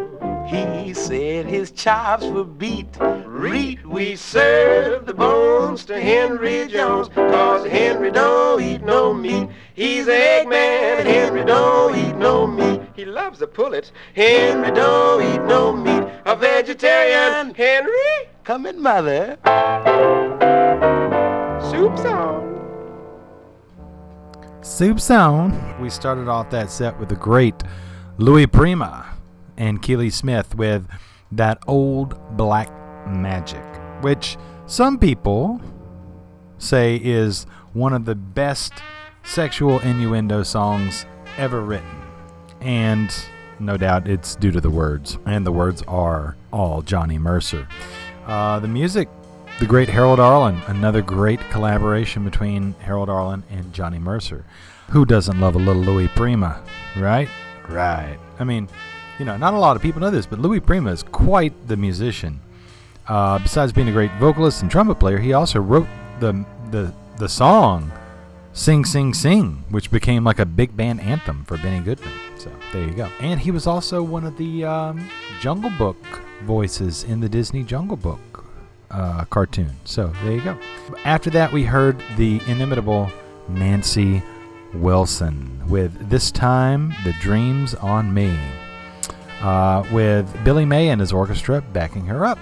He 0.46 0.92
said 0.92 1.46
his 1.46 1.70
chops 1.70 2.24
were 2.24 2.44
beat. 2.44 2.98
Reet, 3.24 3.84
we 3.86 4.14
served 4.14 5.06
the 5.06 5.14
bones 5.14 5.84
to 5.86 5.98
Henry 6.00 6.68
Jones, 6.68 7.08
cause 7.08 7.66
Henry 7.66 8.10
don't 8.10 8.60
eat 8.60 8.82
no 8.82 9.14
meat. 9.14 9.48
He's 9.74 10.06
an 10.06 10.14
Eggman, 10.14 11.00
and 11.00 11.08
Henry 11.08 11.44
don't 11.44 11.96
eat 11.96 12.16
no 12.16 12.46
meat. 12.46 12.82
He 12.94 13.04
loves 13.04 13.38
the 13.38 13.46
pullets. 13.46 13.92
Henry 14.14 14.70
don't 14.70 15.22
eat 15.22 15.42
no 15.46 15.72
meat. 15.72 16.04
A 16.26 16.36
vegetarian, 16.36 17.54
Henry? 17.54 18.28
Come 18.44 18.66
in, 18.66 18.80
mother. 18.80 19.38
Soup's 21.70 22.04
on. 22.04 22.44
Soup's 24.62 25.10
on. 25.10 25.80
We 25.80 25.88
started 25.90 26.28
off 26.28 26.50
that 26.50 26.70
set 26.70 26.98
with 27.00 27.08
the 27.08 27.16
great 27.16 27.62
Louis 28.18 28.46
Prima 28.46 29.13
and 29.56 29.80
Keely 29.82 30.10
Smith 30.10 30.54
with 30.54 30.88
that 31.32 31.62
old 31.66 32.36
black 32.36 32.70
magic, 33.06 33.62
which 34.02 34.36
some 34.66 34.98
people 34.98 35.60
say 36.58 37.00
is 37.02 37.46
one 37.72 37.92
of 37.92 38.04
the 38.04 38.14
best 38.14 38.72
sexual 39.22 39.80
innuendo 39.80 40.42
songs 40.42 41.06
ever 41.36 41.60
written. 41.60 42.02
And 42.60 43.14
no 43.58 43.76
doubt 43.76 44.08
it's 44.08 44.36
due 44.36 44.50
to 44.50 44.60
the 44.60 44.70
words, 44.70 45.18
and 45.26 45.46
the 45.46 45.52
words 45.52 45.82
are 45.82 46.36
all 46.52 46.82
Johnny 46.82 47.18
Mercer. 47.18 47.68
Uh, 48.26 48.58
the 48.58 48.68
music, 48.68 49.08
the 49.60 49.66
great 49.66 49.88
Harold 49.88 50.18
Arlen, 50.18 50.60
another 50.66 51.02
great 51.02 51.40
collaboration 51.50 52.24
between 52.24 52.74
Harold 52.80 53.08
Arlen 53.08 53.42
and 53.50 53.72
Johnny 53.72 53.98
Mercer. 53.98 54.44
Who 54.90 55.04
doesn't 55.04 55.40
love 55.40 55.54
a 55.54 55.58
little 55.58 55.82
Louis 55.82 56.08
Prima, 56.08 56.62
right? 56.96 57.28
Right. 57.68 58.18
I 58.38 58.44
mean, 58.44 58.68
you 59.18 59.24
know, 59.24 59.36
not 59.36 59.54
a 59.54 59.58
lot 59.58 59.76
of 59.76 59.82
people 59.82 60.00
know 60.00 60.10
this, 60.10 60.26
but 60.26 60.38
Louis 60.38 60.60
Prima 60.60 60.90
is 60.90 61.02
quite 61.02 61.68
the 61.68 61.76
musician. 61.76 62.40
Uh, 63.06 63.38
besides 63.38 63.72
being 63.72 63.88
a 63.88 63.92
great 63.92 64.10
vocalist 64.12 64.62
and 64.62 64.70
trumpet 64.70 64.96
player, 64.96 65.18
he 65.18 65.32
also 65.32 65.60
wrote 65.60 65.86
the 66.20 66.44
the 66.70 66.92
the 67.18 67.28
song 67.28 67.92
"Sing 68.52 68.84
Sing 68.84 69.12
Sing," 69.12 69.64
which 69.68 69.90
became 69.90 70.24
like 70.24 70.38
a 70.38 70.46
big 70.46 70.76
band 70.76 71.00
anthem 71.00 71.44
for 71.44 71.58
Benny 71.58 71.84
Goodman. 71.84 72.12
So 72.38 72.50
there 72.72 72.82
you 72.82 72.94
go. 72.94 73.08
And 73.20 73.40
he 73.40 73.50
was 73.50 73.66
also 73.66 74.02
one 74.02 74.24
of 74.24 74.36
the 74.36 74.64
um, 74.64 75.08
Jungle 75.40 75.70
Book 75.70 75.96
voices 76.42 77.04
in 77.04 77.20
the 77.20 77.28
Disney 77.28 77.62
Jungle 77.62 77.96
Book 77.96 78.44
uh, 78.90 79.24
cartoon. 79.26 79.72
So 79.84 80.12
there 80.22 80.32
you 80.32 80.40
go. 80.40 80.58
After 81.04 81.30
that, 81.30 81.52
we 81.52 81.64
heard 81.64 82.02
the 82.16 82.40
inimitable 82.46 83.10
Nancy 83.48 84.22
Wilson 84.72 85.62
with 85.68 86.10
This 86.10 86.30
Time 86.30 86.94
the 87.04 87.12
Dreams 87.20 87.74
on 87.76 88.12
Me. 88.14 88.36
Uh, 89.44 89.86
with 89.92 90.42
Billy 90.42 90.64
May 90.64 90.88
and 90.88 91.02
his 91.02 91.12
orchestra 91.12 91.60
backing 91.60 92.06
her 92.06 92.24
up, 92.24 92.38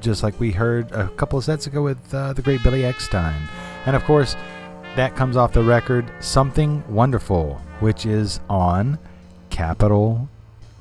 just 0.00 0.22
like 0.22 0.38
we 0.38 0.52
heard 0.52 0.92
a 0.92 1.08
couple 1.16 1.36
of 1.36 1.44
sets 1.44 1.66
ago 1.66 1.82
with 1.82 2.14
uh, 2.14 2.34
the 2.34 2.42
great 2.42 2.62
Billy 2.62 2.82
Eckstine. 2.82 3.48
And 3.84 3.96
of 3.96 4.04
course, 4.04 4.36
that 4.94 5.16
comes 5.16 5.36
off 5.36 5.52
the 5.52 5.64
record 5.64 6.08
Something 6.20 6.84
Wonderful, 6.88 7.60
which 7.80 8.06
is 8.06 8.38
on 8.48 8.96
Capitol 9.50 10.28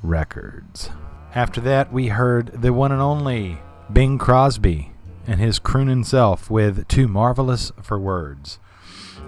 Records. 0.03 0.91
After 1.33 1.59
that, 1.61 1.91
we 1.91 2.09
heard 2.09 2.61
the 2.61 2.71
one 2.71 2.91
and 2.91 3.01
only 3.01 3.57
Bing 3.91 4.19
Crosby 4.19 4.91
and 5.25 5.39
his 5.39 5.57
crooning 5.57 6.03
self 6.03 6.51
with 6.51 6.87
Too 6.87 7.07
Marvelous 7.07 7.71
for 7.81 7.97
Words. 7.97 8.59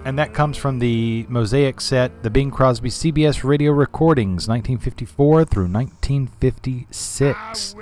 And 0.04 0.18
that 0.18 0.32
comes 0.32 0.56
from 0.56 0.78
the 0.78 1.26
Mosaic 1.28 1.80
set, 1.80 2.22
the 2.22 2.30
Bing 2.30 2.50
Crosby 2.50 2.88
CBS 2.88 3.44
radio 3.44 3.72
recordings, 3.72 4.48
1954 4.48 5.44
through 5.44 5.68
1956. 5.68 7.74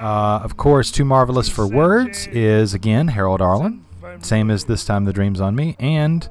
Uh, 0.00 0.40
of 0.42 0.56
course, 0.56 0.90
Too 0.90 1.04
Marvelous 1.04 1.48
for 1.48 1.66
Words 1.66 2.26
is 2.28 2.72
again 2.72 3.08
Harold 3.08 3.42
Arlen, 3.42 3.84
same 4.20 4.50
as 4.50 4.64
This 4.64 4.84
Time 4.84 5.04
the 5.04 5.12
Dream's 5.12 5.40
on 5.40 5.56
Me, 5.56 5.76
and 5.78 6.28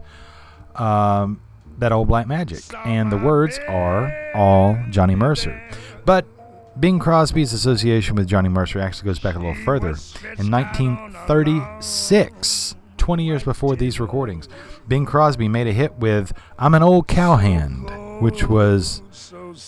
um, 0.75 1.41
That 1.77 1.91
Old 1.91 2.07
Black 2.07 2.27
Magic. 2.27 2.63
And 2.85 3.11
the 3.11 3.17
words 3.17 3.59
are 3.67 4.31
all 4.33 4.77
Johnny 4.89 5.15
Mercer. 5.15 5.61
But 6.05 6.25
Bing 6.79 6.97
Crosby's 6.97 7.51
association 7.51 8.15
with 8.15 8.27
Johnny 8.27 8.49
Mercer 8.49 8.79
actually 8.79 9.07
goes 9.07 9.19
back 9.19 9.35
a 9.35 9.39
little 9.39 9.55
further. 9.65 9.95
In 10.37 10.49
1936, 10.49 12.75
20 12.97 13.23
years 13.23 13.43
before 13.43 13.75
these 13.75 13.99
recordings, 13.99 14.47
Bing 14.89 15.05
Crosby 15.05 15.47
made 15.47 15.67
a 15.67 15.71
hit 15.71 15.97
with 15.99 16.33
I'm 16.57 16.73
an 16.73 16.81
Old 16.81 17.07
Cowhand, 17.07 18.21
which 18.21 18.49
was 18.49 19.03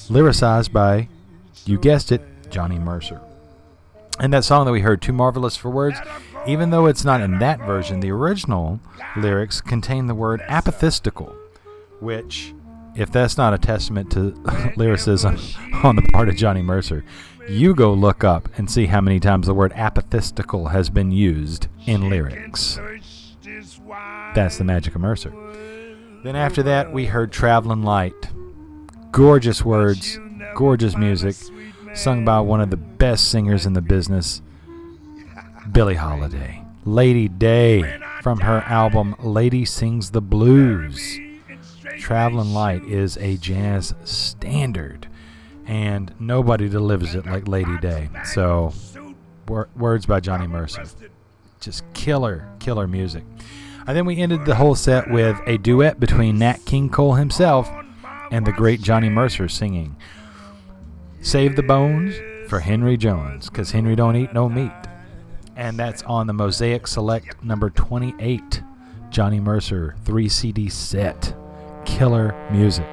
lyricized 0.10 0.74
by, 0.74 1.10
you 1.64 1.78
guessed 1.78 2.12
it, 2.12 2.24
Johnny 2.50 2.80
Mercer. 2.80 3.22
And 4.20 4.34
that 4.34 4.44
song 4.44 4.66
that 4.66 4.72
we 4.72 4.82
heard, 4.82 5.00
Too 5.00 5.14
Marvelous 5.14 5.56
for 5.56 5.70
Words, 5.70 6.00
even 6.48 6.72
though 6.72 6.88
it's 6.88 7.06
not 7.06 7.22
in 7.22 7.38
that 7.38 7.60
version, 7.60 8.00
the 8.00 8.10
original 8.10 8.80
lyrics 9.16 9.62
contain 9.62 10.08
the 10.08 10.16
word 10.16 10.42
apathistical, 10.50 11.36
which, 12.00 12.56
if 12.96 13.12
that's 13.12 13.38
not 13.38 13.54
a 13.54 13.60
testament 13.60 14.12
to 14.14 14.74
lyricism 14.76 15.38
on 15.84 15.98
the 15.98 16.02
part 16.12 16.30
of 16.30 16.36
Johnny 16.36 16.64
Mercer, 16.64 17.06
you 17.48 17.76
go 17.76 17.94
look 17.94 18.24
up 18.24 18.50
and 18.58 18.72
see 18.72 18.88
how 18.88 19.02
many 19.02 19.20
times 19.20 19.46
the 19.46 19.54
word 19.54 19.72
apathistical 19.74 20.72
has 20.72 20.90
been 20.90 21.12
used 21.12 21.68
in 21.86 22.10
lyrics. 22.10 22.80
That's 24.34 24.58
the 24.58 24.64
magic 24.64 24.96
of 24.96 25.02
Mercer. 25.02 25.34
Then 26.24 26.36
after 26.36 26.64
that, 26.64 26.94
we 26.94 27.06
heard 27.06 27.32
Traveling 27.32 27.84
Light. 27.84 28.14
Gorgeous 29.12 29.66
words, 29.66 30.20
gorgeous 30.56 30.96
music, 30.96 31.36
sung 31.94 32.24
by 32.24 32.40
one 32.40 32.62
of 32.62 32.70
the 32.70 32.78
best 32.78 33.30
singers 33.30 33.66
in 33.66 33.74
the 33.74 33.82
business, 33.82 34.42
Billie 35.72 35.96
Holiday. 35.96 36.64
Lady 36.86 37.28
Day 37.28 38.00
from 38.22 38.40
her 38.40 38.62
album 38.62 39.16
Lady 39.20 39.66
Sings 39.66 40.12
the 40.12 40.22
Blues. 40.22 41.20
Traveling 42.00 42.54
Light 42.54 42.84
is 42.86 43.18
a 43.18 43.38
jazz 43.38 43.94
standard, 44.06 45.08
and 45.66 46.14
nobody 46.20 46.70
delivers 46.70 47.14
it 47.16 47.26
like 47.26 47.48
Lady 47.48 47.78
Day. 47.80 48.10
So, 48.24 48.74
wor- 49.48 49.70
words 49.76 50.06
by 50.06 50.20
Johnny 50.20 50.48
Mercer. 50.48 50.86
Just 51.60 51.84
killer, 51.94 52.48
killer 52.60 52.88
music. 52.88 53.24
And 53.88 53.98
then 53.98 54.06
we 54.06 54.18
ended 54.18 54.46
the 54.46 54.56
whole 54.56 54.76
set 54.76 55.10
with 55.10 55.40
a 55.48 55.58
duet 55.58 56.00
between 56.00 56.40
Nat 56.40 56.60
King 56.66 56.90
Cole 56.90 57.16
himself 57.16 57.70
and 58.32 58.46
the 58.46 58.52
great 58.52 58.82
Johnny 58.82 59.10
Mercer 59.10 59.50
singing 59.50 59.96
Save 61.22 61.56
the 61.56 61.64
Bones 61.64 62.16
for 62.50 62.60
Henry 62.60 62.98
Jones, 62.98 63.50
because 63.50 63.72
Henry 63.72 63.96
don't 63.96 64.16
eat 64.16 64.34
no 64.34 64.50
meat. 64.50 64.72
And 65.56 65.78
that's 65.78 66.04
on 66.04 66.28
the 66.28 66.34
Mosaic 66.34 66.88
Select 66.88 67.44
number 67.44 67.70
28, 67.70 68.64
Johnny 69.10 69.40
Mercer 69.40 69.96
3 70.06 70.30
CD 70.30 70.70
set. 70.70 71.36
Killer 71.86 72.34
music. 72.52 72.86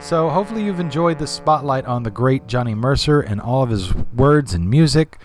So 0.00 0.28
hopefully 0.28 0.64
you've 0.64 0.80
enjoyed 0.80 1.18
the 1.18 1.26
spotlight 1.26 1.84
on 1.86 2.02
the 2.02 2.10
great 2.10 2.46
Johnny 2.46 2.74
Mercer 2.74 3.20
and 3.20 3.40
all 3.40 3.62
of 3.62 3.70
his 3.70 3.94
words 3.94 4.52
and 4.54 4.68
music. 4.68 5.18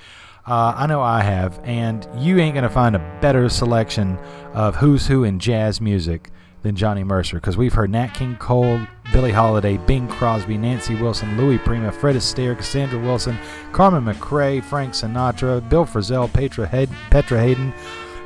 Uh, 0.47 0.73
I 0.77 0.87
know 0.87 1.01
I 1.01 1.21
have, 1.23 1.59
and 1.65 2.07
you 2.17 2.37
ain't 2.39 2.55
gonna 2.55 2.69
find 2.69 2.95
a 2.95 3.19
better 3.21 3.49
selection 3.49 4.17
of 4.53 4.77
who's 4.77 5.05
who 5.05 5.25
in 5.25 5.39
jazz 5.39 5.81
music 5.81 6.29
than 6.61 6.75
Johnny 6.75 7.03
Mercer, 7.03 7.35
because 7.37 7.57
we've 7.57 7.73
heard 7.73 7.89
Nat 7.91 8.13
King 8.13 8.37
Cole, 8.37 8.79
Billie 9.11 9.31
Holiday, 9.33 9.75
Bing 9.77 10.07
Crosby, 10.07 10.57
Nancy 10.57 10.95
Wilson, 10.95 11.37
Louis 11.37 11.57
Prima, 11.57 11.91
Fred 11.91 12.15
Astaire, 12.15 12.55
Cassandra 12.57 12.97
Wilson, 12.99 13.37
Carmen 13.73 14.05
McRae, 14.05 14.63
Frank 14.63 14.93
Sinatra, 14.93 15.67
Bill 15.69 15.85
Frisell, 15.85 16.31
Petra, 16.31 16.65
Hay- 16.67 16.87
Petra 17.09 17.39
Haden, 17.39 17.73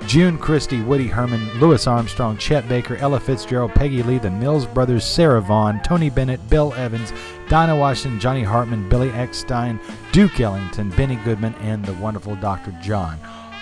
June 0.07 0.37
Christy, 0.37 0.81
Woody 0.81 1.07
Herman, 1.07 1.59
Louis 1.59 1.85
Armstrong, 1.87 2.37
Chet 2.37 2.67
Baker, 2.67 2.97
Ella 2.97 3.19
Fitzgerald, 3.19 3.73
Peggy 3.73 4.03
Lee, 4.03 4.17
the 4.17 4.31
Mills 4.31 4.65
Brothers, 4.65 5.05
Sarah 5.05 5.41
Vaughan, 5.41 5.81
Tony 5.83 6.09
Bennett, 6.09 6.49
Bill 6.49 6.73
Evans, 6.73 7.13
Dinah 7.47 7.75
Washington, 7.75 8.19
Johnny 8.19 8.43
Hartman, 8.43 8.89
Billy 8.89 9.09
Eckstine, 9.09 9.79
Duke 10.11 10.39
Ellington, 10.39 10.89
Benny 10.91 11.15
Goodman, 11.17 11.53
and 11.61 11.85
the 11.85 11.93
wonderful 11.93 12.35
Dr. 12.35 12.71
John. 12.81 13.19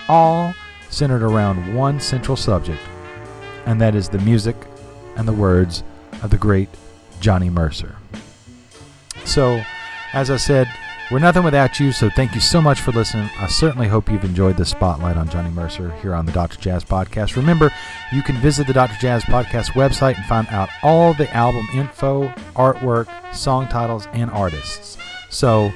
All 0.07 0.53
centered 0.89 1.23
around 1.23 1.75
one 1.75 1.99
central 1.99 2.37
subject, 2.37 2.81
and 3.65 3.79
that 3.81 3.93
is 3.93 4.09
the 4.09 4.19
music 4.19 4.55
and 5.17 5.27
the 5.27 5.33
words 5.33 5.83
of 6.23 6.31
the 6.31 6.37
great 6.37 6.69
Johnny 7.19 7.49
Mercer. 7.49 7.95
So, 9.25 9.61
as 10.13 10.31
I 10.31 10.37
said, 10.37 10.67
we're 11.11 11.19
nothing 11.19 11.43
without 11.43 11.79
you, 11.79 11.91
so 11.91 12.09
thank 12.09 12.35
you 12.35 12.41
so 12.41 12.61
much 12.61 12.81
for 12.81 12.91
listening. 12.91 13.29
I 13.39 13.47
certainly 13.47 13.87
hope 13.87 14.11
you've 14.11 14.23
enjoyed 14.23 14.57
this 14.57 14.69
spotlight 14.69 15.17
on 15.17 15.27
Johnny 15.27 15.49
Mercer 15.49 15.91
here 16.01 16.13
on 16.13 16.27
the 16.27 16.31
Dr. 16.31 16.59
Jazz 16.59 16.83
Podcast. 16.83 17.35
Remember, 17.35 17.71
you 18.11 18.21
can 18.21 18.35
visit 18.37 18.67
the 18.67 18.73
Dr. 18.73 18.95
Jazz 18.99 19.23
Podcast 19.23 19.71
website 19.71 20.17
and 20.17 20.25
find 20.25 20.47
out 20.49 20.69
all 20.83 21.15
the 21.15 21.33
album 21.33 21.65
info, 21.73 22.27
artwork, 22.55 23.07
song 23.33 23.67
titles, 23.67 24.07
and 24.13 24.29
artists. 24.29 24.99
So 25.31 25.71